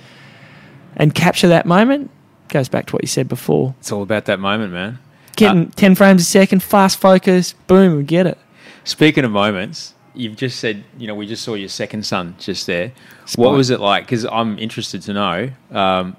and 0.95 1.13
capture 1.13 1.47
that 1.49 1.65
moment. 1.65 2.09
Goes 2.49 2.69
back 2.69 2.85
to 2.87 2.93
what 2.93 3.03
you 3.03 3.07
said 3.07 3.27
before. 3.27 3.75
It's 3.79 3.91
all 3.91 4.01
about 4.03 4.25
that 4.25 4.39
moment, 4.39 4.71
man. 4.73 4.99
Getting 5.35 5.69
ten 5.71 5.93
frames 5.95 6.21
a 6.21 6.25
second, 6.25 6.63
fast 6.63 6.97
focus, 6.99 7.53
boom, 7.67 7.97
we 7.97 8.03
get 8.03 8.25
it. 8.25 8.37
Speaking 8.85 9.25
of 9.25 9.31
moments, 9.31 9.93
you've 10.15 10.37
just 10.37 10.59
said, 10.59 10.83
you 10.97 11.05
know, 11.07 11.13
we 11.13 11.27
just 11.27 11.43
saw 11.43 11.53
your 11.55 11.67
second 11.69 12.05
son 12.05 12.35
just 12.39 12.65
there. 12.65 12.93
What 13.35 13.51
was 13.53 13.69
it 13.69 13.79
like? 13.81 14.05
Because 14.05 14.25
I'm 14.25 14.57
interested 14.57 15.01
to 15.03 15.13
know. 15.13 15.49
Um, 15.71 16.15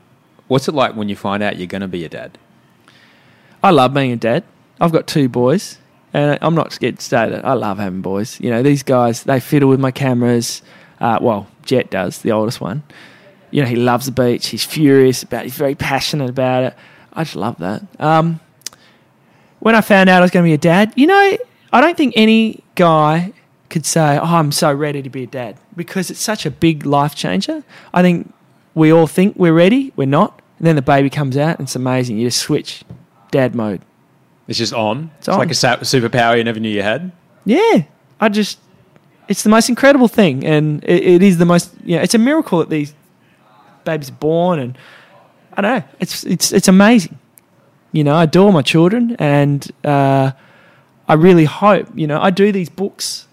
what's 0.48 0.66
it 0.66 0.74
like 0.74 0.96
when 0.96 1.08
you 1.08 1.16
find 1.16 1.42
out 1.42 1.56
you're 1.56 1.66
going 1.66 1.82
to 1.82 1.88
be 1.88 2.04
a 2.04 2.08
dad? 2.08 2.36
I 3.62 3.70
love 3.70 3.94
being 3.94 4.12
a 4.12 4.16
dad. 4.16 4.44
I've 4.80 4.92
got 4.92 5.06
two 5.06 5.28
boys, 5.28 5.78
and 6.12 6.38
I'm 6.40 6.54
not 6.54 6.72
scared 6.72 6.98
to 6.98 7.04
say 7.04 7.28
that. 7.28 7.44
I 7.44 7.52
love 7.52 7.78
having 7.78 8.02
boys. 8.02 8.40
You 8.40 8.50
know, 8.50 8.62
these 8.62 8.82
guys, 8.82 9.24
they 9.24 9.40
fiddle 9.40 9.68
with 9.68 9.80
my 9.80 9.90
cameras. 9.90 10.62
Uh, 11.00 11.18
well, 11.20 11.48
Jet 11.64 11.90
does, 11.90 12.18
the 12.22 12.32
oldest 12.32 12.60
one. 12.60 12.82
You 13.50 13.62
know, 13.62 13.68
he 13.68 13.76
loves 13.76 14.06
the 14.06 14.12
beach. 14.12 14.48
He's 14.48 14.64
furious 14.64 15.22
about 15.22 15.42
it. 15.42 15.44
He's 15.44 15.56
very 15.56 15.74
passionate 15.74 16.30
about 16.30 16.64
it. 16.64 16.74
I 17.12 17.24
just 17.24 17.36
love 17.36 17.58
that. 17.58 17.82
Um, 17.98 18.40
when 19.58 19.74
I 19.74 19.80
found 19.80 20.08
out 20.08 20.18
I 20.18 20.22
was 20.22 20.30
going 20.30 20.44
to 20.44 20.48
be 20.48 20.54
a 20.54 20.58
dad, 20.58 20.92
you 20.96 21.06
know, 21.06 21.38
I 21.72 21.80
don't 21.80 21.96
think 21.96 22.14
any 22.16 22.62
guy 22.74 23.32
could 23.70 23.84
say, 23.84 24.18
"Oh, 24.18 24.24
I'm 24.24 24.52
so 24.52 24.72
ready 24.72 25.02
to 25.02 25.10
be 25.10 25.24
a 25.24 25.26
dad," 25.26 25.56
because 25.76 26.10
it's 26.10 26.20
such 26.20 26.46
a 26.46 26.50
big 26.50 26.86
life 26.86 27.14
changer. 27.14 27.64
I 27.92 28.02
think 28.02 28.32
we 28.74 28.92
all 28.92 29.08
think 29.08 29.36
we're 29.36 29.52
ready, 29.52 29.92
we're 29.96 30.06
not, 30.06 30.37
and 30.58 30.66
then 30.66 30.76
the 30.76 30.82
baby 30.82 31.08
comes 31.10 31.36
out, 31.36 31.58
and 31.58 31.66
it's 31.66 31.76
amazing. 31.76 32.18
You 32.18 32.26
just 32.26 32.40
switch 32.40 32.82
dad 33.30 33.54
mode. 33.54 33.80
It's 34.48 34.58
just 34.58 34.72
on. 34.72 35.10
It's, 35.18 35.28
on. 35.28 35.38
like 35.38 35.50
a 35.50 35.54
superpower 35.54 36.36
you 36.36 36.44
never 36.44 36.58
knew 36.58 36.70
you 36.70 36.82
had. 36.82 37.12
Yeah, 37.44 37.82
I 38.20 38.28
just, 38.28 38.58
it's 39.28 39.42
the 39.42 39.50
most 39.50 39.68
incredible 39.68 40.08
thing, 40.08 40.44
and 40.44 40.82
it, 40.84 41.02
it 41.02 41.22
is 41.22 41.38
the 41.38 41.44
most, 41.44 41.72
you 41.84 41.96
know, 41.96 42.02
it's 42.02 42.14
a 42.14 42.18
miracle 42.18 42.58
that 42.58 42.70
these 42.70 42.94
babies 43.84 44.08
are 44.10 44.14
born, 44.14 44.58
and 44.58 44.78
I 45.54 45.60
don't 45.60 45.78
know, 45.78 45.88
it's 46.00 46.24
it's 46.24 46.52
it's 46.52 46.68
amazing. 46.68 47.18
You 47.92 48.04
know, 48.04 48.14
I 48.14 48.24
adore 48.24 48.52
my 48.52 48.62
children, 48.62 49.16
and 49.18 49.70
uh, 49.84 50.32
I 51.06 51.14
really 51.14 51.44
hope, 51.44 51.88
you 51.94 52.06
know, 52.06 52.20
I 52.20 52.30
do 52.30 52.52
these 52.52 52.68
books 52.68 53.26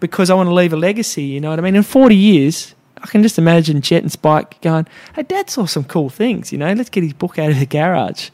because 0.00 0.30
I 0.30 0.34
want 0.34 0.48
to 0.48 0.54
leave 0.54 0.72
a 0.72 0.76
legacy. 0.76 1.24
You 1.24 1.40
know 1.40 1.50
what 1.50 1.58
I 1.58 1.62
mean? 1.62 1.76
In 1.76 1.82
forty 1.82 2.16
years, 2.16 2.74
I 3.02 3.06
can 3.06 3.22
just 3.22 3.38
imagine 3.38 3.80
Jet 3.80 4.02
and 4.02 4.12
Spike 4.12 4.60
going, 4.60 4.86
"Hey, 5.14 5.22
Dad 5.22 5.50
saw 5.50 5.66
some 5.66 5.84
cool 5.84 6.08
things. 6.08 6.52
You 6.52 6.58
know, 6.58 6.72
let's 6.72 6.90
get 6.90 7.02
his 7.02 7.12
book 7.12 7.38
out 7.38 7.50
of 7.50 7.58
the 7.58 7.66
garage." 7.66 8.30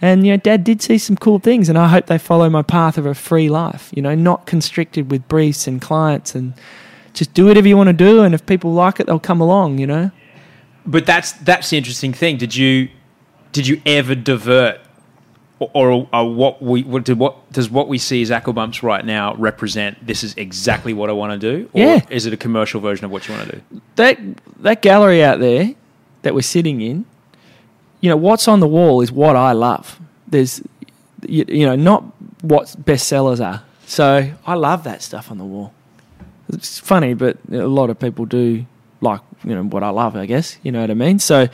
And 0.00 0.26
you 0.26 0.32
know, 0.32 0.36
Dad 0.36 0.64
did 0.64 0.82
see 0.82 0.98
some 0.98 1.16
cool 1.16 1.38
things, 1.38 1.68
and 1.68 1.78
I 1.78 1.88
hope 1.88 2.06
they 2.06 2.18
follow 2.18 2.50
my 2.50 2.62
path 2.62 2.98
of 2.98 3.06
a 3.06 3.14
free 3.14 3.48
life. 3.48 3.90
You 3.94 4.02
know, 4.02 4.14
not 4.14 4.46
constricted 4.46 5.10
with 5.10 5.26
briefs 5.28 5.66
and 5.66 5.80
clients, 5.80 6.34
and 6.34 6.54
just 7.12 7.32
do 7.34 7.46
whatever 7.46 7.68
you 7.68 7.76
want 7.76 7.88
to 7.88 7.92
do. 7.92 8.22
And 8.22 8.34
if 8.34 8.44
people 8.46 8.72
like 8.72 9.00
it, 9.00 9.06
they'll 9.06 9.18
come 9.18 9.40
along. 9.40 9.78
You 9.78 9.86
know. 9.86 10.10
But 10.86 11.06
that's 11.06 11.32
that's 11.32 11.70
the 11.70 11.78
interesting 11.78 12.12
thing. 12.12 12.36
Did 12.36 12.54
you 12.54 12.88
did 13.52 13.66
you 13.66 13.80
ever 13.86 14.14
divert, 14.14 14.80
or, 15.72 15.90
or, 15.90 16.08
or 16.12 16.34
what 16.34 16.62
we 16.62 16.82
what, 16.82 17.04
did 17.04 17.18
what 17.18 17.52
does 17.52 17.70
what 17.70 17.88
we 17.88 17.98
see 17.98 18.22
as 18.22 18.30
aquabumps 18.30 18.82
right 18.82 19.04
now 19.04 19.34
represent? 19.34 20.06
This 20.06 20.22
is 20.22 20.34
exactly 20.36 20.92
what 20.92 21.10
I 21.10 21.12
want 21.12 21.40
to 21.40 21.56
do. 21.56 21.70
Or 21.72 21.80
Yeah. 21.80 22.00
Is 22.10 22.26
it 22.26 22.32
a 22.32 22.36
commercial 22.36 22.80
version 22.80 23.04
of 23.04 23.10
what 23.10 23.28
you 23.28 23.34
want 23.34 23.50
to 23.50 23.56
do? 23.56 23.80
that 23.96 24.18
that 24.60 24.82
gallery 24.82 25.22
out 25.22 25.40
there 25.40 25.74
that 26.22 26.34
we're 26.34 26.42
sitting 26.42 26.80
in, 26.80 27.04
you 28.00 28.10
know, 28.10 28.16
what's 28.16 28.48
on 28.48 28.60
the 28.60 28.66
wall 28.68 29.00
is 29.00 29.12
what 29.12 29.36
I 29.36 29.52
love. 29.52 30.00
There's, 30.26 30.62
you, 31.26 31.44
you 31.48 31.66
know, 31.66 31.76
not 31.76 32.02
what 32.42 32.66
bestsellers 32.84 33.44
are. 33.44 33.62
So 33.86 34.30
I 34.46 34.54
love 34.54 34.84
that 34.84 35.02
stuff 35.02 35.30
on 35.30 35.38
the 35.38 35.44
wall. 35.44 35.72
It's 36.48 36.78
funny, 36.78 37.14
but 37.14 37.38
a 37.50 37.66
lot 37.66 37.90
of 37.90 37.98
people 37.98 38.26
do 38.26 38.66
like 39.00 39.20
you 39.44 39.54
know 39.54 39.62
what 39.64 39.82
I 39.82 39.90
love. 39.90 40.16
I 40.16 40.26
guess 40.26 40.58
you 40.62 40.72
know 40.72 40.80
what 40.80 40.90
I 40.90 40.94
mean. 40.94 41.18
So 41.18 41.48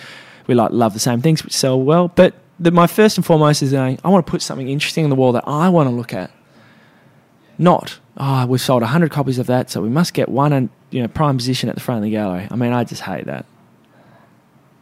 we 0.47 0.55
like 0.55 0.71
love 0.73 0.95
the 0.95 1.01
same 1.01 1.21
things 1.23 1.45
which 1.45 1.53
sell 1.53 1.81
well. 1.81 2.09
But 2.09 2.35
the, 2.61 2.71
my 2.71 2.87
first 2.87 3.17
and 3.17 3.25
foremost 3.25 3.63
is 3.63 3.73
going. 3.73 3.99
I 4.05 4.09
want 4.09 4.25
to 4.25 4.31
put 4.31 4.43
something 4.43 4.69
interesting 4.69 5.05
on 5.05 5.11
the 5.11 5.17
wall 5.17 5.33
that 5.33 5.45
I 5.47 5.71
want 5.71 5.89
to 5.89 5.95
look 5.95 6.13
at. 6.13 6.31
Not 7.59 7.99
oh 8.17 8.47
we've 8.47 8.61
sold 8.61 8.83
hundred 8.83 9.11
copies 9.11 9.39
of 9.39 9.47
that, 9.47 9.71
so 9.71 9.81
we 9.81 9.89
must 9.89 10.15
get 10.15 10.29
one 10.29 10.53
and 10.53 10.69
you 10.91 11.03
know 11.03 11.09
prime 11.09 11.37
position 11.37 11.69
at 11.69 11.75
the 11.75 11.81
front 11.81 11.99
of 11.99 12.05
the 12.05 12.11
gallery. 12.11 12.47
I 12.51 12.57
mean, 12.57 12.73
I 12.73 12.85
just 12.85 13.03
hate 13.03 13.27
that. 13.27 13.47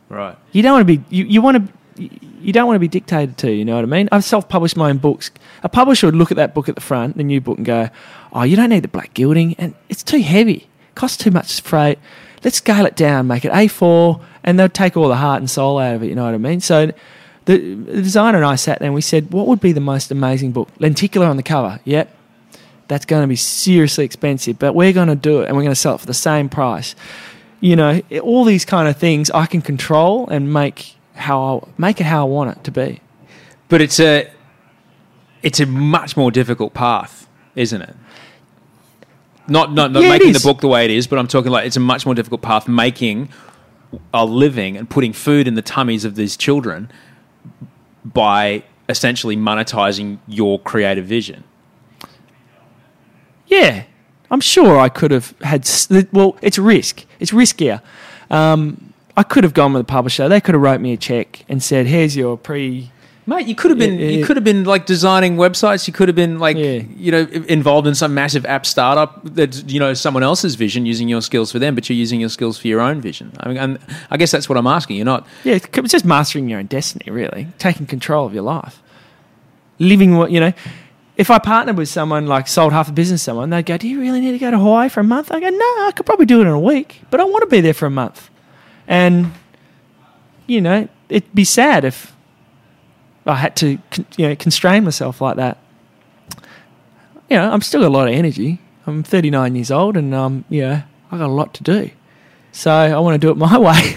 Right. 0.09 0.37
You 0.53 0.63
don't 0.63 0.73
want 0.73 0.89
to 0.89 0.99
be 0.99 1.05
you, 1.09 1.25
you 1.25 1.41
want 1.43 1.57
to 1.57 2.11
you 2.41 2.53
don't 2.53 2.67
want 2.67 2.77
to 2.77 2.81
be 2.81 2.89
dictated 2.89 3.37
to. 3.39 3.51
You 3.51 3.65
know 3.65 3.75
what 3.75 3.85
I 3.85 3.89
mean? 3.89 4.09
I've 4.13 4.25
self-published 4.25 4.77
my 4.77 4.91
own 4.91 4.99
books. 4.99 5.31
A 5.63 5.69
publisher 5.69 6.07
would 6.07 6.15
look 6.15 6.31
at 6.31 6.37
that 6.37 6.55
book 6.55 6.69
at 6.69 6.75
the 6.75 6.81
front, 6.81 7.17
the 7.17 7.25
new 7.25 7.41
book, 7.41 7.59
and 7.59 7.67
go, 7.67 7.91
"Oh, 8.33 8.43
you 8.43 8.57
don't 8.57 8.71
need 8.71 8.85
the 8.85 8.89
black 8.89 9.15
gilding, 9.15 9.55
and 9.59 9.75
it's 9.89 10.03
too 10.03 10.21
heavy. 10.21 10.69
Costs 10.95 11.17
too 11.17 11.31
much 11.31 11.61
freight. 11.61 11.99
Let's 12.45 12.59
scale 12.59 12.87
it 12.87 12.95
down, 12.95 13.27
make 13.27 13.45
it 13.45 13.53
A4, 13.53 14.21
and 14.45 14.59
they'll 14.59 14.69
take 14.69 14.97
all 14.97 15.09
the 15.09 15.17
heart 15.17 15.41
and 15.41 15.51
soul 15.51 15.79
out 15.79 15.97
of 15.97 16.03
it. 16.05 16.07
You 16.07 16.15
know 16.15 16.25
what 16.25 16.35
I 16.35 16.39
mean? 16.39 16.61
So." 16.61 16.93
The, 17.49 17.57
the 17.57 18.03
designer 18.03 18.37
and 18.37 18.45
I 18.45 18.57
sat 18.57 18.79
there 18.79 18.89
and 18.89 18.95
we 18.95 19.01
said, 19.01 19.33
"What 19.33 19.47
would 19.47 19.59
be 19.59 19.73
the 19.73 19.81
most 19.81 20.11
amazing 20.11 20.53
book? 20.53 20.69
Lenticular 20.81 21.27
on 21.27 21.39
the 21.39 21.43
cover. 21.43 21.81
Yep, 21.85 22.15
that's 22.89 23.07
going 23.07 23.23
to 23.23 23.27
be 23.27 23.37
seriously 23.37 24.05
expensive, 24.05 24.59
but 24.59 24.75
we're 24.75 24.93
going 24.93 25.09
to 25.09 25.15
do 25.15 25.41
it 25.41 25.49
and 25.49 25.57
we're 25.57 25.63
going 25.63 25.73
to 25.73 25.81
sell 25.81 25.95
it 25.95 26.01
for 26.01 26.07
the 26.07 26.13
same 26.13 26.51
price. 26.51 26.95
You 27.61 27.75
know, 27.75 28.03
all 28.23 28.45
these 28.45 28.67
kind 28.67 28.87
of 28.87 28.99
things 28.99 29.31
I 29.31 29.47
can 29.47 29.63
control 29.63 30.29
and 30.29 30.53
make 30.53 30.95
how 31.15 31.41
I, 31.67 31.69
make 31.81 32.03
it 32.03 32.05
how 32.05 32.27
I 32.27 32.29
want 32.29 32.55
it 32.55 32.65
to 32.65 32.71
be. 32.71 33.01
But 33.71 33.81
it's 33.81 33.99
a 33.99 34.31
it's 35.43 35.59
a 35.59 35.65
much 35.65 36.19
more 36.19 36.31
difficult 36.31 36.75
path, 36.75 37.27
isn't 37.57 37.81
it? 37.81 37.97
Not 39.49 39.73
not, 39.73 39.91
not 39.91 40.03
Yeah, 40.03 40.11
making 40.11 40.35
the 40.35 40.41
book 40.41 40.61
the 40.61 40.69
way 40.69 40.85
it 40.85 40.91
is, 40.91 41.07
but 41.07 41.19
I'm 41.19 41.29
talking 41.29 41.51
like 41.51 41.67
it's 41.67 41.79
a 41.79 41.81
much 41.81 42.05
more 42.05 42.15
difficult 42.15 42.43
path 42.43 42.69
making 42.69 43.31
a 44.13 44.27
living 44.27 44.77
and 44.77 44.91
putting 44.91 45.15
food 45.15 45.49
in 45.49 45.55
the 45.55 45.63
tummies 45.63 46.05
of 46.05 46.15
these 46.15 46.37
children 46.37 46.91
by 48.13 48.63
essentially 48.89 49.37
monetizing 49.37 50.19
your 50.27 50.59
creative 50.59 51.05
vision. 51.05 51.45
Yeah, 53.47 53.85
I'm 54.31 54.41
sure 54.41 54.79
I 54.79 54.89
could 54.89 55.11
have 55.11 55.35
had. 55.41 55.69
Well, 56.13 56.37
it's 56.43 56.59
risk. 56.59 57.05
It's 57.19 57.33
riskier. 57.33 57.81
Um, 58.31 58.93
I 59.17 59.23
could 59.23 59.43
have 59.45 59.55
gone 59.55 59.73
with 59.73 59.83
a 59.83 59.85
publisher. 59.85 60.29
They 60.29 60.41
could 60.41 60.55
have 60.55 60.63
wrote 60.63 60.81
me 60.81 60.93
a 60.93 60.97
check 60.97 61.45
and 61.49 61.63
said, 61.63 61.87
"Here's 61.87 62.17
your 62.17 62.37
pre." 62.37 62.91
Mate, 63.29 63.47
you 63.47 63.55
could 63.55 63.71
have 63.71 63.79
been 63.79 63.99
Yeah, 63.99 64.07
you 64.07 64.25
could 64.25 64.39
have 64.39 64.45
been 64.45 64.65
like 64.65 64.87
designing 64.87 65.37
websites. 65.37 65.87
You 65.87 65.93
could 65.93 66.09
have 66.09 66.17
been 66.17 66.39
like 66.39 66.57
you 66.57 67.13
know 67.13 67.29
involved 67.47 67.87
in 67.87 67.95
some 67.95 68.15
massive 68.15 68.47
app 68.47 68.65
startup 68.65 69.21
that's 69.23 69.63
you 69.65 69.79
know 69.79 69.93
someone 69.93 70.23
else's 70.23 70.55
vision, 70.55 70.87
using 70.87 71.11
your 71.11 71.21
skills 71.21 71.53
for 71.53 71.59
them, 71.59 71.75
but 71.75 71.91
you're 71.91 71.97
using 71.99 72.21
your 72.21 72.31
skills 72.31 72.57
for 72.57 72.69
your 72.69 72.81
own 72.81 73.03
vision. 73.03 73.35
I 73.41 73.49
mean, 73.49 73.59
and 73.59 73.79
I 74.11 74.17
guess 74.17 74.31
that's 74.31 74.49
what 74.49 74.57
I'm 74.57 74.67
asking. 74.67 74.97
You're 74.97 75.05
not 75.05 75.27
Yeah, 75.45 75.57
it's 75.57 75.93
just 75.93 76.07
mastering 76.07 76.49
your 76.49 76.59
own 76.59 76.67
destiny, 76.67 77.11
really, 77.11 77.49
taking 77.59 77.85
control 77.85 78.25
of 78.25 78.33
your 78.33 78.45
life, 78.45 78.83
living 79.79 80.17
what 80.17 80.31
you 80.31 80.41
know. 80.41 80.55
If 81.19 81.31
I 81.31 81.39
partnered 81.39 81.77
with 81.77 81.91
someone 81.91 82.29
like 82.29 82.49
sold 82.49 82.73
half 82.73 82.87
the 82.87 82.95
business 82.95 83.21
to 83.21 83.25
someone, 83.25 83.51
they'd 83.51 83.67
go, 83.67 83.77
"Do 83.77 83.89
you 83.89 84.01
really 84.01 84.23
need 84.23 84.33
to 84.33 84.39
go 84.39 84.51
to 84.51 84.59
Hawaii 84.59 84.89
for 84.89 85.01
a 85.01 85.05
month?" 85.05 85.31
I 85.31 85.39
go, 85.39 85.51
"No, 85.51 85.59
I 85.87 85.93
could 85.95 86.07
probably 86.07 86.25
do 86.25 86.39
it 86.41 86.45
in 86.45 86.49
a 86.49 86.59
week, 86.59 87.03
but 87.11 87.21
I 87.21 87.25
want 87.25 87.43
to 87.43 87.49
be 87.49 87.61
there 87.61 87.75
for 87.75 87.85
a 87.85 87.91
month." 87.91 88.31
And 88.87 89.33
you 90.47 90.63
know, 90.63 90.89
it'd 91.11 91.35
be 91.35 91.45
sad 91.45 91.85
if 91.85 92.17
I 93.29 93.35
had 93.35 93.55
to, 93.57 93.79
you 94.17 94.29
know, 94.29 94.35
constrain 94.37 94.85
myself 94.85 95.21
like 95.21 95.37
that. 95.37 95.59
You 97.31 97.37
know, 97.37 97.53
I'm 97.53 97.61
still 97.61 97.83
got 97.83 97.89
a 97.89 97.91
lot 97.91 98.09
of 98.09 98.15
energy. 98.15 98.59
I'm 98.87 99.03
39 99.03 99.55
years 99.55 99.71
old, 99.71 99.97
and 99.99 100.15
um, 100.15 100.45
yeah, 100.49 100.85
I 101.13 101.19
got 101.19 101.27
a 101.27 101.33
lot 101.33 101.53
to 101.55 101.63
do. 101.63 101.91
So 102.53 102.71
I 102.71 102.99
want 102.99 103.15
to 103.15 103.19
do 103.19 103.31
it 103.31 103.37
my 103.37 103.59
way. 103.69 103.97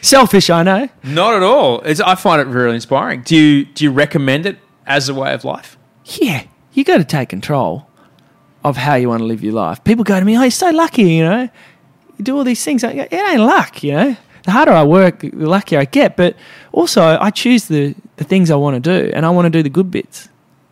Selfish, 0.00 0.50
I 0.50 0.62
know. 0.62 0.88
not 1.02 1.34
at 1.34 1.42
all. 1.42 1.80
It's, 1.80 2.00
I 2.00 2.14
find 2.14 2.40
it 2.40 2.46
really 2.46 2.76
inspiring. 2.76 3.22
Do 3.22 3.36
you 3.36 3.64
do 3.64 3.84
you 3.84 3.90
recommend 3.90 4.46
it 4.46 4.58
as 4.86 5.08
a 5.08 5.14
way 5.14 5.34
of 5.34 5.44
life? 5.44 5.76
Yeah, 6.04 6.44
you 6.72 6.84
got 6.84 6.98
to 6.98 7.04
take 7.04 7.28
control 7.28 7.86
of 8.64 8.76
how 8.76 8.94
you 8.94 9.08
want 9.08 9.20
to 9.20 9.24
live 9.24 9.42
your 9.42 9.52
life. 9.54 9.82
People 9.82 10.04
go 10.04 10.18
to 10.18 10.24
me, 10.24 10.36
"Oh, 10.38 10.42
you're 10.42 10.50
so 10.52 10.70
lucky," 10.70 11.02
you 11.02 11.24
know. 11.24 11.48
You 12.18 12.24
do 12.24 12.36
all 12.36 12.44
these 12.44 12.64
things. 12.64 12.84
I 12.84 12.94
go, 12.94 13.02
it 13.02 13.12
ain't 13.12 13.40
luck, 13.40 13.82
you 13.82 13.92
know. 13.92 14.16
The 14.44 14.50
harder 14.50 14.72
I 14.72 14.82
work, 14.82 15.20
the 15.20 15.30
luckier 15.30 15.78
I 15.78 15.84
get. 15.84 16.16
But 16.16 16.36
also, 16.72 17.02
I 17.02 17.30
choose 17.30 17.66
the 17.66 17.94
the 18.16 18.24
things 18.24 18.50
I 18.50 18.56
want 18.56 18.82
to 18.82 19.00
do, 19.00 19.10
and 19.14 19.24
I 19.24 19.30
want 19.30 19.46
to 19.46 19.50
do 19.50 19.62
the 19.62 19.70
good 19.70 19.90
bits, 19.90 20.28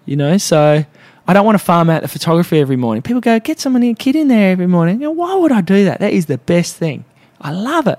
you 0.07 0.17
know. 0.17 0.39
So 0.39 0.85
I 1.27 1.33
don't 1.33 1.47
want 1.47 1.59
to 1.59 1.65
farm 1.65 1.91
out 1.91 2.03
the 2.03 2.09
photography 2.09 2.59
every 2.59 2.77
morning. 2.77 3.03
People 3.03 3.21
go, 3.21 3.39
"Get 3.39 3.61
someone 3.61 3.83
a 3.83 3.95
kid 3.95 4.17
in 4.17 4.29
there 4.29 4.51
every 4.53 4.67
morning." 4.67 5.01
You 5.01 5.09
know, 5.09 5.13
why 5.13 5.35
would 5.35 5.53
I 5.53 5.61
do 5.61 5.85
that? 5.85 6.01
That 6.01 6.13
is 6.13 6.27
the 6.27 6.39
best 6.39 6.77
thing. 6.77 7.05
I 7.41 7.53
love 7.53 7.87
it. 7.87 7.99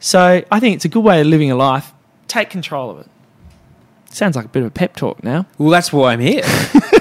So 0.00 0.42
I 0.50 0.60
think 0.60 0.76
it's 0.76 0.84
a 0.84 0.88
good 0.88 1.04
way 1.04 1.20
of 1.20 1.26
living 1.26 1.50
a 1.50 1.56
life. 1.56 1.92
Take 2.28 2.50
control 2.50 2.90
of 2.90 2.98
it. 3.00 3.06
Sounds 4.10 4.36
like 4.36 4.46
a 4.46 4.48
bit 4.48 4.60
of 4.60 4.68
a 4.68 4.70
pep 4.70 4.96
talk 4.96 5.22
now. 5.22 5.46
Well, 5.58 5.70
that's 5.70 5.92
why 5.92 6.12
I'm 6.12 6.20
here. 6.20 6.44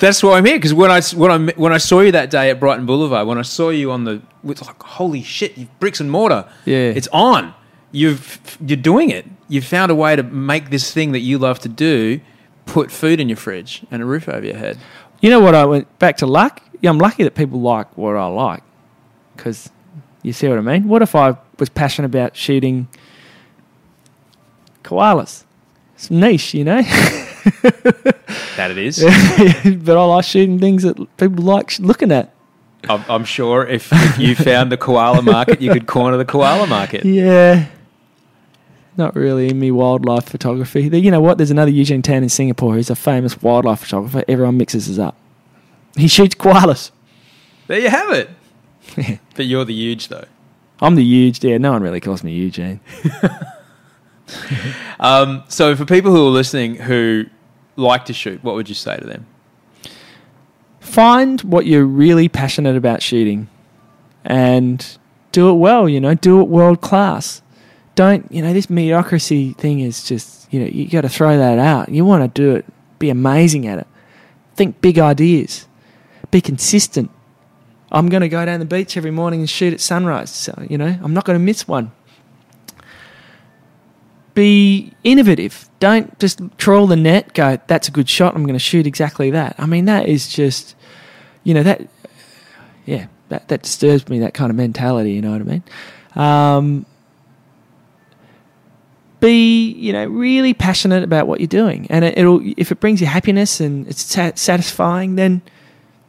that's 0.00 0.22
why 0.22 0.38
I'm 0.38 0.44
here 0.44 0.56
because 0.56 0.74
when 0.74 0.90
I 0.90 1.00
when 1.14 1.30
I 1.30 1.52
when 1.54 1.72
I 1.72 1.78
saw 1.78 2.00
you 2.00 2.12
that 2.12 2.30
day 2.30 2.50
at 2.50 2.60
Brighton 2.60 2.86
Boulevard, 2.86 3.26
when 3.26 3.38
I 3.38 3.42
saw 3.42 3.70
you 3.70 3.90
on 3.90 4.04
the 4.04 4.22
with 4.42 4.64
like 4.64 4.82
holy 4.82 5.22
shit, 5.22 5.58
you've 5.58 5.80
bricks 5.80 6.00
and 6.00 6.10
mortar. 6.10 6.48
Yeah. 6.64 6.92
it's 6.94 7.08
on. 7.08 7.54
You've 7.90 8.58
you're 8.64 8.76
doing 8.76 9.10
it. 9.10 9.26
You've 9.48 9.64
found 9.64 9.90
a 9.90 9.94
way 9.94 10.14
to 10.14 10.22
make 10.22 10.70
this 10.70 10.92
thing 10.92 11.12
that 11.12 11.20
you 11.20 11.38
love 11.38 11.58
to 11.60 11.68
do, 11.68 12.20
put 12.66 12.90
food 12.90 13.18
in 13.18 13.28
your 13.28 13.36
fridge 13.36 13.84
and 13.90 14.02
a 14.02 14.04
roof 14.04 14.28
over 14.28 14.44
your 14.44 14.56
head. 14.56 14.78
You 15.20 15.30
know 15.30 15.40
what? 15.40 15.54
I 15.54 15.64
went 15.64 15.98
back 15.98 16.18
to 16.18 16.26
luck. 16.26 16.62
Yeah, 16.80 16.90
I'm 16.90 16.98
lucky 16.98 17.24
that 17.24 17.34
people 17.34 17.60
like 17.60 17.96
what 17.96 18.14
I 18.14 18.26
like 18.26 18.62
because 19.36 19.70
you 20.22 20.32
see 20.32 20.48
what 20.48 20.58
I 20.58 20.62
mean. 20.62 20.86
What 20.86 21.02
if 21.02 21.14
I 21.14 21.36
was 21.58 21.68
passionate 21.68 22.06
about 22.06 22.36
shooting 22.36 22.88
koalas? 24.82 25.44
It's 25.94 26.10
niche, 26.10 26.54
you 26.54 26.64
know. 26.64 26.82
That 28.56 28.72
it 28.72 28.78
is. 28.78 28.98
but 29.84 29.96
I 29.96 30.04
like 30.04 30.24
shooting 30.24 30.58
things 30.58 30.82
that 30.82 30.96
people 31.16 31.44
like 31.44 31.78
looking 31.78 32.10
at. 32.10 32.34
I'm, 32.88 33.04
I'm 33.08 33.24
sure 33.24 33.64
if, 33.66 33.88
if 33.92 34.18
you 34.18 34.34
found 34.34 34.72
the 34.72 34.76
koala 34.76 35.22
market, 35.22 35.60
you 35.60 35.72
could 35.72 35.86
corner 35.86 36.16
the 36.16 36.24
koala 36.24 36.66
market. 36.66 37.04
Yeah. 37.04 37.66
Not 38.96 39.14
really 39.14 39.48
in 39.48 39.60
me 39.60 39.70
wildlife 39.70 40.24
photography. 40.24 40.82
You 40.82 41.10
know 41.10 41.20
what? 41.20 41.38
There's 41.38 41.52
another 41.52 41.70
Eugene 41.70 42.02
Tan 42.02 42.24
in 42.24 42.28
Singapore 42.28 42.74
who's 42.74 42.90
a 42.90 42.96
famous 42.96 43.40
wildlife 43.40 43.80
photographer. 43.80 44.24
Everyone 44.26 44.56
mixes 44.56 44.90
us 44.90 44.98
up. 44.98 45.16
He 45.96 46.08
shoots 46.08 46.34
koalas. 46.34 46.90
There 47.68 47.78
you 47.78 47.90
have 47.90 48.10
it. 48.10 48.30
but 49.36 49.46
you're 49.46 49.64
the 49.64 49.74
huge 49.74 50.08
though. 50.08 50.24
I'm 50.80 50.96
the 50.96 51.04
huge. 51.04 51.44
Yeah, 51.44 51.58
no 51.58 51.72
one 51.72 51.82
really 51.82 52.00
calls 52.00 52.24
me 52.24 52.32
Eugene. 52.32 52.80
Um, 55.00 55.44
so 55.48 55.76
for 55.76 55.84
people 55.84 56.10
who 56.10 56.26
are 56.26 56.30
listening 56.30 56.76
who 56.76 57.26
like 57.78 58.04
to 58.06 58.12
shoot, 58.12 58.42
what 58.44 58.54
would 58.54 58.68
you 58.68 58.74
say 58.74 58.96
to 58.96 59.06
them? 59.06 59.26
find 60.88 61.42
what 61.42 61.66
you're 61.66 61.84
really 61.84 62.28
passionate 62.28 62.76
about 62.76 63.02
shooting 63.02 63.48
and 64.24 64.98
do 65.32 65.50
it 65.50 65.54
well, 65.54 65.88
you 65.88 66.00
know, 66.00 66.14
do 66.14 66.40
it 66.40 66.44
world 66.44 66.80
class. 66.80 67.42
Don't, 67.94 68.30
you 68.32 68.42
know, 68.42 68.52
this 68.52 68.70
mediocrity 68.70 69.52
thing 69.52 69.80
is 69.80 70.04
just, 70.04 70.52
you 70.52 70.60
know, 70.60 70.66
you 70.66 70.88
got 70.88 71.02
to 71.02 71.08
throw 71.08 71.36
that 71.36 71.58
out. 71.58 71.88
You 71.88 72.04
want 72.04 72.34
to 72.34 72.42
do 72.42 72.56
it, 72.56 72.64
be 72.98 73.10
amazing 73.10 73.66
at 73.66 73.78
it. 73.78 73.86
Think 74.56 74.80
big 74.80 74.98
ideas. 74.98 75.66
Be 76.30 76.40
consistent. 76.40 77.10
I'm 77.90 78.08
going 78.08 78.20
to 78.22 78.28
go 78.28 78.44
down 78.44 78.60
the 78.60 78.66
beach 78.66 78.96
every 78.96 79.10
morning 79.10 79.40
and 79.40 79.48
shoot 79.48 79.72
at 79.72 79.80
sunrise. 79.80 80.30
So, 80.30 80.66
you 80.68 80.78
know, 80.78 80.98
I'm 81.02 81.14
not 81.14 81.24
going 81.24 81.38
to 81.38 81.44
miss 81.44 81.66
one. 81.66 81.92
Be 84.38 84.92
innovative. 85.02 85.68
Don't 85.80 86.16
just 86.20 86.40
trawl 86.58 86.86
the 86.86 86.94
net, 86.94 87.34
go, 87.34 87.58
that's 87.66 87.88
a 87.88 87.90
good 87.90 88.08
shot, 88.08 88.36
I'm 88.36 88.44
going 88.44 88.52
to 88.52 88.60
shoot 88.60 88.86
exactly 88.86 89.32
that. 89.32 89.56
I 89.58 89.66
mean, 89.66 89.86
that 89.86 90.06
is 90.06 90.28
just, 90.28 90.76
you 91.42 91.54
know, 91.54 91.64
that, 91.64 91.88
yeah, 92.86 93.08
that, 93.30 93.48
that 93.48 93.62
disturbs 93.62 94.08
me, 94.08 94.20
that 94.20 94.34
kind 94.34 94.50
of 94.50 94.56
mentality, 94.56 95.10
you 95.10 95.22
know 95.22 95.32
what 95.32 95.40
I 95.40 95.44
mean? 95.44 95.62
Um, 96.14 96.86
be 99.18 99.72
you 99.72 99.92
know 99.92 100.06
really 100.06 100.54
passionate 100.54 101.02
about 101.02 101.26
what 101.26 101.40
you're 101.40 101.48
doing, 101.48 101.88
and 101.90 102.04
it, 102.04 102.16
it'll 102.16 102.40
if 102.56 102.70
it 102.70 102.78
brings 102.78 103.00
you 103.00 103.08
happiness 103.08 103.58
and 103.58 103.88
it's 103.88 104.04
sa- 104.04 104.30
satisfying, 104.36 105.16
then 105.16 105.42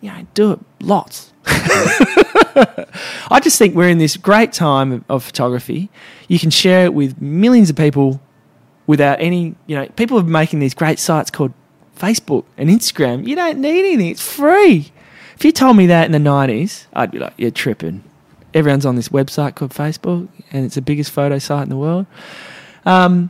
you 0.02 0.12
know 0.12 0.28
do 0.36 0.52
it 0.52 0.60
lots. 0.80 1.29
I 3.32 3.40
just 3.42 3.58
think 3.58 3.76
we're 3.76 3.90
in 3.90 3.98
this 3.98 4.18
great 4.18 4.54
time 4.54 5.04
of, 5.10 5.24
photography. 5.24 5.90
You 6.28 6.40
can 6.40 6.50
share 6.50 6.86
it 6.86 6.94
with 6.94 7.22
millions 7.22 7.70
of 7.70 7.76
people 7.76 8.22
without 8.88 9.20
any, 9.20 9.56
you 9.68 9.76
know, 9.76 9.88
people 9.96 10.20
are 10.20 10.24
making 10.24 10.60
these 10.60 10.74
great 10.74 11.00
sites 11.00 11.30
called 11.32 11.54
Facebook 11.98 12.46
and 12.58 12.70
Instagram. 12.70 13.28
You 13.28 13.36
don't 13.36 13.60
need 13.60 13.80
anything, 13.80 14.08
it's 14.08 14.22
free. 14.22 14.92
If 15.36 15.46
you 15.46 15.52
told 15.52 15.78
me 15.78 15.88
that 15.88 16.06
in 16.06 16.12
the 16.12 16.30
90s, 16.30 16.86
I'd 16.94 17.12
be 17.12 17.20
like, 17.20 17.34
you're 17.38 17.52
tripping. 17.52 18.04
Everyone's 18.54 18.86
on 18.86 18.96
this 18.96 19.10
website 19.10 19.56
called 19.56 19.72
Facebook, 19.72 20.28
and 20.52 20.66
it's 20.66 20.76
the 20.76 20.82
biggest 20.82 21.12
photo 21.12 21.40
site 21.40 21.64
in 21.64 21.70
the 21.70 21.78
world. 21.78 22.08
Um, 22.86 23.30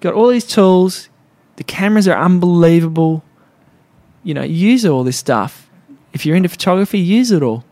got 0.00 0.14
all 0.14 0.28
these 0.28 0.46
tools. 0.46 1.08
The 1.56 1.64
cameras 1.64 2.08
are 2.08 2.18
unbelievable. 2.18 3.22
You 4.22 4.34
know, 4.34 4.42
use 4.42 4.84
all 4.84 5.04
this 5.04 5.16
stuff. 5.16 5.67
If 6.12 6.24
you're 6.26 6.36
into 6.36 6.48
photography, 6.48 6.98
use 6.98 7.30
it 7.30 7.42
all. 7.42 7.64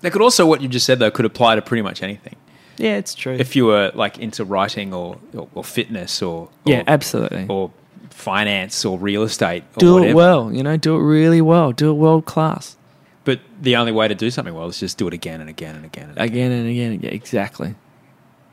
That 0.00 0.12
could 0.12 0.22
also, 0.22 0.46
what 0.46 0.60
you 0.60 0.68
just 0.68 0.84
said 0.84 0.98
though, 0.98 1.10
could 1.10 1.24
apply 1.24 1.54
to 1.54 1.62
pretty 1.62 1.82
much 1.82 2.02
anything. 2.02 2.36
Yeah, 2.76 2.96
it's 2.96 3.14
true. 3.14 3.34
If 3.34 3.54
you 3.54 3.66
were 3.66 3.92
like 3.94 4.18
into 4.18 4.44
writing 4.44 4.92
or 4.92 5.18
or, 5.34 5.48
or 5.54 5.62
fitness 5.64 6.22
or, 6.22 6.48
yeah, 6.64 6.82
absolutely. 6.86 7.46
or 7.48 7.70
finance 8.10 8.84
or 8.84 8.98
real 8.98 9.22
estate, 9.22 9.62
or 9.76 9.80
do 9.80 9.94
whatever. 9.94 10.10
it 10.10 10.14
well. 10.14 10.52
You 10.52 10.62
know, 10.62 10.76
do 10.76 10.96
it 10.96 11.02
really 11.02 11.40
well. 11.40 11.72
Do 11.72 11.90
it 11.90 11.94
world 11.94 12.26
class. 12.26 12.76
But 13.24 13.40
the 13.60 13.76
only 13.76 13.92
way 13.92 14.08
to 14.08 14.14
do 14.14 14.30
something 14.30 14.52
well 14.52 14.66
is 14.66 14.80
just 14.80 14.98
do 14.98 15.06
it 15.06 15.14
again 15.14 15.40
and 15.40 15.48
again 15.48 15.76
and 15.76 15.84
again. 15.84 16.08
And 16.08 16.18
again. 16.18 16.26
Again 16.26 16.52
and 16.52 16.68
again. 16.68 17.00
Yeah, 17.02 17.10
exactly. 17.10 17.68
You 17.68 17.74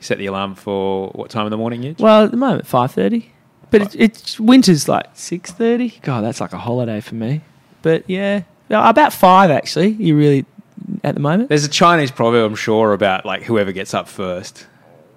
set 0.01 0.19
the 0.19 0.27
alarm 0.27 0.55
for 0.55 1.09
what 1.09 1.31
time 1.31 1.45
in 1.47 1.51
the 1.51 1.57
morning? 1.57 1.81
You 1.81 1.95
Well, 1.97 2.25
at 2.25 2.31
the 2.31 2.37
moment, 2.37 2.67
five 2.67 2.91
thirty, 2.91 3.31
but 3.71 3.81
it's, 3.81 3.95
it's 3.95 4.39
winter's 4.39 4.87
like 4.87 5.07
six 5.13 5.51
thirty. 5.51 5.99
God, 6.03 6.23
that's 6.23 6.39
like 6.39 6.53
a 6.53 6.57
holiday 6.57 7.01
for 7.01 7.15
me. 7.15 7.41
But 7.81 8.07
Yeah, 8.09 8.43
about 8.69 9.13
five 9.13 9.51
actually. 9.51 9.89
You 9.89 10.17
really 10.17 10.45
at 11.03 11.15
the 11.15 11.21
moment 11.21 11.49
There's 11.49 11.65
a 11.65 11.69
Chinese 11.69 12.11
proverb, 12.11 12.51
I'm 12.51 12.55
sure, 12.55 12.93
about 12.93 13.25
like 13.25 13.43
whoever 13.43 13.71
gets 13.71 13.93
up 13.93 14.07
first, 14.07 14.67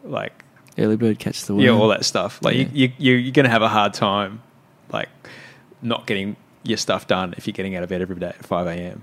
like 0.05 0.44
early 0.78 0.96
bird 0.96 1.18
catches 1.18 1.46
the 1.46 1.55
worm. 1.55 1.64
yeah, 1.64 1.70
all 1.72 1.88
that 1.88 2.05
stuff. 2.05 2.40
Like 2.42 2.57
Yeah. 2.57 2.66
you, 2.72 2.92
you, 2.98 3.12
you're 3.14 3.32
going 3.32 3.44
to 3.44 3.50
have 3.50 3.62
a 3.62 3.68
hard 3.68 3.94
time, 3.94 4.42
like 4.92 5.09
not 5.82 6.07
getting 6.07 6.36
your 6.62 6.78
stuff 6.78 7.07
done 7.07 7.34
if 7.36 7.46
you're 7.46 7.53
getting 7.53 7.76
out 7.76 7.82
of 7.82 7.88
bed 7.88 8.00
every 8.03 8.16
day 8.16 8.28
at 8.28 8.44
5 8.44 8.66
a.m. 8.68 9.03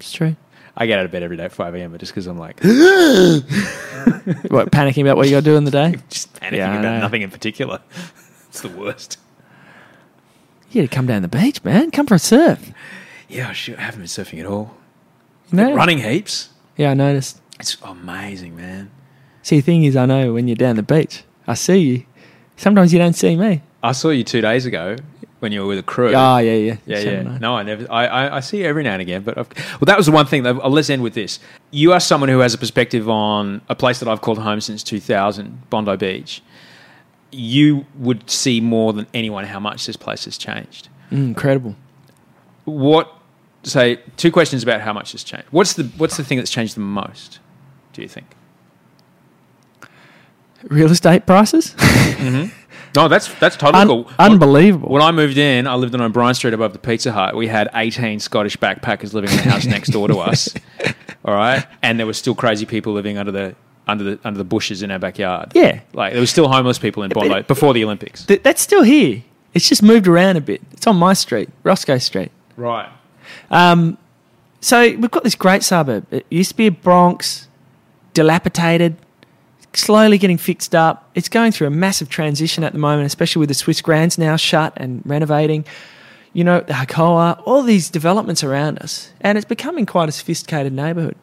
It's 0.00 0.12
true. 0.12 0.36
I 0.76 0.86
get 0.86 0.98
out 0.98 1.04
of 1.04 1.12
bed 1.12 1.22
every 1.22 1.36
day 1.36 1.44
at 1.44 1.52
5 1.52 1.74
a.m. 1.76 1.92
but 1.92 2.00
just 2.00 2.12
because 2.12 2.26
I'm 2.26 2.38
like 2.38 2.56
What 2.64 4.70
panicking 4.70 5.02
about 5.02 5.16
what 5.16 5.26
you 5.26 5.32
got 5.32 5.40
to 5.40 5.44
do 5.44 5.56
in 5.56 5.64
the 5.64 5.70
day? 5.70 5.96
just 6.08 6.32
panicking 6.34 6.56
Yeah, 6.56 6.78
about 6.80 7.00
nothing 7.00 7.22
in 7.22 7.30
particular. 7.30 7.80
It's 8.48 8.60
the 8.60 8.68
worst. 8.68 9.18
You 10.70 10.82
got 10.82 10.90
to 10.90 10.94
come 10.96 11.06
down 11.06 11.22
the 11.22 11.28
beach, 11.28 11.64
man. 11.64 11.90
Come 11.90 12.06
for 12.06 12.14
a 12.14 12.18
surf. 12.20 12.70
Yeah, 13.28 13.52
sure. 13.52 13.76
I 13.78 13.82
haven't 13.82 14.00
been 14.00 14.08
surfing 14.08 14.40
at 14.40 14.46
all. 14.46 14.74
Running 15.52 15.98
heaps. 15.98 16.50
Yeah, 16.76 16.90
I 16.90 16.94
noticed. 16.94 17.40
It's 17.60 17.76
amazing, 17.82 18.56
man. 18.56 18.90
See, 19.42 19.56
the 19.56 19.62
thing 19.62 19.84
is, 19.84 19.96
I 19.96 20.06
know 20.06 20.32
when 20.32 20.48
you're 20.48 20.56
down 20.56 20.76
the 20.76 20.82
beach, 20.82 21.22
I 21.46 21.54
see 21.54 21.78
you. 21.78 22.04
Sometimes 22.56 22.92
you 22.92 22.98
don't 22.98 23.12
see 23.12 23.36
me. 23.36 23.62
I 23.82 23.92
saw 23.92 24.10
you 24.10 24.24
two 24.24 24.40
days 24.40 24.64
ago 24.66 24.96
when 25.40 25.52
you 25.52 25.60
were 25.60 25.66
with 25.66 25.78
a 25.78 25.82
crew. 25.82 26.12
Oh, 26.14 26.38
yeah, 26.38 26.54
yeah. 26.54 26.76
Yeah, 26.86 26.98
yeah. 27.00 27.38
No, 27.38 27.54
I 27.54 27.62
never. 27.62 27.86
I, 27.92 28.06
I, 28.06 28.36
I 28.36 28.40
see 28.40 28.60
you 28.60 28.64
every 28.64 28.82
now 28.82 28.94
and 28.94 29.02
again, 29.02 29.22
but 29.22 29.36
I've, 29.36 29.48
well, 29.72 29.86
that 29.86 29.96
was 29.96 30.06
the 30.06 30.12
one 30.12 30.26
thing. 30.26 30.42
That, 30.44 30.54
let's 30.70 30.88
end 30.88 31.02
with 31.02 31.14
this. 31.14 31.38
You 31.70 31.92
are 31.92 32.00
someone 32.00 32.30
who 32.30 32.38
has 32.38 32.54
a 32.54 32.58
perspective 32.58 33.08
on 33.08 33.60
a 33.68 33.74
place 33.74 34.00
that 34.00 34.08
I've 34.08 34.22
called 34.22 34.38
home 34.38 34.60
since 34.60 34.82
2000, 34.82 35.68
Bondi 35.68 35.96
Beach. 35.96 36.42
You 37.30 37.84
would 37.98 38.30
see 38.30 38.60
more 38.60 38.92
than 38.92 39.06
anyone 39.12 39.44
how 39.44 39.60
much 39.60 39.86
this 39.86 39.96
place 39.96 40.24
has 40.24 40.38
changed. 40.38 40.88
Mm, 41.10 41.26
incredible. 41.28 41.76
What? 42.64 43.12
Say 43.62 43.96
two 44.16 44.30
questions 44.30 44.62
about 44.62 44.80
how 44.82 44.92
much 44.92 45.12
has 45.12 45.24
changed. 45.24 45.46
What's 45.50 45.72
the 45.74 45.84
What's 45.96 46.16
the 46.16 46.24
thing 46.24 46.38
that's 46.38 46.50
changed 46.50 46.76
the 46.76 46.80
most? 46.80 47.38
Do 47.94 48.02
you 48.02 48.08
think? 48.08 48.26
Real 50.64 50.90
estate 50.90 51.26
prices? 51.26 51.74
Mm-hmm. 51.76 52.48
No, 52.96 53.08
that's 53.08 53.32
that's 53.34 53.56
totally 53.56 53.82
Un- 53.82 53.88
cool. 53.88 54.10
unbelievable. 54.18 54.88
When 54.88 55.02
I 55.02 55.10
moved 55.10 55.36
in, 55.36 55.66
I 55.66 55.74
lived 55.74 55.94
on 55.94 56.00
O'Brien 56.00 56.34
Street 56.34 56.54
above 56.54 56.72
the 56.72 56.78
Pizza 56.78 57.12
Hut. 57.12 57.34
We 57.36 57.48
had 57.48 57.68
18 57.74 58.20
Scottish 58.20 58.56
backpackers 58.56 59.12
living 59.12 59.30
in 59.30 59.36
the 59.36 59.42
house 59.42 59.66
next 59.66 59.88
door 59.88 60.08
to 60.08 60.18
us. 60.20 60.54
All 61.24 61.34
right, 61.34 61.66
and 61.82 61.98
there 61.98 62.06
were 62.06 62.12
still 62.12 62.34
crazy 62.34 62.66
people 62.66 62.92
living 62.92 63.18
under 63.18 63.32
the 63.32 63.54
under 63.88 64.04
the 64.04 64.18
under 64.24 64.38
the 64.38 64.44
bushes 64.44 64.82
in 64.82 64.90
our 64.90 64.98
backyard. 64.98 65.52
Yeah. 65.54 65.80
like 65.92 66.12
there 66.12 66.22
were 66.22 66.26
still 66.26 66.48
homeless 66.48 66.78
people 66.78 67.02
in 67.02 67.10
Bondi 67.10 67.42
before 67.42 67.74
the 67.74 67.82
Olympics. 67.84 68.24
Th- 68.24 68.42
that's 68.42 68.62
still 68.62 68.82
here. 68.84 69.22
It's 69.54 69.68
just 69.68 69.82
moved 69.82 70.06
around 70.06 70.36
a 70.36 70.40
bit. 70.40 70.62
It's 70.72 70.86
on 70.86 70.96
my 70.96 71.12
street, 71.14 71.48
Roscoe 71.62 71.98
Street. 71.98 72.30
Right. 72.56 72.88
Um, 73.50 73.98
so 74.60 74.80
we've 74.80 75.10
got 75.10 75.24
this 75.24 75.34
great 75.34 75.62
suburb. 75.62 76.06
It 76.10 76.26
used 76.30 76.50
to 76.50 76.56
be 76.56 76.66
a 76.66 76.70
Bronx, 76.70 77.48
dilapidated, 78.14 78.96
slowly 79.74 80.18
getting 80.18 80.38
fixed 80.38 80.74
up. 80.74 81.10
It's 81.14 81.28
going 81.28 81.52
through 81.52 81.66
a 81.66 81.70
massive 81.70 82.08
transition 82.08 82.64
at 82.64 82.72
the 82.72 82.78
moment, 82.78 83.06
especially 83.06 83.40
with 83.40 83.48
the 83.48 83.54
Swiss 83.54 83.80
Grands 83.80 84.18
now 84.18 84.36
shut 84.36 84.72
and 84.76 85.02
renovating. 85.04 85.64
You 86.32 86.44
know, 86.44 86.60
the 86.60 86.72
Hakoah, 86.72 87.42
all 87.44 87.62
these 87.62 87.90
developments 87.90 88.42
around 88.42 88.78
us, 88.80 89.12
and 89.20 89.38
it's 89.38 89.44
becoming 89.44 89.86
quite 89.86 90.08
a 90.08 90.12
sophisticated 90.12 90.72
neighbourhood. 90.72 91.16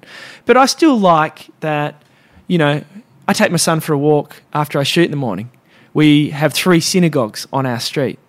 But 0.46 0.56
I 0.56 0.66
still 0.68 0.98
like 0.98 1.50
that, 1.60 2.02
you 2.48 2.58
know, 2.58 2.84
I 3.28 3.34
take 3.34 3.52
my 3.52 3.58
son 3.58 3.80
for 3.82 3.94
a 3.94 3.98
walk 3.98 4.42
after 4.54 4.80
I 4.80 4.84
shoot 4.84 5.06
in 5.06 5.12
the 5.12 5.18
morning. 5.18 5.52
We 5.94 6.30
have 6.30 6.54
three 6.54 6.80
synagogues 6.80 7.46
on 7.52 7.66
our 7.66 7.80
street. 7.80 8.20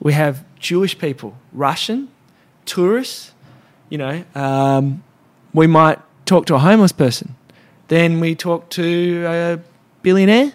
We 0.00 0.12
have 0.12 0.44
Jewish 0.58 0.98
people, 0.98 1.36
Russian, 1.52 2.08
tourists, 2.68 3.32
you 3.88 3.98
know, 3.98 4.24
um, 4.34 5.02
we 5.52 5.66
might 5.66 5.98
talk 6.26 6.46
to 6.46 6.54
a 6.54 6.58
homeless 6.58 6.92
person. 6.92 7.34
Then 7.88 8.20
we 8.20 8.34
talk 8.34 8.68
to 8.70 9.24
a 9.26 9.58
billionaire 10.02 10.52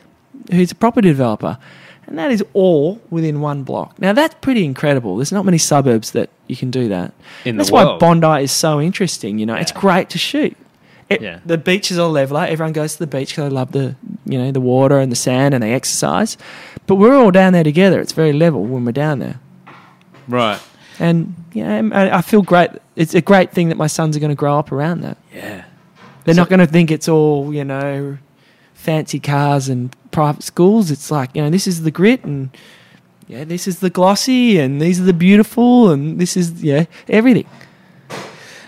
who's 0.52 0.72
a 0.72 0.76
property 0.76 1.10
developer. 1.10 1.58
And 2.06 2.18
that 2.20 2.32
is 2.32 2.44
all 2.54 3.02
within 3.10 3.40
one 3.42 3.64
block. 3.64 3.98
Now, 3.98 4.14
that's 4.14 4.36
pretty 4.42 4.66
incredible. 4.66 5.16
There's 5.18 5.32
not 5.32 5.46
many 5.46 5.58
suburbs 5.58 6.12
that 6.12 6.30
you 6.48 6.56
can 6.56 6.70
do 6.70 6.90
that. 6.90 7.14
In 7.46 7.56
the 7.56 7.64
that's 7.64 7.72
why 7.72 7.86
world. 7.86 8.00
Bondi 8.00 8.44
is 8.44 8.52
so 8.52 8.80
interesting. 8.82 9.40
You 9.40 9.46
know, 9.46 9.56
it's 9.56 9.72
great 9.72 10.10
to 10.12 10.18
shoot. 10.18 10.56
It, 11.10 11.22
Yeah. 11.22 11.40
The 11.46 11.58
beaches 11.58 11.98
are 11.98 12.08
leveler. 12.08 12.46
Everyone 12.46 12.74
goes 12.74 12.94
to 12.94 13.00
the 13.00 13.08
beach 13.08 13.30
because 13.30 13.50
they 13.50 13.56
love 13.56 13.72
the, 13.72 13.96
you 14.26 14.38
know, 14.38 14.52
the 14.52 14.62
water 14.62 15.00
and 15.00 15.12
the 15.12 15.16
sand 15.16 15.54
and 15.54 15.64
they 15.64 15.74
exercise. 15.74 16.38
But 16.88 16.96
we're 16.96 17.16
all 17.16 17.32
down 17.32 17.54
there 17.54 17.64
together. 17.64 18.00
It's 18.02 18.14
very 18.14 18.34
level 18.34 18.64
when 18.64 18.86
we're 18.86 18.92
down 18.92 19.20
there. 19.20 19.40
Right. 20.28 20.60
And 21.00 21.36
yeah, 21.54 21.82
I 21.94 22.18
I 22.18 22.22
feel 22.22 22.42
great. 22.42 22.70
It's 22.96 23.14
a 23.14 23.22
great 23.22 23.52
thing 23.52 23.70
that 23.70 23.78
my 23.78 23.88
sons 23.88 24.16
are 24.16 24.20
going 24.20 24.30
to 24.30 24.36
grow 24.36 24.58
up 24.58 24.72
around 24.72 25.02
that. 25.02 25.18
Yeah. 25.34 25.66
They're 26.24 26.36
not 26.36 26.50
going 26.50 26.60
to 26.60 26.68
think 26.68 26.92
it's 26.92 27.10
all 27.10 27.54
you 27.54 27.66
know, 27.66 28.18
fancy 28.74 29.20
cars 29.20 29.70
and 29.70 29.96
private 30.12 30.44
schools. 30.44 30.92
It's 30.92 31.12
like 31.12 31.32
you 31.36 31.42
know, 31.42 31.50
this 31.50 31.68
is 31.68 31.84
the 31.84 31.92
grit, 31.92 32.24
and 32.24 32.50
yeah, 33.28 33.44
this 33.44 33.68
is 33.68 33.80
the 33.80 33.90
glossy, 33.90 34.60
and 34.60 34.82
these 34.82 35.00
are 35.00 35.04
the 35.04 35.14
beautiful, 35.14 35.90
and 35.90 36.20
this 36.20 36.38
is 36.38 36.64
yeah, 36.64 36.86
everything. 37.10 37.48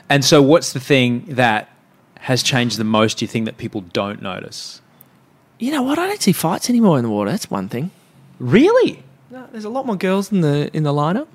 And 0.09 0.23
so, 0.23 0.41
what's 0.41 0.73
the 0.73 0.79
thing 0.79 1.25
that 1.29 1.69
has 2.19 2.43
changed 2.43 2.77
the 2.77 2.83
most? 2.83 3.19
Do 3.19 3.25
you 3.25 3.27
think 3.27 3.45
that 3.45 3.57
people 3.57 3.81
don't 3.81 4.21
notice? 4.21 4.81
You 5.59 5.71
know 5.71 5.81
what? 5.81 5.97
I 5.97 6.07
don't 6.07 6.21
see 6.21 6.33
fights 6.33 6.69
anymore 6.69 6.97
in 6.97 7.03
the 7.03 7.09
water. 7.09 7.31
That's 7.31 7.49
one 7.49 7.69
thing. 7.69 7.91
Really? 8.39 9.03
No, 9.31 9.47
there's 9.51 9.65
a 9.65 9.69
lot 9.69 9.85
more 9.85 9.95
girls 9.95 10.31
in 10.31 10.41
the 10.41 10.69
in 10.75 10.83
the 10.83 10.93
lineup. 10.93 11.27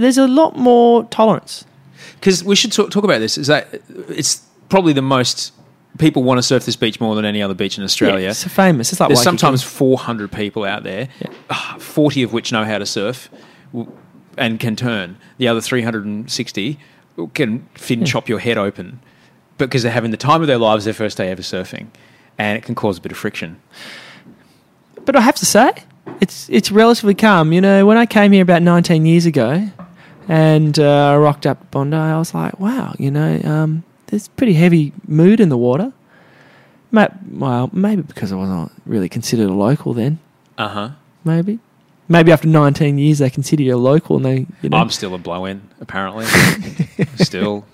There's 0.00 0.18
a 0.18 0.28
lot 0.28 0.56
more 0.56 1.04
tolerance. 1.04 1.64
Because 2.14 2.42
we 2.44 2.56
should 2.56 2.72
talk, 2.72 2.90
talk 2.90 3.04
about 3.04 3.18
this. 3.18 3.38
Is 3.38 3.46
that 3.46 3.68
it's 4.08 4.42
probably 4.68 4.92
the 4.92 5.02
most 5.02 5.52
people 5.98 6.22
want 6.22 6.38
to 6.38 6.42
surf 6.42 6.64
this 6.64 6.76
beach 6.76 7.00
more 7.00 7.14
than 7.14 7.24
any 7.24 7.42
other 7.42 7.54
beach 7.54 7.76
in 7.78 7.84
Australia. 7.84 8.24
Yeah, 8.24 8.30
it's 8.30 8.44
famous. 8.44 8.92
It's 8.92 9.00
like 9.00 9.08
There's 9.08 9.18
Waikiki. 9.18 9.38
sometimes 9.38 9.62
400 9.62 10.32
people 10.32 10.64
out 10.64 10.82
there, 10.82 11.08
ah, 11.50 11.76
40 11.78 12.22
of 12.22 12.32
which 12.32 12.52
know 12.52 12.64
how 12.64 12.78
to 12.78 12.86
surf 12.86 13.28
and 14.36 14.58
can 14.58 14.76
turn. 14.76 15.16
The 15.38 15.48
other 15.48 15.60
360 15.60 16.78
can 17.34 17.68
fin 17.74 18.04
chop 18.04 18.28
your 18.28 18.38
head 18.38 18.56
open 18.56 19.00
because 19.58 19.82
they're 19.82 19.92
having 19.92 20.10
the 20.10 20.16
time 20.16 20.40
of 20.40 20.46
their 20.46 20.58
lives 20.58 20.84
their 20.84 20.94
first 20.94 21.16
day 21.16 21.30
ever 21.30 21.42
surfing, 21.42 21.88
and 22.38 22.56
it 22.56 22.64
can 22.64 22.74
cause 22.74 22.98
a 22.98 23.00
bit 23.00 23.12
of 23.12 23.18
friction. 23.18 23.60
But 25.04 25.16
I 25.16 25.20
have 25.20 25.36
to 25.36 25.46
say, 25.46 25.72
it's 26.20 26.48
it's 26.48 26.70
relatively 26.70 27.14
calm. 27.14 27.52
You 27.52 27.60
know, 27.60 27.84
when 27.84 27.96
I 27.96 28.06
came 28.06 28.32
here 28.32 28.42
about 28.42 28.62
19 28.62 29.04
years 29.06 29.26
ago, 29.26 29.68
and 30.30 30.78
uh, 30.78 31.12
I 31.12 31.16
rocked 31.16 31.44
up 31.46 31.70
Bondi, 31.70 31.96
I 31.96 32.18
was 32.18 32.32
like, 32.34 32.58
wow, 32.60 32.94
you 32.98 33.10
know, 33.10 33.40
um, 33.44 33.84
there's 34.06 34.28
pretty 34.28 34.54
heavy 34.54 34.92
mood 35.06 35.40
in 35.40 35.48
the 35.48 35.58
water. 35.58 35.92
Ma- 36.90 37.08
Well, 37.30 37.68
maybe 37.72 38.02
because 38.02 38.32
I 38.32 38.36
wasn't 38.36 38.72
really 38.86 39.08
considered 39.08 39.48
a 39.50 39.52
local 39.54 39.92
then. 39.94 40.18
Uh 40.58 40.68
huh. 40.68 40.90
Maybe, 41.24 41.58
maybe 42.08 42.32
after 42.32 42.48
19 42.48 42.98
years 42.98 43.18
they 43.18 43.30
consider 43.30 43.62
you 43.62 43.74
a 43.74 43.76
local, 43.76 44.16
and 44.16 44.24
they, 44.24 44.46
you 44.62 44.68
know. 44.70 44.76
I'm 44.78 44.90
still 44.90 45.14
a 45.14 45.18
blow 45.18 45.44
in, 45.44 45.62
apparently. 45.80 46.24
still. 47.16 47.66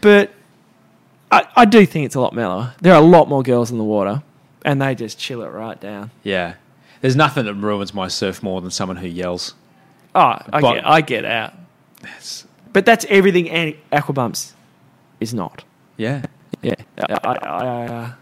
but 0.00 0.30
I, 1.30 1.46
I 1.56 1.64
do 1.64 1.84
think 1.86 2.06
it's 2.06 2.14
a 2.14 2.20
lot 2.20 2.32
mellower. 2.34 2.74
There 2.80 2.92
are 2.94 3.00
a 3.02 3.04
lot 3.04 3.28
more 3.28 3.42
girls 3.42 3.70
in 3.70 3.78
the 3.78 3.84
water. 3.84 4.22
and 4.64 4.80
they 4.82 4.94
just 4.94 5.18
chill 5.18 5.42
it 5.42 5.48
right 5.48 5.80
down. 5.80 6.10
Yeah. 6.22 6.54
There's 7.00 7.16
nothing 7.16 7.46
that 7.46 7.54
ruins 7.54 7.94
my 7.94 8.08
surf 8.08 8.42
more 8.42 8.60
than 8.60 8.70
someone 8.70 8.96
who 8.98 9.06
yells. 9.08 9.54
Oh, 10.14 10.20
I 10.20 10.60
But- 10.60 10.74
get, 10.74 10.86
I 10.86 11.00
get 11.00 11.24
out. 11.24 11.54
But 12.72 12.86
that's 12.86 13.04
everything 13.08 13.46
Aquabumps 13.92 14.52
is 15.18 15.34
not. 15.34 15.64
Yeah. 15.96 16.22
Yeah, 16.62 16.74
I, 16.98 17.16
I, 17.24 17.32
I, 17.32 17.86
uh, 17.86 18.12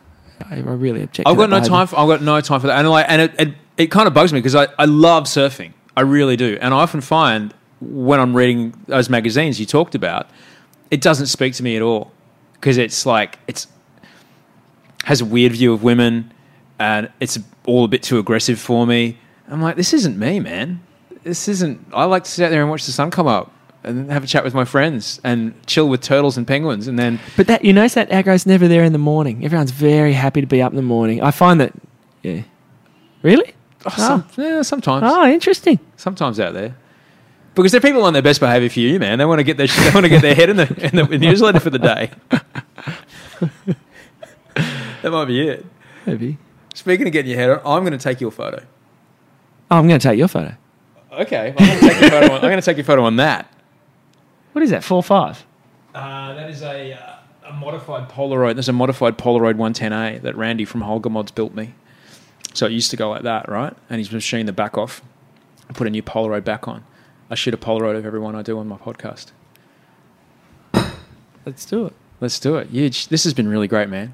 I 0.51 0.57
really 0.59 1.03
object. 1.03 1.29
I've 1.29 1.35
to 1.35 1.39
got 1.39 1.51
that 1.51 1.63
no 1.63 1.69
time. 1.69 1.87
For, 1.87 1.99
I've 1.99 2.09
got 2.09 2.23
no 2.23 2.41
time 2.41 2.61
for 2.61 2.69
that, 2.69 2.79
and 2.79 2.89
like, 2.89 3.07
and 3.09 3.23
it, 3.23 3.35
it, 3.39 3.55
it 3.77 3.87
kind 3.91 4.07
of 4.07 4.15
bugs 4.15 4.33
me 4.33 4.39
because 4.39 4.55
I, 4.55 4.69
I 4.79 4.85
love 4.85 5.25
surfing. 5.25 5.73
I 5.97 6.03
really 6.03 6.37
do, 6.37 6.59
and 6.61 6.73
I 6.73 6.79
often 6.79 7.01
find 7.01 7.53
when 7.81 8.21
I'm 8.21 8.37
reading 8.37 8.75
those 8.87 9.09
magazines 9.09 9.59
you 9.59 9.67
talked 9.67 9.95
about, 9.95 10.29
it 10.91 11.01
doesn't 11.01 11.27
speak 11.27 11.55
to 11.55 11.63
me 11.63 11.77
at 11.77 11.83
all 11.83 12.13
because 12.55 12.77
it's 12.77 13.07
like 13.07 13.39
it's 13.49 13.67
has 15.05 15.21
a 15.21 15.25
weird 15.25 15.53
view 15.53 15.73
of 15.73 15.83
women, 15.83 16.33
and 16.79 17.11
it's 17.19 17.39
all 17.67 17.85
a 17.85 17.89
bit 17.89 18.03
too 18.03 18.19
aggressive 18.19 18.61
for 18.61 18.87
me. 18.87 19.19
I'm 19.49 19.63
like, 19.63 19.77
this 19.77 19.93
isn't 19.95 20.19
me, 20.19 20.39
man. 20.39 20.81
This 21.25 21.49
isn't. 21.49 21.85
I 21.93 22.05
like 22.05 22.25
to 22.25 22.31
sit 22.31 22.45
out 22.45 22.51
there 22.51 22.61
and 22.61 22.71
watch 22.71 22.87
the 22.87 22.93
sun 22.93 23.11
come 23.11 23.27
up 23.27 23.53
and 23.89 24.11
have 24.13 24.23
a 24.23 24.27
chat 24.27 24.45
with 24.45 24.55
my 24.55 24.65
friends 24.65 25.21
and 25.25 25.55
chill 25.67 25.89
with 25.89 26.01
turtles 26.01 26.37
and 26.37 26.47
penguins, 26.47 26.87
and 26.87 26.99
then 26.99 27.19
But 27.37 27.47
that 27.49 27.65
you 27.65 27.73
notice 27.73 27.95
that 27.95 28.11
aggro's 28.11 28.47
never 28.47 28.69
there 28.69 28.85
in 28.85 28.93
the 28.93 28.99
morning. 28.99 29.45
Everyone's 29.45 29.71
very 29.71 30.13
happy 30.13 30.41
to 30.41 30.47
be 30.47 30.63
up 30.63 30.73
in 30.73 30.77
the 30.77 30.83
morning. 30.83 31.23
I 31.23 31.31
find 31.31 31.61
that. 31.61 31.73
Yeah. 32.23 32.43
Really? 33.23 33.55
oh, 33.87 33.95
ah. 33.99 34.27
some, 34.31 34.45
yeah, 34.45 34.63
sometimes. 34.63 35.05
Oh, 35.07 35.27
interesting. 35.27 35.79
sometimes 35.97 36.39
out 36.39 36.55
there. 36.55 36.77
Because 37.55 37.73
they're 37.73 37.81
people 37.81 38.05
on 38.05 38.13
their 38.13 38.23
best 38.23 38.39
behaviour 38.39 38.69
for 38.69 38.79
you, 38.79 39.01
man. 39.01 39.19
They 39.19 39.25
want 39.25 39.41
to 39.41 39.45
get 39.45 39.57
their 39.57 39.67
they 39.67 39.91
want 39.93 40.05
to 40.05 40.11
get 40.11 40.23
their 40.23 40.35
head 40.35 40.51
in 40.51 40.57
the 40.57 40.91
in 40.93 41.09
the 41.09 41.19
newsletter 41.19 41.59
for 41.59 41.71
the 41.71 41.79
day. 41.79 42.11
that 45.03 45.11
might 45.11 45.25
be 45.25 45.49
it. 45.49 45.67
Maybe. 46.07 46.39
Speaking 46.75 47.09
of 47.09 47.13
getting 47.13 47.31
your 47.33 47.41
head 47.41 47.51
on, 47.51 47.61
I'm 47.65 47.83
going 47.83 47.99
to 47.99 48.03
take 48.03 48.21
your 48.21 48.31
photo. 48.31 48.65
Oh, 49.71 49.77
I'm 49.77 49.89
going 49.89 49.99
to 49.99 50.09
take 50.09 50.19
your 50.19 50.29
photo. 50.29 50.55
Okay, 51.13 51.55
I'm 51.59 51.67
going 51.67 51.81
to 51.81 51.89
take 51.89 52.01
your 52.01 52.11
photo. 52.11 52.27
On, 52.27 52.35
I'm 52.37 52.43
going 52.43 52.57
to 52.57 52.63
take 52.63 52.77
your 52.77 52.85
photo 52.85 53.03
on 53.03 53.17
that. 53.17 53.53
What 54.53 54.63
is 54.63 54.71
that? 54.71 54.85
Four 54.85 55.03
five. 55.03 55.45
Uh, 55.95 56.35
that 56.35 56.51
is 56.51 56.63
a 56.63 56.93
uh, 56.95 57.17
a 57.49 57.53
modified 57.53 58.09
Polaroid. 58.09 58.55
There's 58.55 58.69
a 58.69 58.73
modified 58.73 59.17
Polaroid 59.19 59.55
110A 59.55 60.23
that 60.23 60.37
Randy 60.37 60.65
from 60.65 60.83
Holgamods 60.83 61.35
built 61.35 61.55
me. 61.55 61.75
So 62.55 62.67
it 62.67 62.73
used 62.73 62.91
to 62.91 62.97
go 62.97 63.09
like 63.11 63.23
that, 63.23 63.49
right? 63.49 63.75
And 63.89 63.99
he's 63.99 64.11
machined 64.13 64.49
the 64.49 64.53
back 64.53 64.77
off 64.77 65.01
and 65.67 65.77
put 65.77 65.87
a 65.87 65.91
new 65.91 66.03
Polaroid 66.03 66.45
back 66.45 66.67
on. 66.69 66.85
I 67.31 67.35
shoot 67.35 67.55
a 67.55 67.59
Polaroid 67.59 67.97
of 67.97 68.05
everyone 68.07 68.35
I 68.35 68.43
do 68.43 68.59
on 68.59 68.67
my 68.69 68.77
podcast. 68.77 69.33
Let's 71.47 71.65
do 71.65 71.87
it. 71.87 71.95
Let's 72.21 72.39
do 72.41 72.57
it. 72.57 72.69
Huge. 72.69 73.09
This 73.09 73.25
has 73.25 73.33
been 73.33 73.49
really 73.49 73.69
great, 73.69 73.89
man. 73.89 74.13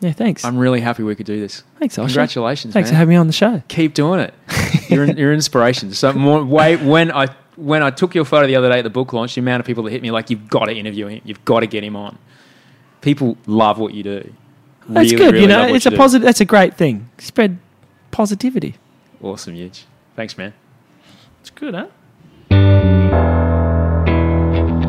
Yeah, 0.00 0.12
thanks. 0.12 0.44
I'm 0.44 0.58
really 0.58 0.80
happy 0.80 1.04
we 1.04 1.14
could 1.14 1.26
do 1.26 1.38
this. 1.38 1.62
thanks, 1.78 1.96
Osher. 1.96 2.06
Congratulations, 2.06 2.74
Thanks 2.74 2.88
man. 2.88 2.94
for 2.94 2.98
having 2.98 3.10
me 3.10 3.16
on 3.16 3.28
the 3.28 3.32
show. 3.32 3.62
Keep 3.68 3.94
doing 3.94 4.18
it. 4.20 4.34
You're 4.88 5.04
an, 5.04 5.16
you're 5.16 5.30
an 5.30 5.36
inspiration. 5.36 5.92
So 5.92 6.12
more, 6.12 6.44
way, 6.44 6.76
when 6.76 7.12
I 7.12 7.28
when 7.56 7.82
I 7.82 7.90
took 7.90 8.14
your 8.14 8.24
photo 8.24 8.46
the 8.46 8.56
other 8.56 8.70
day 8.70 8.78
at 8.78 8.82
the 8.84 8.90
book 8.90 9.12
launch, 9.12 9.34
the 9.34 9.40
amount 9.40 9.60
of 9.60 9.66
people 9.66 9.82
that 9.84 9.90
hit 9.90 10.02
me 10.02 10.10
like, 10.10 10.30
you've 10.30 10.48
got 10.48 10.66
to 10.66 10.74
interview 10.74 11.06
him. 11.06 11.20
You've 11.24 11.44
got 11.44 11.60
to 11.60 11.66
get 11.66 11.84
him 11.84 11.96
on. 11.96 12.18
People 13.00 13.36
love 13.46 13.78
what 13.78 13.94
you 13.94 14.02
do. 14.02 14.32
That's 14.88 15.12
Really, 15.12 15.16
good. 15.24 15.32
really 15.34 15.42
you 15.42 15.48
know, 15.48 15.74
it's 15.74 15.84
you 15.84 15.92
a 15.92 15.96
positive. 15.96 16.24
That's 16.24 16.40
a 16.40 16.44
great 16.44 16.74
thing. 16.76 17.08
Spread 17.18 17.58
positivity. 18.10 18.76
Awesome, 19.22 19.54
huge. 19.54 19.84
Thanks, 20.16 20.36
man. 20.36 20.52
It's 21.40 21.50
good, 21.50 21.74
huh? 21.74 21.86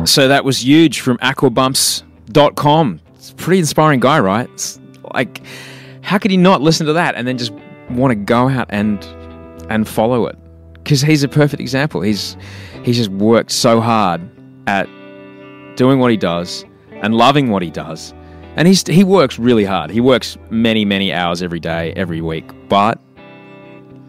So 0.06 0.28
that 0.28 0.44
was 0.44 0.62
huge 0.64 1.00
from 1.00 1.16
aquabumps.com. 1.18 3.00
It's 3.14 3.30
a 3.30 3.34
pretty 3.36 3.58
inspiring 3.60 4.00
guy, 4.00 4.18
right? 4.20 4.48
It's 4.50 4.78
like, 5.14 5.40
how 6.02 6.18
could 6.18 6.30
he 6.30 6.36
not 6.36 6.60
listen 6.60 6.86
to 6.86 6.92
that 6.92 7.14
and 7.14 7.26
then 7.26 7.38
just 7.38 7.52
want 7.90 8.10
to 8.10 8.14
go 8.16 8.48
out 8.48 8.66
and 8.70 9.02
and 9.70 9.88
follow 9.88 10.26
it? 10.26 10.36
Because 10.84 11.00
he's 11.00 11.22
a 11.22 11.28
perfect 11.28 11.60
example. 11.60 12.02
He's 12.02 12.36
he's 12.84 12.96
just 12.96 13.10
worked 13.10 13.50
so 13.50 13.80
hard 13.80 14.20
at 14.66 14.86
doing 15.76 15.98
what 15.98 16.10
he 16.10 16.16
does 16.16 16.64
and 16.90 17.14
loving 17.14 17.50
what 17.50 17.62
he 17.62 17.70
does. 17.70 18.14
And 18.56 18.68
he's 18.68 18.86
he 18.86 19.02
works 19.02 19.38
really 19.38 19.64
hard. 19.64 19.90
He 19.90 20.00
works 20.00 20.36
many, 20.50 20.84
many 20.84 21.12
hours 21.12 21.42
every 21.42 21.60
day, 21.60 21.92
every 21.96 22.20
week. 22.20 22.50
But 22.68 23.00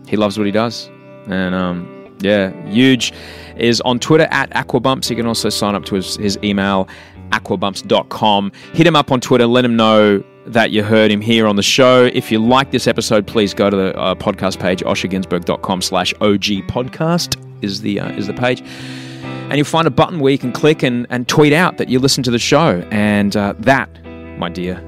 he 0.07 0.18
loves 0.18 0.38
what 0.38 0.45
he 0.45 0.52
does. 0.52 0.89
And 1.27 1.56
um, 1.56 2.15
yeah, 2.19 2.52
huge 2.68 3.14
is 3.57 3.81
on 3.81 3.99
Twitter 3.99 4.27
at 4.31 4.49
Aquabumps. 4.52 5.10
You 5.10 5.15
can 5.15 5.26
also 5.26 5.49
sign 5.49 5.76
up 5.76 5.85
to 5.85 5.95
his, 5.95 6.18
his 6.18 6.38
email, 6.43 6.88
aquabumps.com. 7.30 8.52
Hit 8.73 8.85
him 8.85 8.95
up 8.95 9.11
on 9.11 9.22
Twitter. 9.22 9.47
Let 9.47 9.65
him 9.65 9.76
know 9.76 10.23
that 10.48 10.72
you 10.72 10.84
heard 10.84 11.12
him 11.12 11.22
here 11.22 11.48
on 11.48 11.56
the 11.56 11.64
show. 11.64 12.06
If 12.06 12.32
you 12.32 12.40
like 12.40 12.72
this 12.72 12.88
episode, 12.88 13.28
please 13.28 13.54
go 13.54 13.70
to 13.70 13.76
the 13.76 13.98
uh, 13.98 14.16
podcast 14.16 14.60
page, 14.60 14.82
oshergunsberg.com 14.82 15.82
slash 15.82 16.14
OG 16.22 16.68
podcast 16.68 17.42
is 17.64 17.82
the, 17.82 18.00
uh, 18.00 18.12
is 18.14 18.28
the 18.28 18.34
page. 18.34 18.62
And 18.62 19.58
you'll 19.58 19.66
find 19.66 19.88
a 19.88 19.92
button 19.92 20.20
where 20.20 20.32
you 20.32 20.38
can 20.38 20.52
click 20.52 20.84
and, 20.84 21.06
and 21.10 21.28
tweet 21.28 21.54
out 21.54 21.78
that 21.78 21.90
you 21.90 22.00
listen 22.00 22.24
to 22.24 22.32
the 22.32 22.40
show. 22.40 22.88
And 22.92 23.36
uh, 23.36 23.54
that, 23.60 23.90
my 24.38 24.50
dear, 24.50 24.82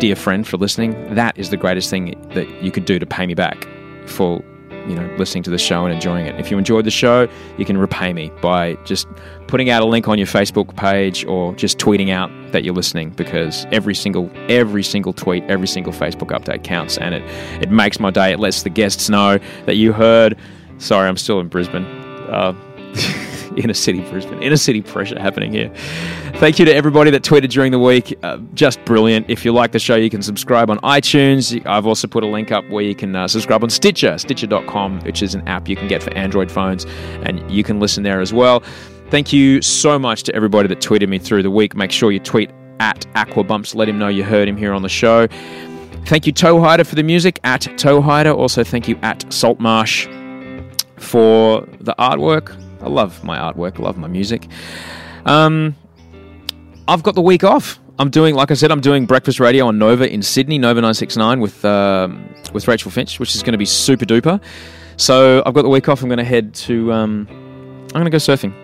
dear 0.00 0.16
friend 0.16 0.46
for 0.46 0.56
listening, 0.56 1.14
that 1.14 1.36
is 1.38 1.50
the 1.50 1.56
greatest 1.56 1.90
thing 1.90 2.20
that 2.34 2.48
you 2.62 2.70
could 2.70 2.84
do 2.84 2.98
to 2.98 3.06
pay 3.06 3.26
me 3.26 3.34
back 3.34 3.66
for 4.06 4.42
you 4.88 4.94
know 4.94 5.06
listening 5.18 5.42
to 5.44 5.50
the 5.50 5.58
show 5.58 5.84
and 5.84 5.94
enjoying 5.94 6.26
it. 6.26 6.38
If 6.38 6.50
you 6.50 6.58
enjoyed 6.58 6.84
the 6.84 6.90
show, 6.90 7.28
you 7.58 7.64
can 7.64 7.78
repay 7.78 8.12
me 8.12 8.30
by 8.40 8.74
just 8.84 9.06
putting 9.46 9.70
out 9.70 9.82
a 9.82 9.86
link 9.86 10.08
on 10.08 10.18
your 10.18 10.26
Facebook 10.26 10.74
page 10.76 11.24
or 11.24 11.54
just 11.54 11.78
tweeting 11.78 12.10
out 12.10 12.30
that 12.52 12.64
you're 12.64 12.74
listening 12.74 13.10
because 13.10 13.66
every 13.72 13.94
single 13.94 14.30
every 14.48 14.82
single 14.82 15.12
tweet, 15.12 15.44
every 15.44 15.68
single 15.68 15.92
Facebook 15.92 16.28
update 16.36 16.64
counts 16.64 16.98
and 16.98 17.14
it 17.14 17.22
it 17.62 17.70
makes 17.70 18.00
my 18.00 18.10
day. 18.10 18.32
It 18.32 18.40
lets 18.40 18.62
the 18.62 18.70
guests 18.70 19.08
know 19.08 19.38
that 19.66 19.76
you 19.76 19.92
heard. 19.92 20.36
Sorry, 20.78 21.08
I'm 21.08 21.16
still 21.16 21.40
in 21.40 21.48
Brisbane. 21.48 21.84
Uh, 21.84 22.54
inner 23.64 23.74
city 23.74 24.00
Brisbane, 24.00 24.42
inner 24.42 24.56
city 24.56 24.82
pressure 24.82 25.18
happening 25.18 25.52
here. 25.52 25.70
Thank 26.36 26.58
you 26.58 26.64
to 26.64 26.74
everybody 26.74 27.10
that 27.10 27.22
tweeted 27.22 27.50
during 27.50 27.72
the 27.72 27.78
week. 27.78 28.18
Uh, 28.22 28.38
just 28.54 28.84
brilliant. 28.84 29.28
If 29.28 29.44
you 29.44 29.52
like 29.52 29.72
the 29.72 29.78
show, 29.78 29.96
you 29.96 30.10
can 30.10 30.22
subscribe 30.22 30.70
on 30.70 30.78
iTunes. 30.78 31.64
I've 31.66 31.86
also 31.86 32.08
put 32.08 32.24
a 32.24 32.26
link 32.26 32.50
up 32.50 32.68
where 32.70 32.84
you 32.84 32.94
can 32.94 33.14
uh, 33.14 33.28
subscribe 33.28 33.62
on 33.62 33.70
Stitcher, 33.70 34.18
stitcher.com, 34.18 35.00
which 35.00 35.22
is 35.22 35.34
an 35.34 35.46
app 35.48 35.68
you 35.68 35.76
can 35.76 35.88
get 35.88 36.02
for 36.02 36.12
Android 36.14 36.50
phones, 36.50 36.84
and 37.22 37.48
you 37.50 37.62
can 37.62 37.80
listen 37.80 38.02
there 38.02 38.20
as 38.20 38.32
well. 38.32 38.62
Thank 39.10 39.32
you 39.32 39.60
so 39.60 39.98
much 39.98 40.22
to 40.24 40.34
everybody 40.34 40.68
that 40.68 40.78
tweeted 40.78 41.08
me 41.08 41.18
through 41.18 41.42
the 41.42 41.50
week. 41.50 41.74
Make 41.74 41.90
sure 41.90 42.12
you 42.12 42.20
tweet 42.20 42.50
at 42.78 43.00
Aquabumps. 43.14 43.74
Let 43.74 43.88
him 43.88 43.98
know 43.98 44.08
you 44.08 44.24
heard 44.24 44.48
him 44.48 44.56
here 44.56 44.72
on 44.72 44.82
the 44.82 44.88
show. 44.88 45.26
Thank 46.06 46.26
you, 46.26 46.32
Toehider, 46.32 46.86
for 46.86 46.94
the 46.94 47.02
music 47.02 47.38
at 47.44 47.62
Toehider. 47.62 48.34
Also, 48.34 48.64
thank 48.64 48.88
you 48.88 48.98
at 49.02 49.20
Saltmarsh 49.30 50.06
for 50.96 51.62
the 51.80 51.94
artwork. 51.98 52.56
I 52.80 52.88
love 52.88 53.22
my 53.24 53.38
artwork, 53.38 53.78
I 53.78 53.82
love 53.82 53.98
my 53.98 54.08
music. 54.08 54.48
Um, 55.26 55.76
I've 56.88 57.02
got 57.02 57.14
the 57.14 57.20
week 57.20 57.44
off. 57.44 57.78
I'm 57.98 58.10
doing, 58.10 58.34
like 58.34 58.50
I 58.50 58.54
said, 58.54 58.72
I'm 58.72 58.80
doing 58.80 59.04
breakfast 59.04 59.40
radio 59.40 59.66
on 59.66 59.78
Nova 59.78 60.10
in 60.10 60.22
Sydney, 60.22 60.58
Nova 60.58 60.80
969 60.80 61.40
with 61.40 61.64
um, 61.64 62.34
with 62.54 62.66
Rachel 62.66 62.90
Finch, 62.90 63.20
which 63.20 63.34
is 63.34 63.42
going 63.42 63.52
to 63.52 63.58
be 63.58 63.66
super 63.66 64.06
duper. 64.06 64.40
So 64.96 65.42
I've 65.46 65.54
got 65.54 65.62
the 65.62 65.68
week 65.68 65.88
off. 65.88 66.02
I'm 66.02 66.08
going 66.08 66.18
to 66.18 66.24
head 66.24 66.54
to, 66.54 66.92
um, 66.92 67.26
I'm 67.30 67.88
going 67.88 68.04
to 68.04 68.10
go 68.10 68.18
surfing 68.18 68.54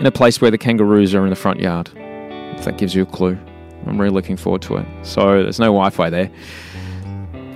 in 0.00 0.06
a 0.06 0.10
place 0.10 0.40
where 0.40 0.50
the 0.50 0.58
kangaroos 0.58 1.14
are 1.14 1.24
in 1.24 1.30
the 1.30 1.36
front 1.36 1.60
yard. 1.60 1.90
If 1.94 2.64
that 2.64 2.76
gives 2.76 2.94
you 2.94 3.02
a 3.02 3.06
clue, 3.06 3.38
I'm 3.86 3.98
really 3.98 4.12
looking 4.12 4.36
forward 4.36 4.62
to 4.62 4.76
it. 4.76 4.86
So 5.02 5.42
there's 5.42 5.58
no 5.58 5.66
Wi-Fi 5.66 6.10
there. 6.10 6.30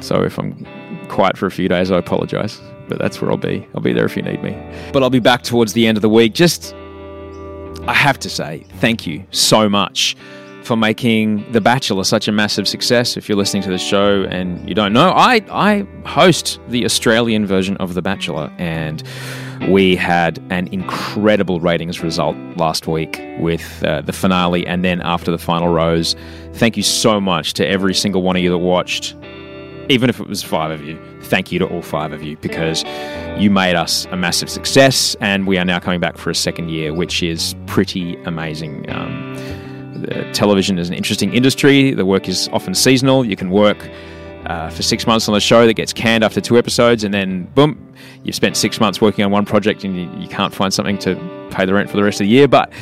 So 0.01 0.23
if 0.23 0.39
I'm 0.39 0.66
quiet 1.09 1.36
for 1.36 1.47
a 1.47 1.51
few 1.51 1.69
days, 1.69 1.90
I 1.90 1.99
apologise. 1.99 2.61
But 2.88 2.98
that's 2.98 3.20
where 3.20 3.30
I'll 3.30 3.36
be. 3.36 3.66
I'll 3.74 3.80
be 3.80 3.92
there 3.92 4.04
if 4.04 4.16
you 4.16 4.22
need 4.22 4.42
me. 4.42 4.56
But 4.92 5.02
I'll 5.02 5.10
be 5.10 5.20
back 5.20 5.42
towards 5.42 5.72
the 5.72 5.86
end 5.86 5.96
of 5.98 6.02
the 6.02 6.09
week. 6.09 6.34
Just, 6.34 6.74
I 7.86 7.94
have 7.94 8.18
to 8.20 8.30
say, 8.30 8.66
thank 8.78 9.06
you 9.06 9.24
so 9.30 9.68
much 9.68 10.16
for 10.64 10.76
making 10.76 11.50
The 11.52 11.60
Bachelor 11.60 12.04
such 12.04 12.28
a 12.28 12.32
massive 12.32 12.68
success. 12.68 13.16
If 13.16 13.28
you're 13.28 13.38
listening 13.38 13.62
to 13.64 13.70
the 13.70 13.78
show 13.78 14.24
and 14.24 14.68
you 14.68 14.74
don't 14.74 14.92
know, 14.92 15.10
I, 15.10 15.44
I 15.50 15.86
host 16.06 16.60
the 16.68 16.84
Australian 16.84 17.46
version 17.46 17.76
of 17.78 17.94
The 17.94 18.02
Bachelor, 18.02 18.52
and 18.59 19.02
we 19.68 19.96
had 19.96 20.38
an 20.50 20.68
incredible 20.68 21.60
ratings 21.60 22.02
result 22.02 22.36
last 22.56 22.86
week 22.86 23.20
with 23.38 23.82
uh, 23.84 24.02
the 24.02 24.12
finale 24.12 24.66
and 24.66 24.84
then 24.84 25.00
after 25.02 25.30
the 25.30 25.38
final 25.38 25.68
rose. 25.68 26.16
Thank 26.54 26.76
you 26.76 26.82
so 26.82 27.20
much 27.20 27.54
to 27.54 27.66
every 27.66 27.94
single 27.94 28.22
one 28.22 28.36
of 28.36 28.42
you 28.42 28.50
that 28.50 28.59
watched 28.59 29.16
even 29.88 30.09
if 30.09 30.20
it 30.20 30.28
was 30.28 30.42
five 30.42 30.70
of 30.70 30.82
you, 30.82 30.98
thank 31.22 31.52
you 31.52 31.59
to 31.59 31.66
all 31.66 31.82
five 31.82 32.12
of 32.12 32.22
you 32.22 32.36
because 32.38 32.84
you 33.38 33.50
made 33.50 33.74
us 33.74 34.06
a 34.06 34.16
massive 34.16 34.48
success, 34.48 35.16
and 35.20 35.46
we 35.46 35.59
are 35.59 35.64
now 35.64 35.78
coming 35.78 36.00
back 36.00 36.16
for 36.16 36.30
a 36.30 36.34
second 36.34 36.70
year, 36.70 36.94
which 36.94 37.22
is 37.22 37.54
pretty 37.66 38.16
amazing. 38.24 38.88
Um, 38.90 39.36
television 40.32 40.78
is 40.78 40.88
an 40.88 40.94
interesting 40.94 41.32
industry. 41.32 41.92
The 41.92 42.04
work 42.04 42.28
is 42.28 42.48
often 42.52 42.74
seasonal. 42.74 43.24
You 43.24 43.36
can 43.36 43.50
work 43.50 43.88
uh, 44.46 44.70
for 44.70 44.82
six 44.82 45.06
months 45.06 45.28
on 45.28 45.36
a 45.36 45.40
show 45.40 45.66
that 45.66 45.74
gets 45.74 45.92
canned 45.92 46.24
after 46.24 46.40
two 46.40 46.59
episodes, 46.59 47.04
and 47.04 47.12
then 47.12 47.44
boom, 47.54 47.94
you've 48.24 48.34
spent 48.34 48.56
six 48.56 48.80
months 48.80 49.00
working 49.00 49.24
on 49.24 49.30
one 49.30 49.44
project, 49.44 49.84
and 49.84 49.96
you, 49.96 50.10
you 50.20 50.28
can't 50.28 50.54
find 50.54 50.72
something 50.72 50.98
to 50.98 51.14
pay 51.50 51.64
the 51.64 51.74
rent 51.74 51.90
for 51.90 51.96
the 51.96 52.04
rest 52.04 52.20
of 52.20 52.26
the 52.26 52.30
year. 52.30 52.48
But 52.48 52.72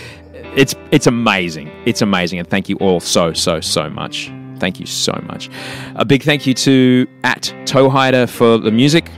it's 0.57 0.75
it's 0.91 1.07
amazing. 1.07 1.71
It's 1.87 2.03
amazing, 2.03 2.39
and 2.39 2.49
thank 2.49 2.69
you 2.69 2.77
all 2.77 3.01
so 3.01 3.33
so 3.33 3.61
so 3.61 3.89
much 3.91 4.31
Thank 4.61 4.79
you 4.79 4.87
so 4.87 5.13
much. 5.27 5.51
A 5.97 6.05
big 6.05 6.23
thank 6.23 6.47
you 6.47 6.55
to 6.55 7.07
at 7.25 7.55
Toehider 7.65 8.29
for 8.29 8.59
the 8.59 8.71
music. 8.71 9.11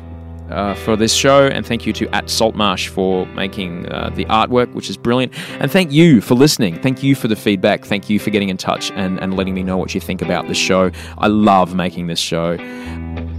Uh, 0.51 0.75
for 0.75 0.97
this 0.97 1.15
show, 1.15 1.47
and 1.47 1.65
thank 1.65 1.87
you 1.87 1.95
to 1.95 2.07
at 2.15 2.27
Saltmarsh 2.27 2.89
for 2.89 3.25
making 3.29 3.91
uh, 3.91 4.11
the 4.11 4.27
artwork, 4.27 4.71
which 4.75 4.91
is 4.91 4.99
brilliant. 4.99 5.33
And 5.61 5.73
thank 5.73 5.93
you 5.93 6.21
for 6.21 6.35
listening. 6.35 6.79
Thank 6.83 7.03
you 7.03 7.15
for 7.15 7.27
the 7.27 7.37
feedback. 7.37 7.87
Thank 7.87 8.11
you 8.11 8.19
for 8.19 8.29
getting 8.29 8.51
in 8.51 8.59
touch 8.59 8.91
and, 8.91 9.19
and 9.21 9.35
letting 9.35 9.55
me 9.55 9.63
know 9.63 9.79
what 9.79 9.95
you 9.95 10.01
think 10.01 10.21
about 10.21 10.49
the 10.49 10.55
show. 10.55 10.91
I 11.17 11.29
love 11.29 11.75
making 11.75 12.09
this 12.09 12.19
show. 12.19 12.59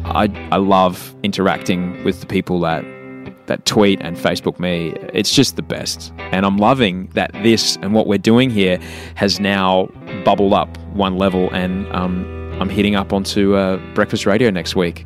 I, 0.06 0.28
I 0.52 0.58
love 0.58 1.14
interacting 1.22 2.04
with 2.04 2.20
the 2.20 2.26
people 2.26 2.60
that 2.62 2.84
that 3.48 3.66
tweet 3.66 4.00
and 4.02 4.18
Facebook 4.18 4.60
me. 4.60 4.94
It's 5.14 5.34
just 5.34 5.56
the 5.56 5.62
best. 5.62 6.14
And 6.18 6.46
I'm 6.46 6.58
loving 6.58 7.08
that 7.14 7.32
this 7.44 7.78
and 7.78 7.94
what 7.94 8.08
we're 8.08 8.18
doing 8.18 8.50
here 8.50 8.80
has 9.16 9.40
now 9.40 9.90
bubbled 10.24 10.54
up 10.54 10.78
one 10.94 11.18
level, 11.18 11.50
and 11.52 11.92
um, 11.94 12.26
I'm 12.60 12.70
hitting 12.70 12.96
up 12.96 13.14
onto 13.14 13.56
uh, 13.56 13.78
Breakfast 13.94 14.26
Radio 14.26 14.50
next 14.50 14.76
week 14.76 15.06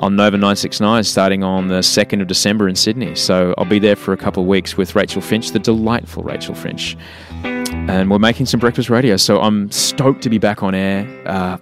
on 0.00 0.16
Nova 0.16 0.36
969 0.36 1.02
starting 1.04 1.42
on 1.42 1.68
the 1.68 1.80
2nd 1.80 2.20
of 2.20 2.28
December 2.28 2.68
in 2.68 2.76
Sydney. 2.76 3.14
So 3.14 3.54
I'll 3.58 3.64
be 3.64 3.78
there 3.78 3.96
for 3.96 4.12
a 4.12 4.16
couple 4.16 4.42
of 4.42 4.48
weeks 4.48 4.76
with 4.76 4.94
Rachel 4.94 5.20
Finch, 5.20 5.50
the 5.50 5.58
delightful 5.58 6.22
Rachel 6.22 6.54
Finch. 6.54 6.96
And 7.44 8.10
we're 8.10 8.18
making 8.18 8.46
some 8.46 8.60
breakfast 8.60 8.90
radio. 8.90 9.16
So 9.16 9.40
I'm 9.40 9.70
stoked 9.70 10.22
to 10.22 10.30
be 10.30 10.38
back 10.38 10.62
on 10.62 10.74
air. 10.74 11.06
Uh, 11.26 11.58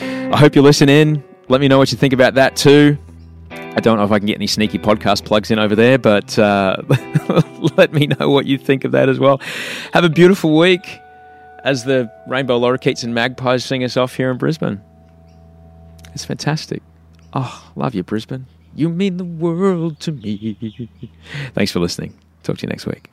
I 0.00 0.36
hope 0.36 0.54
you 0.54 0.62
listen 0.62 0.88
in. 0.88 1.24
Let 1.48 1.60
me 1.60 1.68
know 1.68 1.78
what 1.78 1.90
you 1.90 1.98
think 1.98 2.12
about 2.12 2.34
that 2.34 2.54
too. 2.54 2.96
I 3.76 3.80
don't 3.80 3.98
know 3.98 4.04
if 4.04 4.10
I 4.10 4.18
can 4.18 4.26
get 4.26 4.34
any 4.34 4.48
sneaky 4.48 4.78
podcast 4.78 5.24
plugs 5.24 5.50
in 5.50 5.58
over 5.58 5.76
there, 5.76 5.96
but 5.96 6.38
uh, 6.38 6.76
let 7.76 7.92
me 7.92 8.08
know 8.08 8.28
what 8.28 8.46
you 8.46 8.58
think 8.58 8.84
of 8.84 8.92
that 8.92 9.08
as 9.08 9.18
well. 9.18 9.40
Have 9.92 10.04
a 10.04 10.08
beautiful 10.08 10.56
week 10.58 11.00
as 11.64 11.84
the 11.84 12.10
Rainbow 12.26 12.58
Lorikeets 12.58 13.04
and 13.04 13.14
Magpies 13.14 13.64
sing 13.64 13.84
us 13.84 13.96
off 13.96 14.16
here 14.16 14.30
in 14.30 14.38
Brisbane. 14.38 14.80
It's 16.14 16.24
fantastic. 16.24 16.82
Oh, 17.32 17.70
love 17.76 17.94
you, 17.94 18.02
Brisbane. 18.02 18.46
You 18.74 18.88
mean 18.88 19.16
the 19.18 19.24
world 19.24 20.00
to 20.00 20.12
me. 20.12 20.88
Thanks 21.54 21.70
for 21.72 21.80
listening. 21.80 22.14
Talk 22.42 22.58
to 22.58 22.66
you 22.66 22.68
next 22.68 22.86
week. 22.86 23.08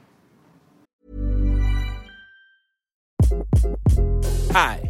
Hi, 4.52 4.90